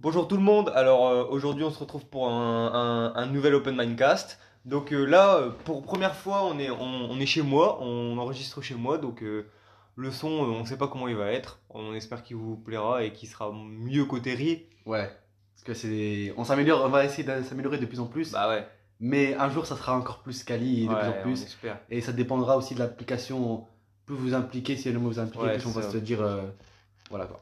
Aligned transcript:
Bonjour 0.00 0.26
tout 0.28 0.36
le 0.36 0.42
monde, 0.42 0.70
alors 0.74 1.08
euh, 1.08 1.24
aujourd'hui 1.28 1.62
on 1.64 1.70
se 1.70 1.78
retrouve 1.78 2.06
pour 2.06 2.28
un, 2.28 2.66
un- 2.72 3.14
un 3.14 3.26
nouvel 3.26 3.54
Open 3.54 3.76
Mindcast. 3.76 4.38
Donc 4.64 4.92
euh, 4.92 5.04
là, 5.04 5.36
euh, 5.36 5.50
pour 5.64 5.82
première 5.82 6.14
fois, 6.14 6.44
on 6.44 6.58
est, 6.58 6.70
on, 6.70 6.80
on 7.10 7.20
est 7.20 7.26
chez 7.26 7.42
moi, 7.42 7.78
on 7.82 8.16
enregistre 8.18 8.62
chez 8.62 8.74
moi, 8.74 8.96
donc 8.98 9.22
euh, 9.22 9.46
le 9.96 10.10
son, 10.10 10.28
on 10.28 10.60
ne 10.60 10.64
sait 10.66 10.78
pas 10.78 10.88
comment 10.88 11.08
il 11.08 11.16
va 11.16 11.30
être. 11.32 11.60
On 11.70 11.94
espère 11.94 12.22
qu'il 12.22 12.36
vous 12.36 12.56
plaira 12.56 13.04
et 13.04 13.12
qu'il 13.12 13.28
sera 13.28 13.52
mieux 13.52 14.06
riz. 14.10 14.64
Ouais. 14.86 15.10
Parce 15.54 15.64
que 15.64 15.74
c'est. 15.74 16.32
On 16.38 16.44
s'améliore, 16.44 16.82
on 16.84 16.88
va 16.88 17.04
essayer 17.04 17.24
de 17.24 17.42
s'améliorer 17.42 17.76
de 17.78 17.84
plus 17.86 18.00
en 18.00 18.06
plus. 18.06 18.32
Bah 18.32 18.48
ouais, 18.48 18.66
Mais 19.00 19.34
un 19.34 19.50
jour, 19.50 19.66
ça 19.66 19.76
sera 19.76 19.94
encore 19.98 20.20
plus 20.20 20.42
quali 20.44 20.84
et 20.84 20.86
de 20.88 20.92
ouais, 20.94 20.98
plus 21.00 21.08
en 21.10 21.18
on 21.18 21.22
plus. 21.22 21.42
espère. 21.42 21.78
Et 21.90 22.00
ça 22.00 22.12
dépendra 22.12 22.56
aussi 22.56 22.74
de 22.74 22.78
l'application. 22.78 23.66
Plus 24.06 24.14
vous 24.16 24.32
impliquez, 24.32 24.76
si 24.76 24.88
elle 24.88 24.96
vous 24.96 25.18
impliquer, 25.18 25.44
Ouais, 25.44 25.58
plus 25.58 25.66
on 25.66 25.70
va 25.72 25.82
se 25.82 25.98
dire. 25.98 26.26
Voilà 27.10 27.26
quoi. 27.26 27.40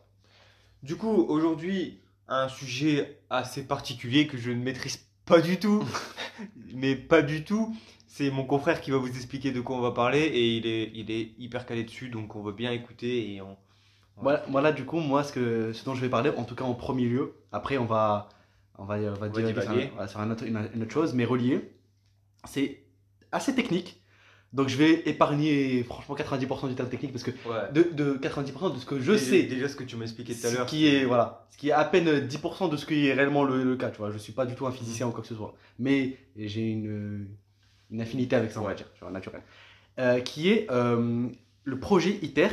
Du 0.82 0.96
coup, 0.96 1.24
aujourd'hui, 1.28 2.00
un 2.28 2.48
sujet 2.48 3.20
assez 3.30 3.66
particulier 3.66 4.26
que 4.26 4.36
je 4.38 4.50
ne 4.50 4.62
maîtrise 4.62 5.06
pas 5.24 5.40
du 5.40 5.58
tout, 5.58 5.84
mais 6.74 6.94
pas 6.96 7.22
du 7.22 7.44
tout. 7.44 7.74
C'est 8.06 8.30
mon 8.30 8.44
confrère 8.44 8.80
qui 8.80 8.90
va 8.90 8.96
vous 8.98 9.08
expliquer 9.08 9.52
de 9.52 9.60
quoi 9.60 9.76
on 9.76 9.80
va 9.80 9.92
parler 9.92 10.20
et 10.20 10.56
il 10.56 10.66
est, 10.66 10.90
il 10.94 11.10
est 11.10 11.32
hyper 11.38 11.66
calé 11.66 11.84
dessus, 11.84 12.08
donc 12.08 12.34
on 12.36 12.42
va 12.42 12.52
bien 12.52 12.72
écouter 12.72 13.34
et 13.34 13.40
on... 13.42 13.56
Voilà, 14.22 14.44
voilà, 14.48 14.72
du 14.72 14.84
coup, 14.84 14.98
moi, 14.98 15.22
ce, 15.22 15.32
que, 15.32 15.72
ce 15.72 15.84
dont 15.84 15.94
je 15.94 16.00
vais 16.00 16.08
parler, 16.08 16.30
en 16.36 16.42
tout 16.44 16.56
cas 16.56 16.64
en 16.64 16.74
premier 16.74 17.04
lieu, 17.04 17.34
après, 17.52 17.78
on 17.78 17.84
va, 17.84 18.28
on 18.76 18.84
va, 18.84 18.96
on 18.96 19.12
va, 19.14 19.28
sur, 19.62 19.70
un- 20.00 20.06
sur 20.08 20.20
un 20.20 20.30
autre- 20.32 20.44
une, 20.44 20.68
une 20.74 20.82
autre 20.82 20.90
chose, 20.92 21.14
mais 21.14 21.24
relié. 21.24 21.70
C'est 22.44 22.82
assez 23.30 23.54
technique. 23.54 24.02
Donc, 24.54 24.68
je 24.68 24.76
vais 24.78 25.02
épargner, 25.08 25.82
franchement, 25.84 26.14
90% 26.16 26.68
du 26.68 26.74
terme 26.74 26.88
technique 26.88 27.12
parce 27.12 27.22
que 27.22 27.32
Ouais. 27.46 27.70
de, 27.72 27.82
de 27.92 28.14
90% 28.14 28.72
de 28.74 28.78
ce 28.78 28.86
que 28.86 28.98
je 28.98 29.12
Déjà- 29.12 29.24
sais, 29.24 29.42
Déjà 29.42 29.68
ce 29.68 29.76
que 29.76 29.84
tu 29.84 29.96
m'as 29.96 30.04
expliqué 30.04 30.34
tout 30.34 30.46
à 30.46 30.50
ce 30.50 30.54
l'heure. 30.56 30.66
qui 30.66 30.86
est 30.86 31.04
voilà. 31.04 31.46
Ce 31.50 31.58
qui 31.58 31.68
est 31.68 31.72
à 31.72 31.84
peine 31.84 32.26
10% 32.26 32.68
de 32.70 32.76
ce 32.78 32.86
qui 32.86 33.06
est 33.08 33.12
réellement 33.12 33.44
le, 33.44 33.62
le 33.62 33.76
cas 33.76 33.90
tu 33.90 33.98
vois. 33.98 34.10
Je 34.10 34.16
suis 34.18 34.32
pas 34.32 34.46
du 34.46 34.54
tout 34.54 34.66
un 34.66 34.72
physicien 34.72 35.06
ou 35.06 35.10
quoi 35.10 35.20
que 35.20 35.26
ce 35.28 35.34
soit. 35.34 35.54
Mais 35.78 36.16
j'ai 36.36 36.66
une, 36.70 37.28
une 37.90 38.00
affinité 38.00 38.36
avec 38.36 38.50
ça 38.50 38.60
on 38.60 38.64
va 38.64 38.74
dire 38.74 38.86
genre 38.98 39.10
naturel. 39.10 39.42
Euh, 39.98 40.20
qui 40.20 40.48
est 40.50 40.66
euh, 40.70 41.26
le 41.64 41.78
projet 41.80 42.18
ITER 42.22 42.48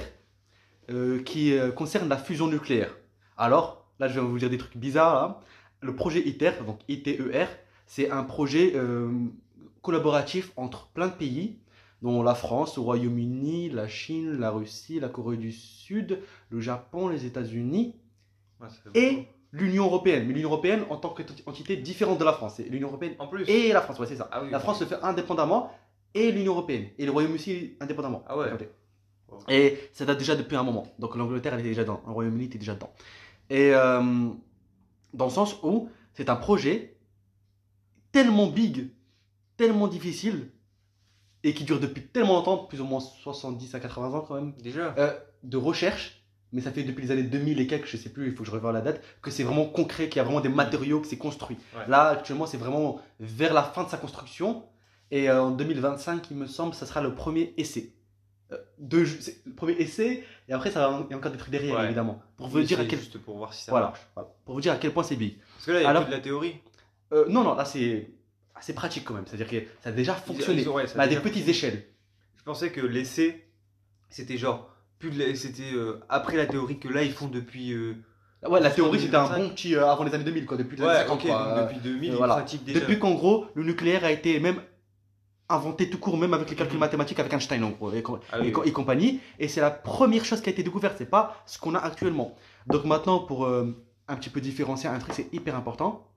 euh, 0.90 1.22
qui 1.24 1.54
concerne 1.76 2.10
la 2.10 2.18
fusion 2.18 2.48
nucléaire. 2.48 2.94
Alors 3.38 3.88
là 4.00 4.08
je 4.10 4.20
vais 4.20 4.26
vous 4.26 4.38
dire 4.40 4.50
des 4.50 4.58
trucs 4.58 4.76
bizarres 4.76 5.14
là. 5.16 5.40
le 5.82 5.96
projet 5.96 6.20
ITER 6.28 6.52
donc 6.66 6.80
ITER 6.90 7.46
c'est 7.86 8.10
un 8.12 8.24
projet 8.24 8.74
collaboratif 9.82 10.52
entre 10.58 10.88
plein 10.90 11.08
de 11.08 11.14
pays 11.14 11.58
dont 12.06 12.22
la 12.22 12.36
France, 12.36 12.76
le 12.76 12.84
Royaume-Uni, 12.84 13.72
la 13.72 13.88
Chine, 13.88 14.38
la 14.38 14.52
Russie, 14.52 15.00
la 15.00 15.10
Corée 15.10 15.38
du 15.38 15.52
Sud, 15.52 16.20
le 16.52 16.62
Japon, 16.62 17.08
les 17.08 17.26
États-Unis 17.26 17.96
Ouais, 18.62 18.68
et 18.94 19.28
l'Union 19.52 19.86
Européenne. 19.86 20.28
Mais 20.28 20.34
l'Union 20.34 20.50
Européenne 20.50 20.84
en 20.92 20.98
tant 20.98 21.10
qu'entité 21.10 21.76
différente 21.78 22.20
de 22.20 22.24
la 22.24 22.34
France. 22.34 22.60
L'Union 22.60 22.90
Européenne 22.90 23.16
En 23.18 23.28
plus. 23.28 23.50
et 23.50 23.74
la 23.74 23.82
France, 23.82 23.98
ouais, 23.98 24.06
c'est 24.06 24.18
ça. 24.18 24.30
Ah 24.32 24.44
oui, 24.44 24.52
la. 24.52 24.60
France 24.60 24.80
se 24.80 24.86
fait 24.86 25.02
indépendamment 25.02 25.72
et 26.14 26.32
l'Union 26.32 26.54
Européenne. 26.54 26.90
Et 27.00 27.06
le 27.06 27.12
Royaume-Uni 27.12 27.40
aussi 27.40 27.76
indépendamment. 27.80 28.24
Ah 28.28 28.38
ouais. 28.38 28.52
Et 29.50 29.76
ça 29.92 30.06
date 30.06 30.20
déjà 30.20 30.36
depuis 30.36 30.56
un 30.56 30.64
moment. 30.64 30.86
Donc 31.00 31.16
l'Angleterre, 31.16 31.56
elle 31.56 31.62
était 31.62 31.70
déjà 31.70 31.82
dedans. 31.82 32.04
Le 32.06 32.14
Royaume-Uni 32.14 32.46
était 32.46 32.60
déjà 32.60 32.76
dedans. 32.76 32.94
Et 33.50 33.74
euh, 33.74 34.30
dans 35.16 35.26
le 35.26 35.32
sens 35.32 35.58
où 35.64 35.90
c'est 36.14 36.30
un 36.30 36.36
projet 36.36 36.98
tellement 38.12 38.48
big, 38.48 38.92
tellement 39.58 39.88
difficile, 39.88 40.52
et 41.48 41.54
qui 41.54 41.64
dure 41.64 41.80
depuis 41.80 42.02
tellement 42.08 42.34
longtemps, 42.36 42.58
plus 42.58 42.82
ou 42.82 42.86
moins 42.86 43.00
70 43.00 43.74
à 43.76 43.80
80 43.80 44.14
ans 44.18 44.22
quand 44.22 44.36
même, 44.36 44.54
Déjà. 44.62 44.94
euh, 44.98 45.14
de 45.44 45.58
recherche, 45.58 46.24
mais 46.52 46.62
ça 46.62 46.72
fait 46.72 46.84
depuis 46.84 47.04
les 47.04 47.12
années 47.12 47.24
2000 47.24 47.60
et 47.60 47.68
quelques, 47.68 47.86
je 47.88 47.98
sais 47.98 48.10
plus, 48.10 48.28
il 48.28 48.32
faut 48.34 48.40
que 48.44 48.46
je 48.48 48.52
revoie 48.52 48.72
la 48.72 48.82
date, 48.82 49.02
que 49.22 49.30
c'est 49.32 49.44
vraiment 49.44 49.66
concret, 49.66 50.10
qu'il 50.10 50.18
y 50.18 50.20
a 50.22 50.24
vraiment 50.24 50.42
des 50.42 50.50
matériaux, 50.50 51.02
que 51.02 51.08
c'est 51.08 51.18
construit. 51.18 51.58
Ouais. 51.76 51.84
Là, 51.88 52.10
actuellement, 52.10 52.46
c'est 52.46 52.58
vraiment 52.58 53.00
vers 53.20 53.54
la 53.54 53.64
fin 53.64 53.84
de 53.84 53.90
sa 53.90 53.98
construction. 53.98 54.64
Et 55.12 55.30
euh, 55.30 55.44
en 55.44 55.52
2025, 55.52 56.32
il 56.32 56.38
me 56.38 56.48
semble, 56.48 56.74
ça 56.74 56.86
sera 56.88 57.02
le 57.02 57.14
premier 57.14 57.54
essai. 57.58 57.94
Euh, 58.52 58.58
de, 58.80 59.06
le 59.46 59.54
premier 59.54 59.74
essai, 59.74 60.24
et 60.50 60.54
après, 60.54 60.72
ça 60.72 60.88
va- 60.88 61.06
il 61.08 61.12
y 61.12 61.14
a 61.14 61.18
encore 61.18 61.32
des 61.32 61.38
trucs 61.38 61.52
derrière, 61.52 61.76
Ouais. 61.78 61.86
évidemment. 61.86 62.22
Pour 62.38 62.48
vous 62.48 62.62
dire 62.62 62.80
à 62.80 62.86
quel 62.86 62.98
Juste 63.00 63.18
pour 63.20 63.38
voir 63.38 63.54
si 63.54 63.64
ça 63.66 63.72
voilà, 63.72 63.88
marche. 63.88 64.00
voilà. 64.16 64.30
Pour 64.46 64.56
vous 64.56 64.62
dire 64.62 64.74
à 64.74 64.78
quel 64.78 64.94
point 64.94 65.04
c'est 65.04 65.16
big. 65.16 65.38
Parce 65.56 65.66
que 65.68 65.72
là, 65.74 65.80
il 65.80 65.84
y 65.84 65.86
a 65.86 65.90
Alors- 65.90 66.06
de 66.08 66.12
la 66.12 66.20
théorie. 66.20 66.56
Euh, 67.14 67.26
non, 67.30 67.44
non, 67.44 67.54
là, 67.54 67.66
c'est 67.66 68.10
assez 68.56 68.74
pratique 68.74 69.04
quand 69.06 69.14
même. 69.14 69.26
C'est-à-dire 69.28 69.50
que 69.50 69.68
ça 69.82 69.90
a 69.90 69.92
déjà 69.92 70.14
fonctionné. 70.16 70.62
Ils 70.62 70.70
ont- 70.70 70.76
ouais, 70.76 70.88
ça 70.88 70.94
a 70.94 70.98
mais 70.98 71.04
à 71.04 71.08
des 71.08 71.16
déjà 71.16 71.22
petites 71.22 71.48
échelles. 71.48 71.86
Je 72.38 72.44
pensais 72.44 72.72
que 72.72 72.82
l'essai, 72.82 73.48
c'était 74.10 74.38
genre. 74.38 74.72
La- 75.04 75.36
C'était 75.36 75.74
euh, 75.74 76.00
après 76.10 76.36
la 76.38 76.48
théorie 76.48 76.80
que 76.80 76.88
là, 76.88 77.04
ils 77.04 77.12
font 77.12 77.28
depuis. 77.28 77.74
euh, 77.74 77.94
Ouais, 78.48 78.60
la 78.60 78.72
théorie, 78.72 79.00
c'était 79.00 79.16
un 79.18 79.24
2025. 79.26 79.44
bon 79.50 79.50
petit 79.56 79.76
euh, 79.76 79.88
avant 79.88 80.04
les 80.04 80.14
années 80.16 80.24
2000, 80.24 80.46
quoi. 80.46 80.58
Depuis 80.58 80.78
les 80.78 80.84
années 80.84 80.92
Ouais, 80.94 81.00
50, 81.00 81.20
ok, 81.22 81.28
quoi. 81.28 81.56
donc 81.56 81.68
depuis 81.70 81.80
2000, 81.82 82.10
euh, 82.10 82.14
ils 82.14 82.18
voilà. 82.18 82.36
pratiquent 82.36 82.64
déjà. 82.64 82.80
Depuis 82.80 82.98
qu'en 82.98 83.14
gros, 83.14 83.46
le 83.54 83.64
nucléaire 83.64 84.04
a 84.04 84.12
été 84.12 84.40
même 84.40 84.60
inventé 85.48 85.90
tout 85.92 86.00
court, 86.00 86.18
même 86.18 86.34
avec 86.34 86.50
les 86.50 86.56
calculs 86.56 86.76
Mhm. 86.76 86.80
mathématiques 86.80 87.20
avec 87.20 87.32
Einstein 87.34 87.64
en 87.64 87.70
gros, 87.70 87.92
et, 87.94 88.04
Ah 88.32 88.40
oui, 88.42 88.52
et 88.66 88.72
compagnie. 88.72 89.20
Et 89.38 89.48
c'est 89.48 89.62
la 89.62 89.70
première 89.70 90.26
chose 90.26 90.42
qui 90.42 90.50
a 90.50 90.52
été 90.52 90.64
découverte, 90.64 90.96
c'est 90.98 91.10
pas 91.10 91.44
ce 91.46 91.60
qu'on 91.60 91.76
a 91.76 91.80
actuellement. 91.80 92.36
Donc 92.68 92.86
maintenant, 92.86 93.20
pour 93.20 93.46
euh, 93.46 93.76
un 94.08 94.16
petit 94.16 94.30
peu 94.32 94.42
différencier 94.42 94.90
un 94.90 94.98
truc, 94.98 95.14
c'est 95.14 95.32
hyper 95.34 95.56
important. 95.56 96.08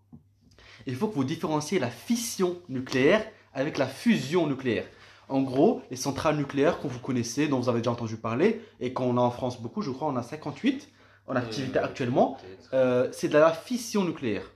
Il 0.86 0.96
faut 0.96 1.08
que 1.08 1.14
vous 1.14 1.24
différenciez 1.24 1.78
la 1.78 1.90
fission 1.90 2.58
nucléaire 2.68 3.24
avec 3.54 3.78
la 3.78 3.86
fusion 3.86 4.46
nucléaire. 4.46 4.84
En 5.28 5.42
gros, 5.42 5.82
les 5.90 5.96
centrales 5.96 6.36
nucléaires 6.36 6.80
que 6.80 6.86
vous 6.86 6.98
connaissez, 7.00 7.48
dont 7.48 7.60
vous 7.60 7.68
avez 7.68 7.80
déjà 7.80 7.90
entendu 7.90 8.16
parler, 8.16 8.62
et 8.80 8.92
qu'on 8.92 9.18
a 9.18 9.20
en 9.20 9.30
France 9.30 9.60
beaucoup, 9.60 9.82
je 9.82 9.90
crois, 9.90 10.08
on 10.08 10.16
a 10.16 10.22
58 10.22 10.88
en 11.26 11.36
activité 11.36 11.78
Euh, 11.78 11.84
actuellement. 11.84 12.38
peut-être. 12.40 12.70
Euh, 12.72 13.08
c'est 13.12 13.28
de 13.28 13.36
la 13.36 13.52
fission 13.52 14.04
nucléaire 14.04 14.50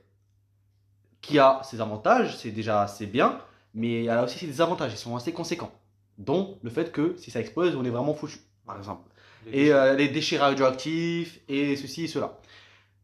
qui 1.20 1.38
a 1.38 1.60
ses 1.62 1.80
avantages, 1.80 2.36
c'est 2.38 2.50
déjà 2.50 2.82
assez 2.82 3.06
bien, 3.06 3.38
mais 3.74 4.04
elle 4.04 4.10
a 4.10 4.24
aussi 4.24 4.38
ses 4.38 4.46
désavantages, 4.46 4.92
ils 4.92 4.98
sont 4.98 5.14
assez 5.14 5.32
conséquents. 5.32 5.72
Dont 6.18 6.58
le 6.62 6.70
fait 6.70 6.90
que 6.92 7.14
si 7.16 7.30
ça 7.30 7.40
explose, 7.40 7.76
on 7.76 7.84
est 7.84 7.90
vraiment 7.90 8.14
foutu, 8.14 8.38
par 8.66 8.76
exemple. 8.76 9.08
Les 9.46 9.66
Et 9.66 9.72
euh, 9.72 9.94
les 9.94 10.08
déchets 10.08 10.38
radioactifs 10.38 11.40
et 11.48 11.76
ceci 11.76 12.04
et 12.04 12.08
cela. 12.08 12.38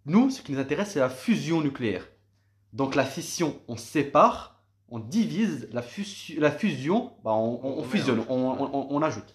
Nous, 0.06 0.30
ce 0.30 0.42
qui 0.42 0.52
nous 0.52 0.58
intéresse, 0.58 0.90
c'est 0.92 1.00
la 1.00 1.08
fusion 1.10 1.60
nucléaire. 1.60 2.06
Donc 2.72 2.94
la 2.94 3.04
fission, 3.04 3.56
on 3.68 3.76
sépare, 3.76 4.60
on 4.90 4.98
divise, 4.98 5.68
la, 5.72 5.82
fusi- 5.82 6.38
la 6.38 6.50
fusion, 6.50 7.12
bah, 7.24 7.32
on, 7.32 7.60
on- 7.62 7.78
on 7.78 7.78
On 7.80 7.82
fusionne, 7.84 8.22
on, 8.28 9.02
ajoute. 9.02 9.34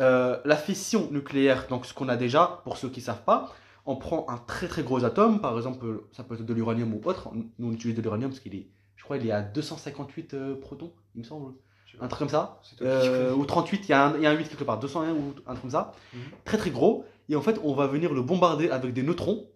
Euh, 0.00 0.38
la 0.44 0.56
fission 0.56 1.08
nucléaire, 1.10 1.66
donc 1.68 1.86
ce 1.86 1.94
qu'on 1.94 2.08
a 2.08 2.16
déjà, 2.16 2.60
pour 2.64 2.76
ceux 2.76 2.88
qui 2.88 3.00
ne 3.00 3.04
savent 3.04 3.22
pas, 3.24 3.52
on 3.86 3.96
prend 3.96 4.26
un 4.28 4.38
très 4.38 4.66
très 4.66 4.82
gros 4.82 5.04
atome, 5.04 5.40
par 5.40 5.56
exemple, 5.56 6.02
ça 6.12 6.24
peut 6.24 6.34
être 6.34 6.44
de 6.46 6.54
l'uranium 6.54 6.92
ou 6.94 7.00
autre. 7.04 7.28
Nous, 7.34 7.68
on 7.68 7.72
utilise 7.72 7.94
de 7.96 8.02
l'uranium 8.02 8.30
parce 8.30 8.40
qu'il 8.40 8.54
est, 8.54 8.66
je 8.96 9.04
crois, 9.04 9.18
il 9.18 9.26
est 9.26 9.32
à 9.32 9.42
258 9.42 10.34
euh, 10.34 10.60
protons, 10.60 10.92
il 11.14 11.20
me 11.20 11.24
semble. 11.24 11.52
Un 12.00 12.08
truc 12.08 12.18
comme 12.18 12.28
ça. 12.28 12.60
Euh, 12.82 13.32
ou 13.34 13.44
38, 13.44 13.82
il 13.86 13.90
y, 13.90 13.92
a 13.92 14.06
un, 14.06 14.16
il 14.16 14.22
y 14.22 14.26
a 14.26 14.30
un 14.30 14.34
8 14.34 14.48
quelque 14.48 14.64
part, 14.64 14.80
201 14.80 15.12
ou 15.12 15.34
un 15.46 15.52
truc 15.52 15.60
comme 15.60 15.70
ça. 15.70 15.92
Mhm. 16.12 16.20
Très 16.44 16.58
très 16.58 16.70
gros. 16.70 17.04
Et 17.28 17.36
en 17.36 17.40
fait, 17.40 17.60
on 17.62 17.72
va 17.72 17.86
venir 17.86 18.12
le 18.12 18.20
bombarder 18.22 18.68
avec 18.70 18.92
des 18.94 19.04
neutrons 19.04 19.46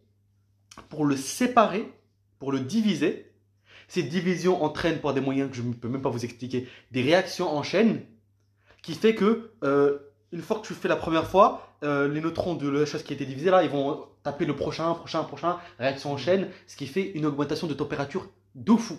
pour 0.88 1.04
le 1.04 1.16
séparer, 1.16 1.92
pour 2.38 2.52
le 2.52 2.60
diviser. 2.60 3.30
Ces 3.88 4.02
divisions 4.02 4.62
entraînent 4.62 5.00
par 5.00 5.14
des 5.14 5.20
moyens 5.20 5.50
que 5.50 5.56
je 5.56 5.62
ne 5.62 5.72
peux 5.72 5.88
même 5.88 6.02
pas 6.02 6.10
vous 6.10 6.24
expliquer, 6.24 6.68
des 6.90 7.02
réactions 7.02 7.48
en 7.48 7.62
chaîne 7.62 8.02
qui 8.82 8.94
fait 8.94 9.14
que 9.14 9.50
euh, 9.64 9.98
une 10.32 10.42
fois 10.42 10.58
que 10.58 10.66
tu 10.66 10.74
le 10.74 10.78
fais 10.78 10.88
la 10.88 10.96
première 10.96 11.26
fois, 11.26 11.74
euh, 11.82 12.08
les 12.08 12.20
neutrons 12.20 12.54
de 12.54 12.68
la 12.68 12.84
chose 12.84 13.02
qui 13.02 13.12
a 13.12 13.16
été 13.16 13.24
divisée 13.24 13.50
là, 13.50 13.62
ils 13.62 13.70
vont 13.70 14.06
taper 14.22 14.44
le 14.44 14.54
prochain, 14.54 14.92
prochain, 14.94 15.24
prochain, 15.24 15.58
réaction 15.78 16.12
en 16.12 16.16
chaîne, 16.16 16.48
ce 16.66 16.76
qui 16.76 16.86
fait 16.86 17.12
une 17.12 17.24
augmentation 17.24 17.66
de 17.66 17.74
température 17.74 18.28
de 18.54 18.74
fou. 18.74 18.98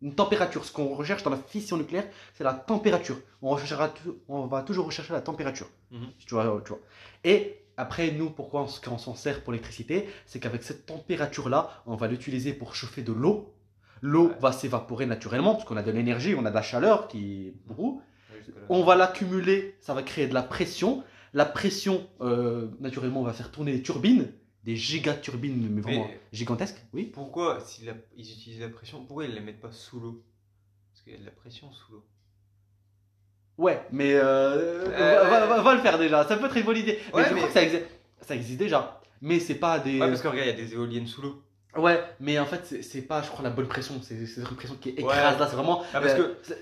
Une 0.00 0.14
température, 0.14 0.64
ce 0.64 0.72
qu'on 0.72 0.94
recherche 0.94 1.24
dans 1.24 1.30
la 1.30 1.36
fission 1.36 1.76
nucléaire, 1.76 2.06
c'est 2.34 2.44
la 2.44 2.54
température. 2.54 3.16
On, 3.42 3.50
recherchera 3.50 3.92
on 4.28 4.46
va 4.46 4.62
toujours 4.62 4.86
rechercher 4.86 5.12
la 5.12 5.20
température. 5.20 5.66
Mhm. 5.90 6.06
Tu, 6.24 6.34
vois, 6.34 6.62
tu 6.64 6.68
vois. 6.68 6.80
Et 7.24 7.60
après, 7.78 8.10
nous, 8.10 8.28
pourquoi 8.30 8.62
on, 8.64 8.98
s'en 8.98 9.14
sert 9.14 9.42
pour 9.42 9.52
l'électricité 9.52 10.08
C'est 10.26 10.40
qu'avec 10.40 10.62
cette 10.62 10.84
température-là, 10.86 11.82
on 11.86 11.96
va 11.96 12.08
l'utiliser 12.08 12.52
pour 12.52 12.74
chauffer 12.74 13.02
de 13.02 13.12
l'eau. 13.12 13.54
L'eau 14.02 14.28
Ouais. 14.28 14.34
va 14.40 14.52
s'évaporer 14.52 15.06
naturellement, 15.06 15.54
parce 15.54 15.64
qu'on 15.64 15.76
a 15.76 15.82
de 15.82 15.90
l'énergie, 15.90 16.34
on 16.34 16.44
a 16.44 16.50
de 16.50 16.54
la 16.54 16.62
chaleur 16.62 17.08
qui 17.08 17.54
jusque-là. 18.36 18.62
On 18.68 18.84
va 18.84 18.94
l'accumuler, 18.96 19.76
ça 19.80 19.94
va 19.94 20.02
créer 20.02 20.26
de 20.28 20.34
la 20.34 20.42
pression. 20.42 21.02
La 21.34 21.44
pression, 21.44 22.08
euh, 22.20 22.68
naturellement, 22.80 23.22
va 23.22 23.32
faire 23.32 23.50
tourner 23.50 23.72
des 23.72 23.82
turbines, 23.82 24.32
des 24.64 24.76
gigaturbines, 24.76 25.68
mais 25.70 25.80
vraiment 25.80 26.06
Mais- 26.06 26.20
gigantesques. 26.32 26.82
Oui. 26.92 27.04
Pourquoi, 27.12 27.60
si 27.60 27.84
la- 27.84 27.94
ils 28.16 28.30
utilisent 28.30 28.60
la 28.60 28.68
pression, 28.68 29.04
pourquoi 29.04 29.24
ils 29.24 29.30
ne 29.30 29.36
la 29.36 29.40
mettent 29.42 29.60
pas 29.60 29.72
sous 29.72 29.98
l'eau? 30.00 30.22
Parce 30.92 31.02
qu'il 31.02 31.12
y 31.12 31.16
a 31.16 31.18
de 31.20 31.24
la 31.24 31.30
pression 31.32 31.70
sous 31.72 31.92
l'eau. 31.92 32.04
Ouais, 33.58 33.80
mais 33.92 34.14
euh, 34.14 34.84
Euh, 34.86 35.24
va, 35.28 35.40
va- 35.40 35.46
va- 35.56 35.62
va 35.62 35.74
le 35.74 35.80
faire 35.80 35.98
déjà. 35.98 36.24
Ça 36.26 36.36
peut 36.36 36.46
être 36.46 36.56
une 36.56 36.62
bonne 36.64 36.76
idée. 36.76 36.98
Mais 37.14 37.24
je 37.24 37.28
mais- 37.30 37.36
crois 37.40 37.48
que 37.48 37.54
ça 37.54 37.62
existe, 37.62 37.84
ça 38.20 38.34
existe 38.36 38.58
déjà. 38.58 39.00
Mais 39.20 39.40
c'est 39.40 39.56
pas 39.56 39.78
des. 39.80 40.00
Ouais, 40.00 40.06
parce 40.08 40.22
que 40.22 40.28
regarde, 40.28 40.46
il 40.48 40.50
y 40.58 40.62
a 40.62 40.64
des 40.66 40.74
éoliennes 40.74 41.06
sous 41.08 41.22
l'eau. 41.22 41.42
Ouais, 41.76 42.00
mais 42.20 42.38
en 42.38 42.46
fait, 42.46 42.82
c'est- 42.82 43.02
pas, 43.02 43.20
je 43.22 43.28
crois, 43.28 43.42
la 43.42 43.50
bonne 43.50 43.66
pression. 43.68 43.94
C'est 44.00 44.14
une 44.14 44.44
pression 44.56 44.76
qui 44.80 44.90
écrase 44.90 45.34
Ouais. 45.34 45.40
là. 45.40 45.46
C'est 45.48 45.56
vraiment. 45.56 45.82
Ah, 45.92 46.00
parce 46.00 46.14
euh, 46.14 46.34
que- 46.48 46.54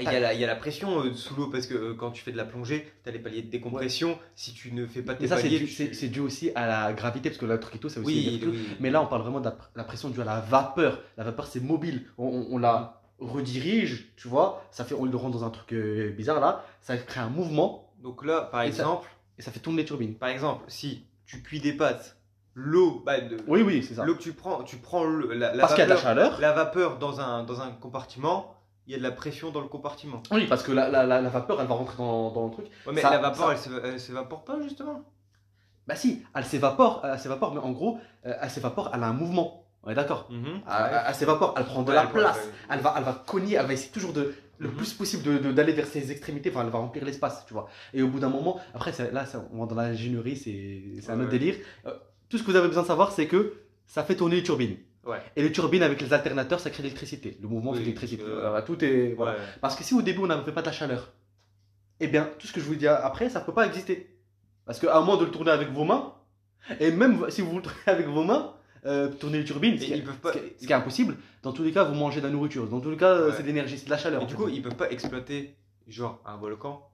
Il 0.00 0.04
y, 0.04 0.06
a 0.14 0.20
la, 0.20 0.32
il 0.32 0.40
y 0.40 0.44
a 0.44 0.46
la 0.46 0.54
pression 0.54 1.00
euh, 1.00 1.12
sous 1.12 1.34
l'eau 1.34 1.48
parce 1.48 1.66
que 1.66 1.74
euh, 1.74 1.94
quand 1.94 2.12
tu 2.12 2.22
fais 2.22 2.30
de 2.30 2.36
la 2.36 2.44
plongée, 2.44 2.88
tu 3.02 3.08
as 3.08 3.12
les 3.12 3.18
paliers 3.18 3.42
de 3.42 3.50
décompression. 3.50 4.16
Si 4.36 4.54
tu 4.54 4.70
ne 4.72 4.86
fais 4.86 5.02
pas 5.02 5.14
tes 5.14 5.24
Mais 5.24 5.28
ça, 5.28 5.34
c'est 5.38 5.42
paliers, 5.42 5.58
dû, 5.58 5.66
tu- 5.66 6.20
aussi 6.20 6.52
à 6.54 6.68
la 6.68 6.92
gravité, 6.92 7.30
parce 7.30 7.40
que 7.40 7.46
la 7.46 7.58
truquito, 7.58 7.88
c'est 7.88 7.98
aussi. 7.98 8.38
Oui, 8.40 8.48
oui. 8.48 8.68
Mais 8.78 8.90
là, 8.90 9.02
on 9.02 9.06
parle 9.06 9.22
vraiment 9.22 9.40
de 9.40 9.46
la, 9.46 9.56
la 9.74 9.82
pression 9.82 10.08
due 10.08 10.20
à 10.20 10.24
la 10.24 10.38
vapeur. 10.38 11.02
La 11.16 11.24
vapeur, 11.24 11.48
c'est 11.48 11.58
mobile. 11.58 12.04
On, 12.16 12.28
on- 12.28 12.46
on 12.54 12.58
la 12.58 12.97
redirige, 13.18 14.12
tu 14.16 14.28
vois. 14.28 14.62
Ça 14.70 14.84
fait, 14.84 14.94
on 14.94 15.04
le 15.04 15.16
rend 15.16 15.30
dans 15.30 15.44
un 15.44 15.50
truc 15.50 15.72
euh, 15.72 16.10
bizarre 16.10 16.40
là. 16.40 16.64
Ça 16.80 16.96
crée 16.96 17.20
un 17.20 17.28
mouvement 17.28 17.90
Donc 18.02 18.24
là, 18.24 18.42
par 18.42 18.62
Et 18.62 18.72
ça- 18.72 18.82
exemple, 18.82 19.08
et 19.38 19.42
ça 19.42 19.50
fait 19.50 19.60
tourner 19.60 19.78
les 19.82 19.84
turbines. 19.84 20.14
par 20.14 20.28
exemple, 20.28 20.64
si 20.68 21.04
tu 21.26 21.42
cuis 21.42 21.60
des 21.60 21.72
pâtes, 21.72 22.16
l'eau, 22.54 23.02
bah, 23.04 23.14
Oui, 23.46 23.62
oui, 23.62 23.82
c'est 23.86 23.94
ça. 23.94 24.04
l'eau 24.04 24.14
que 24.14 24.22
tu 24.22 24.32
prends, 24.32 24.62
tu 24.62 24.76
prends 24.76 25.04
le- 25.04 25.32
la, 25.34 25.54
la 25.54 25.60
Parce 25.62 25.74
qu'il 25.74 25.80
y 25.80 25.82
a 25.82 25.86
de 25.86 25.90
la 25.90 25.96
vapeur, 25.96 26.08
chaleur. 26.14 26.40
la 26.40 26.52
vapeur 26.52 26.98
dans 26.98 27.20
un, 27.20 27.42
dans 27.44 27.60
un 27.60 27.70
compartiment, 27.72 28.54
il 28.86 28.92
y 28.92 28.94
a 28.94 28.98
de 28.98 29.02
la 29.02 29.10
pression 29.10 29.50
dans 29.50 29.60
le 29.60 29.68
compartiment. 29.68 30.22
Oui, 30.30 30.46
parce 30.46 30.62
que 30.62 30.72
la, 30.72 30.88
la, 30.88 31.04
la, 31.04 31.20
vapeur, 31.28 31.60
elle 31.60 31.66
va 31.66 31.74
rentrer 31.74 31.96
dans, 31.98 32.30
dans 32.30 32.46
le 32.46 32.52
truc. 32.52 32.66
Ouais, 32.86 32.92
mais 32.94 33.00
Ça- 33.02 33.10
la 33.10 33.18
vapeur, 33.18 33.46
ça- 33.48 33.52
elle 33.52 33.58
se- 33.58 33.86
elle 33.86 34.00
s'évapore 34.00 34.44
pas 34.44 34.60
justement? 34.62 35.02
Bah 35.86 35.94
si, 35.96 36.22
elle 36.34 36.44
s'évapore, 36.44 37.02
elle 37.04 37.18
s'évapore, 37.18 37.52
mais 37.54 37.60
en 37.60 37.70
gros, 37.72 37.98
euh, 38.26 38.34
elle 38.40 38.50
s'évapore, 38.50 38.90
elle 38.94 39.02
a 39.02 39.06
un 39.08 39.12
mouvement. 39.12 39.64
On 39.88 39.90
est 39.90 39.94
d'accord 39.94 40.28
Mhm. 40.30 40.44
Elle, 40.46 40.60
elle- 40.92 41.02
elle 41.08 41.14
s'évapore, 41.14 41.54
elle 41.56 41.64
prend 41.64 41.82
de 41.82 41.88
Ouais, 41.88 41.94
la 41.96 42.06
place. 42.06 42.36
ouais, 42.36 42.42
ouais. 42.42 42.52
Elle 42.70 42.80
va, 42.80 42.94
elle 42.98 43.04
va 43.04 43.24
cogner, 43.26 43.54
elle 43.54 43.64
va 43.66 43.72
essayer 43.72 43.90
toujours 43.90 44.12
de 44.12 44.34
le 44.58 44.68
Mhm. 44.68 44.74
plus 44.74 44.92
possible 44.92 45.22
de- 45.22 45.38
de- 45.38 45.52
d'aller 45.52 45.72
vers 45.72 45.86
ses 45.86 46.12
extrémités. 46.12 46.50
Enfin, 46.50 46.62
elle 46.64 46.70
va 46.70 46.78
remplir 46.78 47.04
l'espace, 47.06 47.46
tu 47.46 47.54
vois. 47.54 47.68
Et 47.94 48.02
au 48.02 48.08
bout 48.08 48.18
d'un 48.20 48.28
moment, 48.28 48.60
après, 48.74 48.92
là, 49.12 49.24
on 49.52 49.60
va 49.60 49.66
dans 49.66 49.74
l'ingénierie, 49.76 50.36
c'est 50.36 51.10
un 51.10 51.18
autre 51.20 51.30
délire. 51.30 51.54
Euh, 51.86 51.92
tout 52.28 52.36
ce 52.36 52.42
que 52.42 52.50
vous 52.50 52.56
avez 52.56 52.68
besoin 52.68 52.82
de 52.82 52.88
savoir, 52.88 53.12
c'est 53.12 53.26
que 53.26 53.54
ça 53.86 54.04
fait 54.04 54.14
tourner 54.16 54.36
les 54.36 54.42
turbines. 54.42 54.76
Ouais. 55.06 55.22
Et 55.36 55.42
les 55.42 55.52
turbines 55.52 55.82
avec 55.82 56.02
les 56.02 56.12
alternateurs, 56.12 56.60
ça 56.60 56.68
crée 56.68 56.82
de 56.82 56.88
l'électricité. 56.88 57.38
Le 57.40 57.48
mouvement 57.48 57.70
Oui, 57.70 57.78
de 57.78 57.82
l'électricité. 57.84 58.22
euh, 58.26 58.60
tout 58.60 58.84
est. 58.84 59.14
Voilà. 59.16 59.32
Ouais. 59.32 59.38
Parce 59.62 59.74
que 59.74 59.82
si 59.84 59.94
au 59.94 60.02
début 60.02 60.18
on 60.20 60.26
n'avait 60.26 60.52
pas 60.52 60.60
de 60.60 60.66
la 60.66 60.72
chaleur, 60.72 61.12
eh 62.00 62.08
bien 62.08 62.28
tout 62.38 62.46
ce 62.46 62.52
que 62.52 62.60
je 62.60 62.66
vous 62.66 62.74
dis 62.74 62.86
après, 62.86 63.30
ça 63.30 63.40
ne 63.40 63.44
peut 63.46 63.54
pas 63.54 63.64
exister. 63.66 64.14
Parce 64.66 64.78
qu'à 64.78 65.00
moins 65.00 65.16
de 65.16 65.24
le 65.24 65.30
tourner 65.30 65.50
avec 65.50 65.70
vos 65.70 65.84
mains, 65.84 66.12
et 66.78 66.90
même 66.90 67.24
si 67.30 67.40
vous 67.40 67.56
le 67.56 67.62
tournez 67.62 67.78
avec 67.86 68.06
vos 68.06 68.24
mains, 68.24 68.52
euh, 68.86 69.08
tourner 69.08 69.38
les 69.38 69.44
turbines, 69.44 69.74
Et 69.74 69.78
ce 69.78 69.84
qui, 69.86 69.92
ils 69.92 70.04
peuvent 70.04 70.16
pas- 70.18 70.32
ce 70.32 70.38
qui 70.38 70.44
est- 70.44 70.54
ce 70.60 70.66
qui 70.66 70.72
est 70.72 70.76
impossible, 70.76 71.16
dans 71.42 71.52
tous 71.52 71.62
les 71.62 71.72
cas 71.72 71.84
vous 71.84 71.94
mangez 71.94 72.20
de 72.20 72.26
la 72.26 72.32
nourriture. 72.32 72.66
Dans 72.68 72.80
tous 72.80 72.90
les 72.90 72.96
cas 72.96 73.06
euh, 73.12 73.28
Ouais. 73.28 73.34
c'est 73.36 73.42
de 73.42 73.48
l'énergie, 73.48 73.78
c'est 73.78 73.86
de 73.86 73.90
la 73.90 73.98
chaleur. 73.98 74.22
Et 74.22 74.26
du 74.26 74.32
fait. 74.34 74.38
coup, 74.42 74.48
ils 74.48 74.62
peuvent 74.62 74.76
pas 74.76 74.90
exploiter 74.90 75.56
genre 75.86 76.20
un 76.26 76.36
volcan, 76.36 76.84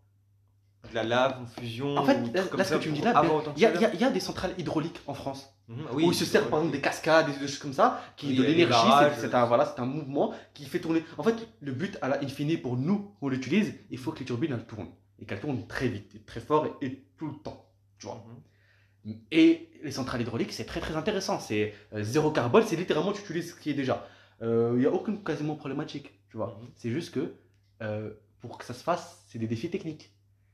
de 0.91 0.95
la 0.95 1.03
lave, 1.03 1.37
une 1.41 1.47
fusion. 1.47 1.97
En 1.97 2.05
fait, 2.05 2.21
ou 2.21 2.33
là, 2.35 2.43
comme 2.43 2.59
là, 2.59 2.65
ce 2.65 2.71
ça 2.71 2.79
que 2.79 2.83
tu 2.83 2.91
me 2.91 2.95
dis 2.95 3.01
là, 3.01 3.15
ben, 3.15 3.29
il 3.57 3.63
y, 3.63 3.67
a- 3.67 3.95
y 3.95 4.05
y 4.05 4.13
des 4.13 4.21
centrales 4.21 4.53
hydrauliques 4.59 5.01
en 5.07 5.15
France 5.15 5.51
Mhm, 5.67 5.77
où 5.93 5.95
oui, 5.95 6.05
ils 6.09 6.15
se 6.15 6.27
servent 6.27 6.51
par 6.51 6.59
exemple 6.59 6.77
des 6.77 6.83
cascades, 6.83 7.27
des 7.27 7.33
choses 7.49 7.59
comme 7.59 7.73
ça, 7.73 8.03
qui 8.19 8.27
Oui, 8.29 8.37
de 8.37 8.43
l'énergie, 8.43 8.91
c'est 9.19 9.35
un, 9.35 9.47
voilà, 9.47 9.65
c'est 9.65 9.81
un 9.81 9.87
mouvement 9.87 10.35
qui 10.53 10.67
fait 10.67 10.79
tourner. 10.81 11.03
En 11.17 11.23
fait, 11.23 11.35
le 11.63 11.73
but 11.73 11.97
à 12.03 12.09
la 12.09 12.23
in 12.23 12.29
fine 12.29 12.61
pour 12.61 12.77
nous, 12.77 13.11
on 13.23 13.29
l'utilise, 13.31 13.73
il 13.91 13.97
faut 13.97 14.13
que 14.13 14.19
les 14.19 14.27
turbines 14.27 14.53
elles 14.53 14.67
tournent. 14.67 14.91
Et 15.21 15.25
qu'elles 15.25 15.41
tournent 15.41 15.67
très 15.67 15.89
vite, 15.89 16.15
et 16.17 16.19
très 16.21 16.41
fort 16.41 16.67
et, 16.83 16.87
et 16.87 17.05
tout 17.17 17.29
le 17.29 17.37
temps. 17.43 17.65
Tu 17.99 18.05
vois. 18.07 18.17
Mhm. 18.29 18.43
Et 19.31 19.69
les 19.83 19.91
centrales 19.93 20.23
hydrauliques, 20.23 20.53
c'est 20.53 20.65
très 20.65 20.81
très 20.81 20.97
intéressant. 20.97 21.39
C'est 21.39 21.75
euh, 21.93 22.03
zéro 22.03 22.31
carbone, 22.31 22.65
c'est 22.67 22.77
littéralement 22.77 23.13
tu 23.13 23.21
utilises 23.23 23.51
ce 23.55 23.61
qui 23.61 23.71
est 23.71 23.75
déjà. 23.75 24.07
Euh, 24.43 24.73
Il 24.75 24.81
n'y 24.81 24.87
a 24.87 24.93
aucune 24.93 25.23
quasiment 25.23 25.57
problématique, 25.57 26.11
tu 26.31 26.37
vois. 26.39 26.59
Mhm. 26.61 26.69
C'est 26.77 26.91
juste 26.91 27.13
que 27.15 27.35
euh, 27.83 28.11
pour 28.41 28.59
que 28.59 28.65
ça 28.65 28.75
se 28.75 28.83
fasse, 28.83 29.25
c'est 29.29 29.39
des 29.39 29.47
défis 29.47 29.71
techniques. 29.71 30.11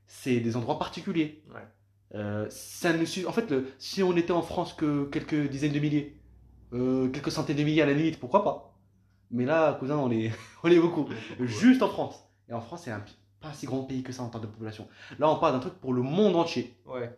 C'est 0.07 0.39
des 0.41 0.57
endroits 0.57 0.77
particuliers. 0.79 1.43
Ouais. 1.53 1.61
Euh, 2.15 2.45
ça 2.49 2.89
En 2.91 3.31
fait, 3.31 3.49
le- 3.49 3.71
si 3.79 4.03
on 4.03 4.15
était 4.17 4.33
en 4.33 4.41
France 4.41 4.73
que 4.73 5.05
quelques 5.05 5.47
dizaines 5.49 5.71
de 5.71 5.79
milliers, 5.79 6.17
euh, 6.73 7.07
quelques 7.09 7.31
centaines 7.31 7.55
de 7.57 7.63
milliers 7.63 7.81
à 7.83 7.85
la 7.85 7.93
limite, 7.93 8.19
pourquoi 8.19 8.43
pas? 8.43 8.77
Mais 9.31 9.45
là, 9.45 9.73
cousin, 9.79 9.97
on 9.97 10.11
est, 10.11 10.31
on 10.63 10.69
est 10.69 10.79
beaucoup. 10.79 11.07
Juste 11.39 11.81
en 11.83 11.87
France. 11.89 12.21
Et 12.49 12.53
en 12.53 12.59
France, 12.59 12.81
c'est 12.83 12.91
un 12.91 13.03
pas 13.39 13.53
si 13.53 13.65
grand 13.65 13.83
pays 13.83 14.03
que 14.03 14.11
ça 14.11 14.23
en 14.23 14.29
termes 14.29 14.43
de 14.43 14.49
population. 14.49 14.87
Là, 15.17 15.29
on 15.29 15.39
parle 15.39 15.53
d'un 15.53 15.59
truc 15.59 15.75
pour 15.75 15.93
le 15.93 16.01
monde 16.01 16.35
entier. 16.35 16.75
Ouais. 16.85 17.09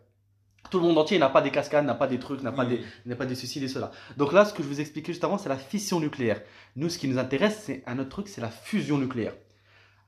Tout 0.70 0.78
le 0.80 0.86
monde 0.86 0.98
entier 0.98 1.18
n'a 1.18 1.28
pas 1.28 1.42
des 1.42 1.50
cascades, 1.50 1.84
n'a 1.84 1.94
pas 1.94 2.06
des 2.06 2.18
trucs, 2.18 2.42
n'a 2.42 2.50
pas 2.52 2.64
Oui, 2.64 2.80
des, 3.06 3.14
pas 3.14 3.26
des 3.26 3.34
ceci, 3.34 3.60
des 3.60 3.68
cela. 3.68 3.92
Donc 4.16 4.32
là, 4.32 4.44
ce 4.44 4.52
que 4.54 4.62
je 4.62 4.68
vous 4.68 4.80
expliquais 4.80 5.12
juste 5.12 5.22
avant, 5.24 5.38
c'est 5.38 5.48
la 5.48 5.56
fission 5.58 6.00
nucléaire. 6.00 6.40
Nous, 6.76 6.88
ce 6.88 6.98
qui 6.98 7.06
nous 7.08 7.18
intéresse, 7.18 7.62
c'est 7.64 7.82
un 7.86 7.98
autre 7.98 8.08
truc, 8.08 8.28
c'est 8.28 8.40
la 8.40 8.50
fusion 8.50 8.98
nucléaire. 8.98 9.34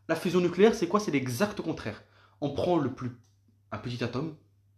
La 0.09 0.17
fusion 0.17 0.41
nucléaire, 0.41 0.75
c'est 0.75 0.89
quoi? 0.89 0.99
C'est 0.99 1.11
l'exact 1.11 1.61
contraire. 1.61 2.03
On 2.41 2.51
prend 2.51 2.79
le 2.79 2.93
plus, 2.93 3.11
un 3.73 3.79
petit 3.79 4.03
atome, 4.03 4.37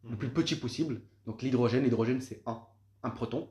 le 0.08 0.16
plus 0.16 0.28
petit 0.28 0.56
possible. 0.56 1.00
Donc 1.26 1.42
l'hydrogène, 1.42 1.84
l'hydrogène 1.84 2.20
c'est 2.20 2.42
un, 2.46 2.60
un 3.02 3.10
proton. 3.10 3.48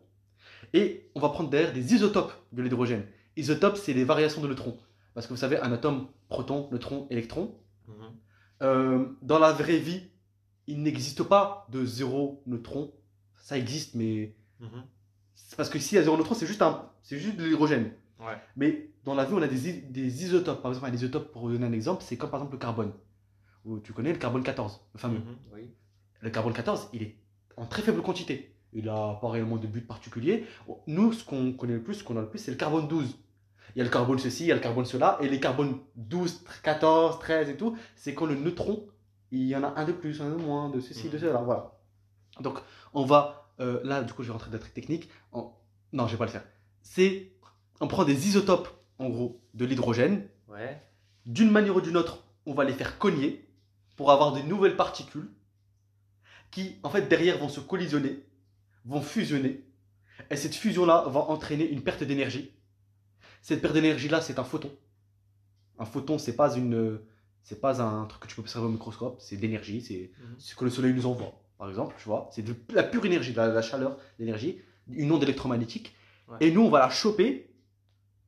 Et 0.73 1.09
on 1.15 1.19
va 1.19 1.29
prendre 1.29 1.49
derrière 1.49 1.73
des 1.73 1.93
isotopes 1.93 2.33
de 2.51 2.61
l'hydrogène. 2.61 3.05
Isotopes, 3.35 3.77
c'est 3.77 3.93
les 3.93 4.03
variations 4.03 4.41
de 4.41 4.47
neutrons. 4.47 4.77
Parce 5.13 5.27
que 5.27 5.33
vous 5.33 5.39
savez, 5.39 5.59
un 5.59 5.71
atome, 5.71 6.07
proton, 6.29 6.67
neutron, 6.71 7.07
électron, 7.09 7.55
Mhm. 7.87 7.93
euh, 8.63 9.05
dans 9.21 9.39
la 9.39 9.51
vraie 9.51 9.77
vie, 9.77 10.09
il 10.67 10.81
n'existe 10.83 11.23
pas 11.23 11.67
de 11.71 11.85
zéro 11.85 12.41
neutron. 12.45 12.93
Ça 13.37 13.57
existe, 13.57 13.95
mais 13.95 14.35
Mhm. 14.59 14.83
c'est 15.35 15.55
parce 15.55 15.69
que 15.69 15.79
s'il 15.79 15.97
y 15.97 15.99
a 15.99 16.03
zéro 16.03 16.17
neutron, 16.17 16.35
c'est 16.35 16.47
juste, 16.47 16.61
un, 16.61 16.89
c'est 17.01 17.17
juste 17.19 17.37
de 17.37 17.45
l'hydrogène. 17.45 17.91
Ouais. 18.19 18.37
Mais 18.55 18.89
dans 19.05 19.13
la 19.15 19.25
vie, 19.25 19.33
on 19.33 19.41
a 19.41 19.47
des, 19.47 19.73
des 19.73 20.23
isotopes. 20.23 20.61
Par 20.61 20.71
exemple, 20.71 20.87
un 20.89 20.93
isotope, 20.93 21.31
pour 21.31 21.43
vous 21.43 21.51
donner 21.51 21.65
un 21.67 21.71
exemple, 21.73 22.03
c'est 22.03 22.17
comme 22.17 22.29
par 22.29 22.39
exemple 22.39 22.55
le 22.55 22.59
carbone. 22.59 22.91
Tu 23.83 23.91
connais 23.93 24.13
le 24.13 24.17
carbone 24.17 24.43
14, 24.43 24.79
le 24.93 24.99
fameux. 24.99 25.19
Mhm. 25.19 25.37
Oui. 25.53 25.69
Le 26.21 26.29
carbone 26.29 26.53
14, 26.53 26.89
il 26.93 27.03
est 27.03 27.15
en 27.57 27.65
très 27.65 27.81
faible 27.81 28.01
quantité. 28.01 28.53
Il 28.73 28.85
n'a 28.85 29.17
pas 29.21 29.29
réellement 29.29 29.57
de 29.57 29.67
but 29.67 29.85
particulier. 29.85 30.45
Nous, 30.87 31.13
ce 31.13 31.23
qu'on 31.23 31.53
connaît 31.53 31.73
le 31.73 31.83
plus, 31.83 31.95
ce 31.95 32.03
qu'on 32.03 32.17
a 32.17 32.21
le 32.21 32.29
plus, 32.29 32.39
c'est 32.39 32.51
le 32.51 32.57
carbone 32.57 32.87
12. 32.87 33.17
Il 33.75 33.79
y 33.79 33.81
a 33.81 33.83
le 33.83 33.89
carbone 33.89 34.17
ceci, 34.19 34.43
il 34.45 34.47
y 34.47 34.51
a 34.51 34.55
le 34.55 34.61
carbone 34.61 34.85
cela. 34.85 35.17
Et 35.21 35.27
les 35.29 35.39
carbones 35.39 35.77
12, 35.95 36.43
14, 36.63 37.19
13 37.19 37.49
et 37.49 37.57
tout, 37.57 37.77
c'est 37.95 38.13
quand 38.13 38.25
le 38.25 38.35
neutron, 38.35 38.87
il 39.31 39.43
y 39.47 39.55
en 39.55 39.63
a 39.63 39.73
un 39.79 39.85
de 39.85 39.91
plus, 39.91 40.21
un 40.21 40.29
de 40.29 40.35
moins, 40.35 40.69
de 40.69 40.79
ceci, 40.79 41.09
de 41.09 41.15
Mhm. 41.17 41.21
cela. 41.21 41.41
Voilà. 41.41 41.73
Donc, 42.39 42.59
on 42.93 43.05
va. 43.05 43.43
euh, 43.59 43.79
là, 43.83 44.03
du 44.03 44.13
coup, 44.13 44.21
je 44.21 44.27
vais 44.27 44.33
rentrer 44.33 44.51
dans 44.51 44.59
techniques. 44.59 45.09
En- 45.31 45.51
Non, 45.93 46.05
je 46.05 46.11
vais 46.11 46.17
pas 46.19 46.25
le 46.25 46.31
faire. 46.31 46.43
C'est. 46.83 47.31
On 47.81 47.87
prend 47.87 48.03
des 48.05 48.27
isotopes, 48.27 48.69
en 48.99 49.09
gros, 49.09 49.41
de 49.55 49.65
l'hydrogène. 49.65 50.27
Ouais. 50.47 50.79
D'une 51.25 51.49
manière 51.49 51.75
ou 51.75 51.81
d'une 51.81 51.97
autre, 51.97 52.23
on 52.45 52.53
va 52.53 52.63
les 52.65 52.73
faire 52.73 52.99
cogner 52.99 53.49
pour 53.95 54.11
avoir 54.11 54.31
de 54.33 54.41
nouvelles 54.41 54.75
particules 54.75 55.29
qui, 56.51 56.75
en 56.83 56.89
fait, 56.91 57.07
derrière 57.09 57.37
vont 57.39 57.49
se 57.49 57.59
collisionner, 57.59 58.23
vont 58.85 59.01
fusionner. 59.01 59.63
Et 60.29 60.35
cette 60.35 60.55
fusion-là 60.55 61.05
va 61.07 61.21
entraîner 61.21 61.67
une 61.69 61.81
perte 61.81 62.03
d'énergie. 62.03 62.51
Cette 63.41 63.61
perte 63.61 63.73
d'énergie-là, 63.73 64.21
c'est 64.21 64.37
un 64.39 64.43
photon. 64.43 64.71
Un 65.79 65.85
photon, 65.85 66.17
c'est 66.19 66.35
pas 66.35 66.55
une, 66.55 66.99
c'est 67.43 67.61
pas 67.61 67.81
un 67.81 68.05
truc 68.05 68.21
que 68.23 68.27
tu 68.27 68.35
peux 68.35 68.41
observer 68.41 68.67
au 68.67 68.71
microscope. 68.71 69.17
C'est 69.19 69.37
de 69.37 69.41
l'énergie. 69.41 69.81
C'est 69.81 70.11
Mhm. 70.21 70.35
ce 70.39 70.55
que 70.55 70.63
le 70.65 70.69
soleil 70.69 70.93
nous 70.93 71.05
envoie, 71.05 71.33
par 71.57 71.69
exemple. 71.69 71.95
Tu 71.97 72.05
vois, 72.05 72.29
c'est 72.31 72.41
de 72.41 72.55
la 72.73 72.83
pure 72.83 73.05
énergie, 73.05 73.31
de 73.31 73.37
la, 73.37 73.47
la 73.47 73.61
chaleur, 73.61 73.97
l'énergie, 74.19 74.61
une 74.89 75.11
onde 75.11 75.23
électromagnétique. 75.23 75.95
Ouais. 76.27 76.37
Et 76.41 76.51
nous, 76.51 76.61
on 76.61 76.69
va 76.69 76.79
la 76.79 76.89
choper. 76.89 77.53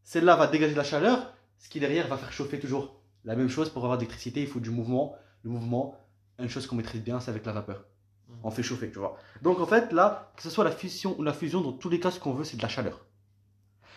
Celle-là 0.04 0.36
va 0.36 0.48
dégager 0.48 0.74
de 0.74 0.78
la 0.78 0.84
chaleur, 0.84 1.34
ce 1.58 1.70
qui 1.70 1.80
derrière 1.80 2.08
va 2.08 2.18
faire 2.18 2.32
chauffer 2.32 2.60
toujours. 2.60 3.00
La 3.26 3.36
même 3.36 3.50
chose 3.50 3.70
pour 3.70 3.84
avoir 3.84 3.98
de 3.98 4.04
l'électricité, 4.04 4.42
il 4.42 4.48
faut 4.48 4.60
du 4.62 4.70
mouvement. 4.72 5.16
Le 5.44 5.50
mouvement, 5.52 5.96
une 6.40 6.50
chose 6.50 6.66
qu'on 6.68 6.76
maîtrise 6.78 7.02
bien, 7.02 7.20
c'est 7.20 7.30
avec 7.32 7.46
la 7.46 7.52
vapeur. 7.52 7.86
Mhm. 8.30 8.36
On 8.44 8.52
fait 8.52 8.64
chauffer, 8.64 8.90
tu 8.92 9.00
vois. 9.00 9.18
Donc 9.42 9.60
en 9.60 9.66
fait, 9.66 9.92
là, 9.92 10.32
que 10.38 10.42
ce 10.44 10.50
soit 10.50 10.64
la 10.64 10.72
fission 10.72 11.18
ou 11.20 11.24
la 11.24 11.34
fusion, 11.34 11.62
dans 11.62 11.74
tous 11.74 11.90
les 11.90 12.00
cas, 12.00 12.12
ce 12.12 12.20
qu'on 12.20 12.34
veut, 12.34 12.44
c'est 12.46 12.58
de 12.58 12.62
la 12.62 12.70
chaleur. 12.70 13.06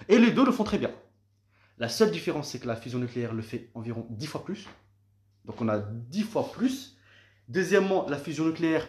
Et 0.09 0.19
les 0.19 0.33
deux 0.33 0.45
le 0.45 0.51
font 0.53 0.65
très 0.65 0.79
bien. 0.79 0.91
La 1.79 1.89
seule 1.89 2.11
différence, 2.11 2.49
c'est 2.51 2.59
que 2.59 2.67
la 2.67 2.77
fusion 2.77 2.99
nucléaire 2.99 3.33
le 3.33 3.43
fait 3.43 3.71
environ 3.75 4.07
10 4.11 4.27
fois 4.27 4.45
plus. 4.45 4.67
Donc 5.45 5.61
on 5.61 5.69
a 5.69 5.79
10 5.79 6.23
fois 6.23 6.51
plus. 6.53 6.97
Deuxièmement, 7.49 8.07
la 8.09 8.17
fusion 8.17 8.45
nucléaire 8.45 8.89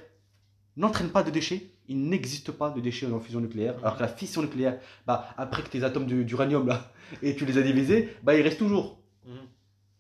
n'entraîne 0.78 1.10
pas 1.10 1.24
de 1.24 1.32
déchets. 1.32 1.70
Il 1.88 2.08
n'existe 2.08 2.52
pas 2.52 2.70
de 2.70 2.80
déchets 2.80 3.08
dans 3.08 3.18
la 3.18 3.22
fusion 3.22 3.42
nucléaire. 3.42 3.76
Alors 3.82 3.98
que 3.98 4.02
la 4.02 4.08
fission 4.08 4.42
nucléaire, 4.42 4.80
bah, 5.06 5.28
après 5.38 5.64
que 5.64 5.70
tes 5.70 5.84
atomes 5.84 6.06
d'uranium, 6.06 6.68
là, 6.68 6.92
et 7.22 7.36
tu 7.36 7.46
les 7.46 7.58
as 7.58 7.62
divisés, 7.62 8.16
bah, 8.24 8.36
ils 8.36 8.42
restent 8.42 8.60
toujours. 8.60 9.00
Mhm. 9.26 9.34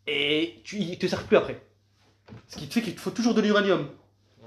Et 0.07 0.61
tu, 0.63 0.77
ils 0.77 0.97
te 0.97 1.07
servent 1.07 1.25
plus 1.25 1.37
après. 1.37 1.61
Ce 2.47 2.57
qui 2.57 2.67
te 2.67 2.73
fait 2.73 2.81
qu'il 2.81 2.95
te 2.95 2.99
faut 2.99 3.11
toujours 3.11 3.33
de 3.33 3.41
l'uranium. 3.41 3.87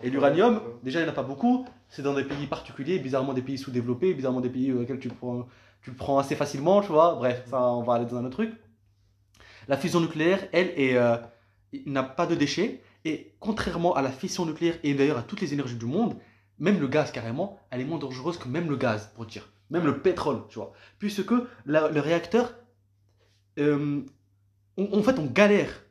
Et 0.03 0.11
l'uranium, 0.11 0.61
déjà, 0.83 1.01
il 1.01 1.05
n'y 1.05 1.09
en 1.09 1.13
a 1.13 1.15
pas 1.15 1.23
beaucoup. 1.23 1.67
C'est 1.89 2.03
dans 2.03 2.15
des 2.15 2.25
pays 2.25 2.47
particuliers, 2.47 2.99
bizarrement 2.99 3.33
des 3.33 3.43
pays 3.43 3.59
sous-développés, 3.59 4.13
bizarrement 4.13 4.41
des 4.41 4.51
pays 4.51 4.73
auxquels 4.73 4.99
tu 4.99 5.09
prends, 5.09 5.47
tu 5.83 5.91
le 5.91 5.97
prends 5.97 6.19
assez 6.19 6.35
facilement, 6.35 6.83
tu 6.83 6.89
vois. 6.89 7.15
Bref, 7.15 7.45
ça, 7.49 7.63
on 7.63 7.83
va 7.83 7.95
aller 7.95 8.05
dans 8.07 8.17
un 8.17 8.25
autre 8.25 8.37
truc. 8.37 8.53
La 9.69 9.77
fusion 9.77 10.01
nucléaire, 10.01 10.47
elle, 10.53 10.73
est, 10.77 10.97
euh, 10.97 11.17
n'a 11.87 12.03
pas 12.03 12.27
de 12.27 12.35
déchets. 12.35 12.83
Et 13.05 13.35
contrairement 13.41 13.95
à 13.95 14.03
la 14.03 14.11
fission 14.11 14.47
nucléaire 14.47 14.79
et 14.83 14.95
d'ailleurs 14.95 15.19
à 15.19 15.23
toutes 15.23 15.41
les 15.41 15.53
énergies 15.53 15.77
du 15.77 15.87
monde, 15.87 16.17
même 16.59 16.81
le 16.81 16.89
gaz 16.89 17.13
carrément, 17.13 17.59
elle 17.71 17.81
est 17.81 17.85
moins 17.85 17.99
dangereuse 17.99 18.39
que 18.39 18.49
même 18.49 18.69
le 18.69 18.77
gaz, 18.77 19.13
pour 19.15 19.27
dire. 19.27 19.49
Même 19.71 19.85
le 19.85 20.01
pétrole, 20.01 20.43
tu 20.49 20.59
vois. 20.59 20.73
Puisque 20.99 21.31
le 21.65 22.01
réacteur, 22.01 22.55
euh, 23.59 24.03
on- 24.77 24.99
en 24.99 25.03
fait, 25.03 25.19
on 25.19 25.27
galère 25.27 25.85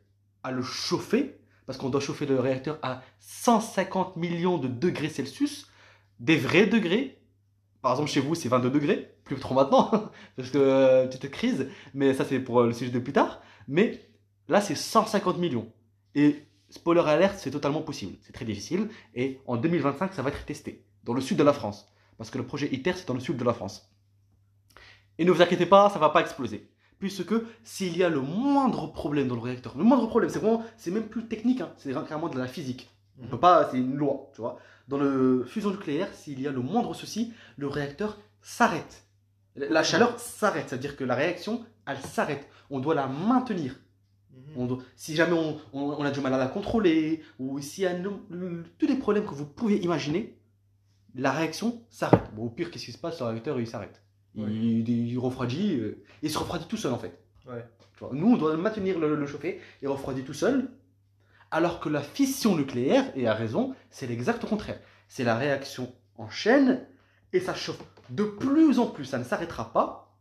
à 0.44 0.51
le 0.51 0.62
chauffer 0.62 1.38
parce 1.65 1.77
qu'on 1.80 1.89
doit 1.89 2.01
chauffer 2.01 2.25
le 2.25 2.39
réacteur 2.39 2.77
à 2.84 3.01
150 3.20 4.18
millions 4.18 4.58
de 4.58 4.68
degrés 4.68 5.10
Celsius, 5.10 5.68
des 6.20 6.38
vrais 6.38 6.68
degrés. 6.68 7.20
Par 7.82 7.92
exemple, 7.94 8.10
chez 8.10 8.20
vous, 8.20 8.36
c'est 8.36 8.50
22 8.50 8.70
degrés, 8.70 9.15
plus 9.24 9.36
trop 9.38 9.56
maintenant, 9.56 9.89
parce 10.38 10.50
que 10.51 10.58
euh, 10.58 11.08
petite 11.08 11.32
crise, 11.32 11.68
mais 11.94 12.13
ça, 12.13 12.24
c'est 12.25 12.39
pour 12.39 12.60
euh, 12.62 12.68
le 12.68 12.74
sujet 12.74 12.92
de 12.92 13.00
plus 13.00 13.13
tard. 13.13 13.42
Mais 13.68 14.00
Là, 14.47 14.61
c'est 14.61 14.75
150 14.75 15.37
millions. 15.37 15.71
Et 16.13 16.43
spoiler 16.69 17.01
alert, 17.01 17.37
c'est 17.37 17.51
totalement 17.51 17.81
possible. 17.81 18.17
C'est 18.21 18.33
très 18.33 18.45
difficile. 18.45 18.89
Et 19.13 19.39
en 19.47 19.57
2025, 19.57 20.13
ça 20.13 20.21
va 20.21 20.29
être 20.29 20.45
testé 20.45 20.85
dans 21.03 21.13
le 21.13 21.21
sud 21.21 21.37
de 21.37 21.43
la 21.43 21.53
France. 21.53 21.87
Parce 22.17 22.29
que 22.29 22.37
le 22.37 22.45
projet 22.45 22.69
ITER, 22.73 22.93
c'est 22.95 23.07
dans 23.07 23.13
le 23.13 23.19
sud 23.19 23.37
de 23.37 23.43
la 23.43 23.53
France. 23.53 23.91
Et 25.17 25.25
ne 25.25 25.31
vous 25.31 25.41
inquiétez 25.41 25.65
pas, 25.65 25.89
ça 25.89 25.99
va 25.99 26.09
pas 26.09 26.21
exploser. 26.21 26.69
Puisque 26.99 27.33
s'il 27.63 27.97
y 27.97 28.03
a 28.03 28.09
le 28.09 28.21
moindre 28.21 28.87
problème 28.91 29.27
dans 29.27 29.35
le 29.35 29.41
réacteur, 29.41 29.77
le 29.77 29.83
moindre 29.83 30.07
problème, 30.07 30.29
c'est 30.29 30.39
vraiment, 30.39 30.63
c'est 30.77 30.91
même 30.91 31.07
plus 31.07 31.27
technique, 31.27 31.61
hein, 31.61 31.73
c'est 31.77 31.93
carrément 31.93 32.29
de 32.29 32.37
la 32.37 32.47
physique. 32.47 32.89
On 33.21 33.27
peut 33.27 33.39
pas, 33.39 33.69
c'est 33.69 33.77
une 33.77 33.95
loi, 33.95 34.29
tu 34.33 34.41
vois. 34.41 34.57
Dans 34.87 34.97
le 34.97 35.43
fusion 35.45 35.71
nucléaire, 35.71 36.13
s'il 36.13 36.39
y 36.41 36.47
a 36.47 36.51
le 36.51 36.61
moindre 36.61 36.93
souci, 36.93 37.33
le 37.57 37.67
réacteur 37.67 38.17
s'arrête. 38.41 39.03
La 39.55 39.83
chaleur 39.83 40.19
s'arrête, 40.19 40.69
c'est-à-dire 40.69 40.97
que 40.97 41.03
la 41.03 41.15
réaction, 41.15 41.65
elle 41.87 41.99
s'arrête. 41.99 42.47
On 42.69 42.79
doit 42.79 42.95
la 42.95 43.07
maintenir. 43.07 43.75
On 44.58 44.65
doit- 44.65 44.80
si 44.96 45.15
jamais 45.15 45.34
on, 45.34 45.58
on- 45.74 45.92
on 46.00 46.04
a 46.04 46.12
du 46.12 46.20
mal 46.22 46.34
à 46.34 46.38
la 46.38 46.48
contrôler, 46.48 47.22
ou 47.39 47.60
s'il 47.60 47.84
y 47.84 47.88
a 47.88 47.98
le- 47.98 48.63
tous 48.77 48.88
les 48.88 48.96
problèmes 48.96 49.25
que 49.25 49.34
vous 49.34 49.46
pouvez 49.46 49.77
imaginer, 49.77 50.38
la 51.15 51.32
réaction 51.32 51.82
s'arrête. 51.89 52.34
Bon, 52.36 52.46
au 52.46 52.50
pire, 52.50 52.72
qu'est-ce 52.72 52.86
qui 52.86 52.92
se 52.92 52.98
passe? 52.98 53.20
Le 53.20 53.25
réacteur, 53.27 53.60
il 53.60 53.68
s'arrête. 53.68 54.01
Il, 54.36 54.44
Ouais. 54.44 54.51
il- 54.51 54.89
il 55.12 55.18
refroidit, 55.18 55.77
euh, 55.80 56.04
il 56.22 56.30
se 56.30 56.38
refroidit 56.38 56.65
tout 56.68 56.77
seul 56.77 56.94
en 56.94 56.98
fait. 56.98 57.18
Ouais. 57.48 57.65
Tu 57.94 58.00
vois, 58.00 58.10
nous, 58.13 58.34
on 58.34 58.38
doit 58.38 58.58
maintenir 58.58 59.00
le, 59.00 59.15
le 59.15 59.25
chauffer, 59.27 59.62
il 59.82 59.88
refroidit 59.88 60.24
tout 60.24 60.34
seul, 60.34 60.70
alors 61.51 61.80
que 61.80 61.88
la 61.88 62.01
fission 62.01 62.56
nucléaire, 62.58 63.06
et 63.15 63.27
à 63.27 63.34
raison, 63.34 63.74
c'est 63.89 64.08
l'exact 64.08 64.46
contraire. 64.46 64.80
C'est 65.08 65.24
la 65.24 65.38
réaction 65.38 65.94
en 66.18 66.30
chaîne, 66.30 66.86
et 67.32 67.39
ça 67.39 67.54
chauffe 67.54 67.82
de 68.10 68.24
plus 68.24 68.80
en 68.80 68.88
plus, 68.88 69.06
ça 69.06 69.18
ne 69.18 69.24
s'arrêtera 69.24 69.72
pas, 69.72 70.18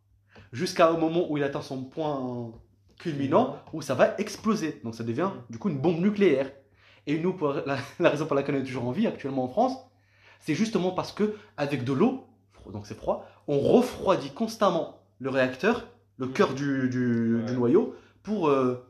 jusqu'à 0.52 0.88
un 0.90 0.97
moment 0.97 1.28
où 1.30 1.37
il 1.37 1.42
atteint 1.42 1.62
son 1.62 1.83
point 1.85 2.52
culminant, 2.98 3.56
où 3.72 3.82
ça 3.82 3.94
va 3.94 4.14
exploser. 4.18 4.80
Donc 4.84 4.94
ça 4.94 5.04
devient 5.04 5.30
du 5.50 5.58
coup 5.58 5.68
une 5.68 5.78
bombe 5.78 6.00
nucléaire. 6.00 6.50
Et 7.06 7.18
nous, 7.18 7.32
pour 7.34 7.52
la, 7.52 7.76
la 8.00 8.08
raison 8.10 8.26
pour 8.26 8.34
laquelle 8.36 8.54
on 8.56 8.58
est 8.60 8.64
toujours 8.64 8.86
en 8.86 8.92
vie 8.92 9.06
actuellement 9.06 9.44
en 9.44 9.48
France, 9.48 9.76
c'est 10.40 10.54
justement 10.54 10.90
parce 10.90 11.12
que 11.12 11.36
avec 11.56 11.84
de 11.84 11.92
l'eau, 11.92 12.24
donc 12.72 12.86
c'est 12.86 12.94
froid, 12.96 13.26
on 13.48 13.58
refroidit 13.58 14.30
constamment 14.30 15.00
le 15.18 15.30
réacteur, 15.30 15.86
le 16.16 16.28
cœur 16.28 16.54
du, 16.54 16.88
du- 16.88 17.36
Ouais. 17.36 17.44
du 17.44 17.52
noyau, 17.54 17.94
pour, 18.22 18.48
euh, 18.48 18.86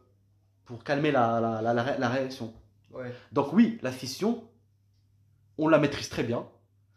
pour 0.64 0.84
calmer 0.84 1.10
la, 1.10 1.40
la- 1.40 1.60
la- 1.62 1.74
la 1.74 1.82
ré- 1.82 1.96
la 1.98 2.08
réaction. 2.08 2.52
Ouais. 2.92 3.12
Donc 3.32 3.52
oui, 3.52 3.78
la 3.82 3.90
fission, 3.90 4.44
on 5.58 5.68
la 5.68 5.78
maîtrise 5.78 6.08
très 6.08 6.22
bien. 6.22 6.46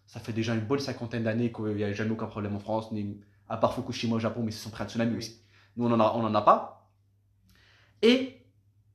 Ça 0.05 0.19
fait 0.19 0.33
déjà 0.33 0.53
une 0.53 0.61
bonne 0.61 0.79
cinquantaine 0.79 1.23
d'années 1.23 1.51
qu'il 1.51 1.65
n'y 1.75 1.83
a 1.83 1.91
jamais 1.93 2.11
aucun 2.11 2.27
problème 2.27 2.55
en 2.55 2.59
France, 2.59 2.91
ni, 2.91 3.19
à 3.49 3.57
part 3.57 3.73
Fukushima 3.73 4.15
au 4.15 4.19
Japon, 4.19 4.41
mais 4.43 4.51
c'est 4.51 4.63
sont 4.63 4.69
près 4.69 4.83
un 4.83 4.87
tsunami 4.87 5.17
aussi. 5.17 5.41
Nous, 5.75 5.85
on 5.85 5.89
n'en 5.89 5.99
a, 5.99 6.13
on 6.15 6.23
en 6.23 6.33
a 6.35 6.41
pas. 6.41 6.76
Et, 8.01 8.41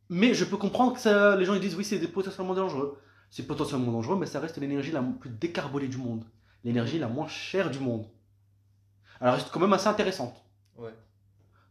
mais 0.09 0.35
je 0.35 0.45
peux 0.45 0.57
comprendre 0.57 0.95
que 0.95 1.01
ça- 1.01 1.37
les 1.37 1.45
gens 1.45 1.55
ils 1.55 1.61
disent 1.61 1.75
oui, 1.77 1.85
c'est 1.85 2.07
potentiellement 2.09 2.55
dangereux. 2.55 2.99
C'est 3.31 3.47
potentiellement 3.47 3.91
dangereux, 3.93 4.19
mais 4.19 4.27
ça 4.27 4.41
reste 4.41 4.59
l'énergie 4.59 4.93
la 4.93 5.03
plus 5.03 5.31
décarbonée 5.31 5.89
du 5.89 5.97
monde. 5.97 6.25
L'énergie 6.65 6.99
la 6.99 7.09
moins 7.09 7.27
chère 7.29 7.71
du 7.71 7.79
monde. 7.81 8.07
Elle 9.21 9.29
reste 9.31 9.51
quand 9.51 9.61
même 9.61 9.73
assez 9.73 9.89
intéressante. 9.89 10.45
Ouais. 10.77 10.95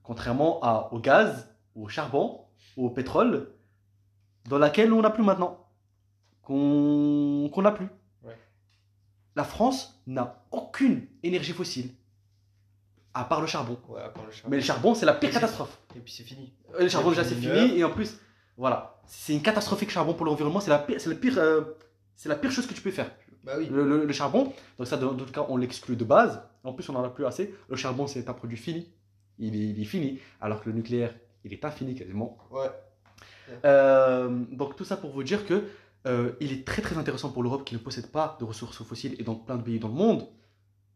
Contrairement 0.03 0.59
à, 0.63 0.89
au 0.91 0.99
gaz, 0.99 1.53
au 1.75 1.87
charbon, 1.87 2.41
au 2.77 2.89
pétrole, 2.89 3.53
dans 4.49 4.57
laquelle 4.57 4.91
on 4.91 5.01
n'a 5.01 5.11
plus 5.11 5.23
maintenant. 5.23 5.67
Qu'on 6.41 7.61
n'a 7.61 7.71
plus. 7.71 7.87
Ouais. 8.23 8.37
La 9.35 9.43
France 9.43 10.01
n'a 10.07 10.43
aucune 10.51 11.05
énergie 11.23 11.53
fossile. 11.53 11.91
À 13.13 13.25
part 13.25 13.41
le 13.41 13.47
charbon. 13.47 13.77
Ouais, 13.89 14.01
à 14.01 14.09
part 14.09 14.25
le 14.25 14.31
charbon. 14.31 14.49
Mais 14.49 14.57
le 14.57 14.63
charbon, 14.63 14.95
c'est 14.95 15.05
la 15.05 15.13
pire 15.13 15.31
catastrophe. 15.31 15.77
Et 15.95 15.99
puis 15.99 16.13
c'est 16.13 16.23
fini. 16.23 16.53
Euh, 16.75 16.83
Le 16.83 16.89
charbon, 16.89 17.09
déjà, 17.09 17.23
c'est 17.23 17.35
fini. 17.35 17.77
Et 17.77 17.83
en 17.83 17.89
plus, 17.91 18.17
voilà. 18.57 19.01
C'est 19.05 19.33
une 19.33 19.41
catastrophique 19.41 19.89
charbon 19.89 20.13
pour 20.13 20.25
l'environnement. 20.25 20.59
C'est 20.61 20.69
la 20.69 20.79
pire, 20.79 20.99
c'est 21.01 21.09
la 21.09 21.15
pire, 21.15 21.37
euh, 21.37 21.61
c'est 22.15 22.29
la 22.29 22.35
pire 22.35 22.51
chose 22.51 22.67
que 22.67 22.73
tu 22.73 22.81
peux 22.81 22.91
faire. 22.91 23.11
Bah 23.43 23.53
oui. 23.57 23.67
Le, 23.71 23.83
le- 23.87 24.05
le 24.05 24.13
charbon, 24.13 24.53
donc 24.77 24.87
ça, 24.87 24.97
dans 24.97 25.11
d'autres 25.13 25.31
cas, 25.31 25.45
on 25.49 25.57
l'exclut 25.57 25.95
de 25.95 26.03
base. 26.05 26.41
En 26.63 26.73
plus, 26.73 26.87
on 26.89 26.93
n'en 26.93 27.03
a 27.03 27.09
plus 27.09 27.25
assez. 27.25 27.53
Le 27.69 27.75
charbon, 27.75 28.07
c'est 28.07 28.29
un 28.29 28.33
produit 28.33 28.57
fini. 28.57 28.87
Il 29.39 29.55
est, 29.55 29.69
il 29.69 29.81
est 29.81 29.85
fini. 29.85 30.19
Alors 30.39 30.61
que 30.61 30.69
le 30.69 30.75
nucléaire, 30.75 31.13
il 31.43 31.51
est 31.51 31.65
infini 31.65 31.95
quasiment. 31.95 32.37
Ouais. 32.51 32.69
Euh, 33.65 34.29
donc, 34.51 34.75
tout 34.75 34.85
ça 34.85 34.95
pour 34.97 35.11
vous 35.11 35.23
dire 35.23 35.45
que 35.45 35.63
euh, 36.07 36.31
il 36.39 36.51
est 36.53 36.65
très 36.65 36.81
très 36.81 36.97
intéressant 36.97 37.29
pour 37.31 37.43
l'Europe 37.43 37.65
qui 37.65 37.73
ne 37.75 37.79
possède 37.79 38.07
pas 38.11 38.37
de 38.39 38.45
ressources 38.45 38.81
fossiles 38.83 39.15
et 39.19 39.23
dans 39.23 39.35
plein 39.35 39.57
de 39.57 39.63
pays 39.63 39.79
dans 39.79 39.87
le 39.89 39.93
monde 39.95 40.27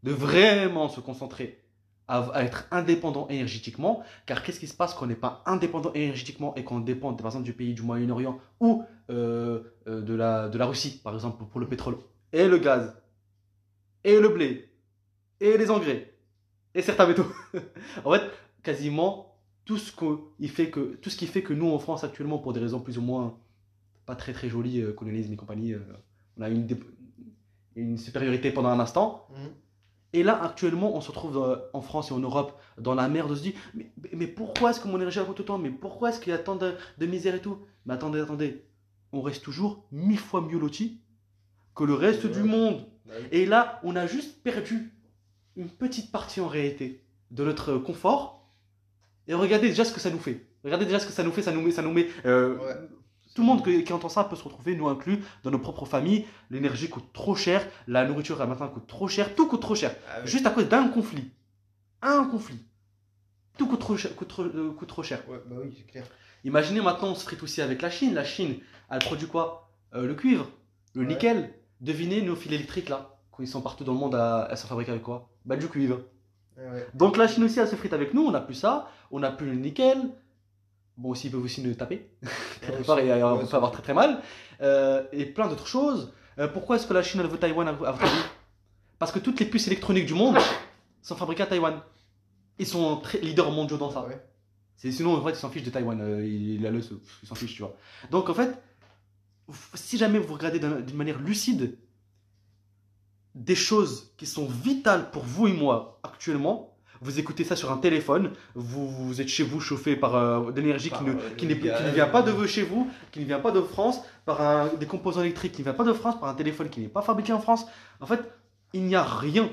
de 0.04 0.12
vraiment 0.12 0.88
se 0.88 1.00
concentrer 1.00 1.64
à, 2.08 2.44
être 2.44 2.68
indépendant 2.72 3.28
énergétiquement. 3.30 4.04
Car 4.26 4.44
qu'est-ce 4.44 4.60
qui 4.60 4.68
se 4.68 4.76
passe 4.76 4.94
quand 4.94 5.06
on 5.06 5.08
n'est 5.08 5.16
pas 5.16 5.44
indépendant 5.46 5.92
énergétiquement 5.94 6.54
et 6.56 6.64
qu'on 6.64 6.80
dépend 6.80 7.14
par 7.14 7.28
exemple 7.28 7.46
du 7.46 7.54
pays 7.54 7.74
du 7.74 7.82
Moyen-Orient 7.82 8.40
ou 8.60 8.84
euh, 9.10 9.62
euh, 9.88 10.02
de, 10.02 10.14
la, 10.14 10.50
de 10.50 10.58
la 10.58 10.66
Russie, 10.66 11.02
par 11.04 11.14
exemple, 11.14 11.44
pour 11.46 11.60
le 11.60 11.68
pétrole 11.68 11.98
et 12.34 12.48
le 12.48 12.58
gaz 12.58 12.96
et 14.04 14.20
le 14.20 14.30
blé 14.30 14.70
et 15.40 15.58
les 15.58 15.70
engrais 15.72 16.14
et 16.74 16.82
certains 16.82 17.08
métaux. 17.08 17.28
en 18.06 18.12
fait, 18.12 18.24
quasiment 18.64 19.36
tout 19.66 19.78
ce, 19.78 19.92
qui 19.92 20.48
fait 20.48 20.70
que, 20.70 20.96
tout 21.02 21.10
ce 21.10 21.18
qui 21.18 21.28
fait 21.28 21.42
que 21.42 21.54
nous 21.54 21.70
en 21.70 21.80
France 21.80 22.04
actuellement, 22.04 22.38
pour 22.38 22.54
des 22.54 22.60
raisons 22.60 22.80
plus 22.80 22.98
ou 22.98 23.02
moins 23.02 23.38
pas 24.06 24.16
très 24.16 24.34
très 24.34 24.50
jolies, 24.50 24.82
euh, 24.82 24.94
colonialisme 24.94 25.34
et 25.34 25.36
compagnie, 25.36 25.74
euh, 25.74 25.80
on 26.38 26.44
a 26.44 26.50
une, 26.50 26.68
une 27.76 27.98
supériorité 27.98 28.52
pendant 28.52 28.70
un 28.70 28.80
instant. 28.80 29.28
Mhm. 29.32 29.50
Et 30.18 30.24
là, 30.24 30.42
actuellement, 30.42 30.96
on 30.96 31.02
se 31.02 31.10
retrouve 31.12 31.34
dans- 31.34 31.58
en 31.74 31.82
France 31.82 32.10
et 32.12 32.14
en 32.14 32.20
Europe 32.20 32.58
dans 32.78 32.96
la 32.96 33.08
merde. 33.10 33.32
On 33.32 33.36
se 33.36 33.42
dit, 33.42 33.54
mais, 33.74 33.92
mais 34.14 34.28
pourquoi 34.28 34.70
est-ce 34.72 34.80
que 34.80 34.88
mon 34.88 34.98
énergie 34.98 35.20
coûte 35.26 35.40
autant? 35.42 35.58
Mais 35.58 35.70
pourquoi 35.70 36.10
est-ce 36.10 36.20
qu'il 36.22 36.32
y 36.32 36.36
a 36.36 36.40
tant 36.40 36.56
de, 36.56 36.74
de 36.98 37.06
misère 37.06 37.36
et 37.36 37.42
tout? 37.42 37.58
Mais 37.86 37.94
attendez, 37.96 38.20
attendez. 38.22 38.64
On 39.12 39.22
reste 39.22 39.44
toujours 39.44 39.86
mille 39.92 40.20
fois 40.20 40.42
mieux 40.42 40.58
lotis 40.60 41.02
que 41.76 41.84
le 41.84 41.94
reste 41.94 42.24
Ouais. 42.26 42.32
du 42.32 42.44
monde. 42.44 42.86
Bah. 43.06 43.14
Et 43.32 43.46
là, 43.46 43.80
on 43.84 43.96
a 43.96 44.08
juste 44.08 44.42
perdu 44.42 44.94
une 45.58 45.70
petite 45.70 46.12
partie 46.12 46.40
en 46.42 46.48
réalité 46.48 47.04
de 47.32 47.44
notre 47.44 47.78
confort. 47.78 48.50
Et 49.28 49.34
regardez 49.34 49.68
déjà 49.70 49.84
ce 49.86 49.92
que 49.94 50.00
ça 50.00 50.10
nous 50.12 50.20
fait. 50.20 50.46
Regardez 50.64 50.86
déjà 50.86 51.00
ce 51.00 51.08
que 51.08 51.12
ça 51.14 51.24
nous 51.24 51.32
fait. 51.32 51.42
Ça 51.42 51.52
nous 51.52 51.62
met, 51.62 51.72
ça 51.72 51.82
nous 51.82 51.92
met 51.94 52.08
euh, 52.26 52.58
Ouais. 52.58 52.76
Tout 53.36 53.42
le 53.42 53.48
monde 53.48 53.64
qui 53.64 53.94
entend 53.94 54.10
ça 54.10 54.24
peut 54.24 54.36
se 54.36 54.44
retrouver, 54.44 54.76
nous 54.76 54.88
inclus, 54.88 55.20
dans 55.44 55.52
nos 55.52 55.60
propres 55.60 55.86
familles. 55.86 56.26
L'énergie 56.50 56.90
coûte 56.90 57.12
trop 57.14 57.36
cher, 57.36 57.68
la 57.86 58.06
nourriture 58.06 58.42
à 58.42 58.48
matin 58.48 58.68
coûte 58.68 58.88
trop 58.88 59.08
cher, 59.08 59.36
tout 59.36 59.46
coûte 59.48 59.62
trop 59.62 59.76
cher. 59.76 59.94
Ah. 60.10 60.26
Juste 60.26 60.48
à 60.48 60.50
cause 60.52 60.68
d'un 60.70 60.88
conflit. 60.88 61.30
Un 62.02 62.24
conflit. 62.24 62.60
Tout 63.58 63.68
coûte 63.68 63.80
trop 63.82 63.98
cher. 63.98 64.16
Coûte 64.16 64.30
trop, 64.30 64.44
euh, 64.44 64.72
coûte 64.72 64.88
trop 64.88 65.04
cher. 65.04 65.22
Ouais, 65.30 65.38
bah 65.46 65.58
oui, 65.62 65.74
c'est 65.78 65.86
clair. 65.86 66.06
Imaginez 66.46 66.80
maintenant, 66.82 67.10
on 67.10 67.16
se 67.16 67.24
frite 67.24 67.44
aussi 67.44 67.62
avec 67.62 67.82
la 67.82 67.90
Chine. 67.90 68.14
La 68.14 68.24
Chine, 68.24 68.56
elle 68.90 69.00
produit 69.00 69.28
quoi? 69.28 69.70
Euh, 69.94 70.08
Le 70.08 70.16
cuivre, 70.16 70.50
le 70.94 71.02
Ouais. 71.02 71.08
nickel. 71.08 71.54
Devinez 71.82 72.22
nos 72.22 72.36
fils 72.38 72.54
électriques 72.54 72.88
là, 72.90 73.18
quand 73.32 73.44
ils 73.44 73.48
sont 73.50 73.62
partout 73.62 73.84
dans 73.84 73.94
le 73.94 74.00
monde, 74.00 74.16
à, 74.16 74.48
elles 74.50 74.58
sont 74.58 74.68
fabriquées 74.68 74.92
avec 74.92 75.04
quoi? 75.04 75.30
Bah 75.44 75.58
du 75.58 75.68
cuivre. 75.68 76.00
Ouais. 76.58 76.88
Donc 76.94 77.18
la 77.18 77.28
Chine 77.28 77.44
aussi, 77.44 77.60
elle 77.60 77.68
se 77.68 77.76
frite 77.76 77.92
avec 77.92 78.14
nous. 78.14 78.22
On 78.26 78.32
n'a 78.32 78.40
plus 78.40 78.56
ça, 78.56 78.90
on 79.12 79.20
n'a 79.20 79.32
plus 79.32 79.48
le 79.48 79.56
nickel. 79.56 80.00
Bon, 80.98 81.10
aussi, 81.10 81.28
ils 81.28 81.32
peuvent 81.32 81.44
aussi 81.44 81.62
nous 81.62 81.74
taper. 81.74 82.10
quelque 82.62 82.84
part, 82.86 83.00
et, 83.00 83.12
euh, 83.12 83.34
on 83.34 83.46
peut 83.46 83.56
avoir 83.56 83.72
très 83.72 83.82
très 83.82 83.94
mal. 83.94 84.22
Euh, 84.62 85.04
et 85.12 85.26
plein 85.26 85.48
d'autres 85.48 85.68
choses. 85.68 86.14
Euh, 86.40 86.48
pourquoi 86.48 86.76
est-ce 86.78 86.88
que 86.88 86.94
la 86.94 87.04
Chine 87.04 87.20
elle 87.22 87.28
veut 87.28 87.38
Taïwan 87.38 87.68
à, 87.68 87.72
votre 87.74 88.02
avis? 88.04 88.12
Parce 89.00 89.12
que 89.12 89.20
toutes 89.20 89.40
les 89.40 89.46
puces 89.46 89.68
électroniques 89.68 90.06
du 90.06 90.14
monde 90.14 90.38
sont 91.02 91.16
fabriquées 91.16 91.44
à 91.44 91.48
Taïwan. 91.48 91.82
Ils 92.60 92.68
sont 92.68 92.98
très 92.98 93.20
leaders 93.20 93.52
mondiaux 93.52 93.78
dans 93.78 93.92
ça. 93.92 94.06
Ouais. 94.06 94.22
C'est 94.78 94.92
sinon 94.92 95.16
en 95.16 95.24
fait 95.24 95.32
ils 95.32 95.36
s'en 95.36 95.50
fichent 95.50 95.64
de 95.64 95.70
Taïwan, 95.70 96.00
euh, 96.02 96.26
il, 96.26 96.56
il 96.56 96.66
a 96.66 96.72
le 96.72 96.80
il 96.80 97.28
s'en 97.28 97.36
fiche, 97.36 97.56
tu 97.56 97.62
vois. 97.62 97.76
Donc 98.12 98.30
en 98.30 98.34
fait, 98.34 98.58
si 99.74 99.98
jamais 99.98 100.20
vous 100.20 100.34
regardez 100.34 100.60
d'un- 100.60 100.80
d'une 100.82 100.98
manière 100.98 101.20
lucide 101.20 101.78
des 103.36 103.56
choses 103.56 104.14
qui 104.18 104.26
sont 104.26 104.46
vitales 104.46 105.12
pour 105.12 105.24
vous 105.24 105.48
et 105.48 105.54
moi 105.54 106.00
actuellement, 106.04 106.75
vous 107.02 107.20
écoutez 107.20 107.44
ça 107.44 107.56
sur 107.56 107.72
un 107.72 107.78
téléphone, 107.78 108.32
vous, 108.56 108.88
vous 108.90 109.22
êtes 109.22 109.28
chez 109.28 109.44
vous 109.44 109.60
chauffé 109.60 109.96
par 109.96 110.16
euh, 110.16 110.52
de 110.52 110.62
l'énergie 110.62 110.90
qui, 110.90 111.04
ne, 111.04 111.12
euh, 111.12 111.30
qui, 111.38 111.48
qui 111.48 111.54
ne 111.56 111.92
vient 111.94 112.08
pas 112.08 112.22
de 112.22 112.46
chez 112.48 112.64
vous, 112.64 112.90
qui 113.12 113.20
ne 113.20 113.26
vient 113.26 113.40
pas 113.40 113.52
de 113.52 113.62
France, 113.62 114.02
par 114.26 114.42
un- 114.42 114.68
des 114.80 114.86
composants 114.86 115.22
électriques 115.22 115.52
qui 115.54 115.62
ne 115.62 115.66
viennent 115.66 115.76
pas 115.76 115.84
de 115.84 115.94
France, 115.94 116.20
par 116.20 116.30
un 116.30 116.34
téléphone 116.34 116.70
qui 116.70 116.80
n'est 116.82 116.88
pas 116.88 117.02
fabriqué 117.02 117.34
en 117.34 117.40
France. 117.40 117.66
En 118.02 118.06
fait, 118.06 118.22
il 118.74 118.84
n'y 118.84 118.96
a 118.96 119.04
rien 119.04 119.50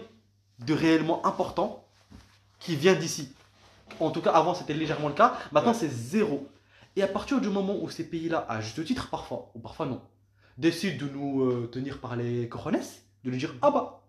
de 0.66 0.74
réellement 0.74 1.24
important 1.26 1.84
qui 2.58 2.76
vient 2.76 2.94
d'ici. 2.94 3.32
En 4.00 4.10
tout 4.10 4.20
cas, 4.22 4.30
avant 4.30 4.54
c'était 4.54 4.74
légèrement 4.74 5.08
le 5.08 5.14
cas, 5.14 5.34
maintenant 5.52 5.72
Ouais. 5.72 5.76
c'est 5.78 5.90
zéro. 5.90 6.48
Et 6.96 7.02
à 7.02 7.06
partir 7.08 7.40
du 7.40 7.48
moment 7.48 7.76
où 7.80 7.88
ces 7.90 8.04
pays-là, 8.08 8.46
à 8.48 8.60
juste 8.60 8.84
titre 8.84 9.08
parfois, 9.10 9.50
ou 9.54 9.58
parfois 9.58 9.86
non, 9.86 10.00
décident 10.58 11.06
de 11.06 11.10
nous 11.12 11.42
euh, 11.44 11.68
tenir 11.72 11.98
par 11.98 12.16
les 12.16 12.48
cojones, 12.48 12.78
de 13.24 13.30
nous 13.30 13.36
dire 13.36 13.54
Ah 13.62 13.70
bah, 13.70 14.02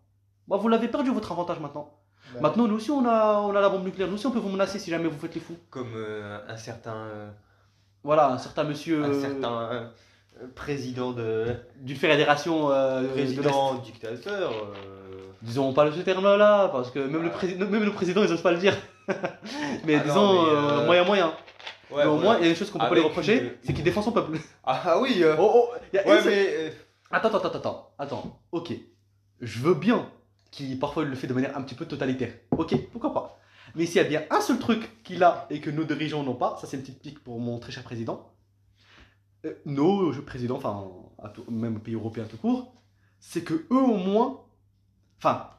bah 0.47 0.57
vous 0.57 0.67
l'avez 0.67 0.87
perdu 0.87 1.09
votre 1.11 1.31
avantage 1.31 1.59
maintenant. 1.59 1.91
Bah, 2.35 2.39
Maintenant, 2.41 2.67
nous 2.67 2.75
aussi 2.75 2.89
on 2.91 3.05
a, 3.05 3.35
on 3.39 3.55
a 3.55 3.61
la 3.61 3.69
bombe 3.69 3.83
nucléaire, 3.85 4.07
nous 4.07 4.15
aussi 4.15 4.25
on 4.27 4.31
peut 4.31 4.39
vous 4.39 4.49
menacer 4.49 4.79
si 4.79 4.89
jamais 4.89 5.07
vous 5.07 5.19
faites 5.19 5.35
les 5.35 5.41
fous. 5.41 5.57
Comme 5.69 5.93
euh, 5.95 6.39
un 6.47 6.57
certain, 6.57 6.95
euh, 6.95 7.29
Voilà, 8.03 8.29
un 8.29 8.37
certain 8.37 8.63
monsieur 8.63 9.03
un 9.03 9.09
euh, 9.09 9.21
certain 9.21 9.61
euh, 9.71 9.87
président 10.55 11.11
de 11.11 11.55
d'une 11.77 11.97
fédération 11.97 12.71
euh, 12.71 13.01
de 13.03 13.07
président 13.07 13.75
dictateur. 13.75 14.51
euh, 14.51 15.19
Disons 15.41 15.73
pas 15.73 15.91
ce 15.91 15.99
terme-là, 15.99 16.69
parce 16.69 16.89
que 16.89 16.99
même, 16.99 17.21
le, 17.23 17.29
président, 17.29 17.67
même 17.67 17.83
le 17.83 17.91
président 17.91 18.23
ils 18.23 18.31
osent 18.31 18.41
pas 18.41 18.51
le 18.53 18.57
dire. 18.59 18.75
Mais 19.85 19.95
Ah 19.95 19.97
non, 19.97 20.03
disons 20.05 20.43
mais, 20.43 20.49
euh, 20.49 20.79
euh, 20.81 20.85
moyen 20.85 21.03
moyen. 21.03 21.27
Ouais, 21.91 21.97
mais 21.97 22.05
au 22.05 22.15
voilà. 22.15 22.23
moins, 22.23 22.37
il 22.39 22.43
y 22.45 22.47
a 22.47 22.49
une 22.49 22.55
chose 22.55 22.71
qu'on 22.71 22.79
peut 22.79 22.85
pas 22.87 22.91
lui 22.95 23.01
Avec 23.01 23.09
reprocher, 23.11 23.43
une- 23.43 23.51
c'est 23.61 23.73
qu'il 23.73 23.83
défend 23.83 24.01
son 24.01 24.13
peuple. 24.13 24.37
Ah 24.63 24.81
ah 24.85 24.99
oui. 24.99 25.17
euh, 25.21 25.35
Oh, 25.37 25.51
oh, 25.53 25.69
il 25.91 25.97
y 25.97 25.99
a 25.99 26.03
une 26.05 26.09
ouais, 26.11 26.21
seule- 26.21 26.31
mais. 26.31 26.47
euh, 26.49 26.69
Attends, 27.11 27.27
attends, 27.27 27.37
attends, 27.49 27.57
attends, 27.59 27.91
attends. 27.99 28.39
Ok, 28.51 28.73
je 29.41 29.59
veux 29.59 29.75
bien 29.75 30.09
qu'il 30.53 30.77
parfois 30.77 31.03
le 31.03 31.15
fait 31.15 31.27
de 31.27 31.33
manière 31.33 31.57
un 31.57 31.63
petit 31.63 31.75
peu 31.75 31.85
totalitaire. 31.85 32.33
Ok, 32.51 32.75
pourquoi 32.91 33.13
pas. 33.13 33.39
Mais 33.75 33.85
s'il 33.85 33.95
y 33.95 33.99
a 33.99 34.03
bien 34.03 34.23
un 34.29 34.39
seul 34.39 34.59
truc 34.59 35.03
qu'il 35.03 35.23
a 35.23 35.47
et 35.49 35.59
que 35.59 35.71
nos 35.71 35.83
dirigeants 35.83 36.23
n'ont 36.23 36.35
pas, 36.35 36.57
ça 36.61 36.67
c'est 36.67 36.77
une 36.77 36.83
petite 36.83 37.01
pique 37.01 37.23
pour 37.23 37.39
mon 37.39 37.57
très 37.59 37.71
cher 37.71 37.83
président. 37.83 38.31
Euh, 39.45 39.53
nos 39.65 40.13
présidents, 40.21 40.57
enfin, 40.57 40.87
même 41.49 41.79
pays 41.79 41.95
européens 41.95 42.25
tout 42.29 42.37
court, 42.37 42.75
c'est 43.19 43.43
que 43.43 43.65
eux 43.71 43.81
au 43.81 43.97
moins, 43.97 44.41
enfin, 45.17 45.49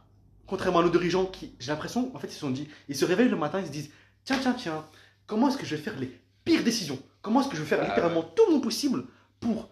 contrairement 0.47 0.79
à 0.79 0.85
nos 0.85 0.91
dirigeants 0.91 1.27
qui, 1.27 1.57
j'ai 1.59 1.73
l'impression, 1.73 2.15
en 2.15 2.19
fait, 2.21 2.29
ils 2.29 2.35
se 2.35 2.41
sont 2.41 2.51
dit, 2.51 2.69
ils 2.89 2.97
se 2.97 3.05
réveillent 3.05 3.29
le 3.29 3.37
matin, 3.37 3.61
ils 3.61 3.67
se 3.67 3.73
disent, 3.73 3.91
tiens, 4.25 4.39
tiens, 4.41 4.55
tiens, 4.55 4.87
comment 5.27 5.49
est-ce 5.49 5.59
que 5.59 5.67
je 5.67 5.75
vais 5.75 5.83
faire 5.83 5.99
les 5.99 6.21
pires 6.45 6.63
décisions? 6.63 6.99
Comment 7.21 7.41
est-ce 7.41 7.49
que 7.49 7.57
je 7.57 7.63
vais 7.63 7.69
faire 7.69 7.81
Ah 7.83 7.89
littéralement 7.89 8.23
tout 8.23 8.49
mon 8.49 8.61
possible 8.61 9.07
pour 9.41 9.71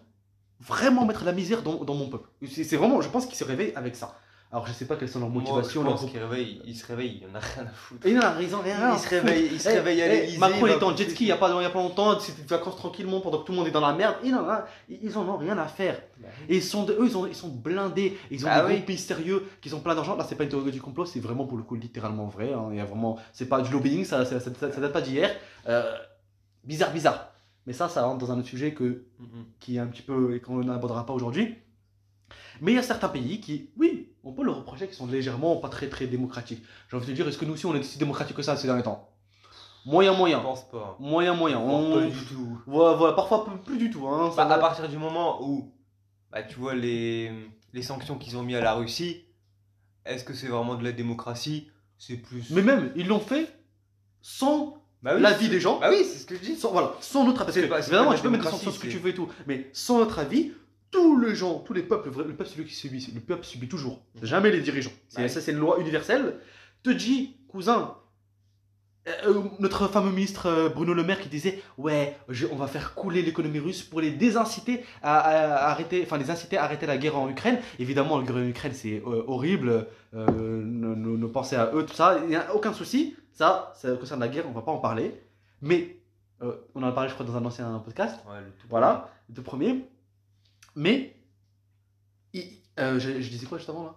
vraiment 0.59 1.05
mettre 1.05 1.23
la 1.23 1.31
misère 1.31 1.63
dans, 1.63 1.85
dans 1.85 1.95
mon 1.95 2.09
peuple? 2.09 2.27
C'est 2.45 2.75
vraiment, 2.75 2.99
je 2.99 3.07
pense 3.07 3.25
qu'ils 3.25 3.37
se 3.37 3.45
réveillent 3.45 3.73
avec 3.75 3.95
ça. 3.95 4.19
Alors, 4.53 4.67
je 4.67 4.71
sais 4.71 4.85
pas 4.85 4.97
quelles 4.97 5.09
sont 5.09 5.19
leurs 5.19 5.29
moi, 5.29 5.41
motivations, 5.41 5.81
je 5.81 5.87
leurs 5.87 5.95
pense 5.99 6.07
qu'il 6.11 6.19
réveille, 6.19 6.61
il 6.63 6.75
se 6.77 6.85
réveille, 6.85 7.23
il 7.23 7.27
en 7.27 7.33
a 7.33 7.39
rien 7.39 7.63
à 7.63 7.69
foutre. 7.73 8.05
et 8.05 8.11
il 8.11 8.19
en 8.19 8.21
a 8.21 8.29
raison, 8.29 8.59
rien. 8.61 8.93
Il 8.93 8.99
se 8.99 9.09
réveille, 9.09 9.49
il 9.51 9.59
se 9.59 9.67
Eh, 9.69 9.73
réveille 9.73 10.01
à 10.03 10.05
eh, 10.05 10.19
l'Élysée. 10.19 10.37
Macron 10.37 10.67
il 10.67 10.69
il 10.69 10.75
était 10.75 10.83
en 10.83 10.95
jet 10.95 11.09
ski 11.09 11.23
il 11.23 11.27
y 11.29 11.31
a 11.31 11.37
pas, 11.37 11.49
il 11.59 11.63
y 11.63 11.65
a 11.65 11.69
pas 11.71 11.79
longtemps, 11.81 12.19
c'était 12.19 12.43
des 12.43 12.47
vacances 12.47 12.75
tranquillement 12.75 13.19
pendant 13.19 13.39
que 13.39 13.45
tout 13.47 13.51
le 13.51 13.57
monde 13.57 13.67
est 13.67 13.71
dans 13.71 13.81
la 13.81 13.93
merde. 13.93 14.15
Ils 14.23 14.35
en, 14.35 14.47
ont- 14.47 14.61
ils 14.89 15.17
en 15.17 15.27
ont 15.27 15.37
rien 15.37 15.57
à 15.57 15.65
faire. 15.65 15.99
Et 16.47 16.57
ils 16.57 16.61
sont, 16.63 16.83
de- 16.83 16.93
eux, 16.93 17.07
ils, 17.07 17.17
ont- 17.17 17.25
ils 17.25 17.33
sont 17.33 17.49
blindés. 17.49 18.15
Ils 18.29 18.45
ont 18.45 18.49
Ah 18.51 18.61
des 18.61 18.67
oui. 18.67 18.75
groupes 18.77 18.89
mystérieux 18.89 19.43
qui 19.59 19.73
ont 19.73 19.79
plein 19.79 19.95
d'argent. 19.95 20.15
Là, 20.15 20.23
c'est 20.29 20.35
pas 20.35 20.43
une 20.43 20.51
théorie 20.51 20.71
du 20.71 20.81
complot, 20.81 21.05
c'est 21.05 21.19
vraiment 21.19 21.47
pour 21.47 21.57
le 21.57 21.63
coup 21.63 21.73
littéralement 21.73 22.27
vrai. 22.27 22.53
hein. 22.53 22.67
Il 22.69 22.77
y 22.77 22.79
a 22.79 22.85
vraiment, 22.85 23.17
c'est 23.31 23.47
pas 23.49 23.59
du 23.59 23.71
lobbying, 23.71 24.05
ça, 24.05 24.23
ça, 24.23 24.39
ça- 24.39 24.51
ça- 24.53 24.71
ça 24.71 24.79
date 24.81 24.93
pas 24.93 25.01
d'hier. 25.01 25.31
Euh, 25.67 25.95
bizarre, 26.63 26.93
bizarre. 26.93 27.31
Mais 27.65 27.73
ça, 27.73 27.89
ça 27.89 28.03
rentre 28.05 28.19
dans 28.23 28.31
un 28.31 28.37
autre 28.37 28.47
sujet 28.49 28.75
que, 28.75 29.05
qui 29.59 29.77
est 29.77 29.79
un 29.79 29.87
petit 29.87 30.03
peu 30.03 30.35
et 30.35 30.41
qu'on 30.41 30.63
n'abordera 30.63 31.07
pas 31.07 31.13
aujourd'hui. 31.13 31.55
Mais 32.61 32.73
il 32.73 32.75
y 32.75 32.77
a 32.79 32.83
certains 32.83 33.09
pays 33.09 33.39
qui, 33.41 33.71
oui, 33.77 34.09
on 34.23 34.31
peut 34.33 34.43
leur 34.43 34.57
reprocher 34.57 34.87
qu'ils 34.87 34.95
sont 34.95 35.07
légèrement 35.07 35.57
pas 35.57 35.69
très 35.69 35.89
très 35.89 36.07
démocratiques. 36.07 36.63
J'ai 36.89 36.97
envie 36.97 37.05
de 37.05 37.11
te 37.11 37.15
dire, 37.15 37.27
est-ce 37.27 37.37
que 37.37 37.45
nous 37.45 37.53
aussi 37.53 37.65
on 37.65 37.75
est 37.75 37.83
si 37.83 37.97
démocratiques 37.97 38.35
que 38.37 38.41
ça 38.41 38.55
ces 38.55 38.67
derniers 38.67 38.83
temps? 38.83 39.09
Moyen, 39.85 40.13
Je 40.13 40.17
moyen. 40.17 40.39
pense 40.39 40.69
pas. 40.69 40.95
Moyen, 40.99 41.33
moyen. 41.33 41.59
On... 41.59 41.99
Pas 41.99 42.05
du 42.05 42.25
tout. 42.25 42.57
Voilà, 42.67 42.95
voilà, 42.95 43.13
parfois 43.13 43.45
plus, 43.65 43.77
du 43.77 43.89
tout. 43.89 44.07
Hein, 44.07 44.31
Bah, 44.35 44.43
à 44.49 44.57
partir 44.57 44.87
du 44.87 44.97
moment 44.97 45.43
où, 45.45 45.73
bah, 46.31 46.41
tu 46.41 46.57
vois, 46.57 46.73
les, 46.73 47.31
les 47.73 47.81
sanctions 47.81 48.17
qu'ils 48.17 48.37
ont 48.37 48.43
mis 48.43 48.55
à 48.55 48.61
la 48.61 48.73
Russie, 48.75 49.25
est-ce 50.05 50.23
que 50.23 50.33
c'est 50.33 50.47
vraiment 50.47 50.75
de 50.75 50.83
la 50.85 50.93
démocratie? 50.93 51.69
C'est 51.97 52.15
plus. 52.15 52.49
Mais 52.51 52.61
même, 52.61 52.93
ils 52.95 53.07
l'ont 53.07 53.19
fait 53.19 53.47
sans, 54.21 54.77
Bah 55.01 55.15
l'avis 55.19 55.49
des 55.49 55.59
gens. 55.59 55.79
Bah 55.79 55.89
oui, 55.91 56.05
c'est 56.05 56.19
ce 56.19 56.25
que 56.25 56.35
je 56.35 56.39
dis. 56.41 56.55
sans, 56.55 56.71
voilà, 56.71 56.93
sans 57.01 57.25
notre 57.25 57.41
avis. 57.41 57.67
Parce 57.67 57.87
que, 57.87 57.91
évidemment, 57.91 58.13
tu 58.13 58.21
peux 58.21 58.29
mettre 58.29 58.45
des 58.45 58.49
sanctions, 58.51 58.71
ce 58.71 58.79
que 58.79 58.87
tu 58.87 58.99
veux 58.99 59.09
et 59.09 59.13
tout. 59.13 59.27
Mais 59.47 59.69
sans 59.73 59.99
notre 59.99 60.19
avis, 60.19 60.53
tous 60.93 61.19
les 61.19 61.35
gens, 61.35 61.59
tous 61.59 61.73
les 61.73 61.83
peuples, 61.83 62.09
le 62.09 62.33
peuple 62.35 62.49
celui 62.49 62.65
qui 62.65 62.75
subit, 62.75 63.11
le 63.13 63.19
peuple 63.19 63.43
subit 63.43 63.67
toujours. 63.67 64.01
C'est 64.19 64.27
jamais 64.27 64.51
les 64.51 64.61
dirigeants. 64.61 64.93
Ouais. 65.17 65.27
Ça, 65.27 65.41
c'est 65.41 65.51
une 65.51 65.57
loi 65.59 65.79
universelle. 65.79 66.35
Te 66.83 66.89
dis, 66.91 67.35
cousin, 67.49 67.95
euh, 69.07 69.11
euh, 69.27 69.41
notre 69.59 69.87
fameux 69.89 70.11
ministre 70.11 70.45
euh, 70.45 70.69
Bruno 70.69 70.93
Le 70.93 71.03
Maire 71.03 71.19
qui 71.19 71.27
disait 71.27 71.61
ouais 71.77 72.15
je- 72.29 72.47
on 72.53 72.55
va 72.55 72.67
faire 72.67 72.93
couler 72.95 73.21
l'économie 73.21 73.59
russe 73.59 73.83
pour 73.83 73.99
les 73.99 74.11
désinciter 74.11 74.85
à, 75.01 75.19
à- 75.19 75.55
à 75.55 75.71
arrêter 75.71 76.03
enfin 76.05 76.17
les 76.17 76.31
inciter 76.31 76.55
à 76.57 76.63
arrêter 76.63 76.85
la 76.85 76.97
guerre 76.97 77.17
en 77.17 77.27
Ukraine. 77.29 77.59
Évidemment 77.79 78.17
la 78.17 78.23
guerre 78.25 78.37
en 78.37 78.47
Ukraine 78.47 78.71
c'est 78.73 79.01
euh, 79.05 79.23
horrible. 79.27 79.87
Ne, 80.13 80.23
ne- 80.95 81.17
ne 81.17 81.25
pensez 81.27 81.57
à 81.57 81.71
eux 81.73 81.85
tout 81.85 81.93
ça. 81.95 82.17
Il 82.23 82.29
n'y 82.29 82.37
a 82.37 82.55
aucun 82.55 82.71
souci. 82.71 83.13
Ça 83.33 83.73
ça 83.75 83.93
concerne 83.97 84.21
la 84.21 84.29
guerre 84.29 84.45
on 84.47 84.53
va 84.53 84.61
pas 84.61 84.71
en 84.71 84.77
parler. 84.79 85.13
Mais 85.61 85.97
on 86.73 86.81
en 86.83 86.87
a 86.87 86.91
parlé 86.93 87.09
je 87.09 87.13
crois 87.13 87.25
dans 87.25 87.35
un 87.35 87.43
ancien 87.45 87.77
podcast. 87.83 88.15
Ouais, 88.25 88.39
le 88.39 88.51
tout 88.59 88.67
voilà. 88.69 89.09
premiers 89.43 89.85
mais 90.75 91.15
il- 92.33 92.47
euh, 92.79 92.99
je, 92.99 93.21
je 93.21 93.29
disais 93.29 93.45
quoi 93.45 93.57
juste 93.57 93.69
avant 93.69 93.83
là? 93.85 93.95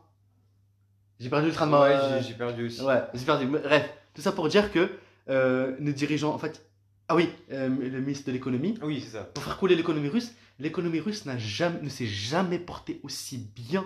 J'ai 1.18 1.30
perdu 1.30 1.46
le 1.46 1.52
train 1.52 1.66
de 1.66 1.70
ma 1.70 1.80
Ouais, 1.80 1.96
j'ai- 2.22 2.28
j'ai 2.28 2.34
perdu 2.34 2.66
aussi. 2.66 2.82
Ouais, 2.82 3.02
j'ai 3.14 3.24
perdu. 3.24 3.46
Bref, 3.46 3.90
tout 4.14 4.20
ça 4.22 4.32
pour 4.32 4.48
dire 4.48 4.70
que 4.72 4.90
euh, 5.28 5.74
nos 5.80 5.92
dirigeants, 5.92 6.34
en 6.34 6.38
fait, 6.38 6.64
ah 7.08 7.16
oui, 7.16 7.28
euh, 7.52 7.68
le 7.68 8.00
ministre 8.00 8.26
de 8.26 8.32
l'économie, 8.32 8.78
Oui, 8.82 9.00
c'est 9.00 9.16
ça. 9.16 9.24
pour 9.24 9.42
faire 9.42 9.56
couler 9.56 9.74
l'économie 9.76 10.08
russe, 10.08 10.32
l'économie 10.58 11.00
russe 11.00 11.24
n'a 11.24 11.38
jamais, 11.38 11.80
ne 11.80 11.88
s'est 11.88 12.06
jamais 12.06 12.58
portée 12.58 13.00
aussi 13.02 13.38
bien 13.38 13.84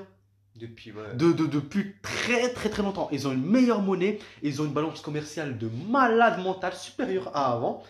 Depuis, 0.57 0.90
ouais. 0.92 1.14
de, 1.14 1.33
de- 1.33 1.46
depuis 1.46 1.94
très 2.03 2.53
très 2.53 2.68
très 2.68 2.83
longtemps. 2.83 3.09
Ils 3.12 3.29
ont 3.29 3.33
une 3.33 3.46
meilleure 3.46 3.81
monnaie, 3.83 4.18
ils 4.42 4.61
ont 4.61 4.64
une 4.64 4.72
balance 4.72 5.00
commerciale 5.00 5.57
de 5.57 5.70
malade 5.88 6.42
mental 6.42 6.74
supérieure 6.74 7.31
à 7.37 7.53
avant. 7.53 7.83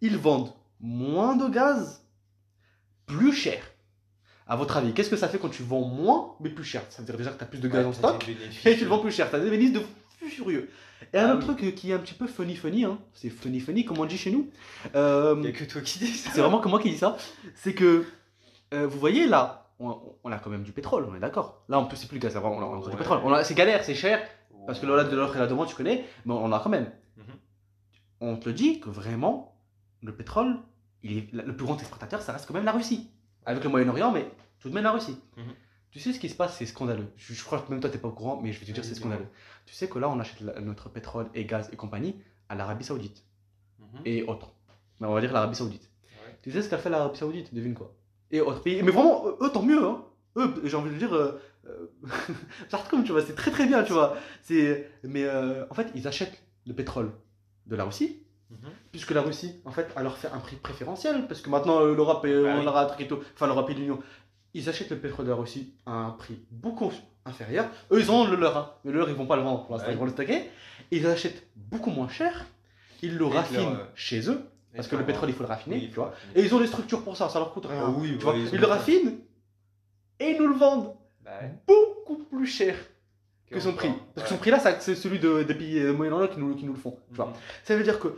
Ils 0.00 0.16
vendent 0.16 0.52
moins 0.80 1.34
de 1.36 1.48
gaz, 1.52 2.04
plus 3.06 3.32
cher. 3.32 3.62
À 4.46 4.56
votre 4.56 4.76
avis, 4.76 4.92
qu'est-ce 4.92 5.08
que 5.10 5.16
ça 5.16 5.28
fait 5.28 5.38
quand 5.38 5.48
tu 5.48 5.62
vends 5.62 5.80
moins 5.86 6.34
mais 6.40 6.50
plus 6.50 6.64
cher? 6.64 6.82
Ça 6.90 7.00
veut 7.00 7.06
dire 7.06 7.16
déjà 7.16 7.30
que 7.30 7.38
tu 7.38 7.44
as 7.44 7.46
plus 7.46 7.60
de 7.60 7.68
gaz 7.68 7.80
Ouais, 7.82 7.88
en 7.88 7.92
stock 7.92 8.28
et 8.28 8.76
tu 8.76 8.84
le 8.84 8.88
vends 8.90 8.98
plus 8.98 9.10
cher. 9.12 9.30
T'as 9.30 9.38
des 9.38 9.48
bénéfices 9.50 9.72
de 9.72 9.82
furieux. 10.28 10.70
Et 11.12 11.18
un 11.18 11.28
Ah 11.30 11.34
autre 11.34 11.46
oui. 11.48 11.56
truc 11.56 11.74
qui 11.74 11.90
est 11.90 11.94
un 11.94 11.98
petit 11.98 12.14
peu 12.14 12.26
funny 12.26 12.54
funny, 12.56 12.84
hein, 12.84 12.98
c'est 13.14 13.30
funny 13.30 13.60
funny 13.60 13.84
comme 13.84 13.98
on 13.98 14.04
dit 14.04 14.18
chez 14.18 14.30
nous. 14.30 14.50
Euh, 14.94 15.34
Il 15.38 15.44
y 15.44 15.48
a 15.48 15.52
que 15.52 15.64
toi 15.64 15.80
qui 15.80 15.98
dis 15.98 16.06
ça. 16.08 16.30
c'est 16.32 16.40
vraiment 16.40 16.60
que 16.60 16.68
moi 16.68 16.78
qui 16.80 16.90
dis 16.90 16.98
ça. 16.98 17.16
C'est 17.54 17.74
que 17.74 18.04
euh, 18.74 18.86
vous 18.86 18.98
voyez 18.98 19.26
là, 19.26 19.70
on, 19.80 19.98
on 20.24 20.30
a 20.32 20.38
quand 20.38 20.50
même 20.50 20.62
du 20.62 20.72
pétrole, 20.72 21.06
on 21.10 21.14
est 21.14 21.20
d'accord. 21.20 21.62
Là, 21.68 21.78
en 21.78 21.84
plus 21.86 21.96
c'est 21.96 22.06
plus 22.08 22.18
le 22.18 22.22
gaz, 22.22 22.36
on 22.36 22.40
a, 22.40 22.64
on 22.64 22.86
a 22.86 22.90
du 22.90 22.96
pétrole. 22.96 23.20
On 23.24 23.32
a- 23.32 23.44
C'est 23.44 23.54
galère, 23.54 23.82
c'est 23.84 23.94
cher 23.94 24.20
parce 24.66 24.78
que 24.78 24.86
là 24.86 25.04
de 25.04 25.14
l'offre 25.16 25.36
et 25.36 25.38
la 25.40 25.46
demande 25.46 25.68
tu 25.68 25.74
connais, 25.74 26.04
mais 26.26 26.32
on 26.34 26.52
a 26.52 26.58
quand 26.60 26.70
même. 26.70 26.90
Mhm. 27.16 27.24
On 28.20 28.36
te 28.36 28.48
le 28.48 28.54
dit 28.54 28.80
que 28.80 28.88
vraiment 28.90 29.56
le 30.02 30.14
pétrole, 30.14 30.58
il 31.02 31.18
est 31.18 31.28
le 31.32 31.54
plus 31.56 31.64
grand 31.66 31.76
exportateur, 31.78 32.22
ça 32.22 32.32
reste 32.32 32.46
quand 32.46 32.54
même 32.54 32.64
la 32.64 32.72
Russie, 32.72 33.10
avec 33.46 33.62
le 33.64 33.70
Moyen-Orient, 33.70 34.10
mais 34.12 34.26
tout 34.60 34.68
de 34.68 34.74
même 34.74 34.84
la 34.84 34.92
Russie. 34.92 35.16
Mhm. 35.36 35.44
Tu 35.90 36.00
sais 36.00 36.12
ce 36.12 36.18
qui 36.18 36.28
se 36.28 36.34
passe, 36.34 36.56
c'est 36.56 36.66
scandaleux. 36.66 37.06
Je, 37.16 37.34
je 37.34 37.44
crois 37.44 37.60
que 37.60 37.70
même 37.70 37.80
toi 37.80 37.88
t'es 37.90 37.98
pas 37.98 38.08
au 38.08 38.12
courant, 38.12 38.40
mais 38.42 38.52
je 38.52 38.58
vais 38.60 38.66
te 38.66 38.72
dire 38.72 38.82
Oui, 38.82 38.88
c'est 38.88 38.96
scandaleux. 38.96 39.26
Tu 39.66 39.74
sais 39.74 39.88
que 39.88 39.98
là 39.98 40.08
on 40.08 40.18
achète 40.18 40.40
la- 40.40 40.60
notre 40.60 40.88
pétrole 40.88 41.28
et 41.34 41.44
gaz 41.44 41.68
et 41.72 41.76
compagnie 41.76 42.16
à 42.48 42.54
l'Arabie 42.56 42.84
Saoudite 42.84 43.24
Mhm. 43.78 44.00
et 44.04 44.22
autres. 44.24 44.52
Mais 45.00 45.06
on 45.06 45.14
va 45.14 45.20
dire 45.20 45.32
l'Arabie 45.32 45.54
Saoudite. 45.56 45.88
Ouais. 46.26 46.36
Tu 46.42 46.50
sais 46.50 46.62
ce 46.62 46.68
qu'a 46.68 46.78
fait 46.78 46.90
l'Arabie 46.90 47.16
Saoudite? 47.18 47.54
Devine 47.54 47.74
quoi? 47.74 47.94
Et 48.30 48.40
autres 48.40 48.62
pays. 48.62 48.82
Mais 48.82 48.90
vraiment, 48.90 49.24
eux, 49.40 49.50
tant 49.52 49.62
mieux. 49.62 49.84
Hein. 49.84 50.04
Eux, 50.36 50.52
j'ai 50.64 50.76
envie 50.76 50.90
de 50.90 50.96
dire. 50.98 51.14
Euh, 51.14 51.40
euh, 51.66 51.86
comme 52.90 53.04
tu 53.04 53.12
vois, 53.12 53.22
c'est 53.22 53.34
très 53.36 53.50
très 53.52 53.66
bien, 53.66 53.84
tu 53.84 53.92
vois. 53.92 54.16
C'est, 54.42 54.90
mais 55.04 55.24
euh, 55.24 55.64
en 55.70 55.74
fait, 55.74 55.88
ils 55.94 56.08
achètent 56.08 56.42
le 56.66 56.74
pétrole 56.74 57.12
de 57.66 57.76
la 57.76 57.84
Russie. 57.84 58.23
Puisque 58.92 59.10
la 59.10 59.22
Russie, 59.22 59.60
en 59.64 59.70
fait, 59.72 59.88
elle 59.96 60.02
leur 60.04 60.16
fait 60.16 60.28
un 60.28 60.38
prix 60.38 60.56
préférentiel, 60.56 61.26
parce 61.26 61.40
que 61.40 61.50
maintenant 61.50 61.80
euh, 61.80 61.94
l'Europe 61.94 62.24
et 62.26 62.32
Bah 62.42 62.50
on 62.54 62.58
oui. 62.58 62.64
leur 62.64 62.76
a 62.76 62.82
un 62.82 62.86
truc 62.86 63.00
et 63.00 63.08
enfin 63.34 63.46
l'Europe 63.46 63.68
et 63.70 63.74
l'Union, 63.74 64.00
ils 64.54 64.68
achètent 64.68 64.90
le 64.90 64.98
pétrole 64.98 65.24
de 65.26 65.30
la 65.30 65.36
Russie 65.36 65.74
à 65.86 65.92
un 65.92 66.10
prix 66.10 66.38
beaucoup 66.50 66.92
inférieur. 67.24 67.66
Eux, 67.90 68.00
ils 68.00 68.10
ont 68.10 68.26
le 68.26 68.36
leur, 68.36 68.56
hein. 68.56 68.70
mais 68.84 68.92
le 68.92 68.98
leur, 68.98 69.08
ils 69.08 69.14
vont 69.16 69.26
pas 69.26 69.36
le 69.36 69.42
vendre 69.42 69.64
pour 69.64 69.72
l'instant, 69.74 69.88
Ouais. 69.88 69.94
ils 69.94 69.98
vont 69.98 70.04
le 70.04 70.10
stocker. 70.12 70.42
Ils 70.90 71.02
l'achètent 71.02 71.46
beaucoup 71.56 71.90
moins 71.90 72.08
cher, 72.08 72.44
ils 73.02 73.16
le 73.16 73.26
Et 73.26 73.28
raffinent 73.30 73.56
leur, 73.60 73.80
euh, 73.80 73.84
chez 73.94 74.28
eux, 74.30 74.40
parce 74.76 74.88
que 74.88 74.96
le 74.96 75.04
pétrole, 75.04 75.28
il 75.30 75.34
faut 75.34 75.42
le 75.42 75.48
raffiner, 75.48 75.76
Oui, 75.76 75.88
tu 75.88 75.94
vois. 75.94 76.12
Et 76.34 76.42
ils 76.42 76.54
ont 76.54 76.60
les 76.60 76.66
structures 76.66 77.02
pour 77.02 77.16
ça, 77.16 77.28
ça 77.28 77.38
leur 77.38 77.52
coûte 77.52 77.66
rien. 77.66 77.84
Ah 77.86 77.90
oui, 77.90 78.16
tu 78.18 78.26
ouais, 78.26 78.32
vois. 78.38 78.50
ils 78.52 78.60
le 78.60 78.66
raffinent 78.66 79.18
et 80.20 80.30
ils 80.30 80.38
nous 80.40 80.48
le 80.48 80.54
vendent 80.54 80.94
Bah 81.24 81.32
beaucoup 81.66 82.18
plus 82.24 82.46
cher 82.46 82.76
que 83.50 83.60
son 83.60 83.72
prix. 83.72 83.90
Parce 84.14 84.26
que 84.28 84.32
son 84.34 84.38
prix 84.38 84.50
là, 84.50 84.58
c'est 84.58 84.94
celui 84.94 85.18
de- 85.20 85.42
des 85.44 85.54
pays 85.54 85.78
euh, 85.78 85.92
Moyen-Orient 85.92 86.28
qui 86.28 86.38
nous, 86.40 86.54
qui 86.56 86.64
nous 86.64 86.72
le 86.72 86.78
font. 86.78 86.96
Tu 87.10 87.16
vois. 87.16 87.26
Mhm. 87.26 87.32
Ça 87.64 87.76
veut 87.76 87.82
dire 87.84 87.98
que 88.00 88.08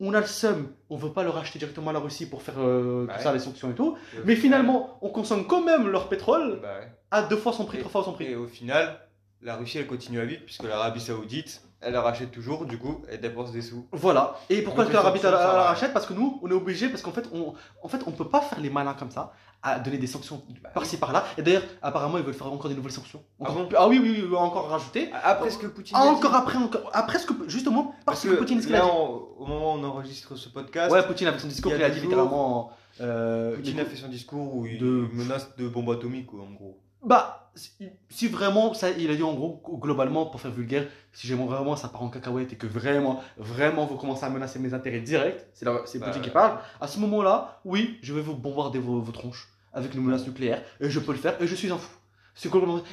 on 0.00 0.14
a 0.14 0.20
le 0.20 0.26
seum, 0.26 0.68
on 0.90 0.96
veut 0.96 1.12
pas 1.12 1.22
le 1.22 1.30
racheter 1.30 1.58
directement 1.58 1.90
à 1.90 1.92
la 1.92 1.98
Russie 2.00 2.28
pour 2.28 2.42
faire 2.42 2.54
euh, 2.58 3.04
Bah 3.06 3.12
tout 3.14 3.18
ouais. 3.18 3.24
ça, 3.24 3.32
les 3.32 3.38
sanctions 3.38 3.70
et 3.70 3.74
tout. 3.74 3.96
Et 4.14 4.18
Mais 4.24 4.34
final- 4.36 4.60
finalement, 4.62 4.98
on 5.02 5.10
consomme 5.10 5.46
quand 5.46 5.62
même 5.64 5.88
leur 5.88 6.08
pétrole 6.08 6.58
Bah 6.60 6.78
ouais. 6.80 6.92
à 7.10 7.22
deux 7.22 7.36
fois 7.36 7.52
son 7.52 7.64
prix, 7.64 7.78
Et- 7.78 7.80
trois 7.80 7.90
fois 7.92 8.04
son 8.04 8.12
prix. 8.12 8.26
Et 8.26 8.34
au 8.36 8.46
final, 8.46 8.98
la 9.40 9.56
Russie 9.56 9.78
elle 9.78 9.86
continue 9.86 10.18
à 10.20 10.24
vivre 10.24 10.42
puisque 10.44 10.64
l'Arabie 10.64 11.00
Saoudite 11.00 11.62
elle 11.82 11.92
la 11.94 12.00
rachète 12.02 12.30
toujours, 12.30 12.64
du 12.64 12.78
coup 12.78 13.02
elle 13.10 13.20
dépense 13.20 13.52
des 13.52 13.62
sous. 13.62 13.86
Voilà. 13.92 14.36
Et 14.50 14.62
pourquoi 14.62 14.84
est-ce 14.84 14.90
que 14.92 14.96
l'Arabie 14.96 15.20
la, 15.22 15.62
rachète? 15.62 15.92
Parce 15.92 16.06
que 16.06 16.12
nous, 16.14 16.38
on 16.42 16.48
est 16.50 16.54
obligé, 16.54 16.88
parce 16.88 17.02
qu'en 17.02 17.12
fait, 17.12 17.28
on, 17.32 17.54
en 17.82 17.88
fait, 17.88 18.00
on 18.06 18.12
peut 18.12 18.28
pas 18.28 18.40
faire 18.40 18.60
les 18.60 18.70
malins 18.70 18.94
comme 18.94 19.10
ça, 19.10 19.32
à 19.62 19.78
donner 19.78 19.98
des 19.98 20.06
sanctions 20.08 20.42
Bah 20.62 20.70
par-ci 20.74 20.96
par-là. 20.96 21.24
Et 21.38 21.42
d'ailleurs, 21.42 21.62
apparemment, 21.82 22.18
ils 22.18 22.24
veulent 22.24 22.34
faire 22.34 22.52
encore 22.52 22.68
des 22.68 22.74
nouvelles 22.76 22.92
sanctions. 22.92 23.22
Ah 23.38 23.44
Encore 23.44 23.54
bon 23.56 23.66
plus- 23.66 23.76
ah 23.78 23.88
oui, 23.88 23.98
oui, 24.02 24.24
oui, 24.28 24.36
encore 24.36 24.68
rajouter. 24.68 25.10
Après 25.24 25.50
ce 25.50 25.58
que 25.58 25.66
Poutine 25.68 25.96
a 25.96 26.02
dit- 26.02 26.08
Encore 26.08 26.34
après, 26.34 26.58
encore, 26.58 26.90
après 26.92 27.18
ce 27.18 27.26
que, 27.26 27.34
justement, 27.48 27.84
parce, 27.84 28.04
parce 28.04 28.22
que, 28.22 28.28
que 28.30 28.34
Poutine, 28.34 28.60
ce 28.62 28.72
a 28.72 28.80
dit. 28.80 28.86
on- 28.92 29.40
au 29.42 29.46
moment 29.46 29.74
où 29.74 29.78
on 29.78 29.84
enregistre 29.84 30.36
ce 30.36 30.48
podcast, 30.48 30.92
Ouais, 30.92 31.02
Poutine 31.06 31.28
avec 31.28 31.40
son 31.40 31.48
discours, 31.48 31.72
il 31.74 31.82
a 31.82 31.86
a 31.86 31.90
dit 31.90 31.96
jours, 32.00 32.04
littéralement. 32.10 32.70
euh, 33.00 33.54
Poutine 33.56 33.80
a 33.80 33.84
fait 33.84 33.96
son 33.96 34.08
discours 34.08 34.54
où 34.56 34.66
il 34.66 34.78
de- 34.78 35.08
menace 35.12 35.54
de 35.56 35.68
bombe 35.68 35.90
atomique 35.90 36.32
en 36.34 36.52
gros. 36.52 36.78
Bah, 37.04 37.41
si- 38.08 38.28
vraiment, 38.28 38.72
ça, 38.74 38.90
il 38.90 39.10
a 39.10 39.14
dit 39.14 39.22
en 39.22 39.34
gros, 39.34 39.60
globalement, 39.80 40.26
pour 40.26 40.40
faire 40.40 40.50
vulgaire, 40.50 40.86
si 41.12 41.26
j'aime 41.26 41.44
vraiment 41.46 41.76
ça 41.76 41.88
part 41.88 42.02
en 42.02 42.08
cacahuète 42.08 42.52
et 42.52 42.56
que 42.56 42.66
vraiment, 42.66 43.20
vraiment 43.36 43.86
vous 43.86 43.96
commencez 43.96 44.24
à 44.24 44.30
menacer 44.30 44.58
mes 44.58 44.72
intérêts 44.74 45.00
directs, 45.00 45.44
c'est 45.54 45.64
c'est 45.86 45.98
Bah, 45.98 46.06
Poutine 46.06 46.22
qui 46.22 46.30
parle, 46.30 46.58
à 46.80 46.86
ce 46.86 46.98
moment-là, 47.00 47.60
oui, 47.64 47.98
je 48.02 48.14
vais 48.14 48.22
vous 48.22 48.34
bombarder 48.34 48.78
vos, 48.78 49.00
vos 49.00 49.12
tronches 49.12 49.48
avec 49.74 49.94
une 49.94 50.02
menace 50.02 50.26
nucléaire, 50.26 50.62
et 50.80 50.90
je 50.90 51.00
peux 51.00 51.12
le 51.12 51.18
faire, 51.18 51.40
et 51.42 51.46
je 51.46 51.54
suis 51.54 51.70
un 51.70 51.78
fou. 51.78 51.90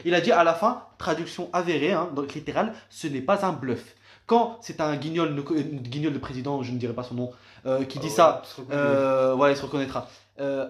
Il 0.06 0.14
a 0.16 0.22
dit 0.22 0.32
à 0.34 0.44
la 0.44 0.54
fin, 0.54 0.84
traduction 0.98 1.50
avérée, 1.54 1.94
hein, 1.94 2.10
donc 2.14 2.34
littérale, 2.34 2.74
ce 2.90 3.08
n'est 3.08 3.22
pas 3.22 3.46
un 3.46 3.54
bluff. 3.54 3.96
Quand 4.26 4.58
c'est 4.62 4.82
un 4.82 4.96
guignol, 4.98 5.34
guignol 5.82 6.14
de 6.14 6.20
président, 6.20 6.62
je 6.62 6.72
ne 6.74 6.78
dirai 6.78 6.94
pas 6.94 7.04
son 7.04 7.16
nom, 7.16 7.32
euh, 7.66 7.84
qui 7.86 8.00
dit 8.00 8.08
Ah 8.08 8.10
ouais, 8.10 8.16
ça, 8.16 8.42
euh, 8.72 9.34
voilà, 9.36 9.54
il 9.54 9.58
se 9.58 9.64
reconnaîtra. 9.64 10.08
Euh, 10.40 10.68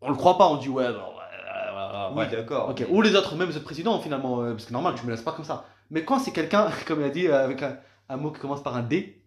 on 0.00 0.08
le 0.10 0.14
croit 0.16 0.38
pas, 0.38 0.46
on 0.48 0.56
dit 0.56 0.68
ouais, 0.68 0.88
non, 0.92 1.12
ouais, 1.92 2.12
Oui, 2.12 2.18
ouais. 2.18 2.30
d'accord. 2.30 2.68
Ok. 2.70 2.84
Ou 2.90 3.02
les 3.02 3.14
autres, 3.14 3.34
même 3.36 3.52
ce 3.52 3.58
président 3.58 4.00
finalement, 4.00 4.42
euh, 4.42 4.52
parce 4.52 4.66
que 4.66 4.72
normal, 4.72 4.94
tu 4.96 5.04
me 5.06 5.10
laisses 5.10 5.22
pas 5.22 5.32
comme 5.32 5.44
ça. 5.44 5.64
Mais 5.90 6.04
quand 6.04 6.18
c'est 6.18 6.32
quelqu'un, 6.32 6.70
comme 6.86 7.00
il 7.00 7.04
a 7.06 7.10
dit, 7.10 7.26
euh, 7.28 7.44
avec 7.44 7.62
un, 7.62 7.78
un 8.08 8.16
mot 8.16 8.30
qui 8.30 8.40
commence 8.40 8.62
par 8.62 8.76
un 8.76 8.82
D, 8.82 9.22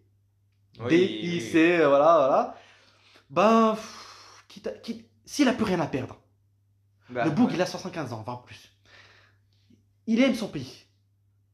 Oui, 0.80 0.88
D-I-C, 0.88 1.80
euh, 1.80 1.88
voilà, 1.88 2.16
voilà, 2.18 2.56
ben, 3.30 3.74
pff, 3.74 4.44
quitte 4.48 4.66
à- 4.66 4.70
quitte- 4.72 5.08
s'il 5.24 5.48
a 5.48 5.52
plus 5.52 5.64
rien 5.64 5.80
à 5.80 5.86
perdre, 5.86 6.18
Bah, 7.10 7.24
le 7.24 7.30
Boug, 7.30 7.48
ouais. 7.48 7.54
il 7.54 7.62
a 7.62 7.66
115 7.66 8.12
ans, 8.12 8.22
voire 8.24 8.42
plus. 8.42 8.70
Il 10.06 10.20
aime 10.20 10.34
son 10.34 10.48
pays. 10.48 10.84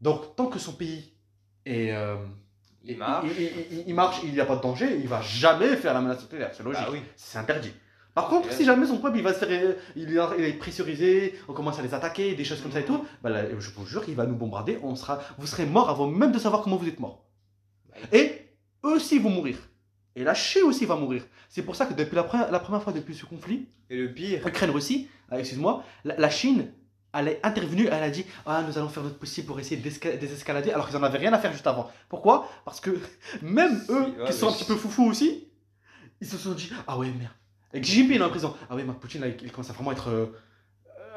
Donc, 0.01 0.37
tant 0.37 0.47
que 0.47 0.59
son 0.59 0.73
pays 0.73 1.13
est, 1.67 1.93
euh, 1.93 2.17
Il 2.85 2.97
marche. 2.97 3.27
il, 3.37 3.43
il- 3.43 3.67
il- 3.79 3.85
il 3.89 3.95
marche, 3.95 4.21
il 4.25 4.33
n'y 4.33 4.41
a 4.41 4.47
pas 4.47 4.57
de 4.57 4.63
danger, 4.63 4.97
il 4.99 5.09
va 5.09 5.21
jamais 5.21 5.77
faire 5.77 5.93
la 5.95 6.01
menace 6.01 6.23
nucléaire, 6.23 6.51
c'est 6.55 6.63
logique. 6.63 6.83
Bah 6.85 6.91
oui. 6.93 7.03
C'est 7.17 7.39
interdit. 7.39 7.73
Par 8.21 8.29
contre, 8.31 8.53
si 8.53 8.65
jamais 8.65 8.87
son 8.87 8.99
peuple 8.99 9.19
il 9.19 9.23
va 9.23 9.33
se 9.33 9.39
faire, 9.45 9.49
euh, 9.51 9.75
il 9.97 10.17
est, 10.17 10.21
il 10.39 10.45
est 10.45 10.53
pressurisé, 10.55 11.39
on 11.49 11.53
commence 11.53 11.79
à 11.79 11.83
les 11.83 11.95
attaquer, 11.95 12.35
des 12.35 12.45
choses 12.45 12.61
comme 12.61 12.73
ça 12.73 12.81
et 12.81 12.85
tout, 12.85 13.05
bah 13.23 13.31
là, 13.31 13.43
je 13.59 13.71
vous 13.71 13.87
jure, 13.87 14.03
il 14.09 14.15
va 14.17 14.27
nous 14.27 14.35
bombarder, 14.35 14.79
on 14.83 14.97
sera, 14.97 15.21
vous 15.39 15.47
serez 15.47 15.67
mort 15.67 15.89
avant 15.91 16.07
même 16.09 16.33
de 16.33 16.39
savoir 16.39 16.63
comment 16.63 16.77
vous 16.77 16.89
êtes 16.89 16.99
mort. 17.01 17.25
Et 18.13 18.25
eux 18.85 18.95
aussi 18.97 19.19
vont 19.19 19.31
mourir. 19.31 19.57
Et 20.17 20.25
la 20.25 20.35
Chine 20.35 20.63
aussi 20.65 20.85
va 20.85 20.97
mourir. 20.97 21.23
C'est 21.49 21.63
pour 21.63 21.77
ça 21.77 21.87
que 21.87 21.95
depuis 21.95 22.17
la, 22.17 22.23
pre- 22.25 22.51
la 22.51 22.59
première 22.59 22.83
fois 22.83 22.93
depuis 22.93 23.15
ce 23.15 23.25
conflit, 23.25 23.69
Et 23.91 23.97
le 23.97 24.13
pire, 24.13 24.45
Ukraine-Russie, 24.47 25.09
euh, 25.33 25.39
excuse-moi, 25.39 25.85
la, 26.05 26.17
la 26.17 26.31
Chine, 26.31 26.73
elle 27.15 27.29
est 27.29 27.41
intervenue, 27.45 27.87
elle 27.87 28.03
a 28.03 28.11
dit 28.11 28.25
Ah, 28.45 28.63
nous 28.67 28.77
allons 28.79 28.89
faire 28.89 29.03
notre 29.05 29.19
possible 29.19 29.47
pour 29.47 29.59
essayer 29.61 29.81
d'esca- 29.81 30.19
désescalader, 30.19 30.73
alors 30.73 30.89
qu'ils 30.89 30.99
n'en 30.99 31.05
avaient 31.05 31.19
rien 31.19 31.33
à 31.33 31.39
faire 31.39 31.53
juste 31.53 31.67
avant. 31.67 31.91
Pourquoi? 32.09 32.49
Parce 32.65 32.81
que 32.81 32.91
même 33.43 33.81
eux, 33.89 34.03
ouais, 34.19 34.27
qui 34.27 34.33
sont 34.33 34.49
un 34.49 34.53
petit 34.53 34.65
peu 34.65 34.77
foufous 34.77 35.07
aussi, 35.07 35.49
ils 36.21 36.27
se 36.27 36.37
sont 36.37 36.53
dit 36.53 36.71
Ah 36.89 36.99
ouais, 36.99 37.07
merde. 37.11 37.33
Et 37.75 37.81
Xi 37.81 37.93
Jinping 38.03 38.19
est 38.19 38.23
en 38.23 38.31
prison. 38.31 38.55
Ah 38.71 38.75
ouais, 38.77 38.85
Marc 38.85 38.99
Poutine, 38.99 39.21
là, 39.21 39.29
il 39.29 39.37
il 39.43 39.53
commence 39.53 39.71
à 39.71 39.73
vraiment 39.75 39.93
être. 39.93 40.09
euh, 40.09 40.27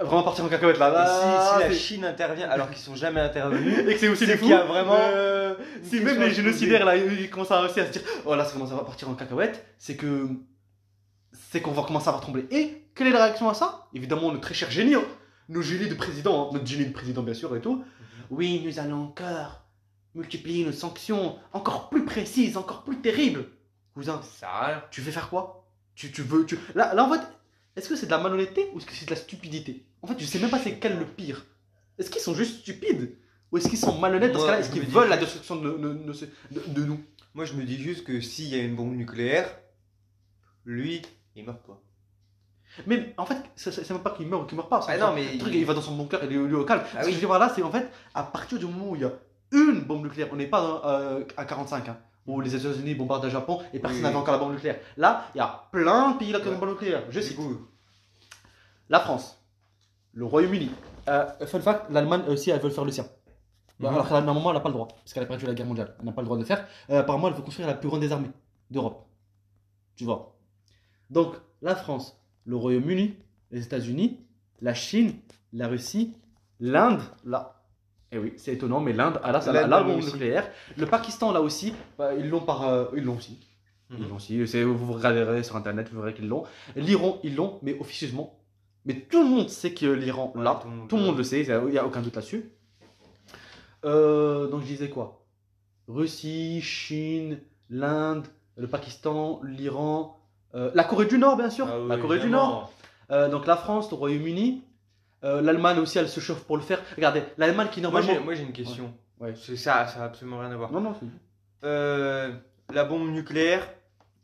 vraiment 0.02 0.24
partir 0.24 0.44
en 0.46 0.50
cacahuète 0.50 0.80
là. 0.80 0.90
Là, 0.90 1.06
si, 1.06 1.54
si 1.54 1.60
la 1.60 1.70
c'est- 1.70 1.80
Chine 1.80 2.06
intervient 2.06 2.50
alors 2.50 2.70
qu'ils 2.70 2.80
sont 2.82 2.96
jamais 2.96 3.22
intervenus, 3.22 3.78
et 3.88 3.94
que 3.94 4.00
c'est 4.00 4.08
aussi 4.10 4.26
des 4.26 4.38
qu'il 4.38 4.48
y 4.48 4.54
a 4.54 4.62
fous, 4.62 4.68
vraiment 4.68 4.96
euh, 5.00 5.56
si 5.84 6.00
même 6.00 6.20
les 6.20 6.34
génocidaires 6.34 6.86
là, 6.86 6.96
ils 6.98 7.30
commencent 7.30 7.52
à, 7.52 7.62
aussi 7.62 7.80
à 7.80 7.86
se 7.86 7.92
dire 7.92 8.02
oh 8.26 8.34
là 8.36 8.44
ça 8.44 8.54
commence 8.54 8.72
à 8.72 8.78
partir 8.78 9.10
en 9.10 9.14
cacahuète, 9.14 9.64
c'est 9.78 9.96
que 9.96 10.28
c'est 11.52 11.62
qu'on 11.62 11.72
va 11.72 11.84
commencer 11.84 12.08
à 12.08 12.10
avoir 12.10 12.22
trembler. 12.22 12.46
Et 12.52 12.88
quelle 12.96 13.08
est 13.08 13.12
la 13.12 13.24
réaction 13.26 13.50
à 13.50 13.54
ça? 13.54 13.88
Évidemment, 13.94 14.30
notre 14.32 14.42
très 14.42 14.54
cher 14.56 14.70
génie, 14.72 14.96
hein. 14.96 15.04
nos 15.50 15.62
génies 15.62 15.88
de 15.88 15.94
président, 15.96 16.48
hein. 16.48 16.50
notre 16.54 16.66
génie 16.66 16.86
de 16.88 16.94
président 16.94 17.22
bien 17.22 17.34
sûr 17.34 17.56
et 17.56 17.62
tout. 17.62 17.84
Oui, 18.30 18.62
nous 18.66 18.80
allons 18.80 19.04
encore 19.04 19.62
multiplier 20.16 20.66
nos 20.66 20.72
sanctions, 20.72 21.38
encore 21.54 21.90
plus 21.90 22.06
précises, 22.06 22.58
encore 22.58 22.84
plus 22.84 22.98
terribles. 23.02 23.46
Cousin, 23.94 24.20
Ça 24.40 24.88
tu 24.90 25.02
veux 25.02 25.12
faire 25.12 25.30
quoi? 25.30 25.61
Tu, 25.96 26.12
tu 26.12 26.22
veux 26.22 26.46
tu... 26.46 26.58
Là, 26.76 26.94
là 26.94 27.04
en 27.06 27.12
fait, 27.12 27.22
est-ce 27.76 27.90
que 27.90 27.96
c'est 27.96 28.06
de 28.08 28.12
la 28.12 28.18
malhonnêteté 28.18 28.70
ou 28.74 28.78
est-ce 28.80 28.86
que 28.86 28.94
c'est 28.94 29.06
de 29.06 29.12
la 29.12 29.16
stupidité? 29.16 29.86
En 30.02 30.08
fait, 30.08 30.16
je 30.20 30.26
sais 30.26 30.40
même 30.40 30.50
pas 30.50 30.60
c'est 30.60 30.80
quel 30.80 30.98
le 31.00 31.06
pire. 31.06 31.46
Est-ce 31.98 32.10
qu'ils 32.10 32.22
sont 32.22 32.34
juste 32.36 32.60
stupides? 32.62 33.16
Ou 33.52 33.58
est-ce 33.58 33.68
qu'ils 33.70 33.78
sont 33.78 33.98
malhonnêtes 34.00 34.32
dans 34.32 34.40
ce 34.40 34.46
cas-là? 34.46 34.60
Est-ce 34.60 34.72
qu'ils 34.72 34.82
veulent 34.88 35.10
la 35.10 35.18
destruction 35.18 35.58
de, 35.58 35.72
de- 35.72 35.94
de- 35.94 36.14
de- 36.52 36.74
de 36.74 36.84
nous? 36.86 37.00
Moi, 37.34 37.46
je 37.46 37.54
me 37.54 37.64
dis 37.64 37.78
juste 37.82 38.04
que 38.06 38.20
s'il 38.22 38.48
y 38.48 38.56
a 38.56 38.64
une 38.64 38.76
bombe 38.76 38.96
nucléaire, 38.96 39.48
lui, 40.66 41.02
il 41.36 41.46
meurt 41.46 41.62
pas. 41.66 41.82
Mais 42.88 43.14
en 43.18 43.26
fait, 43.26 43.38
c'est 43.56 43.90
même 43.90 44.02
pas 44.02 44.12
qu'il 44.12 44.28
meurt 44.28 44.44
ou 44.44 44.46
qu'il 44.46 44.56
meurt 44.58 44.70
pas. 44.70 44.80
Ah 44.88 44.98
non, 44.98 45.14
mais 45.14 45.38
truc, 45.38 45.54
il- 45.54 45.60
il 45.60 45.66
va 45.66 45.74
dans 45.74 45.82
son 45.82 45.96
bunker, 45.96 46.20
il 46.24 46.32
est, 46.32 46.36
il 46.36 46.52
est 46.52 46.54
au 46.54 46.64
calme. 46.64 46.82
Ah 46.96 47.02
Ce 47.02 47.08
que 47.08 47.12
je 47.12 47.16
veux 47.16 47.20
dire 47.28 47.38
là, 47.40 47.52
c'est 47.54 47.62
en 47.64 47.72
fait, 47.72 47.90
à 48.14 48.24
partir 48.24 48.58
du 48.60 48.66
moment 48.66 48.92
où 48.92 48.96
il 48.96 49.02
y 49.02 49.06
a 49.06 49.12
une 49.52 49.82
bombe 49.82 50.04
nucléaire, 50.04 50.30
on 50.32 50.38
n'est 50.38 50.48
pas 50.48 50.62
dans, 50.62 50.86
euh, 50.86 51.24
à 51.36 51.44
45, 51.46 51.90
hein, 51.90 52.00
où 52.28 52.40
les 52.42 52.56
États-Unis 52.56 52.96
bombardent 52.96 53.24
le 53.24 53.30
Japon 53.30 53.60
et 53.74 53.80
personne 53.80 53.98
Oui, 53.98 54.04
n'avait 54.04 54.16
oui. 54.16 54.22
encore 54.22 54.34
la 54.34 54.40
bombe 54.40 54.54
nucléaire. 54.54 54.80
Là, 54.98 55.26
il 55.34 55.40
y 55.40 55.42
a 55.42 55.68
plein 55.72 56.12
de 56.12 56.18
pays 56.18 56.32
là 56.32 56.40
qui 56.40 56.48
ont 56.48 56.54
une 56.54 56.60
bombe 56.60 56.70
nucléaire. 56.70 57.04
Je 57.10 57.20
Du 57.20 57.26
cite 57.26 57.36
coup, 57.36 57.58
la 58.90 59.00
France, 59.00 59.42
le 60.14 60.26
Royaume-Uni. 60.26 60.70
Euh, 61.10 61.26
fun 61.48 61.60
fact, 61.62 61.90
l'Allemagne 61.90 62.24
aussi, 62.28 62.52
elle 62.52 62.60
veut 62.60 62.70
faire 62.70 62.86
le 62.86 62.92
sien. 62.92 63.06
Bah, 63.80 63.90
Mhm. 63.90 63.96
Alors 63.96 64.08
qu'à 64.10 64.18
un 64.18 64.22
moment, 64.22 64.50
elle 64.52 64.56
n'a 64.58 64.60
pas 64.62 64.70
le 64.70 64.74
droit, 64.74 64.88
parce 64.90 65.14
qu'elle 65.14 65.24
a 65.24 65.26
perdu 65.26 65.46
la 65.48 65.54
guerre 65.56 65.66
mondiale. 65.66 65.96
Elle 66.00 66.06
n'a 66.06 66.12
pas 66.12 66.22
le 66.22 66.26
droit 66.26 66.38
de 66.38 66.42
le 66.44 66.48
faire. 66.48 66.68
Euh, 66.90 67.00
apparemment, 67.00 67.28
elle 67.30 67.34
veut 67.34 67.42
construire 67.42 67.68
la 67.68 67.74
plus 67.74 67.90
grande 67.90 68.02
des 68.02 68.12
armées 68.12 68.30
d'Europe. 68.70 69.08
Tu 69.96 70.04
vois. 70.04 70.38
Donc, 71.10 71.36
la 71.62 71.76
France, 71.76 72.18
le 72.46 72.56
Royaume-Uni, 72.56 73.16
les 73.50 73.64
États-Unis, 73.64 74.20
la 74.62 74.74
Chine, 74.76 75.16
la 75.54 75.68
Russie, 75.68 76.16
l'Inde, 76.60 77.02
là. 77.26 77.61
Et 78.14 78.18
oui, 78.18 78.34
c'est 78.36 78.54
étonnant, 78.54 78.82
mais 78.82 78.92
l'Inde 78.92 79.20
a 79.24 79.32
la, 79.32 79.84
bombe 79.84 80.04
nucléaire. 80.04 80.50
Le 80.78 80.86
Pakistan, 80.86 81.32
là 81.32 81.42
aussi, 81.42 81.74
bah, 81.98 82.14
ils 82.14 82.30
l'ont 82.30 82.42
par. 82.42 82.68
euh, 82.68 82.86
ils 82.96 83.04
l'ont 83.04 83.16
aussi. 83.16 83.40
Ils 83.90 84.08
l'ont 84.08 84.16
aussi. 84.18 84.42
Vous 84.64 84.78
vous 84.78 84.94
regarderez 84.94 85.44
sur 85.44 85.56
internet, 85.56 85.90
vous 85.92 86.00
verrez 86.02 86.14
qu'ils 86.14 86.28
l'ont. 86.28 86.44
L'Iran, 86.76 87.20
ils 87.24 87.36
l'ont, 87.36 87.60
mais 87.62 87.78
officieusement. 87.80 88.38
Mais 88.86 88.96
tout 88.96 89.22
le 89.24 89.30
monde 89.30 89.50
sait 89.50 89.74
que 89.74 89.86
l'Iran 89.86 90.34
Ouais, 90.36 90.44
l'a. 90.44 90.60
tout 90.62 90.68
le 90.68 90.76
monde 90.76 90.90
tout 90.90 90.96
le 90.96 91.02
l'a. 91.02 91.08
monde 91.08 91.18
le 91.18 91.24
sait, 91.24 91.42
il 91.42 91.72
n'y 91.72 91.78
a 91.78 91.86
aucun 91.86 92.02
doute 92.02 92.16
là-dessus. 92.16 92.52
Euh, 93.86 94.48
donc 94.48 94.62
je 94.62 94.66
disais 94.68 94.90
quoi? 94.90 95.24
Russie, 95.88 96.62
Chine, 96.62 97.40
l'Inde, 97.70 98.28
le 98.58 98.68
Pakistan, 98.68 99.40
l'Iran, 99.44 100.20
euh, 100.56 100.72
la 100.74 100.84
Corée 100.84 101.06
du 101.06 101.18
Nord, 101.18 101.38
bien 101.38 101.50
sûr. 101.50 101.68
Ah 101.70 101.80
oui, 101.82 101.88
la 101.90 101.98
Corée 101.98 102.20
du. 102.20 102.30
Nord. 102.30 102.72
Donc 103.10 103.46
la 103.46 103.56
France, 103.58 103.90
le 103.92 103.98
Royaume-Uni. 103.98 104.64
Euh, 105.24 105.42
L'Allemagne 105.42 105.78
aussi, 105.80 105.98
elle 106.00 106.10
se 106.10 106.20
chauffe 106.20 106.44
pour 106.46 106.58
le 106.58 106.64
faire. 106.64 106.82
Regardez, 106.96 107.24
l'Allemagne 107.38 107.68
qui 107.72 107.82
normalement. 107.82 108.22
moi, 108.22 108.34
j'ai 108.34 108.44
une 108.44 108.54
question. 108.54 108.94
Ouais. 109.20 109.36
C'est 109.36 109.56
ça, 109.56 109.86
ça 109.88 110.02
a 110.02 110.06
absolument 110.06 110.40
rien 110.40 110.52
à 110.52 110.56
voir. 110.58 110.72
Non, 110.72 110.82
non. 110.82 110.96
Euh, 111.64 112.34
la 112.74 112.86
bombe 112.86 113.10
nucléaire 113.12 113.68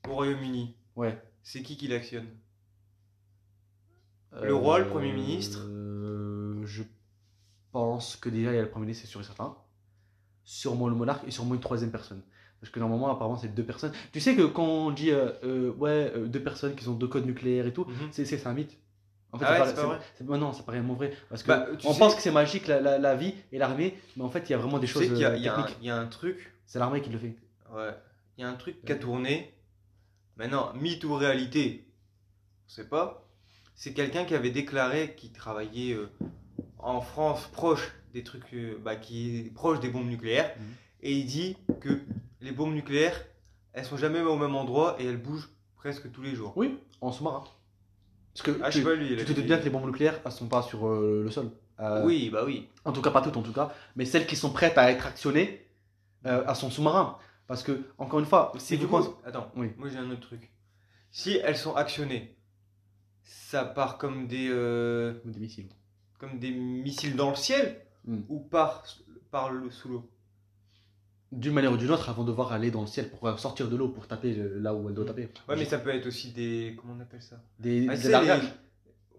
au 0.09 0.13
Royaume-Uni, 0.15 0.75
Ouais. 0.95 1.21
c'est 1.43 1.61
qui 1.61 1.77
qui 1.77 1.87
l'actionne? 1.87 2.25
Le 4.41 4.53
roi, 4.55 4.79
le 4.79 4.87
Premier 4.87 5.11
ministre? 5.13 5.59
euh, 5.67 6.61
Je 6.65 6.83
pense 7.71 8.15
que 8.15 8.29
déjà, 8.29 8.51
il 8.51 8.55
y 8.55 8.59
a 8.59 8.63
le 8.63 8.69
Premier 8.69 8.85
ministre, 8.85 9.05
c'est 9.05 9.11
sûr 9.11 9.21
et 9.21 9.23
certain. 9.23 9.55
Sûrement 10.43 10.87
le 10.87 10.95
monarque 10.95 11.27
et 11.27 11.31
sûrement 11.31 11.53
une 11.55 11.59
troisième 11.61 11.91
personne. 11.91 12.21
Parce 12.59 12.71
que 12.71 12.79
normalement, 12.79 13.09
apparemment, 13.11 13.37
c'est 13.37 13.53
deux 13.53 13.63
personnes. 13.63 13.91
Tu 14.11 14.19
sais 14.19 14.35
que 14.35 14.43
quand 14.43 14.65
on 14.65 14.91
dit, 14.91 15.11
euh, 15.11 15.29
euh, 15.43 15.71
ouais, 15.73 16.11
euh, 16.15 16.25
deux 16.27 16.41
personnes 16.41 16.75
qui 16.75 16.87
ont 16.87 16.93
deux 16.93 17.07
codes 17.07 17.25
nucléaires 17.25 17.67
et 17.67 17.73
tout, 17.73 17.85
c'est- 18.11 18.25
c'est 18.25 18.45
un 18.47 18.53
mythe. 18.53 18.77
En 19.37 19.47
Ah 19.47 19.59
ouais, 19.61 19.67
c'est 19.67 19.75
pas 19.75 19.85
vrai 19.85 19.99
bah 20.21 20.37
non, 20.37 20.51
pas 20.51 20.71
réellement 20.71 20.93
vrai. 20.95 21.13
Parce 21.29 21.43
que 21.43 21.47
Bah, 21.47 21.67
tu 21.77 21.87
on 21.87 21.93
sais- 21.93 21.99
pense 21.99 22.15
que 22.15 22.21
c'est 22.21 22.31
magique 22.31 22.67
la, 22.67 22.79
la- 22.81 22.97
la 22.97 23.15
vie 23.15 23.33
et 23.51 23.57
l'armée, 23.57 23.97
mais 24.15 24.23
en 24.23 24.29
fait, 24.29 24.49
il 24.49 24.51
y 24.51 24.55
a 24.55 24.57
vraiment 24.57 24.79
des 24.79 24.87
Tu 24.87 24.93
choses 24.93 25.03
sais 25.03 25.07
qu'il 25.09 25.17
y, 25.19 25.25
a- 25.25 25.31
euh, 25.31 25.37
il 25.37 25.43
y 25.43 25.47
a 25.49 25.57
un- 25.59 25.67
y 25.81 25.89
a 25.89 25.97
un 25.97 26.07
truc, 26.07 26.51
C'est 26.65 26.79
l'armée 26.79 27.01
qui 27.01 27.09
le 27.09 27.17
fait. 27.17 27.35
ouais, 27.73 27.91
il 28.37 28.41
y 28.41 28.43
a 28.43 28.49
un 28.49 28.55
truc 28.55 28.83
qui 28.85 28.91
a 28.91 28.95
tourné. 28.95 29.53
Maintenant, 30.37 30.71
mythe 30.73 31.03
ou 31.03 31.15
réalité, 31.15 31.87
on 32.67 32.69
sait 32.69 32.87
pas. 32.87 33.23
C'est 33.75 33.93
quelqu'un 33.93 34.25
qui 34.25 34.35
avait 34.35 34.49
déclaré 34.51 35.13
qu'il 35.15 35.31
travaillait 35.31 35.93
euh, 35.93 36.11
en 36.79 37.01
France 37.01 37.47
proche 37.51 37.91
des 38.13 38.23
trucs, 38.23 38.53
euh, 38.53 38.79
bah, 38.83 38.95
qui 38.95 39.39
est 39.39 39.53
proche 39.53 39.79
des 39.79 39.89
bombes 39.89 40.07
nucléaires, 40.07 40.51
Mhm. 40.57 40.65
et 41.01 41.11
il 41.13 41.25
dit 41.25 41.57
que 41.81 41.99
les 42.41 42.51
bombes 42.51 42.73
nucléaires, 42.73 43.19
elles 43.73 43.85
sont 43.85 43.97
jamais 43.97 44.21
au 44.21 44.35
même 44.37 44.55
endroit 44.55 44.95
et 44.99 45.05
elles 45.05 45.17
bougent 45.21 45.49
presque 45.75 46.11
tous 46.11 46.21
les 46.21 46.33
jours. 46.35 46.53
Oui, 46.55 46.77
en 47.01 47.11
sous-marin. 47.11 47.43
Parce 48.37 48.55
que 48.55 48.61
Ah, 48.63 48.69
je 48.69 48.77
tu, 48.79 48.83
sais 48.83 48.89
pas 48.89 48.95
lui. 48.95 49.07
il 49.13 49.19
a 49.19 49.25
tu 49.25 49.25
te 49.25 49.33
doutes 49.33 49.45
bien 49.45 49.57
que 49.57 49.63
les 49.63 49.69
bombes 49.71 49.85
nucléaires, 49.85 50.19
elles 50.23 50.31
sont 50.31 50.47
pas 50.47 50.61
sur 50.61 50.87
euh, 50.87 51.21
le 51.23 51.31
sol. 51.31 51.49
Euh, 51.79 52.05
Oui, 52.05 52.29
bah 52.29 52.43
oui. 52.45 52.67
En 52.85 52.91
tout 52.91 53.01
cas, 53.01 53.09
pas 53.11 53.21
toutes 53.21 53.37
en 53.37 53.41
tout 53.41 53.53
cas, 53.53 53.73
mais 53.95 54.05
celles 54.05 54.27
qui 54.27 54.35
sont 54.35 54.51
prêtes 54.51 54.77
à 54.77 54.91
être 54.91 55.07
actionnées, 55.07 55.65
euh, 56.25 56.43
elles 56.47 56.55
sont 56.55 56.69
sous-marins. 56.69 57.17
Parce 57.47 57.63
que, 57.63 57.81
encore 57.97 58.19
une 58.19 58.25
fois, 58.25 58.51
si 58.57 58.75
Et 58.75 58.77
vous 58.77 58.87
pensez. 58.87 59.09
attends, 59.25 59.51
Oui. 59.55 59.71
moi 59.77 59.87
j'ai 59.89 59.97
un 59.97 60.09
autre 60.11 60.21
truc. 60.21 60.51
Si 61.11 61.39
elles 61.43 61.57
sont 61.57 61.75
actionnées, 61.75 62.35
ça 63.23 63.63
part 63.65 63.97
comme 63.97 64.27
des, 64.27 64.49
euh, 64.51 65.13
Des 65.25 65.39
missiles. 65.39 65.69
comme 66.19 66.37
des 66.39 66.51
missiles 66.51 67.15
dans 67.15 67.29
le 67.31 67.35
ciel 67.35 67.81
Hmm. 68.05 68.21
ou 68.29 68.39
par, 68.39 68.83
par 69.31 69.51
le, 69.51 69.69
sous 69.69 69.89
l'eau? 69.89 70.09
D'une 71.31 71.53
manière 71.53 71.73
ou 71.73 71.77
d'une 71.77 71.91
autre, 71.91 72.05
elles 72.07 72.15
vont 72.15 72.23
devoir 72.23 72.53
aller 72.53 72.71
dans 72.71 72.81
le 72.81 72.87
ciel 72.87 73.09
pour 73.09 73.27
euh, 73.27 73.35
sortir 73.37 73.67
de 73.69 73.75
l'eau, 73.75 73.89
pour 73.89 74.07
taper 74.07 74.33
euh, 74.37 74.59
là 74.61 74.73
où 74.73 74.87
elles 74.87 74.95
doivent 74.95 75.07
taper. 75.07 75.27
Ouais, 75.49 75.55
mais 75.57 75.65
ça 75.65 75.77
peut 75.77 75.89
être 75.89 76.05
aussi 76.07 76.31
des. 76.31 76.77
Comment 76.79 76.93
on 76.97 77.01
appelle 77.01 77.21
ça? 77.21 77.35
Des, 77.59 77.85
Ah, 77.89 77.97
des 77.97 78.09
largages. 78.09 78.43
les- 78.43 78.47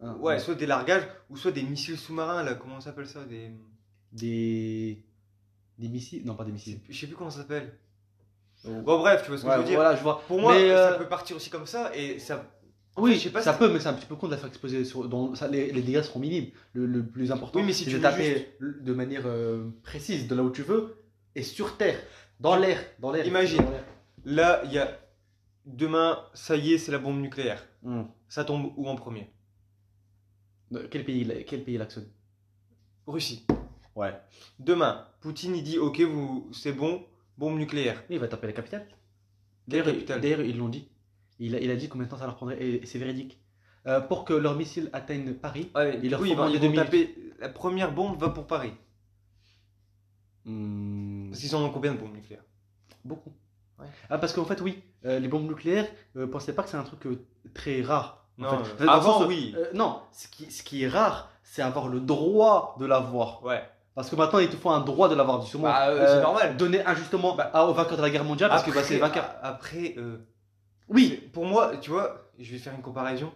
Ah, 0.03 0.15
Ouais, 0.17 0.39
soit 0.39 0.55
des 0.55 0.65
largages 0.67 1.03
ou 1.29 1.37
soit 1.37 1.51
des 1.53 1.63
missiles 1.63 1.99
sous-marins 1.99 2.43
là. 2.45 2.55
Comment 2.55 2.77
on 2.77 2.81
s'appelle 2.81 3.07
ça? 3.07 3.25
Des. 3.25 3.51
Des. 4.13 5.03
Des 5.79 5.89
missiles 5.89 6.23
Non, 6.25 6.35
pas 6.35 6.45
des 6.45 6.53
missiles. 6.53 6.81
Je 6.89 6.99
sais 6.99 7.07
plus 7.07 7.15
comment 7.17 7.31
ça 7.31 7.41
s'appelle. 7.41 7.73
Oh. 8.65 8.71
Bon, 8.85 8.99
bref, 8.99 9.23
tu 9.23 9.29
vois 9.29 9.39
ce 9.39 9.45
que 9.45 9.49
Ouais, 9.49 9.55
je 9.57 9.61
veux 9.61 9.67
dire. 9.67 9.75
voilà, 9.77 9.95
je 9.95 10.03
vois. 10.03 10.21
Pour 10.27 10.41
moi, 10.41 10.55
Mais, 10.55 10.69
ça 10.71 10.93
euh, 10.95 10.99
peut 10.99 11.07
partir 11.07 11.37
aussi 11.37 11.51
comme 11.51 11.67
ça 11.67 11.95
et 11.95 12.19
ça. 12.19 12.51
Oui, 12.97 13.15
je 13.15 13.21
sais 13.21 13.31
pas 13.31 13.43
ça 13.43 13.53
si- 13.53 13.59
peut, 13.61 13.73
mais 13.73 13.79
c'est 13.79 13.87
un 13.89 13.93
petit 13.93 14.07
peu 14.07 14.17
con 14.17 14.27
de 14.27 14.33
la 14.33 14.39
faire 14.39 14.49
exploser. 14.49 14.85
Sur, 14.85 15.09
dans, 15.09 15.35
ça, 15.37 15.47
les, 15.47 15.71
les 15.71 15.83
dégâts 15.83 16.03
seront 16.03 16.19
minimes. 16.19 16.47
Le, 16.73 16.87
le 16.87 17.05
plus 17.07 17.31
important, 17.31 17.61
Oui, 17.61 17.67
mais 17.67 17.73
si 17.73 17.85
c'est 17.85 17.91
tu 17.91 17.97
de 17.99 18.03
taper 18.03 18.57
de 18.61 18.93
manière 18.93 19.23
euh, 19.27 19.69
précise, 19.85 20.27
de 20.27 20.35
là 20.35 20.43
où 20.43 20.51
tu 20.51 20.63
veux, 20.63 20.97
et 21.39 21.43
sur 21.43 21.77
terre, 21.77 22.01
dans 22.41 22.57
l'air. 22.57 22.85
Dans 22.99 23.13
l'air. 23.13 23.25
Imagine. 23.27 23.59
dans. 23.59 23.85
Là, 24.25 24.61
il 24.65 24.73
y 24.73 24.79
a. 24.79 24.99
Demain, 25.65 26.19
ça 26.35 26.57
y 26.57 26.73
est, 26.73 26.79
c'est 26.79 26.93
la 26.93 26.99
bombe 26.99 27.21
nucléaire. 27.21 27.63
Hmm. 27.83 28.05
Ça 28.29 28.45
tombe 28.45 28.73
où 28.77 28.89
en 28.89 28.97
premier? 28.97 29.31
Quel 30.91 31.05
pays, 31.05 31.45
quel 31.47 31.63
pays 31.63 31.79
l'actionne 31.79 32.09
Russie. 33.07 33.47
Ouais. 33.95 34.15
Demain, 34.59 35.07
Poutine 35.21 35.57
il 35.57 35.63
dit 35.63 35.79
ok 35.79 36.01
vous 36.01 36.51
c'est 36.53 36.73
bon, 36.73 37.05
bombe 37.37 37.59
nucléaire. 37.59 38.03
Il 38.11 38.19
va 38.19 38.29
taper 38.29 38.47
la 38.49 38.53
capitale. 38.53 38.87
D'ailleurs, 39.67 40.41
ils 40.41 40.57
l'ont 40.57 40.69
dit. 40.69 40.89
Il 41.39 41.55
a, 41.55 41.61
il 41.61 41.71
a 41.71 41.77
dit 41.77 41.89
combien 41.89 42.07
de 42.07 42.11
temps 42.11 42.19
ça 42.19 42.27
leur 42.27 42.37
prendrait, 42.37 42.61
et 42.63 42.87
c'est 42.87 42.99
véridique. 42.99 43.41
Euh, 43.87 44.01
pour 44.01 44.25
que 44.25 44.33
leurs 44.35 44.57
missiles 44.57 44.91
atteignent 44.93 45.35
Paris, 45.35 45.71
Ouais, 45.75 46.01
Il 46.03 46.11
leur 46.11 46.21
oui, 46.21 46.35
faut 46.35 46.49
ils 46.49 46.59
vont, 46.59 46.69
ils 46.71 46.75
taper. 46.75 47.15
La 47.39 47.49
première 47.49 47.93
bombe 47.93 48.19
va 48.19 48.31
pour 48.31 48.47
Paris. 48.47 48.73
hmm, 50.45 50.98
Parce 51.39 51.47
qu'ils 51.51 51.57
en 51.57 51.63
ont 51.63 51.71
combien 51.71 51.93
de 51.95 51.99
bombes 51.99 52.15
nucléaires? 52.15 52.43
Beaucoup. 53.05 53.33
Ouais. 53.79 53.87
Ah, 54.11 54.19
parce 54.19 54.33
qu'en 54.33 54.45
fait, 54.45 54.61
oui, 54.61 54.83
euh, 55.05 55.21
les 55.21 55.29
bombes 55.29 55.47
nucléaires, 55.47 55.87
euh, 56.17 56.27
pensez 56.27 56.53
pas 56.53 56.65
que 56.65 56.69
c'est 56.69 56.77
un 56.77 56.83
truc 56.83 57.07
euh, 57.07 57.25
très 57.55 57.81
rare. 57.81 58.27
en 58.41 58.43
Non, 58.43 58.65
fait. 58.65 58.83
euh, 58.85 58.89
avant, 58.89 59.19
sens 59.21 59.29
oui. 59.29 59.55
non, 59.73 60.01
ce 60.11 60.27
qui, 60.27 60.51
ce 60.51 60.65
qui 60.65 60.83
est 60.83 60.89
rare, 60.89 61.31
c'est 61.45 61.63
avoir 61.63 61.87
le 61.87 62.01
droit 62.01 62.75
de 62.81 62.87
l'avoir. 62.87 63.45
Ouais. 63.45 63.63
Parce 63.95 64.11
que 64.11 64.17
maintenant, 64.17 64.41
il 64.41 64.49
te 64.49 64.57
faut 64.57 64.71
un 64.71 64.81
droit 64.81 65.09
de 65.09 65.15
l'avoir, 65.15 65.41
justement. 65.43 65.65
Bah, 65.65 65.91
c'est 66.09 66.21
normal. 66.23 66.57
Donner 66.57 66.85
injustement 66.85 67.37
Bah, 67.37 67.51
à- 67.55 67.67
aux 67.67 67.73
vainqueurs 67.73 67.97
de 67.99 68.03
la 68.03 68.11
guerre 68.11 68.25
mondiale, 68.25 68.51
parce 68.51 68.65
que 68.65 68.73
bah, 68.73 68.83
c'est 68.83 68.95
les 68.95 69.01
vainqueurs. 69.01 69.31
Après, 69.43 69.95
Oui, 70.89 71.31
pour 71.33 71.45
moi, 71.47 71.77
tu 71.77 71.91
vois, 71.91 72.29
je 72.37 72.51
vais 72.51 72.59
faire 72.59 72.75
une 72.75 72.83
comparaison. 72.83 73.33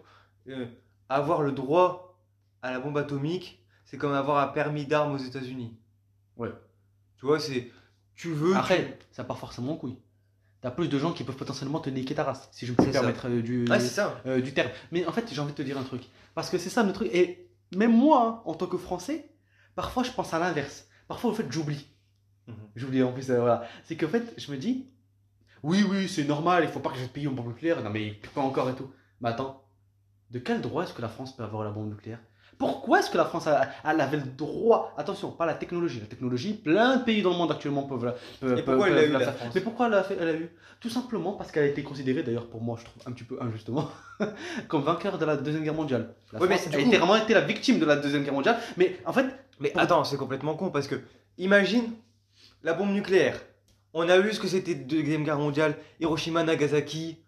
Avoir 1.08 1.42
le 1.42 1.52
droit 1.52 2.18
à 2.62 2.72
la 2.72 2.80
bombe 2.80 2.98
atomique, 2.98 3.62
c'est 3.84 3.96
comme 3.98 4.12
avoir 4.12 4.38
un 4.38 4.48
permis 4.48 4.86
d'armes 4.86 5.12
aux 5.14 5.18
États-Unis. 5.18 5.76
Ouais. 6.36 6.50
Tu 7.16 7.26
vois, 7.26 7.38
c'est. 7.38 7.70
Tu 8.22 8.32
veux. 8.32 8.54
après, 8.54 8.96
ça 9.10 9.24
part 9.24 9.36
forcément 9.36 9.72
en 9.72 9.76
couille. 9.76 9.98
T'as 10.60 10.70
plus 10.70 10.86
de 10.86 10.96
gens 10.96 11.12
qui 11.12 11.24
peuvent 11.24 11.34
potentiellement 11.34 11.80
te 11.80 11.90
niquer 11.90 12.14
ta 12.14 12.22
race, 12.22 12.48
si 12.52 12.66
je 12.66 12.72
peux 12.72 12.86
me 12.86 12.92
permettre 12.92 13.28
euh, 13.28 13.42
du. 13.42 13.64
Ouais, 13.68 13.78
euh, 14.26 14.40
du 14.40 14.54
terme. 14.54 14.70
Mais 14.92 15.04
en 15.06 15.12
fait, 15.12 15.28
j'ai 15.32 15.40
envie 15.40 15.50
de 15.50 15.56
te 15.56 15.62
dire 15.62 15.76
un 15.76 15.82
truc. 15.82 16.02
Parce 16.36 16.48
que 16.48 16.56
c'est 16.56 16.70
ça 16.70 16.84
le 16.84 16.92
truc. 16.92 17.12
Et 17.12 17.48
même 17.74 17.92
moi, 17.92 18.24
hein, 18.24 18.42
en 18.48 18.54
tant 18.54 18.68
que 18.68 18.78
Français, 18.78 19.28
parfois 19.74 20.04
je 20.04 20.12
pense 20.12 20.32
à 20.32 20.38
l'inverse. 20.38 20.86
Parfois, 21.08 21.32
en 21.32 21.34
fait, 21.34 21.50
j'oublie. 21.50 21.88
Mhm. 22.46 22.54
J'oublie 22.76 23.02
en 23.02 23.12
plus, 23.12 23.28
euh, 23.32 23.40
voilà. 23.40 23.66
C'est 23.82 23.96
qu'en 23.96 24.06
fait, 24.06 24.34
je 24.38 24.52
me 24.52 24.56
dis, 24.56 24.86
oui, 25.64 25.84
oui, 25.90 26.08
c'est 26.08 26.22
normal, 26.22 26.62
il 26.62 26.70
faut 26.70 26.78
pas 26.78 26.90
que 26.90 26.98
je 26.98 27.06
pays 27.06 27.26
en 27.26 27.32
bombe 27.32 27.48
nucléaire. 27.48 27.82
Non, 27.82 27.90
mais 27.90 28.20
pas 28.32 28.42
encore 28.42 28.70
et 28.70 28.76
tout. 28.76 28.92
Mais 29.20 29.30
attends, 29.30 29.64
de 30.30 30.38
quel 30.38 30.60
droit 30.60 30.84
est-ce 30.84 30.94
que 30.94 31.02
la 31.02 31.08
France 31.08 31.36
peut 31.36 31.42
avoir 31.42 31.64
la 31.64 31.72
bombe 31.72 31.88
nucléaire? 31.88 32.20
Pourquoi 32.58 33.00
est-ce 33.00 33.10
que 33.10 33.16
la 33.16 33.24
France 33.24 33.48
elle 33.84 34.00
avait 34.00 34.16
le 34.18 34.22
droit 34.24 34.94
Attention, 34.96 35.30
pas 35.32 35.46
la 35.46 35.54
technologie. 35.54 35.98
La 36.00 36.06
technologie, 36.06 36.52
plein 36.54 36.96
de 36.98 37.02
pays 37.04 37.22
dans 37.22 37.30
le 37.30 37.36
monde 37.36 37.50
actuellement 37.50 37.82
peuvent 37.82 38.04
la. 38.04 38.14
peuvent- 38.40 38.58
Et 38.58 38.62
pourquoi 38.62 38.88
elle 38.88 38.94
l'a 38.94 39.04
eu, 39.04 39.10
la 39.12 39.18
faire. 39.20 39.34
France 39.36 39.52
Mais 39.54 39.60
pourquoi 39.60 39.86
elle 39.88 39.94
a, 39.94 40.02
fait, 40.04 40.16
elle 40.20 40.28
a 40.28 40.32
eu? 40.34 40.50
Tout 40.80 40.88
simplement 40.90 41.32
parce 41.32 41.50
qu'elle 41.52 41.64
a 41.64 41.66
été 41.68 41.82
considérée, 41.82 42.22
d'ailleurs, 42.22 42.46
pour 42.46 42.60
moi, 42.60 42.76
je 42.78 42.84
trouve 42.84 43.02
un 43.06 43.12
petit 43.12 43.24
peu 43.24 43.38
injustement, 43.40 43.88
comme 44.68 44.82
vainqueur 44.82 45.18
de 45.18 45.24
la 45.24 45.36
Deuxième 45.36 45.62
Guerre 45.64 45.74
mondiale. 45.74 46.14
La 46.32 46.40
Ouais, 46.40 46.48
mais 46.48 46.56
France 46.56 46.70
du 46.70 46.76
a 46.76 46.80
coup- 46.82 46.88
été 46.88 46.98
vraiment 46.98 47.16
été 47.16 47.34
la 47.34 47.40
victime 47.40 47.78
de 47.78 47.84
la 47.84 47.96
Deuxième 47.96 48.22
Guerre 48.24 48.34
mondiale. 48.34 48.58
Mais 48.76 48.98
en 49.06 49.12
fait, 49.12 49.26
Mais 49.60 49.70
Pour- 49.70 49.80
attends, 49.82 50.02
c'est 50.04 50.16
complètement 50.16 50.54
con 50.54 50.70
parce 50.70 50.88
que 50.88 50.96
imagine 51.38 51.84
la 52.64 52.72
bombe 52.74 52.90
nucléaire. 52.90 53.40
On 53.94 54.08
a 54.08 54.18
vu 54.18 54.32
ce 54.32 54.40
que 54.40 54.48
c'était 54.48 54.74
Deuxième 54.74 55.22
Guerre 55.24 55.38
mondiale, 55.38 55.76
Hiroshima, 56.00 56.42
Nagasaki, 56.42 57.18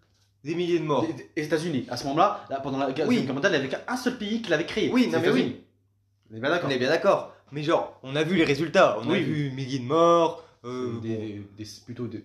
des 0.45 0.55
milliers 0.55 0.79
de 0.79 0.83
morts. 0.85 1.05
les, 1.35 1.43
États-Unis, 1.43 1.85
à 1.89 1.97
ce 1.97 2.03
moment-là, 2.05 2.45
là, 2.49 2.59
pendant 2.61 2.77
la 2.77 2.91
guerre 2.91 3.07
Oui. 3.07 3.25
Mondiale, 3.27 3.53
il 3.55 3.59
n'y 3.61 3.67
avait 3.67 3.69
qu'un 3.85 3.97
seul 3.97 4.17
pays 4.17 4.41
qui 4.41 4.49
l'avait 4.49 4.65
créé. 4.65 4.91
Oui, 4.91 5.07
non, 5.07 5.19
mais 5.19 5.29
oui. 5.29 5.63
On 6.31 6.35
est 6.35 6.39
bien 6.39 6.49
d'accord. 6.49 6.69
On 6.69 6.71
est 6.73 6.77
bien 6.79 6.89
d'accord. 6.89 7.33
Mais 7.51 7.63
genre, 7.63 7.99
on 8.03 8.15
a 8.15 8.23
vu 8.23 8.35
les 8.35 8.43
résultats. 8.45 8.97
On 9.01 9.09
Oui, 9.09 9.17
a 9.17 9.21
vu 9.21 9.51
milliers 9.51 9.79
de 9.79 9.83
morts. 9.85 10.43
euh, 10.63 10.99
Des, 11.01 11.17
des- 11.17 11.47
des- 11.57 11.69
plutôt 11.85 12.07
des, 12.07 12.23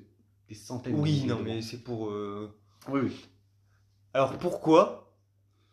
des 0.48 0.54
centaines. 0.54 0.92
bon. 0.92 0.98
de 0.98 1.02
Oui, 1.02 1.24
non, 1.26 1.36
de 1.36 1.42
mais 1.42 1.62
c'est 1.62 1.82
pour. 1.82 2.10
euh, 2.10 2.54
Oui, 2.88 3.00
oui. 3.04 3.26
Alors 4.14 4.38
pourquoi 4.38 5.12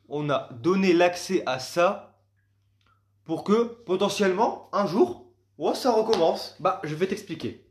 on 0.09 0.29
a 0.29 0.49
donné 0.53 0.93
l'accès 0.93 1.43
à 1.45 1.59
ça 1.59 2.17
pour 3.25 3.43
que 3.43 3.63
potentiellement 3.63 4.69
un 4.73 4.85
jour, 4.87 5.31
ouais, 5.57 5.75
ça 5.75 5.91
recommence? 5.91 6.55
Bah, 6.59 6.79
je 6.83 6.93
vais 6.95 7.07
t'expliquer. 7.07 7.65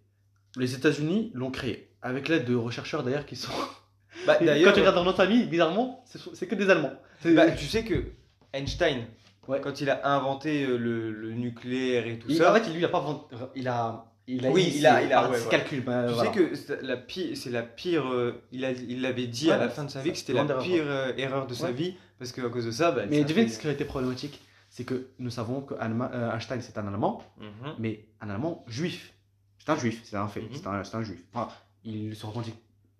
Les 0.57 0.75
États-Unis 0.75 1.31
l'ont 1.35 1.51
créé, 1.51 1.91
avec 2.03 2.29
l'aide 2.29 2.45
de 2.47 2.71
chercheurs 2.71 3.03
d'ailleurs 3.03 3.27
qui 3.27 3.37
sont. 3.37 3.53
Bah, 4.27 4.39
d'ailleurs, 4.41 4.69
quand 4.71 4.75
tu 4.75 4.81
regardes 4.81 4.97
dans 4.97 5.05
notre 5.05 5.17
famille, 5.19 5.45
bizarrement, 5.47 6.05
c'est 6.35 6.47
que 6.47 6.55
des 6.55 6.71
Allemands. 6.71 6.93
Bah, 7.25 7.51
tu 7.51 7.67
sais 7.67 7.85
que 7.85 8.05
Einstein, 8.53 9.05
Ouais. 9.49 9.61
quand 9.61 9.81
il 9.81 9.89
a 9.91 10.07
inventé 10.17 10.65
euh, 10.65 10.77
le, 10.77 11.13
le 11.13 11.33
nucléaire 11.33 12.07
et 12.07 12.19
tout 12.19 12.27
il- 12.29 12.37
ça, 12.37 12.51
En 12.51 12.55
fait, 12.55 12.69
lui, 12.71 12.79
il 12.79 12.85
a 12.85 12.89
pas 12.89 13.29
il 13.55 13.69
a, 13.69 14.05
il 14.27 14.45
a 14.45 14.51
Oui, 14.51 14.73
il 14.77 14.85
a- 14.87 15.03
il 15.03 15.13
a- 15.13 15.29
ouais, 15.31 15.39
ses 15.39 15.45
ouais. 15.45 15.51
calculs. 15.51 15.85
bah, 15.85 16.07
tu 16.09 16.15
voilà. 16.15 16.33
sais 16.33 16.37
que 16.39 16.55
c'est 16.57 16.83
la 16.83 16.97
pire, 16.97 17.37
c'est 17.37 17.51
la 17.51 17.63
pire. 17.63 18.07
euh, 18.13 18.43
il 18.51 18.65
a, 18.65 18.73
il 18.73 19.03
l'avait 19.03 19.29
dit 19.29 19.51
à 19.53 19.57
la 19.59 19.69
fin 19.69 19.85
de 19.85 19.91
sa 19.91 20.03
vie 20.03 20.11
que 20.13 20.19
c'était 20.19 20.33
la 20.33 20.43
erreur. 20.43 20.63
pire 20.63 20.83
euh, 20.87 21.13
erreur 21.17 21.47
de 21.47 21.55
sa 21.55 21.71
vie 21.71 21.95
parce 22.19 22.33
qu'à 22.33 22.49
cause 22.49 22.67
de 22.67 22.71
ça, 22.73 22.91
bah, 22.91 23.03
Mais 23.09 23.23
devine 23.23 23.47
fait- 23.47 23.55
ce 23.55 23.61
qui 23.61 23.69
a 23.69 23.71
été 23.73 23.85
problématique, 23.85 24.41
c'est 24.69 24.85
que 24.85 25.09
nous 25.21 25.31
savons 25.31 25.61
que 25.61 25.75
Allema- 25.75 26.11
euh, 26.13 26.33
Einstein 26.35 26.61
c'est 26.61 26.77
un 26.77 26.87
Allemand, 26.89 27.23
Mhm. 27.39 27.75
mais 27.79 28.05
un 28.21 28.31
Allemand 28.31 28.65
juif. 28.67 29.13
C'est 29.59 29.71
un 29.71 29.77
juif, 29.77 30.01
c'est 30.05 30.17
un 30.17 30.27
fait, 30.27 30.41
Mhm. 30.41 30.49
c'est 30.55 30.67
un, 30.67 30.83
c'est 30.83 30.97
un 30.97 31.03
juif. 31.03 31.21
Enfin, 31.33 31.49
il 31.85 32.17
se 32.17 32.27
revendique 32.27 32.57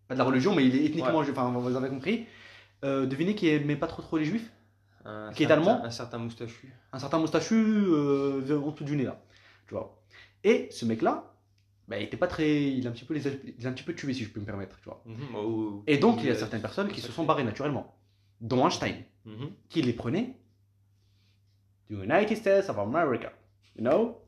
pas 0.09 0.15
de 0.15 0.19
la 0.19 0.25
religion, 0.25 0.55
mais 0.55 0.65
il 0.67 0.75
est 0.77 0.85
ethniquement 0.87 1.23
juif, 1.23 1.37
enfin 1.37 1.51
vous 1.59 1.77
avez 1.77 1.89
compris. 1.89 2.27
Euh, 2.85 3.07
devinez 3.07 3.35
qui 3.35 3.49
aimait 3.49 3.77
pas 3.77 3.87
trop 3.87 4.03
trop 4.03 4.19
les 4.19 4.25
juifs 4.25 4.53
Un 5.05 5.33
Qui 5.33 5.45
est 5.45 5.51
allemand 5.51 5.83
Un 5.83 5.91
certain 5.91 6.19
moustachu. 6.19 6.73
Un 6.93 6.99
certain 6.99 7.19
moustachu 7.19 7.55
euh, 7.89 8.61
en 8.61 8.71
dessous 8.71 8.85
du 8.85 8.97
nez 8.97 9.05
là, 9.05 9.23
tu 9.67 9.75
vois. 9.75 10.03
Et 10.45 10.69
ce 10.71 10.85
mec-là, 10.85 11.35
bah, 11.89 11.99
il 11.99 12.05
était 12.05 12.17
pas 12.17 12.27
très, 12.27 12.65
il 12.73 12.87
a 12.87 12.91
un 12.91 12.93
petit 12.93 13.05
peu 13.05 13.15
les, 13.15 13.23
il 13.59 13.67
a 13.67 13.71
un 13.71 13.73
petit 13.73 13.83
peu 13.85 13.95
tué 13.95 14.13
si 14.13 14.25
je 14.25 14.31
peux 14.31 14.41
me 14.41 14.45
permettre, 14.47 14.79
tu 14.81 14.85
vois. 14.85 15.03
Mhm. 15.07 15.35
Oh, 15.35 15.83
Et 15.87 15.99
donc 15.99 16.19
il 16.21 16.27
y 16.27 16.31
a 16.31 16.35
certaines 16.35 16.61
personnes 16.61 16.89
qui 16.89 17.01
se 17.01 17.11
sont 17.13 17.25
barrées 17.25 17.45
naturellement, 17.45 17.97
dont 18.41 18.65
Einstein. 18.65 18.97
Mhm. 19.25 19.51
qui 19.69 19.83
les 19.83 19.93
prenait 19.93 20.37
du 21.91 21.97
United 21.97 22.37
States 22.37 22.69
of 22.69 22.79
America, 22.79 23.33
you 23.77 23.83
know 23.83 24.21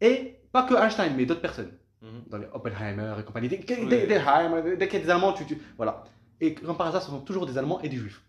Et 0.00 0.40
pas 0.52 0.64
que 0.64 0.74
Einstein, 0.74 1.14
mais 1.16 1.24
d'autres 1.24 1.40
personnes, 1.40 1.72
Mhm. 2.02 2.08
dans 2.28 2.38
les 2.38 2.46
Oppenheimer 2.52 3.14
et 3.18 3.22
compagnie, 3.22 3.48
des, 3.48 3.56
des, 3.58 3.74
Oui. 3.80 3.86
des 3.88 4.14
Heimer, 4.14 4.76
dès 4.76 4.86
qu'il 4.88 4.98
y 4.98 5.02
a 5.02 5.04
des 5.06 5.10
Allemands, 5.10 5.32
tu, 5.32 5.46
tu- 5.46 5.58
voilà. 5.76 6.04
Et 6.40 6.54
comme 6.54 6.76
par 6.76 6.88
hasard, 6.88 7.02
ce 7.02 7.08
sont 7.10 7.20
toujours 7.20 7.46
des 7.46 7.56
Allemands 7.56 7.80
et 7.80 7.88
des 7.88 7.96
Juifs. 7.96 8.20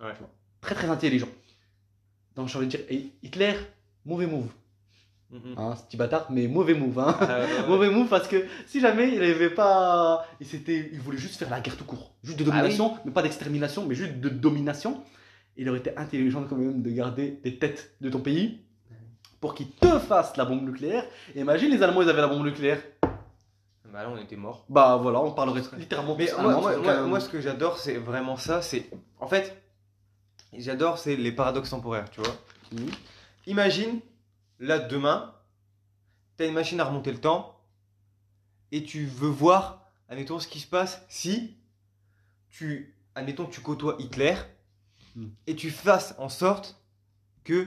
Ouais. 0.00 0.12
Tu 0.12 0.18
vois. 0.18 0.30
Très 0.60 0.74
très 0.74 0.88
intelligents. 0.88 1.28
Donc 2.36 2.48
j'ai 2.48 2.58
envie 2.58 2.66
de 2.66 2.70
dire, 2.76 2.84
et 2.90 3.06
Hitler, 3.22 3.54
mauvais 4.04 4.26
move, 4.26 4.48
Mhm. 5.30 5.54
hein, 5.56 5.74
ce 5.76 5.82
petit 5.84 5.96
bâtard, 5.96 6.26
mais 6.30 6.46
mauvais 6.48 6.74
move, 6.74 6.98
hein. 6.98 7.16
Ah, 7.20 7.26
ouais, 7.40 7.44
ouais. 7.44 7.66
Mauvais 7.68 7.90
move 7.90 8.08
parce 8.08 8.28
que 8.28 8.46
si 8.66 8.80
jamais 8.80 9.14
il 9.14 9.22
avait 9.22 9.50
pas. 9.50 10.26
Il, 10.40 10.46
s'était- 10.46 10.90
il 10.92 11.00
voulait 11.00 11.18
juste 11.18 11.36
faire 11.36 11.50
la 11.50 11.60
guerre 11.60 11.76
tout 11.76 11.84
court. 11.84 12.12
Juste 12.22 12.38
de 12.38 12.44
Ah 12.44 12.46
domination, 12.46 12.96
mais 13.04 13.10
pas 13.10 13.22
d'extermination, 13.22 13.84
mais 13.86 13.94
juste 13.94 14.20
de 14.20 14.28
domination. 14.28 15.02
Il 15.56 15.68
aurait 15.68 15.80
été 15.80 15.96
intelligent 15.96 16.44
quand 16.48 16.56
même 16.56 16.82
de 16.82 16.90
garder 16.90 17.40
des 17.42 17.58
têtes 17.58 17.92
de 18.00 18.08
ton 18.10 18.20
pays 18.20 18.60
pour 19.40 19.54
qu'ils 19.54 19.70
te 19.70 19.98
fassent 19.98 20.36
la 20.36 20.44
bombe 20.44 20.62
nucléaire. 20.64 21.04
Et 21.34 21.40
imagine 21.40 21.70
les 21.70 21.82
Allemands, 21.82 22.02
ils 22.02 22.08
avaient 22.08 22.20
la 22.20 22.28
bombe 22.28 22.44
nucléaire. 22.44 22.80
Bah 23.92 24.02
là, 24.02 24.10
on 24.10 24.18
était 24.18 24.36
morts. 24.36 24.64
Bah 24.68 24.96
voilà, 25.00 25.20
on 25.20 25.32
parlerait 25.32 25.62
littéralement 25.78 26.14
Mais 26.16 26.30
moi, 26.40 26.60
moi, 26.60 26.74
sauf 26.74 27.06
moi- 27.06 27.20
ce 27.20 27.28
que 27.28 27.40
j'adore, 27.40 27.78
c'est 27.78 27.96
vraiment 27.96 28.36
ça. 28.36 28.60
C'est 28.62 28.90
en 29.18 29.26
fait, 29.26 29.62
j'adore, 30.52 30.98
c'est 30.98 31.16
les 31.16 31.32
paradoxes 31.32 31.70
temporaires, 31.70 32.10
tu 32.10 32.20
vois. 32.20 32.36
Imagine, 33.46 34.00
là, 34.58 34.78
demain, 34.78 35.34
t'as 36.36 36.46
une 36.46 36.54
machine 36.54 36.80
à 36.80 36.84
remonter 36.84 37.12
le 37.12 37.18
temps 37.20 37.58
et 38.72 38.84
tu 38.84 39.06
veux 39.06 39.28
voir, 39.30 39.86
admettons, 40.10 40.38
ce 40.38 40.46
qui 40.48 40.60
se 40.60 40.66
passe 40.66 41.02
si 41.08 41.56
tu, 42.50 42.94
admettons, 43.14 43.46
que 43.46 43.52
tu 43.54 43.60
côtoies 43.62 43.96
Hitler 43.98 44.34
Mhm. 45.16 45.30
et 45.46 45.56
tu 45.56 45.70
fasses 45.70 46.14
en 46.18 46.28
sorte 46.28 46.78
que 47.44 47.66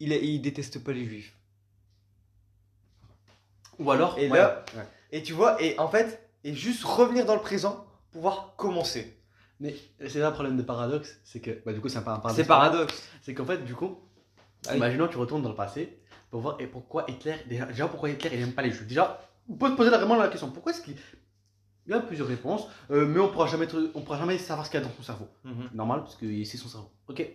il, 0.00 0.12
a- 0.12 0.16
il 0.16 0.40
déteste 0.42 0.84
pas 0.84 0.92
les 0.92 1.06
juifs. 1.06 1.34
Ou 3.78 3.90
alors. 3.90 4.18
Et 4.18 4.28
ouais, 4.30 4.36
là- 4.38 4.64
ouais. 4.76 4.86
Et 5.10 5.22
tu 5.22 5.32
vois, 5.32 5.60
et 5.62 5.78
en 5.78 5.88
fait, 5.88 6.28
et 6.44 6.54
juste 6.54 6.84
revenir 6.84 7.24
dans 7.26 7.34
le 7.34 7.40
présent 7.40 7.86
pour 8.12 8.22
voir 8.22 8.54
commencer. 8.56 9.14
Mais 9.60 9.74
c'est 10.06 10.18
là 10.20 10.28
le 10.28 10.34
problème 10.34 10.56
de 10.56 10.62
paradoxe, 10.62 11.18
c'est 11.24 11.40
que. 11.40 11.62
Bah 11.66 11.72
du 11.72 11.80
coup, 11.80 11.88
c'est 11.88 11.98
un 11.98 12.02
pa- 12.02 12.12
un 12.14 12.18
paradoxe. 12.20 12.36
C'est 12.42 12.46
paradoxe. 12.46 13.08
C'est 13.22 13.34
qu'en 13.34 13.44
fait, 13.44 13.64
du 13.64 13.74
coup, 13.74 13.98
Ah 14.66 14.70
oui. 14.72 14.76
imaginons 14.76 15.08
tu 15.08 15.16
retournes 15.18 15.42
dans 15.42 15.48
le 15.48 15.54
passé 15.56 15.98
pour 16.30 16.40
voir 16.40 16.60
et 16.60 16.66
pourquoi 16.66 17.04
Hitler. 17.08 17.34
Déjà, 17.48 17.64
déjà, 17.66 17.88
pourquoi 17.88 18.10
Hitler 18.10 18.30
il 18.34 18.40
n'aime 18.40 18.52
pas 18.52 18.62
les 18.62 18.70
juifs? 18.70 18.86
Déjà, 18.86 19.20
on 19.48 19.54
peut 19.54 19.68
se 19.70 19.74
poser 19.74 19.90
vraiment 19.90 20.14
la 20.16 20.28
question 20.28 20.50
pourquoi 20.50 20.72
est-ce 20.72 20.82
qu'il. 20.82 20.94
Il 21.86 21.90
y 21.90 21.94
a 21.94 22.00
plusieurs 22.00 22.28
réponses, 22.28 22.66
euh, 22.90 23.06
mais 23.06 23.18
on 23.18 23.28
pourra 23.28 23.46
jamais 23.46 23.64
être- 23.64 23.90
on 23.94 24.02
pourra 24.02 24.18
jamais 24.18 24.36
savoir 24.36 24.66
ce 24.66 24.70
qu'il 24.70 24.78
y 24.78 24.82
a 24.82 24.86
dans 24.86 24.92
son 24.94 25.02
cerveau. 25.02 25.26
Mhm. 25.44 25.70
Normal, 25.74 26.00
parce 26.02 26.16
que 26.16 26.44
c'est 26.44 26.58
son 26.58 26.68
cerveau. 26.68 26.90
Ok. 27.08 27.26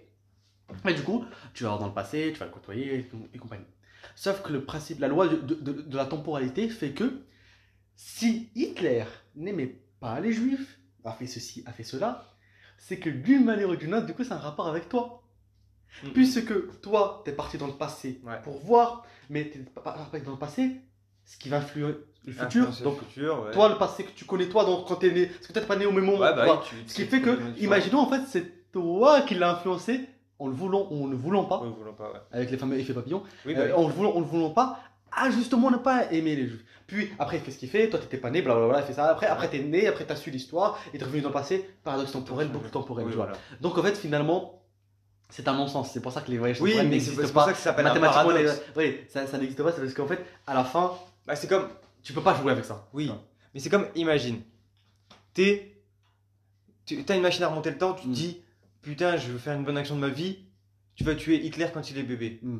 Mais 0.86 0.93
du 0.93 1.01
coup, 1.01 1.25
tu 1.53 1.63
vas 1.63 1.69
voir 1.71 1.79
dans 1.79 1.88
le 1.88 1.93
passé, 1.93 2.29
tu 2.33 2.39
vas 2.39 2.45
le 2.45 2.51
côtoyer 2.51 2.95
et, 2.99 3.12
et 3.33 3.38
compagnie. 3.38 3.65
Sauf 4.15 4.41
que 4.43 4.53
le 4.53 4.63
principe, 4.63 4.99
la 4.99 5.07
loi 5.07 5.27
de, 5.27 5.38
de- 5.38 5.55
de- 5.55 5.81
de 5.81 5.97
la 5.97 6.05
temporalité 6.05 6.69
fait 6.69 6.91
que 6.91 7.21
si 7.95 8.49
Hitler 8.56 9.06
n'aimait 9.36 9.79
pas 9.99 10.19
les 10.19 10.32
juifs, 10.32 10.79
a 11.06 11.12
fait 11.12 11.27
ceci, 11.27 11.63
a 11.65 11.71
fait 11.71 11.84
cela, 11.84 12.25
c'est 12.77 12.97
que 12.97 13.10
d'une 13.10 13.43
manière 13.45 13.69
ou 13.69 13.75
d'une 13.75 13.93
autre, 13.93 14.06
du 14.06 14.13
coup, 14.13 14.23
c'est 14.23 14.34
un 14.34 14.38
rapport 14.38 14.67
avec 14.67 14.89
toi. 14.89 15.23
Puisque 16.13 16.82
toi, 16.82 17.21
t'es 17.23 17.32
parti 17.34 17.58
dans 17.58 17.67
le 17.67 17.73
passé 17.73 18.19
Ouais. 18.25 18.41
pour 18.43 18.58
voir, 18.58 19.06
mais 19.29 19.45
t'es 19.49 19.60
parti 19.60 20.21
dans 20.21 20.32
le 20.32 20.38
passé, 20.38 20.82
ce 21.23 21.38
qui 21.38 21.49
va 21.49 21.58
influer 21.58 21.93
le 22.25 22.34
futur. 22.34 22.65
Donc, 22.84 22.99
le 22.99 23.06
futur, 23.08 23.43
ouais. 23.43 23.51
toi, 23.51 23.69
le 23.69 23.77
passé 23.77 24.03
que 24.03 24.12
tu 24.12 24.25
connais, 24.25 24.47
toi, 24.49 24.65
donc 24.65 24.88
quand 24.88 24.95
t'es 24.95 25.12
né, 25.12 25.27
parce 25.27 25.45
que 25.47 25.53
peut-être 25.53 25.67
pas 25.67 25.75
né 25.75 25.86
au 25.86 25.91
même 25.91 26.06
moment. 26.06 26.19
Ouais, 26.19 26.34
bah 26.36 26.62
tu 26.67 26.75
Ce 26.88 26.95
qui 26.95 27.06
fait 27.06 27.21
que, 27.21 27.38
imaginons 27.60 27.99
en 27.99 28.10
fait, 28.10 28.21
c'est 28.27 28.71
toi 28.71 29.21
qui 29.21 29.36
l'as 29.36 29.51
influencé 29.51 30.10
en 30.39 30.47
le 30.47 30.53
voulant 30.53 30.88
ou 30.89 31.03
en 31.06 31.08
ne 31.08 31.15
voulant 31.15 31.45
pas, 31.45 31.58
voulant 31.60 31.93
pas, 31.93 32.12
ouais. 32.12 32.19
avec 32.32 32.49
les 32.49 32.58
fameux 32.58 32.77
effets 32.79 32.93
papillons, 32.93 33.21
Oui, 33.45 33.53
bah 33.53 33.62
euh, 33.62 33.65
oui. 33.67 33.71
en 33.73 33.88
le 33.88 33.93
voulant, 33.93 34.12
en 34.15 34.19
le 34.19 34.25
voulant 34.25 34.49
pas, 34.49 34.79
à 35.15 35.30
justement 35.32 35.69
ne 35.71 35.78
pas 35.78 36.12
aimer 36.12 36.36
les 36.36 36.47
juifs. 36.47 36.63
Puis 36.88 37.10
après, 37.17 37.38
il 37.38 37.43
fait 37.43 37.52
ce 37.52 37.58
qu'il 37.58 37.69
fait, 37.69 37.89
toi 37.89 37.99
t'étais 37.99 38.17
pas 38.17 38.30
né, 38.30 38.41
blablabla, 38.41 38.82
il 38.82 38.86
fait 38.86 38.93
ça. 38.93 39.06
Après, 39.10 39.26
après 39.28 39.49
t'es 39.49 39.60
né, 39.60 39.88
après 39.88 40.06
t'as 40.06 40.15
su 40.15 40.30
l'histoire, 40.32 40.78
et 40.93 40.97
t'es 40.97 41.06
revenu 41.06 41.21
dans 41.21 41.30
le 41.30 41.34
passé, 41.34 41.67
paradoxe 41.84 42.12
temporel, 42.12 42.49
boucle 42.49 42.69
temporelle, 42.69 43.06
Oui, 43.08 43.13
voilà. 43.15 43.34
Donc 43.62 43.78
en 43.78 43.82
fait, 43.84 43.95
finalement, 43.97 44.62
c'est 45.30 45.47
un 45.47 45.54
non-sens. 45.54 45.91
C'est 45.91 46.02
pour 46.02 46.12
ça 46.12 46.21
que 46.21 46.30
les 46.30 46.38
voyages 46.38 46.62
Oui, 46.62 46.71
temporels 46.71 46.89
mais 46.89 46.99
c'est 46.99 47.12
n'existent 47.12 47.28
c'est 47.28 47.34
pour 47.34 47.41
pas. 47.41 47.45
ça 47.47 47.52
que 47.54 47.58
ça 47.58 47.63
s'appelle 47.65 47.88
un 47.88 47.99
paradoxe. 47.99 48.62
les- 48.76 48.82
oui, 48.84 48.97
ça, 49.08 49.26
ça 49.26 49.38
n'existe 49.38 49.63
pas, 49.63 49.71
c'est 49.71 49.82
parce 49.82 49.93
qu'en 49.93 50.08
fait, 50.08 50.23
à 50.45 50.54
la 50.54 50.63
fin, 50.63 50.93
Bah, 51.26 51.36
c'est 51.36 51.47
comme, 51.47 51.69
tu 52.04 52.12
peux 52.13 52.21
pas 52.21 52.36
jouer 52.36 52.52
avec 52.52 52.65
ça. 52.65 52.88
oui, 52.93 53.10
mais 53.54 53.60
c'est 53.60 53.69
comme, 53.69 53.88
imagine, 53.95 54.41
t'es, 55.34 55.78
tu 56.86 57.04
as 57.08 57.15
une 57.15 57.21
machine 57.21 57.43
à 57.43 57.47
remonter 57.47 57.71
le 57.71 57.78
temps, 57.78 57.93
tu 57.93 58.04
te 58.04 58.10
Mm. 58.10 58.13
dis, 58.13 58.41
putain, 58.82 59.15
je 59.17 59.32
veux 59.32 59.38
faire 59.39 59.56
une 59.58 59.63
bonne 59.63 59.78
action 59.78 59.95
de 59.95 60.02
ma 60.02 60.10
vie, 60.10 60.39
tu 60.95 61.04
vas 61.06 61.15
tuer 61.15 61.43
Hitler 61.45 61.67
quand 61.73 61.89
il 61.89 61.97
est 61.97 62.04
bébé. 62.04 62.39
Mm. 62.43 62.58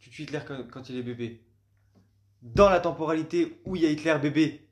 Tu 0.00 0.10
tues 0.10 0.22
Hitler 0.24 0.40
quand, 0.46 0.58
quand 0.70 0.88
il 0.90 0.96
est 0.98 1.02
bébé. 1.02 1.40
Dans 2.42 2.68
la 2.70 2.80
temporalité 2.80 3.60
où 3.64 3.76
il 3.76 3.82
y 3.82 3.86
a 3.86 3.90
Hitler 3.90 4.16
bébé, 4.20 4.66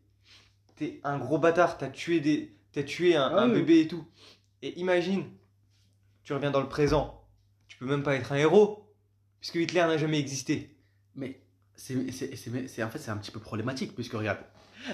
t'es 0.76 1.00
un 1.04 1.18
gros 1.18 1.38
bâtard, 1.38 1.78
t'as 1.78 1.88
tué 1.88 2.20
des, 2.20 2.54
t'as 2.72 2.82
tué 2.82 3.16
un, 3.16 3.22
Ah 3.24 3.42
un 3.42 3.48
oui. 3.48 3.54
bébé 3.54 3.80
et 3.80 3.88
tout. 3.88 4.04
Et 4.62 4.78
imagine, 4.78 5.24
tu 6.24 6.32
reviens 6.32 6.50
dans 6.50 6.60
le 6.60 6.68
présent, 6.68 7.22
tu 7.68 7.76
peux 7.78 7.86
même 7.86 8.02
pas 8.02 8.14
être 8.14 8.32
un 8.32 8.36
héros, 8.36 8.86
puisque 9.40 9.56
Hitler 9.56 9.80
n'a 9.80 9.98
jamais 9.98 10.18
existé. 10.18 10.76
Mais 11.14 11.40
c'est, 11.74 12.10
c'est, 12.12 12.36
c'est, 12.36 12.68
c'est- 12.68 12.82
en 12.82 12.90
fait, 12.90 12.98
c'est 12.98 13.10
un 13.10 13.16
petit 13.16 13.30
peu 13.30 13.40
problématique, 13.40 13.94
puisque 13.94 14.12
regarde. 14.14 14.38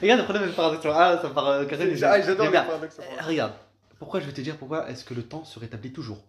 Regarde 0.01 0.21
le 0.21 0.25
problème, 0.25 0.53
paradoxe. 0.53 0.87
Ah, 0.87 1.19
ça 1.21 1.29
part 1.31 1.49
euh, 1.49 1.65
carré. 1.67 1.87
Mais 1.87 1.95
bien, 1.95 2.67
euh, 2.69 3.23
Regarde, 3.27 3.53
pourquoi 3.99 4.21
je 4.21 4.27
vais 4.27 4.33
te 4.33 4.41
dire 4.41 4.57
pourquoi 4.57 4.89
est-ce 4.91 5.05
que 5.05 5.15
le 5.15 5.23
temps 5.23 5.45
se 5.45 5.59
rétablit 5.59 5.93
toujours? 5.93 6.25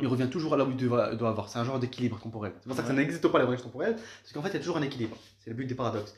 Il 0.00 0.06
revient 0.06 0.28
toujours 0.30 0.54
à 0.54 0.56
là 0.56 0.64
où 0.64 0.70
il 0.70 0.76
doit, 0.76 1.14
doit 1.14 1.28
avoir. 1.28 1.48
C'est 1.48 1.58
un 1.58 1.64
genre 1.64 1.78
d'équilibre 1.78 2.18
temporel. 2.20 2.52
C'est 2.60 2.66
pour 2.66 2.76
ça 2.76 2.82
que 2.82 2.88
ça 2.88 2.94
n'existe 2.94 3.26
pas 3.28 3.38
les 3.38 3.44
voyages 3.44 3.62
temporels, 3.62 3.94
parce 3.94 4.32
qu'en 4.32 4.42
fait, 4.42 4.48
il 4.48 4.54
y 4.54 4.56
a 4.56 4.60
toujours 4.60 4.76
un 4.76 4.82
équilibre. 4.82 5.16
C'est 5.40 5.50
le 5.50 5.56
but 5.56 5.66
des 5.66 5.74
paradoxes. 5.74 6.14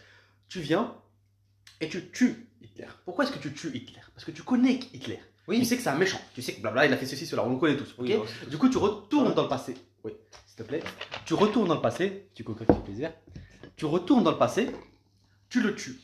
Tu 0.49 0.61
viens 0.61 0.95
et 1.81 1.89
tu 1.89 2.11
tues 2.11 2.47
Hitler. 2.63 2.87
Pourquoi 3.05 3.25
est-ce 3.25 3.33
que 3.33 3.39
tu 3.39 3.53
tues 3.53 3.75
Hitler? 3.75 4.01
Parce 4.15 4.25
que 4.25 4.31
tu 4.31 4.43
connais 4.43 4.75
Hitler. 4.93 5.21
Oui. 5.47 5.59
Tu 5.59 5.65
sais 5.65 5.77
que 5.77 5.83
c'est 5.83 5.91
un 5.91 5.97
méchant. 5.97 6.21
Tu 6.35 6.43
sais 6.43 6.55
que 6.55 6.61
blabla, 6.61 6.87
il 6.87 6.93
a 6.93 6.97
fait 6.97 7.07
ceci, 7.07 7.27
cela. 7.27 7.45
On 7.45 7.51
le 7.51 7.57
connaît 7.57 7.77
tous. 7.77 7.95
ok? 7.99 8.05
Oui, 8.07 8.15
aussi. 8.15 8.47
du 8.49 8.57
coup, 8.57 8.69
tu 8.69 8.79
retournes 8.79 9.35
dans 9.35 9.43
le 9.43 9.49
passé. 9.49 9.75
Oui, 10.03 10.13
s'il 10.47 10.57
te 10.57 10.63
plaît. 10.63 10.83
Tu 11.27 11.35
retournes 11.35 11.69
dans 11.69 11.75
le 11.75 11.81
passé. 11.81 12.29
Tu 12.35 12.45
fait 12.45 12.65
plaisir. 12.85 13.13
Tu 13.77 13.85
retournes 13.85 14.25
dans 14.25 14.31
le 14.31 14.39
passé. 14.39 14.71
Tu 15.49 15.61
le 15.61 15.75
tues. 15.75 15.99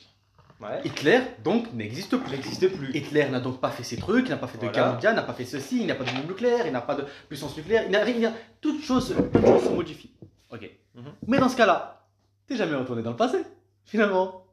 Ouais. 0.61 0.81
Hitler, 0.85 1.21
donc, 1.43 1.73
n'existe 1.73 2.17
plus. 2.17 2.31
N'existe 2.33 2.69
plus. 2.77 2.95
Hitler 2.95 3.29
n'a 3.31 3.41
donc 3.41 3.61
pas 3.61 3.71
fait 3.71 3.83
ces 3.83 3.97
trucs, 3.97 4.27
il 4.27 4.31
n'a 4.31 4.37
pas 4.37 4.47
fait 4.47 4.59
de 4.59 4.71
guerre 4.71 4.93
mondiale, 4.93 5.15
n'a 5.15 5.23
pas 5.23 5.33
fait 5.33 5.47
ceci, 5.47 5.81
il 5.81 5.87
n'a 5.87 5.95
pas 5.95 6.05
de 6.05 6.11
bombe 6.11 6.27
nucléaire, 6.29 6.67
il 6.67 6.73
n'a 6.73 6.83
pas 6.83 6.95
de 6.97 7.05
puissance 7.29 7.57
nucléaire, 7.57 7.85
il 7.87 7.91
n'a 7.93 8.05
rien. 8.05 8.35
Toute 8.61 8.83
chose, 8.83 9.15
toute 9.33 9.47
chose 9.47 9.65
se 9.65 9.69
modifie. 9.71 10.11
Ok. 10.51 10.71
Mhm. 10.95 11.05
Mais 11.29 11.39
dans 11.39 11.49
ce 11.49 11.57
cas-là, 11.57 12.07
t'es 12.47 12.57
jamais 12.57 12.75
retourné 12.77 13.03
dans 13.03 13.11
le 13.11 13.17
passé, 13.17 13.39
finalement. 13.87 14.45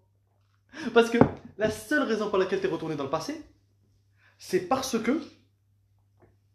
Parce 0.93 1.09
que 1.09 1.17
la 1.57 1.69
seule 1.69 2.03
raison 2.03 2.29
pour 2.29 2.37
laquelle 2.37 2.61
t'es 2.61 2.67
retourné 2.67 2.95
dans 2.95 3.03
le 3.03 3.09
passé, 3.09 3.43
c'est 4.37 4.61
parce 4.61 4.97
que 4.97 5.19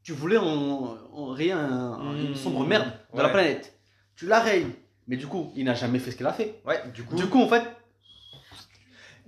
tu 0.02 0.12
voulais 0.12 0.36
en, 0.38 0.96
en 1.12 1.34
un- 1.34 2.16
une 2.16 2.30
Mhm. 2.30 2.34
sombre 2.36 2.66
merde 2.66 2.90
dans 3.12 3.18
Ouais. 3.18 3.22
la 3.22 3.28
planète. 3.28 3.78
Tu 4.16 4.26
la 4.26 4.40
rayes. 4.40 4.66
Mais 5.08 5.16
du 5.16 5.26
coup, 5.26 5.52
il 5.56 5.64
n'a 5.64 5.74
jamais 5.74 5.98
fait 5.98 6.10
ce 6.10 6.16
qu'il 6.16 6.26
a 6.26 6.32
fait. 6.32 6.60
Ouais, 6.64 6.80
du 6.94 7.02
coup, 7.02 7.16
Du 7.16 7.26
coup, 7.26 7.40
en 7.42 7.48
fait, 7.48 7.62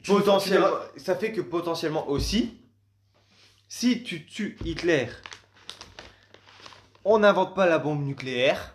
potentiellement, 0.06 0.68
ça 0.96 1.16
fait 1.16 1.32
que 1.32 1.40
potentiellement 1.40 2.08
aussi, 2.08 2.60
si 3.68 4.02
tu 4.02 4.24
tues 4.26 4.56
Hitler, 4.64 5.08
on 7.04 7.18
n'invente 7.18 7.54
pas 7.54 7.66
la 7.66 7.78
bombe 7.78 8.04
nucléaire. 8.04 8.74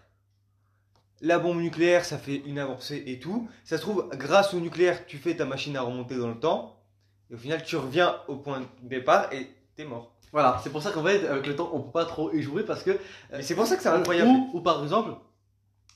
La 1.21 1.39
bombe 1.39 1.59
nucléaire, 1.59 2.05
ça 2.05 2.17
fait 2.17 2.37
une 2.45 2.59
avancée 2.59 3.03
et 3.05 3.19
tout. 3.19 3.49
Ça 3.63 3.77
se 3.77 3.81
trouve, 3.81 4.09
grâce 4.13 4.53
au 4.53 4.59
nucléaire, 4.59 5.05
tu 5.05 5.17
fais 5.17 5.35
ta 5.35 5.45
machine 5.45 5.75
à 5.75 5.81
remonter 5.81 6.15
dans 6.15 6.29
le 6.29 6.39
temps. 6.39 6.81
Et 7.29 7.35
au 7.35 7.37
final, 7.37 7.63
tu 7.63 7.75
reviens 7.75 8.17
au 8.27 8.37
point 8.37 8.61
de 8.61 8.67
départ 8.83 9.31
et 9.33 9.47
t'es 9.75 9.85
mort. 9.85 10.15
Voilà, 10.31 10.59
c'est 10.63 10.69
pour 10.69 10.81
ça 10.81 10.91
qu'en 10.91 11.03
fait, 11.03 11.27
avec 11.27 11.47
le 11.47 11.55
temps, 11.55 11.71
on 11.73 11.81
peut 11.81 11.91
pas 11.91 12.05
trop 12.05 12.31
y 12.33 12.41
jouer 12.41 12.63
parce 12.63 12.83
que. 12.83 12.91
Et 13.33 13.41
c'est 13.41 13.55
pour 13.55 13.65
ça 13.65 13.75
que 13.75 13.81
c'est 13.81 13.89
incroyable. 13.89 14.29
Ou, 14.29 14.51
ou 14.53 14.61
par 14.61 14.81
exemple, 14.83 15.13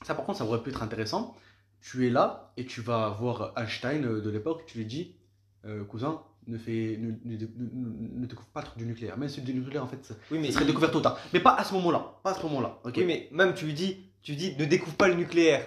ça 0.02 0.14
par 0.14 0.24
contre, 0.24 0.38
ça 0.38 0.44
aurait 0.44 0.62
pu 0.62 0.70
être 0.70 0.82
intéressant. 0.82 1.34
Tu 1.80 2.06
es 2.06 2.10
là 2.10 2.52
et 2.56 2.66
tu 2.66 2.80
vas 2.80 3.10
voir 3.10 3.52
Einstein 3.56 4.04
euh, 4.04 4.20
de 4.20 4.30
l'époque, 4.30 4.64
tu 4.66 4.78
lui 4.78 4.86
dis, 4.86 5.16
euh, 5.66 5.84
cousin, 5.84 6.20
ne, 6.46 6.58
fais, 6.58 6.98
ne, 7.00 7.12
ne, 7.24 7.36
ne- 7.38 8.20
ne 8.20 8.26
découvre 8.26 8.48
pas 8.48 8.62
trop 8.62 8.78
du 8.78 8.84
nucléaire. 8.86 9.16
Même 9.16 9.28
si 9.28 9.40
du 9.40 9.54
nucléaire, 9.54 9.84
en 9.84 9.86
fait, 9.86 10.04
ça 10.04 10.14
Oui, 10.30 10.38
mais, 10.40 10.50
serait 10.52 10.64
découvert 10.66 10.90
tôt 10.90 10.98
ou 10.98 11.02
tard. 11.02 11.18
Mais 11.32 11.40
pas 11.40 11.54
à 11.54 11.64
ce 11.64 11.72
moment-là. 11.74 12.18
Pas 12.22 12.32
à 12.32 12.34
ce 12.34 12.42
moment-là. 12.42 12.78
ok? 12.84 12.94
Oui, 12.98 13.04
mais 13.04 13.28
même 13.32 13.54
tu 13.54 13.64
lui 13.66 13.74
dis, 13.74 14.10
tu 14.22 14.34
dis, 14.36 14.54
ne 14.58 14.64
découvre 14.64 14.96
pas 14.96 15.08
le 15.08 15.14
nucléaire. 15.14 15.66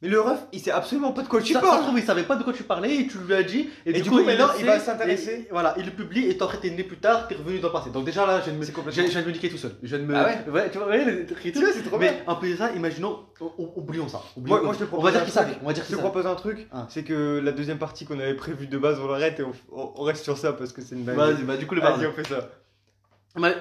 Mais 0.00 0.08
le 0.08 0.20
ref, 0.20 0.38
il 0.52 0.60
sait 0.60 0.70
absolument 0.70 1.10
pas 1.10 1.22
de 1.22 1.26
quoi 1.28 1.42
tu 1.42 1.52
ça, 1.52 1.60
ça 1.60 1.66
parles. 1.66 1.82
trouve, 1.82 1.98
il 1.98 2.04
savait 2.04 2.22
pas 2.22 2.36
de 2.36 2.44
quoi 2.44 2.52
tu 2.52 2.62
parlais 2.62 2.94
et 3.00 3.06
tu 3.08 3.18
lui 3.18 3.34
as 3.34 3.42
dit. 3.42 3.68
Et, 3.84 3.90
Et 3.90 4.00
du 4.00 4.08
coup, 4.08 4.22
maintenant, 4.22 4.50
il 4.56 4.64
va 4.64 4.78
s'intéresser. 4.78 5.48
Voilà, 5.50 5.74
il 5.76 5.86
le 5.86 5.90
publie 5.90 6.26
et 6.26 6.40
après, 6.40 6.58
t'es 6.60 6.70
né 6.70 6.84
plus 6.84 6.98
tard, 6.98 7.26
t'es 7.26 7.34
revenu 7.34 7.58
dans 7.58 7.66
le 7.66 7.72
passé. 7.72 7.90
Donc, 7.90 8.04
déjà 8.04 8.24
là, 8.24 8.38
je 8.38 8.44
viens 8.44 8.52
de 8.52 8.58
me, 8.58 8.64
je 8.64 8.70
je 8.70 9.00
viens 9.10 9.22
de 9.22 9.26
me 9.26 9.32
niquer 9.32 9.48
tout 9.50 9.56
seul. 9.56 9.72
Je 9.82 9.88
viens 9.88 9.98
de 9.98 10.04
me. 10.04 10.14
Ah 10.14 10.24
ouais 10.24 10.38
Tu 10.44 10.50
vois, 10.50 10.60
ouais. 10.86 11.26
Tu 11.42 11.50
vois, 11.60 11.72
c'est 11.72 11.82
trop 11.82 11.98
bien. 11.98 12.12
Mais 12.12 12.22
un 12.28 12.36
peu 12.36 12.54
ça, 12.54 12.70
imaginons, 12.76 13.26
oublions 13.74 14.06
ça. 14.06 14.22
Oublions 14.36 14.56
Moi, 14.58 14.64
moi, 14.66 14.72
je 14.74 14.78
te 14.78 14.84
on 14.84 14.86
propose 14.86 15.04
va 15.06 15.10
dire 15.10 15.24
qu'il 15.24 15.32
savait. 15.32 15.58
On 15.64 15.66
va 15.66 15.72
dire 15.72 15.84
Je 15.90 15.96
te 15.96 16.00
propose 16.00 16.26
un 16.28 16.34
truc, 16.36 16.68
Ah. 16.70 16.86
c'est 16.88 17.02
que 17.02 17.40
la 17.42 17.50
deuxième 17.50 17.78
partie 17.78 18.04
qu'on 18.04 18.20
avait 18.20 18.34
prévue 18.36 18.68
de 18.68 18.78
base, 18.78 19.00
on 19.00 19.08
l'arrête 19.08 19.40
et 19.40 19.42
on, 19.42 19.52
on- 19.72 19.92
on 19.96 20.02
reste 20.04 20.22
sur 20.22 20.38
ça 20.38 20.52
parce 20.52 20.72
que 20.72 20.80
c'est 20.80 20.94
une 20.94 21.04
dingue. 21.06 21.16
Vas-y, 21.16 21.42
bah 21.42 21.56
du 21.56 21.66
coup 21.66 21.74
le 21.74 21.80
Vas-y, 21.80 22.06
on 22.06 22.12
fait 22.12 22.26
ça. 22.28 22.48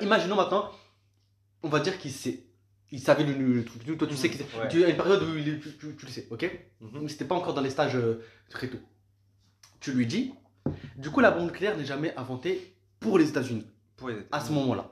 Imaginons 0.02 0.36
maintenant, 0.36 0.70
on 1.64 1.70
va 1.70 1.80
dire 1.80 1.98
qu'il 1.98 2.12
sait. 2.12 2.44
Il 2.92 3.02
savait 3.02 3.26
le, 3.26 3.34
le 3.54 3.66
truc. 3.66 3.84
Toi, 3.98 4.08
tu 4.08 4.16
sais 4.16 4.30
qu'il 4.30 4.38
sait. 4.40 4.46
Ouais. 4.58 4.68
Tu 4.70 4.84
as 4.84 4.90
une 4.90 4.96
période 4.96 5.22
où 5.24 5.38
il 5.38 5.60
tu, 5.60 5.76
tu- 5.78 5.96
tu 5.96 6.06
le 6.06 6.12
sais, 6.12 6.28
ok 6.30 6.44
Mhm. 6.80 7.02
Mais 7.02 7.08
C'était 7.10 7.26
pas 7.26 7.36
encore 7.36 7.54
dans 7.54 7.62
les 7.62 7.70
stages 7.70 7.96
euh, 7.96 8.22
très 8.50 8.70
tôt. 8.70 8.80
Tu 9.80 9.92
lui 9.92 10.06
dis. 10.08 10.34
Du 10.96 11.10
coup, 11.10 11.20
la 11.20 11.32
bombe 11.32 11.46
nucléaire 11.46 11.78
n'est 11.78 11.86
jamais 11.86 12.16
inventée 12.16 12.76
pour 13.00 13.18
les 13.18 13.28
États-Unis 13.30 13.66
Pour 13.98 14.10
les- 14.10 14.18
à 14.32 14.40
ce 14.40 14.52
moment-là. 14.54 14.92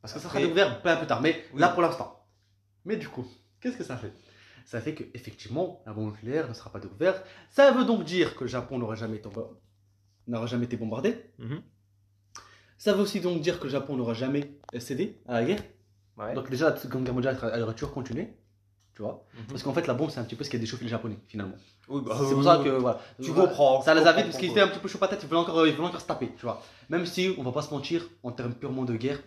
Parce 0.00 0.14
que 0.14 0.20
ça 0.20 0.28
sera 0.28 0.40
découvert 0.40 0.80
plein 0.82 0.96
plus 0.96 1.06
tard. 1.06 1.20
Mais 1.20 1.44
Oui. 1.52 1.60
là, 1.60 1.68
pour 1.68 1.82
l'instant. 1.82 2.26
Mais 2.84 2.96
du 2.96 3.08
coup, 3.08 3.26
qu'est-ce 3.60 3.76
que 3.76 3.84
ça 3.84 3.96
fait? 3.96 4.12
Ça 4.64 4.80
fait 4.80 4.94
que 4.94 5.04
effectivement, 5.14 5.82
la 5.86 5.92
bombe 5.92 6.12
nucléaire 6.12 6.48
ne 6.48 6.54
sera 6.54 6.70
pas 6.72 6.80
découverte. 6.80 7.24
Ça 7.50 7.70
veut 7.72 7.84
donc 7.84 8.04
dire 8.04 8.34
que 8.36 8.44
le 8.44 8.48
Japon 8.48 8.78
n'aura 8.78 8.94
jamais 8.94 9.16
été, 9.18 9.28
n'aura 10.28 10.46
jamais 10.46 10.64
été 10.64 10.76
bombardé. 10.76 11.16
Mhm. 11.38 11.62
Ça 12.78 12.92
veut 12.94 13.02
aussi 13.02 13.20
donc 13.20 13.40
dire 13.42 13.58
que 13.60 13.64
le 13.64 13.70
Japon 13.70 13.96
n'aura 13.96 14.14
jamais 14.14 14.58
cédé 14.78 15.20
à 15.26 15.34
la 15.34 15.44
guerre. 15.44 15.62
Ouais. 16.22 16.34
Donc 16.34 16.50
déjà, 16.50 16.70
la 16.70 16.76
Seconde 16.76 17.04
Guerre 17.04 17.14
mondiale, 17.14 17.38
elle 17.54 17.62
aurait 17.62 17.74
toujours 17.74 17.92
continué. 17.92 18.28
Tu 18.94 19.00
vois 19.02 19.24
Mhm. 19.34 19.44
Parce 19.48 19.62
qu'en 19.62 19.72
fait, 19.72 19.86
la 19.86 19.94
bombe, 19.94 20.10
c'est 20.10 20.20
un 20.20 20.24
petit 20.24 20.36
peu 20.36 20.44
ce 20.44 20.50
qui 20.50 20.56
a 20.56 20.58
déchauffé 20.58 20.84
les 20.84 20.90
Japonais, 20.90 21.18
finalement. 21.26 21.54
Oui, 21.88 22.02
bah, 22.04 22.14
c'est 22.28 22.34
pour 22.34 22.44
ça 22.44 22.60
que, 22.62 22.68
voilà. 22.68 23.00
Tu 23.22 23.30
Voilà. 23.30 23.48
comprends. 23.48 23.80
Ça 23.82 23.94
les 23.94 24.02
a 24.06 24.12
vite 24.12 24.26
parce 24.26 24.36
qu'ils 24.36 24.50
étaient 24.50 24.60
un 24.60 24.68
petit 24.68 24.78
peu 24.80 24.88
chaud 24.88 24.98
patate, 24.98 25.22
ils 25.22 25.28
voulaient 25.28 25.40
encore, 25.40 25.66
ils 25.66 25.74
voulaient 25.74 25.88
encore 25.88 26.00
se 26.00 26.06
taper, 26.06 26.30
tu 26.36 26.42
vois. 26.42 26.62
Même 26.90 27.06
si, 27.06 27.34
on 27.38 27.42
va 27.42 27.52
pas 27.52 27.62
se 27.62 27.72
mentir, 27.72 28.06
en 28.22 28.32
termes 28.32 28.54
purement 28.54 28.84
de 28.84 28.94
guerre, 28.94 29.18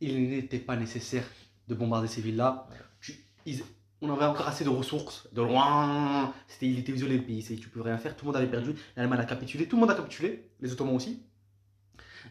il 0.00 0.28
n'était 0.30 0.58
pas 0.58 0.76
nécessaire 0.76 1.24
de 1.68 1.74
bombarder 1.74 2.06
ces 2.08 2.20
villes-là. 2.20 2.66
Tu- 3.00 3.18
ils- 3.46 3.62
On 4.02 4.12
avait 4.12 4.26
encore 4.26 4.46
assez 4.48 4.64
de 4.64 4.68
ressources, 4.68 5.26
de 5.32 5.40
loin. 5.40 6.30
C'était, 6.46 6.66
il 6.66 6.78
était 6.80 6.92
isolé 6.92 7.16
le 7.16 7.22
pays, 7.24 7.40
c'est- 7.40 7.56
tu 7.56 7.70
peux 7.70 7.80
rien 7.80 7.96
faire. 7.96 8.14
Tout 8.14 8.26
le 8.26 8.32
monde 8.32 8.36
avait 8.36 8.50
perdu. 8.50 8.74
L'Allemagne 8.96 9.20
a 9.20 9.24
capitulé, 9.24 9.66
tout 9.66 9.76
le 9.76 9.80
monde 9.80 9.90
a 9.90 9.94
capitulé, 9.94 10.50
les 10.60 10.70
Ottomans 10.72 10.94
aussi. 10.96 11.22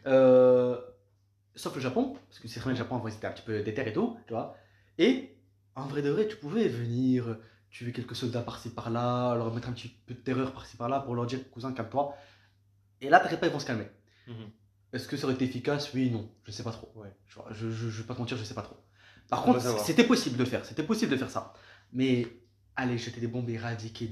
Euh, 0.05 0.77
sauf 1.55 1.75
le 1.75 1.81
Japon, 1.81 2.15
parce 2.29 2.39
que 2.39 2.47
c'est 2.47 2.59
vrai, 2.59 2.71
le 2.71 2.77
Japon, 2.77 2.95
avant, 2.97 3.09
c'était 3.09 3.27
un 3.27 3.31
petit 3.31 3.43
peu 3.43 3.61
déter 3.63 3.87
et 3.87 3.93
tout, 3.93 4.17
tu 4.27 4.33
vois. 4.33 4.55
Et 4.97 5.35
en 5.75 5.85
vrai 5.87 6.01
de 6.01 6.09
vrai, 6.09 6.27
tu 6.27 6.35
pouvais 6.37 6.67
venir 6.67 7.37
tuer 7.69 7.91
quelques 7.91 8.15
soldats 8.15 8.41
par-ci 8.43 8.69
par-là, 8.69 9.35
leur 9.35 9.53
mettre 9.53 9.69
un 9.69 9.73
petit 9.73 9.89
peu 10.05 10.13
de 10.13 10.19
terreur 10.19 10.53
par-ci 10.53 10.77
par-là 10.77 10.99
pour 11.01 11.15
leur 11.15 11.25
dire 11.25 11.49
cousin, 11.49 11.73
calme-toi. 11.73 12.15
Et 13.01 13.09
là, 13.09 13.19
t'inquiète 13.19 13.39
pas, 13.39 13.47
ils 13.47 13.53
vont 13.53 13.59
se 13.59 13.65
calmer. 13.65 13.87
Mhm. 14.27 14.49
Est-ce 14.93 15.07
que 15.07 15.17
ça 15.17 15.25
aurait 15.25 15.33
été 15.33 15.45
efficace? 15.45 15.91
Oui, 15.93 16.11
non, 16.11 16.29
je 16.43 16.51
sais 16.51 16.63
pas 16.63 16.71
trop. 16.71 16.91
Ouais. 16.95 17.11
Je, 17.25 17.39
je, 17.51 17.71
je- 17.71 17.89
je 17.89 18.01
vais 18.01 18.07
pas 18.07 18.13
te 18.13 18.19
mentir, 18.19 18.37
je 18.37 18.43
sais 18.43 18.53
pas 18.53 18.61
trop. 18.61 18.77
Par 19.29 19.41
On 19.47 19.53
contre, 19.53 19.79
c'était 19.79 20.03
possible 20.03 20.37
de 20.37 20.43
le 20.43 20.49
faire, 20.49 20.63
c'était 20.65 20.83
possible 20.83 21.11
de 21.11 21.17
faire 21.17 21.31
ça. 21.31 21.53
Mais 21.91 22.27
aller 22.75 22.97
jeter 22.97 23.19
des 23.19 23.27
bombes 23.27 23.49
et 23.49 23.53
éradiquer 23.53 24.11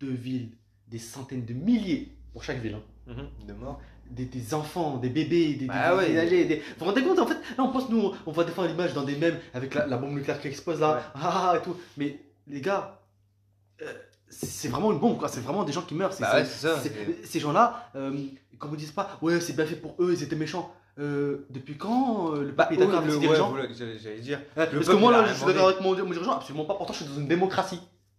deux 0.00 0.10
villes, 0.12 0.56
des 0.88 0.98
centaines 0.98 1.44
de 1.44 1.54
milliers 1.54 2.16
pour 2.32 2.42
chaque 2.42 2.58
ville, 2.58 2.74
hein. 2.74 2.82
Mhm. 3.06 3.46
De 3.46 3.52
mort. 3.52 3.80
Des, 4.10 4.24
des 4.24 4.54
enfants, 4.54 4.96
des 4.96 5.08
bébés, 5.10 5.54
des, 5.54 5.66
Bah 5.66 5.90
des, 5.90 5.96
ouais. 5.96 6.08
des 6.12 6.18
âgés, 6.18 6.44
des- 6.44 6.56
Vous 6.56 6.62
vous 6.80 6.84
rendez 6.86 7.02
compte 7.02 7.18
en 7.18 7.26
fait 7.26 7.34
Là 7.56 7.64
on 7.64 7.68
pense 7.68 7.88
nous, 7.90 8.12
on 8.26 8.32
voit 8.32 8.44
des 8.44 8.52
fois 8.52 8.66
l'image 8.66 8.94
dans 8.94 9.02
des 9.04 9.16
mèmes 9.16 9.38
avec 9.54 9.74
la, 9.74 9.86
la 9.86 9.96
bombe 9.96 10.12
nucléaire 10.14 10.40
qui 10.40 10.48
explose 10.48 10.80
là, 10.80 10.94
Ouais. 10.94 11.00
ah, 11.22 11.54
et 11.56 11.62
tout. 11.62 11.76
Mais 11.96 12.18
les 12.46 12.60
gars, 12.60 13.00
euh, 13.82 13.92
c'est 14.28 14.68
vraiment 14.68 14.92
une 14.92 14.98
bombe 14.98 15.18
quoi, 15.18 15.28
c'est 15.28 15.40
vraiment 15.40 15.64
des 15.64 15.72
gens 15.72 15.82
qui 15.82 15.94
meurent. 15.94 16.14
Bah 16.20 16.34
ouais, 16.36 16.44
ça. 16.44 16.78
c'est- 16.80 17.24
Ces 17.26 17.40
gens-là, 17.40 17.90
euh, 17.96 18.12
quand 18.58 18.68
vous 18.68 18.76
dites 18.76 18.94
pas, 18.94 19.18
ouais 19.22 19.40
c'est 19.40 19.54
bien 19.54 19.66
fait 19.66 19.76
pour 19.76 19.94
eux, 20.00 20.12
ils 20.12 20.22
étaient 20.22 20.36
méchants. 20.36 20.74
Euh, 20.98 21.46
depuis 21.50 21.76
quand 21.76 22.34
euh, 22.34 22.42
le 22.42 22.50
Bah, 22.50 22.64
peuple 22.64 22.74
est 22.74 22.84
d'accord 22.84 22.98
avec 22.98 23.06
le- 23.10 23.14
ses 23.14 23.20
dirigeants 23.20 23.54
j'allais 24.02 24.18
dire. 24.18 24.40
Euh, 24.58 24.66
Parce 24.72 24.88
que 24.88 24.92
moi 24.94 25.12
là 25.12 25.24
je 25.26 25.34
suis 25.34 25.46
d'accord 25.46 25.68
avec 25.68 25.80
mon, 25.80 25.94
mon 25.94 26.10
dirigeant, 26.10 26.32
absolument 26.32 26.64
pas, 26.64 26.74
pourtant 26.74 26.92
je 26.92 27.04
suis 27.04 27.12
dans 27.12 27.20
une 27.20 27.28
démocratie. 27.28 27.78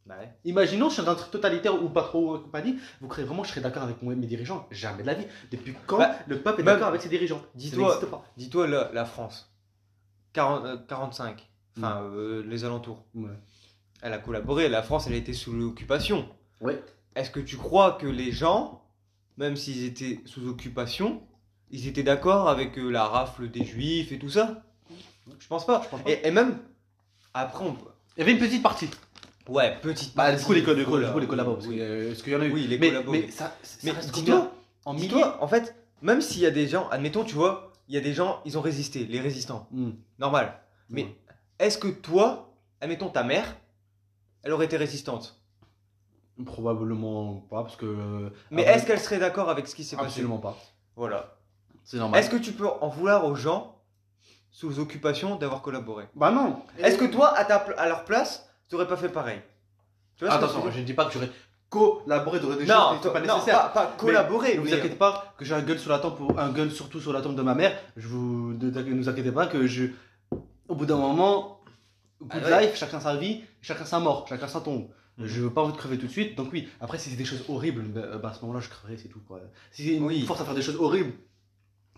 Bah 0.10 0.16
ouais. 0.20 0.34
Imaginons, 0.44 0.90
je 0.90 0.96
suis 0.96 1.04
dans 1.04 1.12
un 1.12 1.16
truc 1.16 1.30
totalitaire 1.30 1.82
ou 1.84 1.88
pas 1.88 2.02
trop 2.02 2.34
euh, 2.34 2.40
compagnie, 2.40 2.78
vous 3.00 3.08
croyez 3.08 3.28
vraiment 3.28 3.44
que 3.44 3.48
je 3.48 3.54
serais 3.54 3.62
d'accord 3.62 3.84
avec 3.84 4.02
mes 4.02 4.16
dirigeants? 4.26 4.68
Jamais 4.72 5.04
de 5.04 5.08
la 5.08 5.14
vie. 5.14 5.28
Depuis 5.52 5.76
quand 5.86 6.00
Bah, 6.00 6.16
le 6.26 6.42
peuple 6.42 6.62
est 6.62 6.64
d'accord 6.64 6.88
avec 6.88 7.02
ses 7.04 7.10
dirigeants? 7.10 7.44
Dis-toi-. 7.54 8.02
Dis-toi 8.36 8.68
la, 8.68 8.90
la 8.92 9.06
France. 9.06 9.54
40, 10.34 10.66
euh, 10.66 10.78
45. 10.88 11.48
Enfin, 11.78 12.02
euh, 12.02 12.44
les 12.44 12.66
alentours. 12.66 13.06
Ouais. 13.14 13.30
Elle 14.02 14.14
a 14.14 14.18
collaboré. 14.18 14.68
La 14.68 14.82
France, 14.82 15.06
elle 15.06 15.14
a 15.14 15.18
été 15.18 15.34
sous 15.34 15.54
l'occupation. 15.54 16.28
Ouais. 16.60 16.82
est-ce 17.16 17.30
que 17.30 17.40
tu 17.40 17.56
crois 17.58 17.92
que 17.94 18.08
les 18.08 18.32
gens, 18.32 18.84
même 19.38 19.56
s'ils 19.56 19.84
étaient 19.86 20.22
sous 20.26 20.48
occupation, 20.48 21.22
ils 21.70 21.88
étaient 21.88 22.02
d'accord 22.04 22.50
avec 22.50 22.80
euh, 22.80 22.90
la 22.90 23.06
rafle 23.06 23.48
des 23.50 23.64
juifs 23.64 24.12
et 24.12 24.18
tout 24.18 24.30
ça? 24.32 24.64
Je 25.38 25.48
pense 25.48 25.68
pas. 25.68 25.82
Je 25.84 25.90
pense 25.90 26.02
pas. 26.02 26.10
Et, 26.10 26.28
et 26.28 26.32
même, 26.32 26.58
après, 27.36 27.64
on 27.64 27.74
peut. 27.74 27.86
Il 28.18 28.22
y 28.22 28.24
avait 28.24 28.32
une 28.34 28.40
petite 28.40 28.64
partie. 28.64 28.90
Ouais, 29.50 29.78
petite 29.82 30.16
Bah, 30.16 30.34
du 30.36 30.44
coup, 30.44 30.54
les, 30.54 30.64
co- 30.64 30.74
les, 30.74 30.84
co- 30.84 30.92
voilà, 30.92 31.08
du 31.08 31.14
coup, 31.14 31.20
les 31.20 31.28
collabos. 31.28 31.56
Parce 31.56 31.68
oui. 31.68 31.78
euh, 31.82 32.14
qu'il 32.16 32.34
y 32.34 32.36
en 32.36 32.42
a 32.42 32.46
eu. 32.46 32.52
Oui, 32.54 32.68
les 32.68 32.78
mais, 32.78 32.90
collabos, 32.90 33.12
Mais 33.12 33.30
ça, 33.32 33.54
ça 33.64 33.78
Mais 33.84 33.92
reste 33.92 34.12
dis-toi, 34.14 34.36
combien 34.36 34.52
En 34.86 34.94
milliers 34.94 35.08
Dis-toi, 35.08 35.38
en 35.42 35.48
fait, 35.48 35.76
même 36.02 36.22
s'il 36.22 36.42
y 36.42 36.46
a 36.46 36.52
des 36.52 36.68
gens, 36.68 36.88
admettons, 36.90 37.24
tu 37.24 37.36
vois, 37.36 37.72
il 37.88 37.96
y 37.96 37.98
a 37.98 38.02
des 38.02 38.14
gens, 38.14 38.42
ils 38.46 38.58
ont 38.58 38.62
résisté, 38.62 39.06
les 39.06 39.20
résistants. 39.20 39.68
Hmm. 39.72 39.92
Normal. 40.20 40.60
Mais 40.90 41.04
Ouais. 41.04 41.16
est-ce 41.60 41.78
que 41.78 41.88
toi, 41.88 42.54
admettons 42.82 43.10
ta 43.10 43.24
mère, 43.24 43.56
elle 44.44 44.52
aurait 44.54 44.66
été 44.66 44.78
résistante? 44.78 45.36
Probablement 46.46 47.36
pas, 47.50 47.64
parce 47.64 47.76
que. 47.76 47.86
euh, 47.86 48.30
Mais 48.52 48.62
après- 48.62 48.76
est-ce 48.78 48.86
qu'elle 48.86 49.00
serait 49.00 49.20
d'accord 49.20 49.50
avec 49.50 49.68
ce 49.68 49.76
qui 49.76 49.84
s'est 49.84 49.98
passé? 49.98 50.08
Absolument 50.08 50.38
pas. 50.38 50.58
Voilà. 50.96 51.36
C'est 51.84 51.98
normal. 51.98 52.20
Est-ce 52.20 52.30
que 52.30 52.38
tu 52.38 52.54
peux 52.54 52.68
en 52.68 52.88
vouloir 52.88 53.26
aux 53.26 53.36
gens 53.36 53.76
sous 54.52 54.80
occupation 54.80 55.36
d'avoir 55.36 55.62
collaboré? 55.62 56.06
Bah 56.16 56.32
non. 56.32 56.62
Est-ce 56.78 56.98
que 56.98 57.06
toi, 57.06 57.36
à, 57.36 57.44
ta 57.44 57.56
à 57.58 57.88
leur 57.90 58.06
place, 58.06 58.49
tu 58.70 58.76
n'aurais 58.76 58.88
pas 58.88 58.98
fait 58.98 59.10
pareil 59.10 59.42
Tu 60.16 60.26
vois 60.26 60.34
Attention, 60.34 60.70
je 60.72 60.80
ne 60.80 60.84
dis 60.86 60.94
pas 60.94 61.06
que 61.06 61.14
j'aurais 61.14 61.30
collaboré 61.70 62.40
dans 62.40 62.50
des 62.56 62.66
Non, 62.66 62.90
choses 62.92 62.98
qui 62.98 63.04
sont 63.08 63.14
pas 63.14 63.22
non, 63.22 63.34
nécessaires. 63.36 63.72
pas, 63.74 63.86
pas 63.86 63.94
collaborer. 63.98 64.56
Ne 64.56 64.62
vous 64.62 64.74
inquiétez 64.74 64.96
pas 64.96 65.34
que 65.38 65.46
j'ai 65.46 65.54
un 65.54 65.62
gun 65.62 65.78
sur 65.78 65.92
la 65.92 66.00
tempe, 66.00 66.20
un 66.38 66.50
gun 66.50 66.70
surtout 66.70 67.00
sur 67.00 67.14
la 67.14 67.22
tombe 67.22 67.36
de 67.36 67.42
ma 67.42 67.54
mère. 67.56 67.78
Je 67.98 68.08
vous 68.08 68.54
ne 68.54 68.70
ne 68.70 68.96
vous 69.02 69.10
inquiétez 69.10 69.32
pas 69.32 69.48
que 69.48 69.68
je, 69.68 69.86
au 70.68 70.76
bout 70.76 70.86
d'un 70.86 70.98
moment, 70.98 71.62
good 72.22 72.44
Ah 72.46 72.62
life, 72.62 72.76
chacun 72.76 73.00
sa 73.00 73.16
vie, 73.16 73.44
chacun 73.62 73.86
sa 73.86 74.00
mort, 74.00 74.28
chacun 74.28 74.48
sa 74.48 74.62
tombe. 74.62 74.88
Mhm. 75.18 75.26
Je 75.28 75.42
veux 75.42 75.50
pas 75.52 75.62
envie 75.64 75.74
de 75.74 75.78
crever 75.78 75.98
tout 75.98 76.08
de 76.08 76.12
suite, 76.12 76.36
donc 76.36 76.50
oui. 76.54 76.68
Après, 76.82 76.98
si 76.98 77.10
c'est 77.10 77.16
des 77.18 77.26
choses 77.26 77.44
horribles, 77.50 77.84
bah, 77.84 78.18
bah, 78.18 78.30
à 78.30 78.34
ce 78.34 78.42
moment-là, 78.42 78.62
je 78.62 78.70
creverai, 78.70 78.98
c'est 78.98 79.10
tout. 79.10 79.20
Quoi. 79.28 79.42
Si 79.72 79.86
c'est 79.86 79.94
une 79.96 80.04
Oui. 80.06 80.22
force 80.26 80.42
à 80.42 80.46
faire 80.46 80.56
des 80.56 80.62
choses 80.62 80.78
horribles 80.78 81.14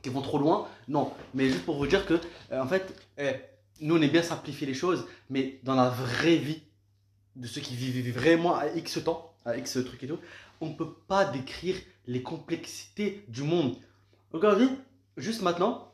qui 0.02 0.10
vont 0.10 0.22
trop 0.22 0.40
loin, 0.40 0.68
non. 0.88 1.14
Mais 1.36 1.48
juste 1.50 1.64
pour 1.64 1.78
vous 1.78 1.86
dire 1.88 2.06
que, 2.06 2.16
euh, 2.52 2.62
en 2.62 2.68
fait, 2.68 2.94
Eh, 3.20 3.36
nous 3.82 3.98
on 3.98 4.02
est 4.02 4.08
bien 4.08 4.24
simplifier 4.24 4.68
les 4.68 4.74
choses, 4.74 5.06
mais 5.30 5.60
dans 5.64 5.76
la 5.76 5.90
vraie 5.90 6.38
vie 6.38 6.62
de 7.36 7.48
ceux 7.48 7.62
qui 7.62 7.76
vivent 7.76 8.14
vraiment 8.14 8.56
à 8.56 8.68
X 8.68 9.04
temps, 9.04 9.34
à 9.46 9.58
X 9.58 9.80
truc 9.86 10.04
et 10.04 10.08
tout, 10.08 10.20
on 10.62 10.68
ne 10.68 10.74
peut 10.74 10.94
pas 11.08 11.26
décrire 11.26 11.76
les 12.06 12.22
complexités 12.22 13.26
du 13.28 13.44
monde. 13.44 13.76
Regardez, 14.32 14.68
juste 15.18 15.42
maintenant, 15.42 15.94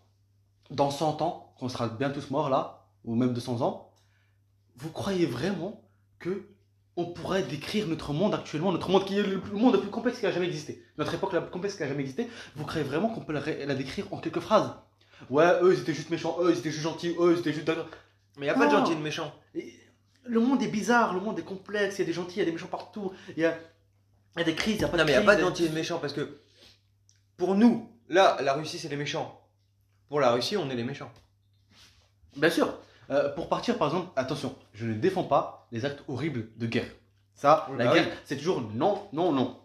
dans 0.69 0.91
100 0.91 1.21
ans, 1.21 1.53
qu'on 1.57 1.69
sera 1.69 1.87
bien 1.87 2.09
tous 2.09 2.29
morts 2.29 2.49
là, 2.49 2.87
ou 3.05 3.15
même 3.15 3.33
200 3.33 3.61
ans, 3.61 3.91
vous 4.75 4.91
croyez 4.91 5.25
vraiment 5.25 5.89
que 6.19 6.49
on 6.97 7.05
pourrait 7.05 7.43
décrire 7.43 7.87
notre 7.87 8.11
monde 8.11 8.33
actuellement, 8.33 8.71
notre 8.71 8.89
monde 8.89 9.05
qui 9.05 9.17
est 9.17 9.23
le, 9.23 9.39
monde 9.53 9.73
le 9.73 9.79
plus 9.79 9.91
complexe 9.91 10.19
qui 10.19 10.25
a 10.25 10.31
jamais 10.31 10.47
existé, 10.47 10.83
notre 10.97 11.13
époque 11.13 11.31
la 11.31 11.41
plus 11.41 11.51
complexe 11.51 11.75
qui 11.75 11.83
a 11.83 11.87
jamais 11.87 12.01
existé, 12.01 12.27
vous 12.55 12.65
croyez 12.65 12.83
vraiment 12.83 13.09
qu'on 13.09 13.21
peut 13.21 13.33
la 13.33 13.75
décrire 13.75 14.11
en 14.11 14.17
quelques 14.17 14.39
phrases? 14.39 14.71
Ouais, 15.29 15.59
eux 15.61 15.73
ils 15.73 15.79
étaient 15.81 15.93
juste 15.93 16.09
méchants, 16.09 16.37
eux 16.41 16.51
ils 16.51 16.57
étaient 16.59 16.71
juste 16.71 16.83
gentils, 16.83 17.15
eux 17.19 17.33
ils 17.33 17.39
étaient 17.39 17.53
juste 17.53 17.67
mais 17.69 17.75
il 18.37 18.43
n'y 18.43 18.49
a 18.49 18.53
pas 18.53 18.67
de 18.67 18.71
Non. 18.71 18.79
gentil 18.79 18.91
et 18.91 18.95
de 18.95 19.01
méchant. 19.01 19.33
Et 19.55 19.73
Le 20.25 20.39
monde 20.39 20.61
est 20.61 20.67
bizarre, 20.67 21.13
le 21.13 21.19
monde 21.19 21.39
est 21.39 21.43
complexe, 21.43 21.95
il 21.97 21.99
y 21.99 22.03
a 22.03 22.05
des 22.05 22.13
gentils, 22.13 22.35
il 22.35 22.39
y 22.39 22.41
a 22.43 22.45
des 22.45 22.51
méchants 22.51 22.67
partout, 22.67 23.11
il 23.35 23.41
y 23.41 23.45
a, 23.45 23.57
y 24.37 24.41
a 24.41 24.43
des 24.43 24.53
crises, 24.55 24.75
il 24.75 24.79
n'y 24.79 24.83
a 24.85 24.87
pas 24.89 24.97
Non, 24.97 25.03
de 25.03 25.07
mais 25.07 25.13
il 25.13 25.17
n'y 25.17 25.23
a 25.23 25.25
pas 25.25 25.35
de 25.35 25.41
gentil 25.41 25.65
et 25.65 25.69
de 25.69 25.73
méchant 25.73 25.97
parce 25.99 26.13
que 26.13 26.37
pour 27.37 27.55
nous, 27.55 27.89
là, 28.09 28.37
la 28.41 28.53
Russie, 28.53 28.77
c'est 28.77 28.89
les 28.89 28.95
méchants. 28.95 29.41
Pour 30.09 30.19
la 30.19 30.31
Russie, 30.31 30.55
on 30.57 30.69
est 30.69 30.75
les 30.75 30.83
méchants. 30.83 31.11
Bien 32.35 32.49
sûr. 32.49 32.77
Euh, 33.09 33.29
pour 33.33 33.47
partir, 33.49 33.77
par 33.77 33.87
exemple, 33.87 34.11
attention, 34.15 34.55
je 34.73 34.85
ne 34.85 34.93
défends 34.93 35.23
pas 35.23 35.67
les 35.71 35.85
actes 35.85 36.03
horribles 36.07 36.49
de 36.57 36.65
guerre. 36.67 36.91
Ça, 37.33 37.67
Oui, 37.69 37.77
la 37.77 37.85
bah 37.85 37.93
guerre, 37.93 38.07
oui. 38.09 38.17
c'est 38.25 38.37
toujours 38.37 38.61
non, 38.73 39.07
non, 39.13 39.31
non. 39.31 39.59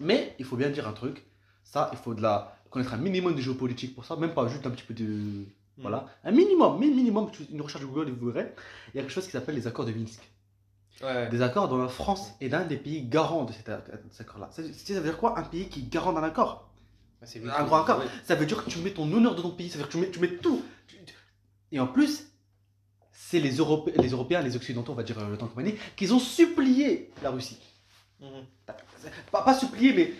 Mais 0.00 0.34
il 0.38 0.44
faut 0.44 0.56
bien 0.56 0.70
dire 0.70 0.88
un 0.88 0.92
truc. 0.92 1.24
Ça, 1.62 1.90
il 1.92 1.98
faut 1.98 2.14
de 2.14 2.22
la 2.22 2.53
connaître 2.74 2.92
un 2.94 2.98
minimum 2.98 3.34
de 3.34 3.40
géopolitique 3.40 3.94
pour 3.94 4.04
ça, 4.04 4.16
même 4.16 4.34
pas 4.34 4.46
juste 4.48 4.66
un 4.66 4.70
petit 4.70 4.84
peu 4.84 4.92
de 4.94 5.44
voilà, 5.78 6.06
un 6.22 6.30
minimum, 6.30 6.78
mi- 6.78 6.90
minimum. 6.90 7.30
Une 7.50 7.60
recherche 7.62 7.84
Google, 7.84 8.10
vous 8.12 8.30
verrez. 8.30 8.52
Il 8.92 8.96
y 8.96 9.00
a 9.00 9.02
quelque 9.02 9.12
chose 9.12 9.24
qui 9.26 9.32
s'appelle 9.32 9.54
les 9.56 9.66
accords 9.66 9.86
de 9.86 9.92
Minsk. 9.92 10.20
Ouais. 11.02 11.28
Des 11.30 11.42
accords 11.42 11.68
dont 11.68 11.78
la 11.78 11.88
France 11.88 12.30
est 12.40 12.48
l'un 12.48 12.64
des 12.64 12.76
pays 12.76 13.02
garants 13.02 13.44
de 13.44 13.52
cet, 13.52 13.66
de 13.68 13.82
accord-là. 14.20 14.48
Ça, 14.52 14.62
ça 14.62 14.94
veut 14.94 15.02
dire 15.08 15.18
quoi 15.18 15.38
Un 15.38 15.42
pays 15.42 15.68
qui 15.68 15.82
garant 15.82 16.12
d'un 16.12 16.22
accord? 16.22 16.68
Bah, 17.20 17.26
Un 17.58 17.64
grand 17.64 17.82
accord. 17.82 18.02
Ça 18.24 18.34
veut 18.36 18.46
dire 18.46 18.62
que 18.64 18.70
tu 18.70 18.78
mets 18.80 18.90
ton 18.92 19.10
honneur 19.12 19.34
de 19.34 19.42
ton 19.42 19.50
pays, 19.50 19.68
ça 19.70 19.78
veut 19.78 19.84
dire 19.84 19.88
que 19.88 19.92
tu 19.92 19.98
mets, 19.98 20.10
tu 20.10 20.20
mets 20.20 20.36
tout. 20.36 20.62
Et 21.72 21.80
en 21.80 21.88
plus, 21.88 22.28
c'est 23.10 23.40
les, 23.40 23.56
Europé- 23.56 23.94
les 24.00 24.10
Européens, 24.10 24.42
les 24.42 24.54
Occidentaux, 24.54 24.92
on 24.92 24.94
va 24.96 25.02
dire 25.02 25.18
euh, 25.18 25.30
le 25.30 25.36
temps 25.36 25.48
compagnie, 25.48 25.74
qu'ils 25.96 26.14
ont 26.14 26.20
supplié 26.20 27.10
la 27.22 27.30
Russie. 27.30 27.58
Mhm. 28.20 28.28
Pas, 29.32 29.42
pas 29.42 29.54
supplié, 29.54 29.92
mais 29.92 30.12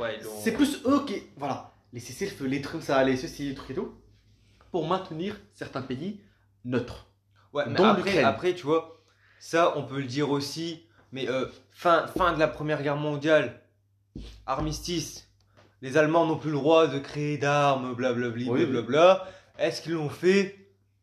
Ouais, 0.00 0.20
c'est 0.44 0.52
plus 0.52 0.80
eux 0.84 1.04
qui. 1.06 1.22
Voilà, 1.38 1.72
les 1.92 2.00
cessez-le-feu, 2.00 2.46
les 2.46 2.60
trucs, 2.62 2.82
ça, 2.82 3.02
les 3.04 3.16
ceci, 3.16 3.48
les 3.48 3.54
trucs 3.54 3.70
et 3.70 3.74
tout, 3.74 3.94
pour 4.70 4.86
maintenir 4.86 5.36
certains 5.54 5.82
pays 5.82 6.20
neutres. 6.64 7.06
Ouais, 7.52 7.64
mais 7.68 7.74
Dont 7.74 7.84
après, 7.84 8.22
après, 8.22 8.54
tu 8.54 8.64
vois, 8.66 9.02
ça, 9.38 9.76
on 9.76 9.84
peut 9.84 9.98
le 9.98 10.04
dire 10.06 10.30
aussi. 10.30 10.82
Mais 11.12 11.28
euh, 11.28 11.46
fin, 11.70 12.06
fin 12.08 12.32
de 12.32 12.38
la 12.38 12.48
Première 12.48 12.82
Guerre 12.82 12.96
mondiale, 12.96 13.62
armistice, 14.44 15.28
les 15.82 15.96
Allemands 15.96 16.26
n'ont 16.26 16.36
plus 16.38 16.50
le 16.50 16.56
droit 16.56 16.86
de 16.88 16.98
créer 16.98 17.38
d'armes, 17.38 17.94
blablabli, 17.94 18.48
Oui, 18.48 18.64
blablabla. 18.66 19.26
Est-ce 19.58 19.82
qu'ils 19.82 19.92
l'ont 19.92 20.08
fait? 20.10 20.56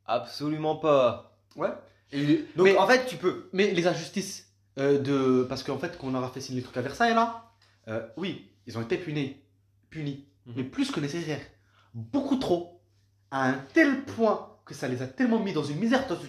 Absolument 0.06 0.76
pas. 0.76 1.38
Ouais. 1.56 1.70
Et, 2.12 2.46
Donc, 2.56 2.66
mais, 2.66 2.78
en 2.78 2.86
fait, 2.86 3.06
tu 3.06 3.16
peux. 3.16 3.50
mais 3.54 3.72
les 3.72 3.88
injustices 3.88 4.52
euh, 4.78 5.00
de. 5.00 5.44
Parce 5.44 5.64
qu'en 5.64 5.78
fait, 5.78 5.98
qu'on 5.98 6.14
aura 6.14 6.30
fait 6.30 6.42
signer 6.42 6.60
les 6.60 6.64
trucs 6.64 6.78
à 6.78 6.82
Versailles, 6.82 7.16
là, 7.16 7.52
euh, 7.88 8.06
oui, 8.18 8.52
ils 8.68 8.78
ont 8.78 8.82
été 8.82 8.98
punis. 8.98 9.38
Punis. 9.90 10.28
Mhm. 10.46 10.54
mais 10.58 10.64
plus 10.64 10.92
que 10.92 11.00
nécessaire. 11.00 11.40
Beaucoup 11.94 12.38
trop. 12.38 12.82
À 13.32 13.48
un 13.50 13.54
tel 13.74 14.04
point 14.06 14.50
que 14.66 14.74
ça 14.74 14.88
les 14.88 15.02
a 15.02 15.08
tellement 15.08 15.40
mis 15.40 15.52
dans 15.54 15.64
une 15.64 15.78
misère. 15.78 16.08
Parce 16.08 16.22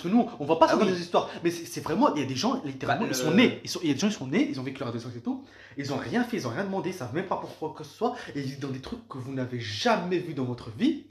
que 0.00 0.08
nous, 0.08 0.28
on 0.38 0.44
voit 0.44 0.58
pas 0.58 0.68
ça 0.68 0.74
Ah 0.74 0.78
dans 0.78 0.86
oui. 0.86 0.92
les 0.92 1.00
histoires. 1.00 1.28
Mais 1.42 1.50
c'est 1.50 1.80
vraiment, 1.80 2.14
il 2.14 2.20
y 2.20 2.24
a 2.24 2.28
des 2.28 2.36
gens, 2.36 2.62
littéralement, 2.64 3.04
Bah, 3.04 3.10
ils 3.10 3.16
sont 3.16 3.32
nés. 3.32 3.60
Ils 3.64 3.70
sont, 3.70 3.80
il 3.82 3.88
y 3.88 3.90
a 3.90 3.94
des 3.94 4.00
gens, 4.00 4.08
ils 4.08 4.12
sont 4.12 4.26
nés, 4.28 4.48
ils 4.48 4.60
ont 4.60 4.62
vécu 4.62 4.78
leur 4.80 4.88
adolescence 4.88 5.16
et 5.16 5.20
tout. 5.22 5.44
Ils 5.76 5.92
ont 5.92 5.96
rien 5.96 6.22
fait, 6.24 6.36
ils 6.36 6.46
ont 6.46 6.50
rien 6.50 6.64
demandé, 6.64 6.90
ils 6.90 6.94
savent 6.94 7.14
même 7.14 7.26
pas 7.26 7.36
pourquoi 7.36 7.74
que 7.76 7.82
ce 7.84 7.92
soit. 7.94 8.14
Et 8.34 8.40
ils 8.40 8.44
vivent 8.46 8.60
dans 8.60 8.68
des 8.68 8.80
trucs 8.80 9.06
que 9.08 9.18
vous 9.18 9.32
n'avez 9.32 9.58
jamais 9.60 10.18
vu 10.18 10.34
dans 10.34 10.44
votre 10.44 10.70
vie. 10.70 11.06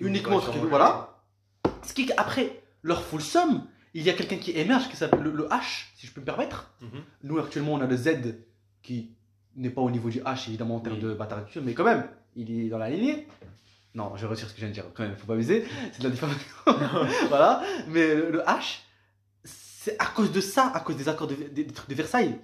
Uniquement 0.00 0.40
sûrement. 0.40 0.64
voilà. 0.66 1.22
Ce 1.82 1.94
qui, 1.94 2.10
après, 2.16 2.62
leur 2.82 3.02
full 3.02 3.22
somme, 3.22 3.66
il 3.94 4.02
y 4.02 4.10
a 4.10 4.12
quelqu'un 4.12 4.36
qui 4.36 4.52
émerge 4.52 4.88
qui 4.88 4.96
s'appelle 4.96 5.20
le, 5.22 5.30
le 5.32 5.48
H, 5.48 5.86
si 5.96 6.06
je 6.06 6.12
peux 6.12 6.20
me 6.20 6.26
permettre. 6.26 6.72
Mhm. 6.82 7.02
Nous, 7.24 7.38
actuellement, 7.38 7.74
on 7.74 7.80
a 7.80 7.86
le 7.86 7.96
Z 7.96 8.10
qui 8.82 9.12
n'est 9.56 9.70
pas 9.70 9.80
au 9.82 9.90
niveau 9.90 10.08
du 10.10 10.20
H, 10.20 10.48
évidemment, 10.48 10.76
en 10.76 10.80
termes 10.80 10.96
Oui. 10.96 11.02
de 11.02 11.14
bataille 11.14 11.40
actuelle, 11.40 11.64
mais 11.66 11.74
quand 11.74 11.84
même, 11.84 12.08
il 12.36 12.50
est 12.66 12.68
dans 12.68 12.78
la 12.78 12.88
lignée. 12.90 13.26
Non, 13.94 14.12
je 14.16 14.26
retire 14.26 14.46
ce 14.48 14.52
que 14.54 14.60
je 14.60 14.66
viens 14.66 14.68
de 14.70 14.74
dire, 14.74 14.84
quand 14.94 15.02
même, 15.02 15.16
faut 15.16 15.26
pas 15.26 15.34
abuser, 15.34 15.64
c'est 15.92 15.98
de 15.98 16.04
la 16.04 16.10
diffamation. 16.10 16.46
voilà, 17.28 17.62
mais 17.88 18.14
le, 18.14 18.30
le 18.30 18.38
H, 18.42 18.78
c'est 19.44 19.96
à 20.00 20.06
cause 20.06 20.30
de 20.32 20.40
ça, 20.40 20.70
à 20.74 20.80
cause 20.80 20.96
des 20.96 21.08
accords 21.08 21.26
de, 21.26 21.34
des, 21.34 21.64
des 21.64 21.72
trucs 21.72 21.88
de 21.88 21.94
Versailles, 21.94 22.38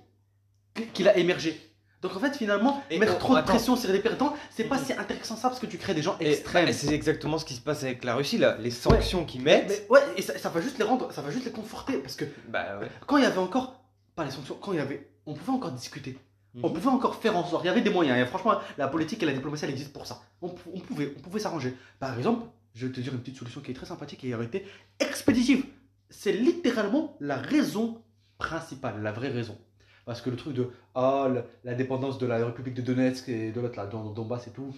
qu- 0.75 0.87
qu'il 0.93 1.09
a 1.09 1.17
émergé. 1.17 1.61
Donc 2.03 2.15
en 2.17 2.19
fait, 2.21 2.37
finalement, 2.37 2.83
Et 2.91 2.99
mettre 2.99 3.15
on- 3.17 3.19
trop 3.19 3.37
de 3.37 3.43
pression 3.43 3.77
sur 3.77 3.91
les 3.93 4.01
perdants, 4.01 4.35
c'est 4.51 4.65
pas 4.65 4.79
si 4.79 4.93
intéressant 4.93 5.37
ça 5.37 5.49
parce 5.49 5.61
que 5.61 5.67
tu 5.67 5.79
crées 5.79 5.95
des 5.95 6.03
gens 6.03 6.17
Et- 6.21 6.31
extrêmes. 6.33 6.73
c'est 6.73 6.93
exactement 6.93 7.39
ce 7.39 7.45
qui 7.45 7.55
se 7.55 7.61
passe 7.61 7.83
avec 7.85 8.05
la 8.05 8.15
Russie, 8.17 8.39
là. 8.39 8.57
Les 8.61 8.71
sanctions 8.71 9.25
qu'ils 9.25 9.43
mettent. 9.43 9.69
Mais 9.69 9.87
ouais, 9.89 10.03
et 10.17 10.23
ça, 10.23 10.37
ça 10.39 10.49
va 10.51 10.61
juste 10.61 10.79
les 10.79 10.85
rendre, 10.85 11.13
ça 11.13 11.23
va 11.23 11.31
juste 11.31 11.45
les 11.47 11.53
conforter 11.53 11.99
parce 11.99 12.17
que 12.17 12.25
Bah 12.49 12.79
ouais. 12.81 12.89
quand 13.07 13.17
il 13.19 13.23
y 13.23 13.27
avait 13.27 13.39
encore, 13.39 13.83
pas 14.15 14.25
les 14.25 14.31
sanctions, 14.31 14.57
quand 14.61 14.73
il 14.73 14.79
y 14.79 14.83
avait, 14.83 15.09
on 15.27 15.35
pouvait 15.35 15.53
encore 15.53 15.73
discuter. 15.73 16.19
On 16.63 16.71
pouvait 16.71 16.89
encore 16.89 17.17
faire 17.17 17.37
en 17.37 17.45
sorte. 17.45 17.65
Il 17.65 17.67
y 17.67 17.71
avait 17.71 17.83
des 17.83 17.91
moyens. 17.91 18.19
Et 18.19 18.25
franchement, 18.27 18.59
la 18.79 18.89
politique 18.89 19.23
et 19.23 19.27
la 19.27 19.33
diplomatie, 19.33 19.65
elle 19.65 19.71
existe 19.71 19.93
pour 19.93 20.07
ça. 20.07 20.23
On, 20.43 20.49
pou- 20.49 20.71
on 20.75 20.81
pouvait, 20.81 21.13
on 21.17 21.21
pouvait 21.21 21.41
s'arranger. 21.41 21.75
Par 21.99 22.17
exemple, 22.17 22.47
je 22.75 22.87
vais 22.87 22.93
te 22.93 23.01
dire 23.01 23.13
une 23.13 23.21
petite 23.21 23.37
solution 23.37 23.61
qui 23.61 23.71
est 23.71 23.75
très 23.75 23.87
sympathique 23.87 24.25
et 24.25 24.29
qui 24.29 24.35
aurait 24.35 24.47
été 24.47 24.65
expéditive. 24.99 25.65
C'est 26.09 26.33
littéralement 26.33 27.17
la 27.21 27.37
raison 27.37 28.01
principale, 28.39 29.03
la 29.03 29.13
vraie 29.13 29.29
raison. 29.31 29.57
Parce 30.05 30.21
que 30.21 30.31
le 30.31 30.37
truc 30.37 30.55
de 30.55 30.71
ah, 30.95 31.29
la, 31.65 31.75
dépendance 31.75 32.19
de 32.19 32.27
la 32.27 32.45
République 32.47 32.75
de 32.75 32.83
Donetsk 32.83 33.29
et 33.29 33.51
de 33.51 33.61
l'autre, 33.61 33.77
là, 33.77 33.87
Don- 33.87 34.11
Donbass 34.13 34.47
et 34.47 34.51
tout, 34.53 34.75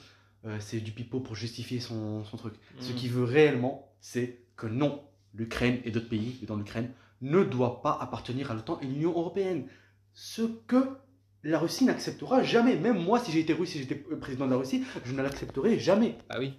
euh, 0.46 0.56
c'est 0.60 0.80
du 0.80 0.92
pipeau 0.92 1.20
pour 1.20 1.34
justifier 1.36 1.80
son, 1.80 2.24
son 2.24 2.36
truc. 2.38 2.54
Ce 2.80 2.90
Mhm. 2.92 2.96
qui 2.98 3.08
veut 3.08 3.24
réellement, 3.24 3.92
c'est 4.00 4.38
que 4.56 4.66
non, 4.66 5.02
l'Ukraine 5.34 5.80
et 5.84 5.90
d'autres 5.90 6.08
pays 6.08 6.38
dans 6.46 6.56
l'Ukraine 6.56 6.90
ne 7.20 7.42
doivent 7.44 7.82
pas 7.82 7.98
appartenir 8.00 8.50
à 8.50 8.54
l'OTAN 8.54 8.78
et 8.80 8.86
l'Union 8.86 9.10
européenne. 9.10 9.66
Ce 10.14 10.42
que 10.66 10.96
la 11.48 11.58
Russie 11.58 11.84
n'acceptera 11.84 12.42
jamais. 12.42 12.76
Même 12.76 13.02
moi, 13.02 13.18
si 13.18 13.36
été 13.38 13.52
russe, 13.52 13.70
si 13.70 13.78
j'étais 13.78 14.04
euh, 14.10 14.16
président 14.16 14.46
de 14.46 14.50
la 14.52 14.56
Russie, 14.56 14.84
je 15.04 15.12
ne 15.12 15.22
l'accepterai 15.22 15.78
jamais. 15.78 16.16
Ah 16.28 16.38
oui. 16.38 16.54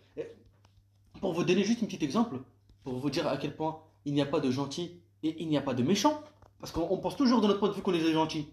Pour 1.21 1.33
vous 1.33 1.43
donner 1.43 1.63
juste 1.63 1.83
un 1.83 1.85
petit 1.85 2.03
exemple, 2.03 2.37
pour 2.83 2.97
vous 2.97 3.09
dire 3.09 3.27
à 3.27 3.37
quel 3.37 3.55
point 3.55 3.81
il 4.05 4.13
n'y 4.13 4.21
a 4.21 4.25
pas 4.25 4.39
de 4.39 4.51
gentils 4.51 5.01
et 5.23 5.41
il 5.41 5.49
n'y 5.49 5.57
a 5.57 5.61
pas 5.61 5.73
de 5.73 5.83
méchants, 5.83 6.23
parce 6.59 6.71
qu'on 6.71 6.87
on 6.89 6.97
pense 6.97 7.17
toujours 7.17 7.41
de 7.41 7.47
notre 7.47 7.59
point 7.59 7.69
de 7.69 7.73
vue 7.73 7.81
qu'on 7.81 7.93
est 7.93 8.03
des 8.03 8.13
gentils. 8.13 8.47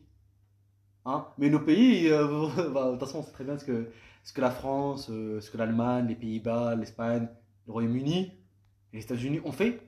Hein? 1.04 1.26
Mais 1.38 1.48
nos 1.48 1.60
pays, 1.60 2.08
euh, 2.08 2.48
bah, 2.74 2.86
de 2.86 2.90
toute 2.92 3.00
façon, 3.00 3.18
on 3.18 3.22
sait 3.22 3.32
très 3.32 3.44
bien 3.44 3.56
ce 3.56 3.64
que, 3.64 3.88
ce 4.24 4.32
que 4.32 4.40
la 4.40 4.50
France, 4.50 5.08
euh, 5.10 5.40
ce 5.40 5.50
que 5.50 5.56
l'Allemagne, 5.58 6.08
les 6.08 6.16
Pays-Bas, 6.16 6.74
l'Espagne, 6.74 7.28
le 7.66 7.72
Royaume-Uni 7.72 8.32
les 8.96 9.02
États-Unis 9.02 9.40
ont 9.44 9.52
fait. 9.52 9.80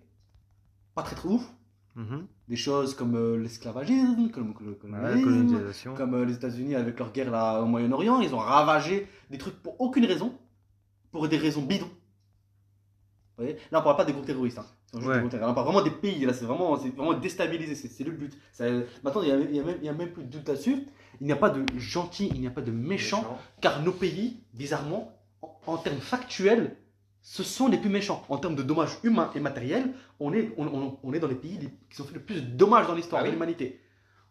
Pas 0.95 1.03
très 1.03 1.17
très 1.17 1.29
ouf. 1.29 1.51
Mhm. 1.97 2.27
Des 2.49 2.57
choses 2.57 2.95
comme 2.95 3.15
euh, 3.15 3.37
l'esclavagisme, 3.37 4.31
comme 4.31 4.55
le 4.61 4.71
Ouais, 4.71 4.77
colonialisme, 4.77 5.25
colonisation. 5.25 5.95
comme 5.95 6.15
euh, 6.15 6.25
les 6.25 6.35
États-Unis 6.35 6.75
avec 6.77 6.99
leur 6.99 7.13
guerre 7.13 7.31
là 7.31 7.61
au 7.61 7.67
Moyen-Orient, 7.67 8.21
ils 8.21 8.35
ont 8.35 8.39
ravagé 8.39 9.07
des 9.31 9.37
trucs 9.37 9.63
pour 9.63 9.79
aucune 9.81 10.07
raison, 10.07 10.33
pour 11.13 11.29
des 11.29 11.37
raisons 11.37 11.63
bidons. 11.63 11.91
Vous 13.37 13.45
voyez? 13.45 13.57
Là, 13.71 13.81
on 13.81 13.83
parle 13.83 13.97
pas 13.97 14.05
des 14.05 14.13
groupes 14.13 14.25
terroristes. 14.27 14.59
Hein. 14.59 14.67
Ouais. 14.95 15.01
des 15.15 15.19
groupes 15.21 15.31
terroristes. 15.31 15.51
On 15.51 15.55
parle 15.55 15.67
vraiment 15.67 15.83
des 15.85 15.91
pays. 15.91 16.25
Là, 16.25 16.33
c'est 16.33 16.47
vraiment, 16.47 16.77
c'est 16.79 16.89
vraiment 16.89 17.13
déstabilisé. 17.15 17.75
C'est 17.75 17.89
c'est 17.89 18.03
le 18.05 18.13
but. 18.13 18.33
Ça- 18.53 18.65
maintenant, 19.05 19.23
il 19.23 19.29
y 19.29 19.61
a, 19.61 19.91
a 19.91 19.91
a 19.91 19.95
même 19.95 20.11
plus 20.13 20.25
de 20.25 20.29
doute 20.31 20.49
là-dessus. 20.49 20.87
Il 21.21 21.27
n'y 21.27 21.33
a 21.33 21.37
pas 21.37 21.51
de 21.51 21.65
gentil, 21.79 22.31
il 22.35 22.41
n'y 22.41 22.47
a 22.47 22.51
pas 22.51 22.63
de 22.63 22.71
méchant, 22.71 23.39
car 23.61 23.83
nos 23.83 23.93
pays, 23.93 24.39
bizarrement, 24.55 25.13
en, 25.43 25.61
en 25.67 25.77
termes 25.77 25.99
factuels, 25.99 26.77
ce 27.31 27.43
sont 27.43 27.69
les 27.69 27.77
plus 27.77 27.91
méchants. 27.91 28.25
En 28.31 28.39
termes 28.39 28.55
de 28.57 28.63
dommages 28.63 28.97
humains 29.03 29.31
et 29.35 29.41
matériels, 29.41 29.93
on 30.19 30.33
est, 30.33 30.51
on, 30.57 30.67
on- 30.67 30.99
on 31.03 31.13
est 31.13 31.19
dans 31.21 31.29
les 31.29 31.35
pays 31.35 31.59
qui 31.91 32.01
ont 32.01 32.05
fait 32.05 32.15
le 32.15 32.21
plus 32.21 32.37
de 32.37 32.57
dommages 32.57 32.87
dans 32.87 32.95
l'histoire 32.95 33.21
Ah 33.23 33.27
de 33.27 33.31
l'humanité. 33.31 33.81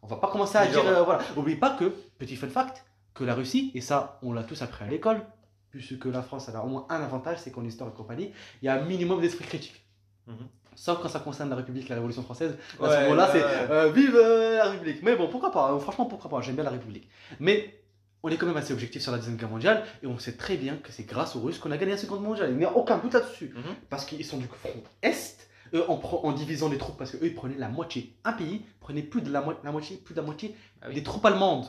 On 0.02 0.08
va 0.08 0.16
pas 0.16 0.30
commencer 0.32 0.58
à 0.58 0.66
Mais 0.66 0.72
dire. 0.72 0.88
euh, 0.88 1.04
voilà. 1.04 1.22
N'oublie 1.36 1.56
pas 1.58 1.72
que, 1.78 1.86
petit 2.18 2.36
fun 2.36 2.48
fact, 2.50 2.84
que 3.14 3.24
la 3.24 3.36
Russie, 3.36 3.72
et 3.76 3.82
ça, 3.82 4.20
on 4.24 4.34
l'a 4.34 4.43
tous 4.43 4.60
appris 4.64 4.84
à 4.86 4.88
l'école, 4.88 5.22
puisque 5.70 6.06
la 6.06 6.24
France 6.24 6.48
elle 6.50 6.56
a 6.56 6.64
au 6.64 6.68
moins 6.70 6.88
un 6.89 7.02
avantage, 7.04 7.38
c'est 7.39 7.52
qu'en 7.52 7.64
histoire 7.64 7.89
et 7.91 7.93
compagnie, 7.93 8.32
il 8.62 8.66
y 8.66 8.70
a 8.70 8.74
un 8.82 8.82
minimum 8.86 9.22
d'esprit 9.22 9.45
critique. 9.45 9.86
Mhm. 10.26 10.36
Sauf 10.76 11.00
quand 11.02 11.10
ça 11.10 11.20
concerne 11.20 11.50
la 11.52 11.56
République 11.56 11.89
la 11.89 11.95
Révolution 11.95 12.24
française. 12.24 12.56
À 12.80 12.84
Ouais, 12.84 12.89
ce 12.95 13.00
moment-là, 13.02 13.30
c'est 13.32 13.43
euh, 13.43 13.91
vive 13.91 14.16
euh, 14.16 14.58
la 14.58 14.70
République. 14.72 15.02
Mais 15.04 15.16
bon, 15.16 15.28
pourquoi 15.28 15.52
pas 15.52 15.70
hein, 15.72 15.80
Franchement, 15.80 16.06
pourquoi 16.06 16.30
pas 16.32 16.41
J'aime 16.41 16.56
bien 16.56 16.64
la 16.64 16.70
République. 16.72 17.08
Mais 17.39 17.80
on 18.24 18.30
est 18.30 18.38
quand 18.38 18.47
même 18.47 18.57
assez 18.57 18.74
objectif 18.74 19.01
sur 19.01 19.11
la 19.11 19.18
Deuxième 19.20 19.38
Guerre 19.38 19.49
mondiale 19.49 19.86
et 20.03 20.07
on 20.07 20.18
sait 20.20 20.34
très 20.38 20.57
bien 20.57 20.78
que 20.78 20.91
c'est 20.91 21.03
grâce 21.03 21.36
aux 21.36 21.41
Russes 21.41 21.59
qu'on 21.59 21.72
a 21.72 21.78
gagné 21.78 21.91
la 21.91 21.97
Seconde 21.97 22.24
mondiale. 22.24 22.49
Il 22.51 22.57
n'y 22.57 22.65
a 22.65 22.76
aucun 22.76 22.97
doute 22.97 23.13
là-dessus. 23.13 23.53
Mhm. 23.55 23.76
Parce 23.89 24.05
qu'ils 24.05 24.26
sont 24.26 24.38
du 24.38 24.47
front 24.47 24.70
Est, 25.01 25.47
eux, 25.74 25.84
en, 25.89 26.32
divisant 26.34 26.70
les 26.70 26.78
troupes, 26.78 26.97
parce 26.97 27.11
qu'eux, 27.11 27.20
ils 27.26 27.36
prenaient 27.36 27.57
la 27.57 27.70
moitié. 27.70 28.15
Un 28.24 28.34
pays 28.34 28.63
prenait 28.80 29.03
plus 29.03 29.22
de 29.22 29.32
la, 29.32 29.41
mo- 29.41 29.53
la 29.63 29.72
moitié, 29.72 29.97
plus 29.97 30.13
de 30.15 30.20
la 30.20 30.26
moitié 30.26 30.55
Ah 30.82 30.88
oui. 30.89 30.95
des 30.95 31.03
troupes 31.03 31.26
allemandes. 31.26 31.68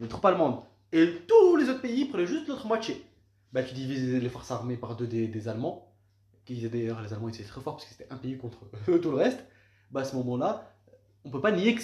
Les 0.00 0.08
troupes 0.08 0.24
allemandes. 0.24 0.62
Et 0.92 1.22
tous 1.28 1.56
les 1.56 1.68
autres 1.68 1.80
pays 1.82 2.04
prenaient 2.06 2.26
juste 2.26 2.48
l'autre 2.48 2.66
moitié. 2.66 3.04
Bah, 3.52 3.62
tu 3.62 3.74
divises 3.74 4.14
les 4.14 4.28
forces 4.28 4.50
armées 4.50 4.76
par 4.76 4.96
deux 4.96 5.06
des, 5.06 5.26
des 5.28 5.48
Allemands, 5.48 5.92
qui 6.44 6.66
d'ailleurs 6.68 7.00
les 7.02 7.12
Allemands 7.12 7.28
étaient 7.28 7.42
très 7.42 7.60
forts 7.60 7.76
parce 7.76 7.86
que 7.88 7.94
c'était 7.94 8.12
un 8.12 8.16
pays 8.16 8.36
contre 8.38 8.58
tout 9.02 9.10
le 9.10 9.16
reste. 9.16 9.44
Bah, 9.90 10.00
à 10.00 10.04
ce 10.04 10.14
moment-là, 10.16 10.72
on 11.24 11.30
peut 11.30 11.40
pas 11.40 11.52
nier 11.52 11.74
que. 11.74 11.82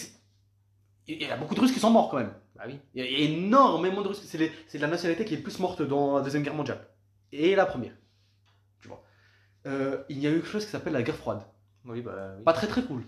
Il 1.08 1.20
y 1.20 1.24
a 1.26 1.36
beaucoup 1.36 1.54
de 1.54 1.60
Russes 1.60 1.72
qui 1.72 1.80
sont 1.80 1.90
morts 1.90 2.10
quand 2.10 2.18
même. 2.18 2.32
Bah 2.56 2.64
oui. 2.66 2.78
Il 2.94 3.04
y 3.04 3.06
a 3.06 3.18
énormément 3.30 4.02
de 4.02 4.08
Russes. 4.08 4.22
C'est 4.24 4.78
la 4.78 4.86
nationalité 4.86 5.24
qui 5.24 5.34
est 5.34 5.38
le 5.38 5.42
plus 5.42 5.58
morte 5.58 5.82
dans 5.82 6.16
la 6.16 6.22
Deuxième 6.22 6.42
Guerre 6.42 6.54
mondiale. 6.54 6.86
Et 7.32 7.56
la 7.56 7.66
première. 7.66 7.92
Tu 8.80 8.88
vois. 8.88 9.02
Euh, 9.66 10.02
il 10.08 10.18
y 10.18 10.26
a 10.26 10.30
eu 10.30 10.34
quelque 10.34 10.48
chose 10.48 10.64
qui 10.64 10.70
s'appelle 10.70 10.92
la 10.92 11.02
guerre 11.02 11.16
froide. 11.16 11.42
Oui, 11.84 12.00
bah 12.00 12.34
oui. 12.36 12.44
Pas 12.44 12.52
très 12.52 12.66
très 12.66 12.82
cool. 12.82 13.02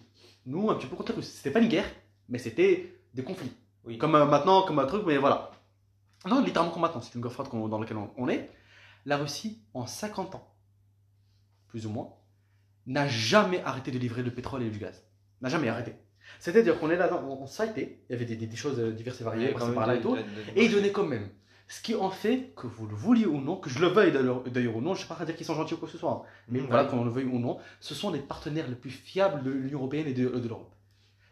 Nous, 0.47 0.71
un 0.71 0.75
petit 0.75 0.87
peu 0.87 0.97
contre 0.97 1.13
les 1.13 1.17
Russes. 1.17 1.31
C'était 1.31 1.51
pas 1.51 1.61
une 1.61 1.69
guerre, 1.69 1.87
mais 2.29 2.39
c'était 2.39 2.99
des 3.15 3.23
conflits. 3.23 3.53
Oui. 3.85 3.99
Comme 3.99 4.15
euh, 4.17 4.25
maintenant, 4.25 4.63
comme 4.63 4.79
un 4.79 4.87
truc, 4.87 5.05
mais 5.07 5.19
voilà. 5.19 5.53
Non, 6.27 6.43
littéralement 6.43 6.73
comme 6.73 6.83
maintenant. 6.83 7.01
C'est 7.01 7.15
une 7.15 7.21
guerre 7.21 7.33
froide 7.33 7.49
dans 7.53 7.79
laquelle 7.79 7.99
on, 7.99 8.11
on 8.17 8.29
est. 8.29 8.51
La 9.07 9.19
Russie, 9.19 9.63
en 9.75 9.87
50 9.87 10.35
ans, 10.35 10.57
plus 11.69 11.87
ou 11.87 11.91
moins, 11.91 12.15
n'a 12.87 13.07
jamais 13.07 13.63
arrêté 13.63 13.91
de 13.91 13.99
livrer 13.99 14.23
le 14.23 14.33
pétrole 14.33 14.63
et 14.63 14.71
du 14.71 14.79
gaz. 14.79 15.05
N'a 15.41 15.49
jamais 15.49 15.69
arrêté. 15.69 15.95
C'est-à-dire 16.41 16.79
qu'on 16.79 16.91
est 16.91 16.97
là, 16.97 17.23
on, 17.25 17.47
s'arrêtait, 17.47 17.99
il 18.09 18.13
y 18.13 18.17
avait 18.17 18.25
des, 18.25 18.37
des- 18.37 18.47
des 18.47 18.57
choses 18.57 18.79
euh, 18.81 18.93
diverses 18.93 19.21
et 19.21 19.25
variées, 19.25 19.49
par-là 19.75 19.93
même, 19.95 19.99
et 19.99 20.03
tout. 20.03 20.17
Et 20.57 20.65
ils 20.67 20.71
donnaient 20.73 20.93
quand 20.93 21.07
même. 21.07 21.29
Ce 21.69 21.81
qui 21.81 21.95
en 21.95 22.11
fait 22.11 22.53
que 22.57 22.67
vous 22.67 22.87
le 22.87 22.95
vouliez 22.95 23.25
ou 23.27 23.41
non, 23.41 23.57
que 23.57 23.71
je 23.71 23.79
le 23.79 23.87
veuille 23.87 24.13
d'ailleurs 24.13 24.77
ou 24.77 24.81
non, 24.83 24.95
je 24.95 25.01
ne 25.01 25.03
sais 25.09 25.15
pas 25.15 25.19
à 25.21 25.25
dire 25.25 25.35
qu'ils 25.35 25.47
sont 25.47 25.55
gentils 25.55 25.75
ou 25.75 25.77
quoi 25.79 25.89
que 25.89 25.93
ce 25.93 25.99
soit, 25.99 26.11
hein. 26.13 26.23
mais 26.49 26.61
Mhm, 26.61 26.67
voilà, 26.67 26.85
ouais. 26.85 26.91
qu'on 26.91 27.05
le 27.05 27.11
veuille 27.11 27.25
ou 27.25 27.39
non, 27.39 27.59
ce 27.81 27.95
sont 27.95 28.11
les 28.11 28.19
partenaires 28.21 28.69
les 28.69 28.75
plus 28.75 28.91
fiables 28.91 29.43
de 29.43 29.51
l'Union 29.51 29.79
Européenne 29.79 30.07
et 30.07 30.13
de, 30.13 30.29
de 30.29 30.49
l'Europe. 30.49 30.75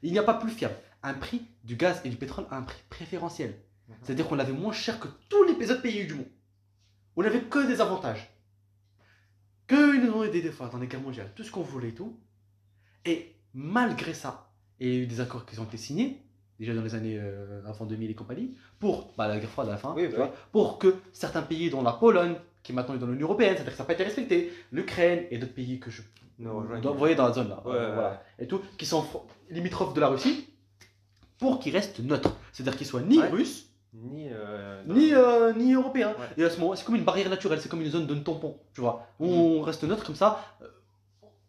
Il 0.03 0.11
n'y 0.12 0.18
a 0.18 0.22
pas 0.22 0.34
plus 0.34 0.51
fiable. 0.51 0.74
Un 1.03 1.14
prix 1.14 1.43
du 1.64 1.76
gaz 1.76 2.01
et 2.05 2.09
du 2.09 2.16
pétrole 2.16 2.47
à 2.51 2.57
un 2.57 2.62
prix 2.62 2.80
préférentiel. 2.88 3.59
Mhm. 3.88 3.95
C'est-à-dire 4.03 4.26
qu'on 4.26 4.36
l'avait 4.36 4.53
moins 4.55 4.72
cher 4.72 4.99
que 5.01 5.09
tous 5.28 5.43
les 5.45 5.70
autres 5.70 5.82
pays 5.82 6.07
du 6.07 6.14
monde. 6.14 6.26
On 7.16 7.22
n'avait 7.22 7.43
que 7.43 7.66
des 7.66 7.80
avantages. 7.82 8.30
Que 9.66 9.95
ils 9.97 10.03
nous 10.05 10.12
ont 10.12 10.24
aidé 10.24 10.40
des 10.43 10.51
fois 10.51 10.68
dans 10.68 10.78
les 10.78 10.86
guerres 10.86 11.01
mondiales, 11.01 11.30
tout 11.36 11.45
ce 11.45 11.51
qu'on 11.51 11.62
voulait 11.62 11.88
et 11.90 11.95
tout. 11.95 12.18
Et 13.05 13.34
malgré 13.55 14.14
ça, 14.14 14.51
il 14.81 14.89
y 14.89 14.91
a 14.93 14.95
eu 15.03 15.07
des 15.07 15.20
accords 15.20 15.45
qui 15.47 15.59
ont 15.59 15.64
été 15.64 15.77
signés, 15.77 16.20
déjà 16.59 16.75
dans 16.75 16.83
les 16.83 16.95
années 16.95 17.18
euh, 17.20 17.61
avant 17.66 17.85
2000 17.87 18.11
et 18.11 18.14
compagnie, 18.14 18.55
pour 18.79 19.12
bah, 19.16 19.29
la 19.29 19.39
guerre 19.39 19.51
froide 19.51 19.68
à 19.68 19.73
la 19.73 19.77
fin, 19.79 19.93
Oui, 19.97 20.05
tu 20.05 20.11
bah 20.12 20.16
vois, 20.18 20.35
pour 20.53 20.79
que 20.79 20.95
certains 21.12 21.43
pays, 21.43 21.70
dont 21.70 21.83
la 21.83 21.93
Pologne, 21.93 22.35
qui 22.62 22.73
maintenant 22.73 22.95
est 22.95 22.99
dans 22.99 23.07
l'Union 23.07 23.27
Européenne, 23.27 23.55
c'est-à-dire 23.55 23.73
que 23.73 23.77
ça 23.77 23.83
n'a 23.83 23.87
pas 23.89 23.95
été 23.95 24.05
respecté, 24.05 24.53
l'Ukraine 24.70 25.25
et 25.31 25.39
d'autres 25.39 25.55
pays 25.55 25.81
que 25.81 25.91
je 25.91 26.03
dois 26.39 26.93
envoyer 26.93 27.14
dans 27.14 27.27
la 27.29 27.33
zone 27.33 27.49
là, 27.49 27.62
Ouais, 27.64 27.73
euh, 27.75 27.89
ouais, 27.89 27.95
voilà, 27.95 28.23
et 28.39 28.47
tout, 28.47 28.61
qui 28.79 28.87
sont 28.87 29.05
limitrophes 29.51 29.95
de 29.95 30.01
la 30.01 30.09
Russie, 30.09 30.49
pour 31.39 31.59
qu'ils 31.59 31.73
restent 31.75 32.01
neutres. 32.01 32.37
C'est-à-dire 32.53 32.77
qu'ils 32.77 32.87
soient 32.87 33.03
ni 33.03 33.18
Ouais. 33.18 33.29
russes, 33.29 33.66
Ni. 33.95 34.29
euh, 34.31 34.83
ni, 34.87 35.12
euh, 35.12 35.53
ni 35.53 35.75
européens. 35.75 36.11
Ouais. 36.18 36.27
Et 36.37 36.45
à 36.45 36.51
ce 36.51 36.59
moment, 36.61 36.75
c'est 36.77 36.85
comme 36.85 36.95
une 36.95 37.05
barrière 37.05 37.29
naturelle, 37.29 37.61
c'est 37.61 37.68
comme 37.68 37.83
une 37.83 37.91
zone 37.91 38.07
de 38.07 38.14
tampon, 38.14 38.57
tu 38.75 38.81
vois. 38.81 39.07
où 39.18 39.27
Mhm. 39.27 39.33
On 39.33 39.61
reste 39.62 39.85
neutre 39.85 40.05
comme 40.05 40.14
ça. 40.14 40.41
euh, 40.62 40.66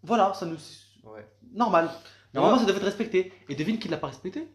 voilà, 0.04 0.34
ça 0.34 0.46
nous. 0.46 0.58
Ouais. 1.06 1.26
Normal. 1.54 1.90
Normalement, 2.34 2.60
ça 2.60 2.66
devait 2.66 2.78
être 2.78 2.84
respecté. 2.86 3.32
Et 3.50 3.56
devine 3.56 3.78
qui 3.80 3.88
ne 3.88 3.92
l'a 3.94 3.98
pas 4.00 4.08
respecté? 4.08 4.48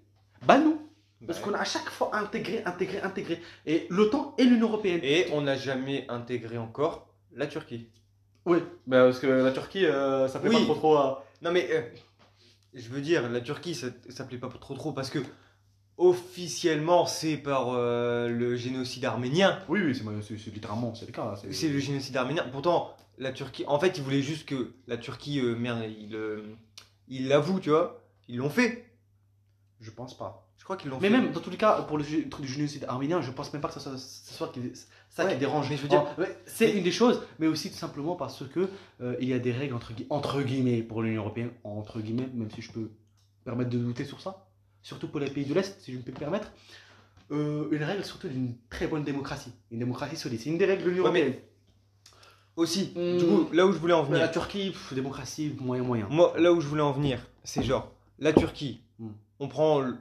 Bah 0.47 0.59
nous. 0.59 0.81
Parce 1.27 1.39
Bah, 1.41 1.45
qu'on 1.47 1.55
a 1.55 1.59
à 1.59 1.65
chaque 1.65 1.89
fois 1.91 2.15
intégré, 2.17 2.63
intégré, 2.65 3.01
intégré. 3.03 3.41
Et 3.67 3.87
l'OTAN 3.91 4.35
et 4.39 4.45
l'Union 4.45 4.69
Européenne. 4.69 5.01
Et 5.03 5.27
on 5.33 5.41
n'a 5.43 5.57
jamais 5.57 6.07
intégré 6.09 6.59
encore 6.59 7.09
la 7.35 7.47
Turquie. 7.47 7.89
Oui, 8.47 8.59
bah, 8.87 9.05
parce 9.05 9.19
que 9.19 9.27
la 9.27 9.51
Turquie, 9.53 9.85
euh, 9.85 10.27
ça 10.29 10.41
Oui. 10.45 10.51
pas 10.53 10.61
trop 10.65 10.75
trop. 10.75 10.95
à- 10.97 11.25
Non 11.43 11.51
mais 11.53 11.69
euh, 11.73 11.83
je 12.73 12.89
veux 12.89 13.01
dire, 13.01 13.29
la 13.29 13.41
Turquie, 13.41 13.75
ça, 13.75 13.89
ça 14.09 14.25
plaît 14.25 14.39
pas 14.39 14.49
trop 14.49 14.75
trop 14.75 14.93
parce 14.93 15.11
que 15.11 15.19
officiellement 15.97 17.07
c'est 17.07 17.37
par 17.37 17.71
euh, 17.75 18.29
le 18.29 18.57
génocide 18.57 19.05
arménien. 19.05 19.59
Oui, 19.69 19.81
oui, 19.85 19.95
c'est 19.95 20.05
c'est- 20.23 20.39
c'est 20.43 20.51
littéralement, 20.55 20.95
c'est 20.95 21.07
le 21.07 21.13
cas. 21.13 21.35
c'est- 21.41 21.53
C'est 21.53 21.69
le 21.69 21.79
génocide 21.79 22.17
arménien. 22.17 22.45
Pourtant, 22.53 22.95
la 23.19 23.33
Turquie, 23.33 23.65
en 23.67 23.79
fait, 23.81 23.99
ils 23.99 24.03
voulaient 24.05 24.23
juste 24.23 24.49
que 24.49 24.73
la 24.87 24.97
Turquie, 24.97 25.41
euh, 25.41 25.57
merde, 25.57 25.83
il 25.99 26.15
euh, 27.11 27.15
il 27.15 27.29
l'avoue, 27.29 27.61
tu 27.61 27.71
vois. 27.71 28.03
Ils 28.29 28.37
l'ont 28.39 28.51
fait. 28.51 28.85
Je 29.81 29.91
pense 29.91 30.17
pas. 30.17 30.45
Je 30.59 30.65
crois 30.65 30.77
qu'ils 30.77 30.91
l'ont 30.91 30.99
Mais 31.01 31.09
fait. 31.09 31.17
même, 31.19 31.31
dans 31.33 31.41
tous 31.41 31.51
les 31.51 31.57
cas, 31.57 31.83
pour 31.83 31.99
le 31.99 32.05
truc 32.29 32.45
du 32.45 32.53
génocide 32.53 32.85
arménien, 32.89 33.21
je 33.23 33.31
pense 33.31 33.53
même 33.53 33.63
pas 33.63 33.69
que 33.69 33.75
ça 33.75 33.81
soit, 33.81 33.97
ça 33.97 34.33
soit 34.35 34.49
qui- 34.53 34.73
ça 35.09 35.25
Ouais, 35.25 35.33
qui 35.33 35.39
dérange. 35.39 35.71
mais 35.71 35.77
je 35.77 35.83
veux 35.83 35.89
dire- 35.89 36.05
Oh, 36.19 36.21
ouais, 36.21 36.37
c'est 36.47 36.73
une 36.77 36.83
des 36.83 36.91
choses, 36.93 37.23
mais 37.39 37.47
aussi 37.47 37.71
tout 37.71 37.77
simplement 37.77 38.17
parce 38.17 38.45
que 38.49 38.69
euh, 39.01 39.17
il 39.21 39.29
y 39.29 39.33
a 39.33 39.39
des 39.39 39.53
règles 39.53 39.75
entre, 39.75 39.93
gui- 39.95 40.07
entre 40.11 40.43
guillemets 40.43 40.83
pour 40.83 41.03
l'Union 41.03 41.23
Européenne, 41.23 41.51
entre 41.65 42.01
guillemets, 42.01 42.29
même 42.35 42.51
si 42.51 42.61
je 42.61 42.73
peux 42.73 42.81
me 42.81 42.91
permettre 43.45 43.71
de 43.71 43.79
douter 43.79 44.05
sur 44.05 44.21
ça, 44.21 44.49
surtout 44.83 45.09
pour 45.09 45.21
les 45.21 45.31
pays 45.31 45.45
de 45.45 45.55
l'Est, 45.55 45.81
si 45.81 45.93
je 45.93 45.99
peux 45.99 46.11
me 46.13 46.17
permettre, 46.19 46.51
euh, 47.31 47.69
une 47.71 47.85
règle 47.85 48.05
surtout 48.05 48.29
d'une 48.29 48.55
très 48.69 48.89
bonne 48.89 49.05
démocratie, 49.05 49.53
une 49.71 49.79
démocratie 49.79 50.17
solide. 50.17 50.41
C'est 50.41 50.51
une 50.51 50.59
des 50.59 50.65
règles 50.67 50.83
de 50.85 50.91
l'Union 50.91 51.05
Ouais, 51.05 51.13
mais 51.13 51.21
Européenne. 51.23 51.43
Aussi, 52.59 52.91
Hmm. 52.97 53.17
du 53.19 53.25
coup, 53.25 53.49
là 53.53 53.65
où 53.69 53.73
je 53.73 53.79
voulais 53.79 53.93
en 53.95 54.03
Mais 54.03 54.09
venir. 54.09 54.21
la 54.23 54.29
Turquie, 54.29 54.71
pff, 54.71 54.93
démocratie, 54.93 55.55
moyen, 55.61 55.85
moyen. 55.85 56.09
Moi, 56.11 56.35
là 56.39 56.53
où 56.53 56.61
je 56.61 56.67
voulais 56.67 56.83
en 56.83 56.91
venir, 56.91 57.25
c'est 57.45 57.63
genre, 57.63 57.93
la 58.19 58.33
Turquie, 58.33 58.81
Hmm. 58.99 59.11
on 59.39 59.47
prend, 59.47 59.79
le- 59.81 59.97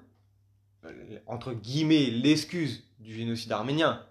euh, 0.85 1.19
entre 1.27 1.53
guillemets, 1.53 2.09
l'excuse 2.09 2.83
du 2.99 3.13
génocide 3.13 3.51
arménien. 3.51 4.01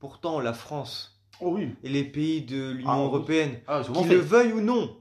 Pourtant, 0.00 0.40
la 0.40 0.52
France 0.52 1.20
Oh 1.40 1.52
oui. 1.54 1.68
et 1.84 1.88
les 1.88 2.02
pays 2.02 2.42
de 2.42 2.72
l'Union 2.72 2.90
Ah, 2.90 2.98
européenne, 3.04 3.60
Ah, 3.68 3.82
qu'ils 3.84 4.08
le 4.08 4.16
veuillent 4.18 4.52
ou 4.54 4.60
non, 4.60 4.96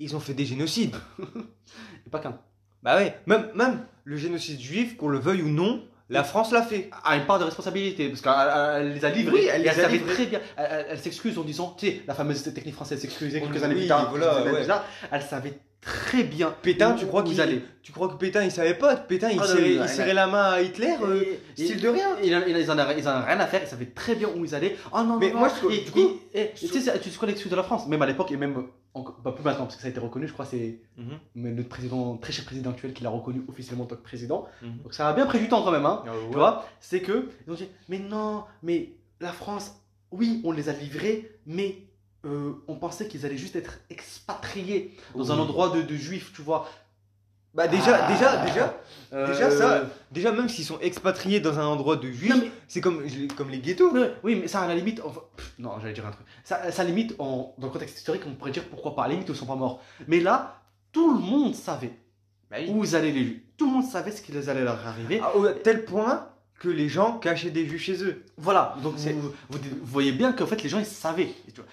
ils 0.00 0.16
ont 0.16 0.20
fait 0.20 0.34
des 0.34 0.44
génocides. 0.46 0.96
Et 2.06 2.10
pas 2.10 2.18
qu'un. 2.18 2.40
bah 2.82 2.96
ouais, 2.96 3.16
même, 3.26 3.50
même 3.54 3.86
le 4.02 4.16
génocide 4.16 4.58
juif, 4.58 4.96
qu'on 4.96 5.06
le 5.08 5.18
veuille 5.20 5.42
ou 5.42 5.48
non, 5.48 5.84
la 6.10 6.24
France 6.24 6.50
l'a 6.52 6.62
fait. 6.62 6.90
a 7.04 7.16
une 7.16 7.24
part 7.26 7.38
de 7.38 7.44
responsabilité 7.44 8.08
parce 8.08 8.20
qu'elle 8.20 8.82
elle 8.86 8.92
les 8.94 9.04
a 9.04 9.10
livrés. 9.10 9.34
Oui, 9.34 9.48
elle 9.52 9.60
et 9.60 9.64
les 9.64 9.70
a 9.70 9.74
savait 9.74 9.92
livrés. 9.98 10.12
très 10.14 10.26
bien. 10.26 10.40
Elle, 10.56 10.66
elle- 10.70 10.86
elle 10.90 10.98
s'excuse 10.98 11.38
en 11.38 11.42
disant, 11.44 11.74
tu 11.78 11.86
sais, 11.86 12.02
la 12.06 12.14
fameuse 12.14 12.42
technique 12.42 12.74
française 12.74 13.00
s'excuser 13.00 13.40
quelques 13.40 13.54
Oui, 13.56 13.62
années 13.64 13.74
plus 13.76 13.86
tard. 13.86 14.10
voilà, 14.10 14.26
quelques 14.26 14.38
années 14.40 14.50
ouais. 14.52 14.58
plus 14.58 14.66
tard, 14.66 14.84
elle 15.12 15.22
savait 15.22 15.54
très 15.80 16.24
bien. 16.24 16.54
Pétain, 16.62 16.94
tu 16.94 17.06
crois 17.06 17.22
où 17.22 17.24
qu'il 17.24 17.34
ils 17.34 17.40
allaient. 17.40 17.62
Tu 17.82 17.92
crois 17.92 18.08
que 18.08 18.14
Pétain 18.14 18.44
il 18.44 18.50
savait 18.50 18.74
pas? 18.74 18.96
Pétain 18.96 19.30
il 19.30 19.38
Ah, 19.38 19.42
non, 19.42 19.46
serrait, 19.48 19.60
non, 19.62 19.66
il 19.68 19.78
non, 19.80 19.86
serrait 19.88 20.08
non. 20.10 20.14
la 20.14 20.26
main 20.26 20.42
à 20.52 20.60
Hitler 20.60 20.94
euh, 21.02 21.22
Et- 21.56 21.64
style 21.64 21.80
de 21.80 21.88
rien. 21.88 22.16
Ils 22.22 22.34
en, 22.36 22.42
ils 22.46 22.70
en 22.70 22.78
avaient, 22.78 22.98
ils 22.98 23.08
en 23.08 23.12
avaient 23.12 23.32
rien 23.32 23.40
à 23.40 23.46
faire, 23.46 23.62
ils 23.64 23.68
savaient 23.68 23.86
très 23.86 24.14
bien 24.14 24.28
où 24.36 24.44
ils 24.44 24.54
allaient. 24.54 24.76
Oh 24.92 25.02
non, 25.02 25.18
Mais 25.18 25.32
moi, 25.32 25.48
je 25.48 25.68
Et- 25.74 25.80
du 25.84 25.90
coup, 25.90 26.18
tu 26.54 26.66
sais, 26.68 26.98
tu 27.00 27.10
sais 27.10 27.16
quoi 27.18 27.26
l'excuse 27.28 27.50
de 27.50 27.56
la 27.56 27.62
France 27.62 27.86
Même 27.88 28.02
à 28.02 28.06
l'époque, 28.06 28.30
et 28.32 28.36
même 28.36 28.66
pas 29.24 29.32
plus 29.32 29.44
maintenant, 29.44 29.64
parce 29.64 29.76
que 29.76 29.82
ça 29.82 29.86
a 29.88 29.90
été 29.90 30.00
reconnu, 30.00 30.26
je 30.28 30.32
crois, 30.32 30.44
c'est 30.44 30.80
Mhm, 30.98 31.54
notre 31.54 31.68
président, 31.68 32.16
très 32.16 32.32
cher 32.32 32.44
président 32.44 32.70
actuel 32.70 32.92
qui 32.92 33.02
l'a 33.04 33.10
reconnu 33.10 33.42
officiellement 33.48 33.84
en 33.84 33.86
tant 33.86 33.96
que 33.96 34.02
président. 34.02 34.46
mhm. 34.62 34.82
Donc 34.82 34.92
ça 34.94 35.08
a 35.08 35.12
bien 35.14 35.26
pris 35.26 35.38
du 35.38 35.48
temps 35.48 35.62
quand 35.62 35.70
même, 35.72 35.86
hein. 35.86 36.02
Ah 36.06 36.10
Tu 36.30 36.36
vois, 36.36 36.66
c'est 36.80 37.00
que 37.00 37.28
ils 37.46 37.50
ont 37.52 37.54
dit 37.56 37.68
mais 37.88 37.98
non, 37.98 38.44
mais 38.62 38.90
la 39.20 39.32
France, 39.32 39.72
oui, 40.12 40.40
on 40.44 40.52
les 40.52 40.68
a 40.68 40.72
livrés, 40.72 41.30
mais 41.46 41.78
euh, 42.24 42.52
on 42.68 42.74
pensait 42.76 43.08
qu'ils 43.08 43.24
allaient 43.26 43.36
juste 43.38 43.56
être 43.56 43.78
expatriés 43.90 44.96
dans 45.14 45.32
un 45.32 45.38
endroit 45.38 45.70
de, 45.70 45.82
de 45.82 45.96
juifs, 45.96 46.32
tu 46.34 46.42
vois. 46.42 46.68
Bah 47.52 47.66
déjà, 47.66 48.04
Ah. 48.04 48.12
déjà, 48.12 48.36
déjà, 48.46 48.76
Euh, 49.12 49.26
Déjà, 49.26 49.50
ça- 49.50 49.82
déjà 50.12 50.30
même 50.30 50.48
s'ils 50.48 50.64
sont 50.64 50.78
expatriés 50.78 51.40
dans 51.40 51.58
un 51.58 51.66
endroit 51.66 51.96
de 51.96 52.08
juifs, 52.12 52.32
mais- 52.40 52.52
c'est 52.68 52.80
comme, 52.80 53.02
comme 53.36 53.50
les 53.50 53.58
ghettos. 53.58 53.92
Oui, 54.22 54.36
mais 54.36 54.46
ça 54.46 54.60
à 54.60 54.68
la 54.68 54.76
limite, 54.76 55.00
enfin, 55.04 55.20
pff, 55.36 55.52
non, 55.58 55.72
j'allais 55.80 55.92
dire 55.94 56.06
un 56.06 56.12
truc. 56.12 56.24
Ça, 56.44 56.70
ça 56.70 56.84
limite 56.84 57.16
en, 57.18 57.52
dans 57.58 57.66
le 57.66 57.72
contexte 57.72 57.98
historique, 57.98 58.22
on 58.28 58.34
pourrait 58.34 58.52
dire 58.52 58.62
pourquoi 58.70 58.94
pas. 58.94 59.02
À 59.02 59.08
la 59.08 59.14
limite, 59.14 59.28
ils 59.28 59.34
sont 59.34 59.46
pas 59.46 59.56
morts. 59.56 59.82
Mais 60.06 60.20
là, 60.20 60.60
tout 60.92 61.12
le 61.12 61.18
monde 61.18 61.56
savait 61.56 61.90
Bah 62.52 62.58
oui. 62.60 62.70
où 62.70 62.84
ils 62.84 62.94
allaient 62.94 63.10
les. 63.10 63.42
Tout 63.56 63.66
le 63.66 63.72
monde 63.72 63.84
savait 63.90 64.12
ce 64.12 64.22
qui 64.22 64.30
les 64.30 64.48
allait 64.48 64.62
leur 64.62 64.86
arriver. 64.86 65.18
À 65.18 65.26
à 65.30 65.52
tel 65.64 65.84
point 65.84 66.28
que 66.60 66.68
les 66.68 66.88
gens 66.88 67.18
cachaient 67.18 67.50
des 67.50 67.66
juifs 67.66 67.82
chez 67.82 68.02
eux. 68.04 68.22
Voilà, 68.36 68.76
donc 68.82 68.94
C'est- 68.96 69.12
vous, 69.14 69.30
vous- 69.50 69.58
vous 69.58 69.86
voyez 69.96 70.12
bien 70.12 70.32
qu'en 70.32 70.46
fait 70.46 70.62
les 70.62 70.68
gens 70.68 70.78
ils 70.78 70.86
savaient. 70.86 71.32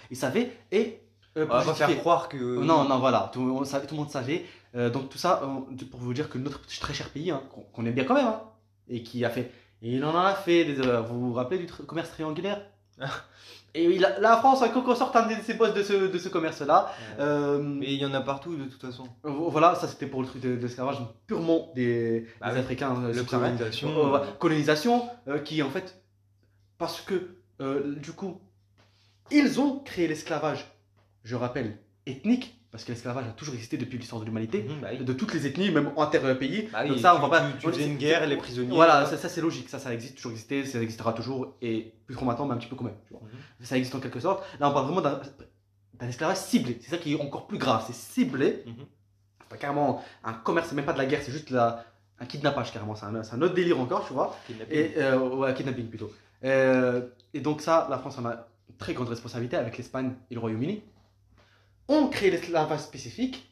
Ils 0.09 0.17
savaient 0.17 0.51
et. 0.71 0.99
euh, 1.37 1.43
On 1.43 1.47
va 1.47 1.57
pas 1.57 1.63
justifier- 1.63 1.85
faire 1.93 1.99
croire 1.99 2.29
que. 2.29 2.37
Non, 2.37 2.85
non, 2.85 2.97
voilà, 2.97 3.29
tout, 3.33 3.41
on 3.41 3.63
savait- 3.65 3.85
tout 3.85 3.93
le 3.95 3.99
monde 4.01 4.09
savait. 4.09 4.45
Euh, 4.75 4.89
donc 4.89 5.09
tout 5.09 5.17
ça, 5.19 5.41
euh, 5.43 5.85
pour 5.91 5.99
vous 5.99 6.13
dire 6.13 6.29
que 6.29 6.37
notre 6.39 6.61
très 6.79 6.93
cher 6.93 7.09
pays, 7.09 7.29
hein, 7.31 7.43
qu'on 7.51 7.61
qu'on 7.61 7.85
aime 7.85 7.93
bien 7.93 8.05
quand 8.05 8.15
même, 8.15 8.27
hein, 8.27 8.41
et 8.89 9.03
qui 9.03 9.23
a 9.25 9.29
fait, 9.29 9.51
et 9.83 9.91
il 9.97 10.03
en 10.05 10.15
a 10.17 10.33
fait, 10.33 10.63
des, 10.65 10.79
euh, 10.79 11.01
vous 11.01 11.19
vous 11.27 11.33
rappelez 11.33 11.59
du 11.59 11.67
commerce 11.67 12.09
triangulaire? 12.11 12.61
Et 13.73 14.03
a- 14.03 14.19
la 14.19 14.37
France 14.37 14.61
a 14.63 14.69
qu'on 14.69 14.95
sorte 14.95 15.15
un 15.15 15.27
de 15.27 15.33
ses 15.43 15.55
postes 15.55 15.75
de 15.75 15.83
ce, 15.83 15.93
de 16.07 16.17
ce 16.17 16.29
commerce-là. 16.29 16.91
Euh, 17.19 17.57
Euh, 17.57 17.59
Mais 17.61 17.93
il 17.93 17.99
y 17.99 18.05
en 18.05 18.13
a 18.13 18.21
partout 18.21 18.55
de 18.55 18.63
toute 18.65 18.81
façon. 18.81 19.03
voilà, 19.23 19.75
ça 19.75 19.87
c'était 19.87 20.07
pour 20.07 20.21
le 20.21 20.27
truc 20.27 20.41
de, 20.41 20.55
de 20.55 20.61
l'esclavage 20.61 20.97
purement 21.27 21.71
des, 21.75 22.25
Bah 22.41 22.47
des 22.49 22.53
oui. 22.55 22.59
Africains 22.61 22.95
euh, 23.03 23.13
La 23.13 23.23
colonisation. 23.23 24.15
Euh, 24.15 24.19
colonisation 24.39 25.07
euh, 25.27 25.39
qui 25.39 25.61
en 25.61 25.69
fait 25.69 26.01
parce 26.77 27.01
que 27.01 27.35
du 27.99 28.11
coup 28.13 28.39
ils 29.31 29.59
ont 29.59 29.79
créé 29.79 30.07
l'esclavage 30.07 30.65
je 31.23 31.35
rappelle 31.35 31.77
ethnique 32.05 32.56
parce 32.77 32.85
que 32.85 32.91
l'esclavage 32.91 33.25
a 33.25 33.31
toujours 33.31 33.55
existé 33.55 33.75
depuis 33.77 33.97
l'histoire 33.97 34.21
de 34.21 34.25
l'humanité 34.27 34.61
Mhm, 34.69 34.81
bah 34.81 34.89
oui. 34.91 35.03
de 35.03 35.13
toutes 35.13 35.33
les 35.33 35.47
ethnies 35.47 35.71
même 35.71 35.89
inter-pays 35.97 36.69
Bah 36.71 36.81
oui, 36.83 36.89
donc 36.89 36.99
ça 36.99 37.13
on 37.13 37.17
tu- 37.17 37.21
va 37.23 37.29
pas 37.29 37.51
tu- 37.51 37.57
tu 37.57 37.67
faisais 37.71 37.87
une 37.87 37.97
guerre, 37.97 38.27
les 38.27 38.37
prisonniers. 38.37 38.75
voilà 38.75 39.07
ça, 39.07 39.17
ça, 39.17 39.29
c'est 39.29 39.41
logique 39.41 39.67
ça 39.67 39.79
ça 39.79 39.91
existe 39.95 40.15
toujours 40.17 40.31
existé 40.33 40.63
ça 40.63 40.79
existera 40.79 41.11
toujours 41.13 41.55
et 41.63 41.91
plus 42.05 42.15
trop 42.15 42.25
maintenant 42.25 42.45
mais 42.45 42.53
un 42.53 42.57
petit 42.57 42.67
peu 42.67 42.75
quand 42.75 42.83
même 42.85 42.93
tu 43.07 43.13
vois. 43.13 43.21
Ça 43.61 43.77
existe 43.77 43.95
en 43.95 43.99
quelque 43.99 44.19
sorte 44.19 44.43
là 44.59 44.69
on 44.69 44.73
parle 44.73 44.85
vraiment 44.85 45.01
d'un 45.01 46.07
esclavage 46.07 46.37
ciblé 46.37 46.77
c'est 46.81 46.91
ça 46.91 46.97
qui 46.97 47.13
est 47.15 47.19
encore 47.21 47.47
plus 47.47 47.57
grave 47.57 47.83
c'est 47.87 47.95
ciblé 47.95 48.63
Mhm. 48.67 48.73
c'est 49.41 49.49
pas 49.49 49.57
carrément 49.57 50.03
un 50.23 50.33
commerce 50.33 50.67
c'est 50.69 50.75
même 50.75 50.85
pas 50.85 50.93
de 50.93 50.99
la 50.99 51.07
guerre 51.07 51.21
c'est 51.23 51.31
juste 51.31 51.49
la- 51.49 51.83
un 52.19 52.25
kidnappage 52.27 52.71
carrément 52.71 52.93
c'est 52.95 53.05
un, 53.07 53.23
c'est 53.23 53.33
un 53.33 53.41
autre 53.41 53.55
délire 53.55 53.79
encore 53.79 54.05
tu 54.05 54.13
vois 54.13 54.35
Kidnapping. 54.45 54.77
et 54.77 54.93
euh, 54.97 55.17
ouais, 55.19 55.53
kidnapping 55.55 55.87
plutôt. 55.87 56.11
Euh, 56.43 57.01
et 57.33 57.39
donc 57.39 57.61
ça, 57.61 57.87
la 57.89 57.97
France 57.97 58.17
en 58.19 58.25
a 58.25 58.47
une 58.69 58.75
très 58.77 58.93
grande 58.93 59.09
responsabilité 59.09 59.55
avec 59.57 59.77
l'Espagne 59.77 60.13
et 60.29 60.35
le 60.35 60.39
Royaume-Uni. 60.39 60.81
On 61.87 62.07
crée 62.09 62.29
l'esclavage 62.31 62.79
spécifique, 62.81 63.49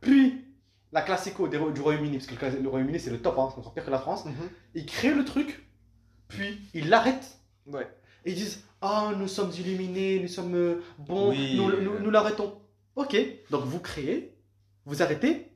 puis 0.00 0.44
la 0.92 1.02
classico 1.02 1.48
des 1.48 1.58
du 1.58 1.80
Royaume-Uni, 1.80 2.18
parce 2.18 2.26
que 2.26 2.56
le, 2.62 2.68
Royaume-Uni 2.68 3.00
c'est 3.00 3.10
le 3.10 3.20
top, 3.20 3.38
hein, 3.38 3.48
c'est 3.52 3.58
encore 3.58 3.74
pire 3.74 3.84
que 3.84 3.90
la 3.90 3.98
France. 3.98 4.24
Mhm. 4.26 4.32
Ils 4.74 4.86
créent 4.86 5.14
le 5.14 5.24
truc, 5.24 5.66
puis 6.28 6.60
ils 6.74 6.88
l'arrêtent. 6.88 7.38
Ouais. 7.66 7.86
Et 8.24 8.32
ils 8.32 8.36
disent 8.36 8.64
Ah, 8.80 9.12
nous 9.16 9.28
sommes 9.28 9.50
illuminés, 9.58 10.20
nous 10.20 10.28
sommes 10.28 10.54
euh, 10.54 10.82
bons, 10.98 11.30
Oui, 11.30 11.56
nous, 11.56 11.80
nous- 11.82 11.98
nous 11.98 12.10
l'arrêtons. 12.10 12.60
Ok, 12.96 13.16
donc 13.50 13.64
vous 13.64 13.80
créez, 13.80 14.36
vous 14.84 15.02
arrêtez, 15.02 15.52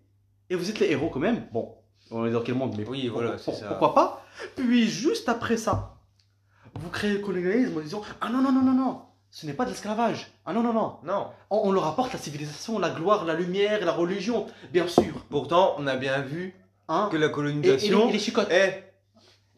et 0.50 0.54
vous 0.54 0.70
êtes 0.70 0.78
les 0.80 0.90
héros 0.90 1.08
quand 1.10 1.20
même. 1.20 1.46
Bon, 1.52 1.74
on 2.10 2.24
est 2.26 2.30
dans 2.30 2.42
quel 2.42 2.54
monde, 2.54 2.74
mais 2.78 2.86
Oui, 2.86 3.08
voilà, 3.08 3.32
pour- 3.32 3.54
ça. 3.54 3.68
pourquoi 3.68 3.94
pas? 3.94 4.24
Puis 4.56 4.88
juste 4.88 5.28
après 5.28 5.56
ça, 5.56 5.98
vous 6.74 6.88
créez 6.90 7.12
le 7.12 7.18
colonialisme 7.18 7.76
en 7.76 7.80
disant 7.80 8.02
Ah 8.20 8.28
non, 8.30 8.40
non, 8.42 8.52
non, 8.52 8.62
non, 8.62 8.72
non, 8.74 9.02
ce 9.34 9.46
n'est 9.46 9.54
pas 9.54 9.64
de 9.64 9.70
l'esclavage. 9.70 10.30
Ah 10.44 10.52
non, 10.52 10.62
non, 10.62 10.74
non. 10.74 10.96
Non. 11.04 11.26
On, 11.50 11.62
on 11.64 11.72
leur 11.72 11.86
apporte 11.86 12.12
la 12.12 12.18
civilisation, 12.18 12.78
la 12.78 12.90
gloire, 12.90 13.24
la 13.24 13.32
lumière, 13.34 13.82
la 13.84 13.92
religion, 13.92 14.46
bien 14.72 14.86
sûr. 14.86 15.24
Pourtant, 15.30 15.74
on 15.78 15.86
a 15.86 15.96
bien 15.96 16.20
vu 16.20 16.54
Hein 16.88 17.08
que 17.10 17.16
la 17.16 17.22
et, 17.22 17.24
et 17.24 17.28
les, 17.28 17.32
colonisation. 17.34 18.08
et 18.08 18.12
les 18.12 18.18
chicottes, 18.18 18.48
Eh, 18.52 18.72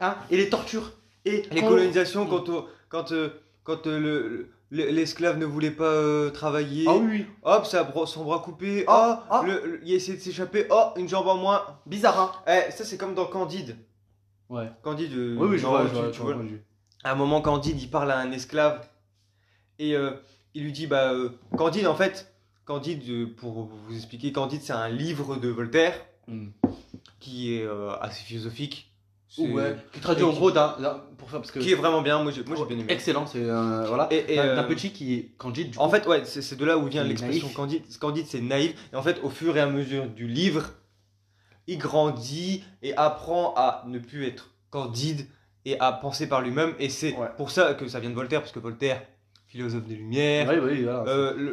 hein 0.00 0.14
et 0.30 0.36
les 0.36 0.48
tortures. 0.48 0.92
Et 1.24 1.42
les 1.50 1.60
quand- 1.60 1.68
colonisations, 1.68 2.26
quand, 2.26 2.48
on- 2.48 2.66
quand, 2.88 3.10
euh, 3.12 3.30
quand 3.64 3.86
euh, 3.88 3.98
le- 3.98 4.50
le- 4.70 4.90
l'esclave 4.90 5.38
ne 5.38 5.44
voulait 5.46 5.70
pas 5.72 5.84
euh, 5.84 6.30
travailler, 6.30 6.84
Ah 6.88 6.94
oui, 6.96 7.26
hop, 7.42 7.66
ça, 7.66 7.90
son 8.06 8.24
bras 8.24 8.38
coupé, 8.38 8.84
Ah, 8.86 9.24
ah, 9.28 9.40
ah. 9.40 9.46
le- 9.46 9.62
le- 9.66 9.80
il 9.84 9.92
essaie 9.94 10.12
de 10.12 10.20
s'échapper, 10.20 10.66
oh, 10.70 10.90
une 10.96 11.08
jambe 11.08 11.26
en 11.26 11.36
moins. 11.36 11.62
bizarre, 11.86 12.44
hein 12.46 12.52
Eh, 12.68 12.70
ça 12.70 12.84
c'est 12.84 12.96
comme 12.96 13.14
dans 13.14 13.26
Candide. 13.26 13.76
Ouais. 14.48 14.70
Candide, 14.82 15.12
euh, 15.14 15.36
Oui, 15.40 15.48
oui, 15.52 15.58
je 15.58 15.62
dans- 15.64 15.70
vois, 15.70 15.82
je 15.84 15.88
tu- 15.88 15.94
vois, 15.94 16.10
tu 16.10 16.18
je 16.18 16.22
vois. 16.22 16.34
vois. 16.34 16.44
À 17.02 17.12
un 17.12 17.14
moment, 17.16 17.40
Candide, 17.40 17.80
il 17.80 17.90
parle 17.90 18.12
à 18.12 18.18
un 18.18 18.30
esclave 18.30 18.86
et 19.78 19.94
euh, 19.96 20.10
il 20.54 20.64
lui 20.64 20.72
dit, 20.72 20.86
bah, 20.86 21.12
euh, 21.12 21.30
Candide, 21.56 21.86
en 21.86 21.94
fait, 21.94 22.32
Candide, 22.64 23.02
euh, 23.10 23.26
pour 23.36 23.64
vous 23.66 23.94
expliquer, 23.96 24.32
Candide, 24.32 24.62
c'est 24.62 24.72
un 24.72 24.88
livre 24.88 25.36
de 25.36 25.48
Voltaire 25.48 25.94
Hmm. 26.26 26.48
qui 27.20 27.54
est 27.54 27.68
assez 28.00 28.24
philosophique. 28.24 28.90
Ouais, 29.36 29.76
qui 29.92 29.98
traduit 30.00 30.24
en 30.24 30.32
gros 30.32 30.50
d'un, 30.52 30.76
d'un- 30.78 31.02
pour 31.18 31.28
faire 31.28 31.40
parce 31.40 31.50
que 31.50 31.58
Qui 31.58 31.72
est 31.72 31.74
vraiment 31.74 32.00
bien, 32.02 32.22
moi 32.22 32.30
j'ai 32.30 32.44
moi, 32.44 32.64
bien 32.66 32.78
aimé. 32.78 32.86
excellent, 32.88 33.26
c'est 33.26 33.42
voilà, 33.42 34.06
Et- 34.12 34.32
et, 34.32 34.36
d'un, 34.36 34.62
petit 34.62 34.92
qui 34.92 35.14
est 35.14 35.32
candide. 35.36 35.72
Du 35.72 35.78
En 35.78 35.86
coup. 35.86 35.90
fait, 35.96 36.06
ouais, 36.06 36.24
c'est 36.24 36.56
de 36.56 36.64
là 36.64 36.78
où 36.78 36.86
vient 36.86 37.04
est 37.04 37.08
l'expression. 37.08 37.48
Candide. 37.48 37.82
Candide, 37.98 38.26
c'est 38.28 38.40
naïf. 38.40 38.74
Et 38.92 38.96
en 38.96 39.02
fait, 39.02 39.18
au 39.24 39.28
fur 39.30 39.56
et 39.56 39.60
à 39.60 39.66
mesure 39.66 40.06
du 40.08 40.28
livre, 40.28 40.70
il 41.66 41.78
grandit 41.78 42.62
et 42.82 42.96
apprend 42.96 43.52
à 43.56 43.82
ne 43.88 43.98
plus 43.98 44.24
être 44.24 44.50
candide 44.70 45.26
et 45.64 45.78
à 45.80 45.90
penser 45.92 46.28
par 46.28 46.40
lui-même. 46.40 46.74
Et 46.78 46.88
c'est 46.88 47.14
Ouais. 47.16 47.26
pour 47.36 47.50
ça 47.50 47.74
que 47.74 47.88
ça 47.88 47.98
vient 48.00 48.10
de 48.10 48.14
Voltaire, 48.14 48.40
parce 48.40 48.52
que 48.52 48.60
Voltaire, 48.60 49.02
philosophe 49.54 49.84
des 49.86 49.94
Lumières, 49.94 50.48
oui, 50.50 50.56
oui, 50.62 50.82
voilà. 50.82 51.04
euh, 51.06 51.52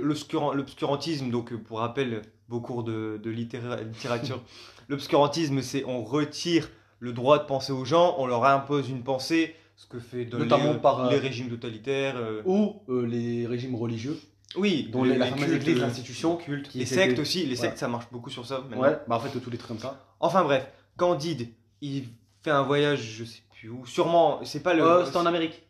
l'obscurantisme, 0.56 1.30
donc 1.30 1.54
euh, 1.54 1.58
pour 1.58 1.80
rappel, 1.80 2.24
vos 2.50 2.60
cours 2.60 2.84
de, 2.84 3.20
de 3.24 3.30
littéra- 3.30 3.82
littérature, 3.82 4.42
l'obscurantisme, 4.90 5.62
c'est 5.62 5.84
on 5.86 6.04
retire 6.04 6.70
le 7.00 7.14
droit 7.14 7.38
de 7.38 7.46
penser 7.46 7.72
aux 7.72 7.86
gens, 7.86 8.16
on 8.18 8.26
leur 8.26 8.44
impose 8.46 8.90
une 8.90 9.04
pensée, 9.04 9.56
ce 9.76 9.86
que 9.86 10.00
fait 10.00 10.26
dans 10.26 10.40
Notamment 10.40 10.74
les, 10.74 10.80
par, 10.80 11.06
euh, 11.06 11.10
les 11.12 11.18
régimes 11.20 11.50
totalitaires. 11.50 12.16
euh, 12.18 12.42
Ou 12.46 12.82
euh, 12.90 13.06
les 13.06 13.46
régimes 13.46 13.76
religieux. 13.76 14.18
oui, 14.56 14.90
dont 14.92 15.04
les- 15.04 15.18
la 15.18 15.30
les 15.30 15.36
cultes, 15.36 15.54
église, 15.62 15.78
euh, 15.78 15.82
l'institution, 15.82 16.38
cultes. 16.38 16.74
les 16.74 16.86
sectes 16.88 17.20
aussi, 17.20 17.46
les 17.46 17.56
sectes 17.56 17.78
ça 17.78 17.88
marche 17.88 18.06
beaucoup 18.12 18.30
sur 18.32 18.46
ça. 18.48 18.62
maintenant. 18.68 18.82
Ouais, 18.82 18.98
bah 19.08 19.16
en 19.16 19.20
fait 19.20 19.40
tous 19.40 19.50
les 19.52 19.58
trucs 19.58 19.68
comme 19.70 19.80
ça. 19.80 20.04
Enfin 20.20 20.44
bref, 20.44 20.68
Candide, 20.98 21.50
il 21.82 22.06
fait 22.42 22.52
un 22.52 22.64
voyage, 22.64 23.02
je 23.02 23.24
sais 23.24 23.42
plus 23.60 23.70
où, 23.70 23.86
sûrement, 23.86 24.40
c'est 24.44 24.62
pas 24.64 24.74
le. 24.74 24.84
Euh, 24.84 25.06
C'était 25.06 25.18
en 25.18 25.26
Amérique. 25.28 25.64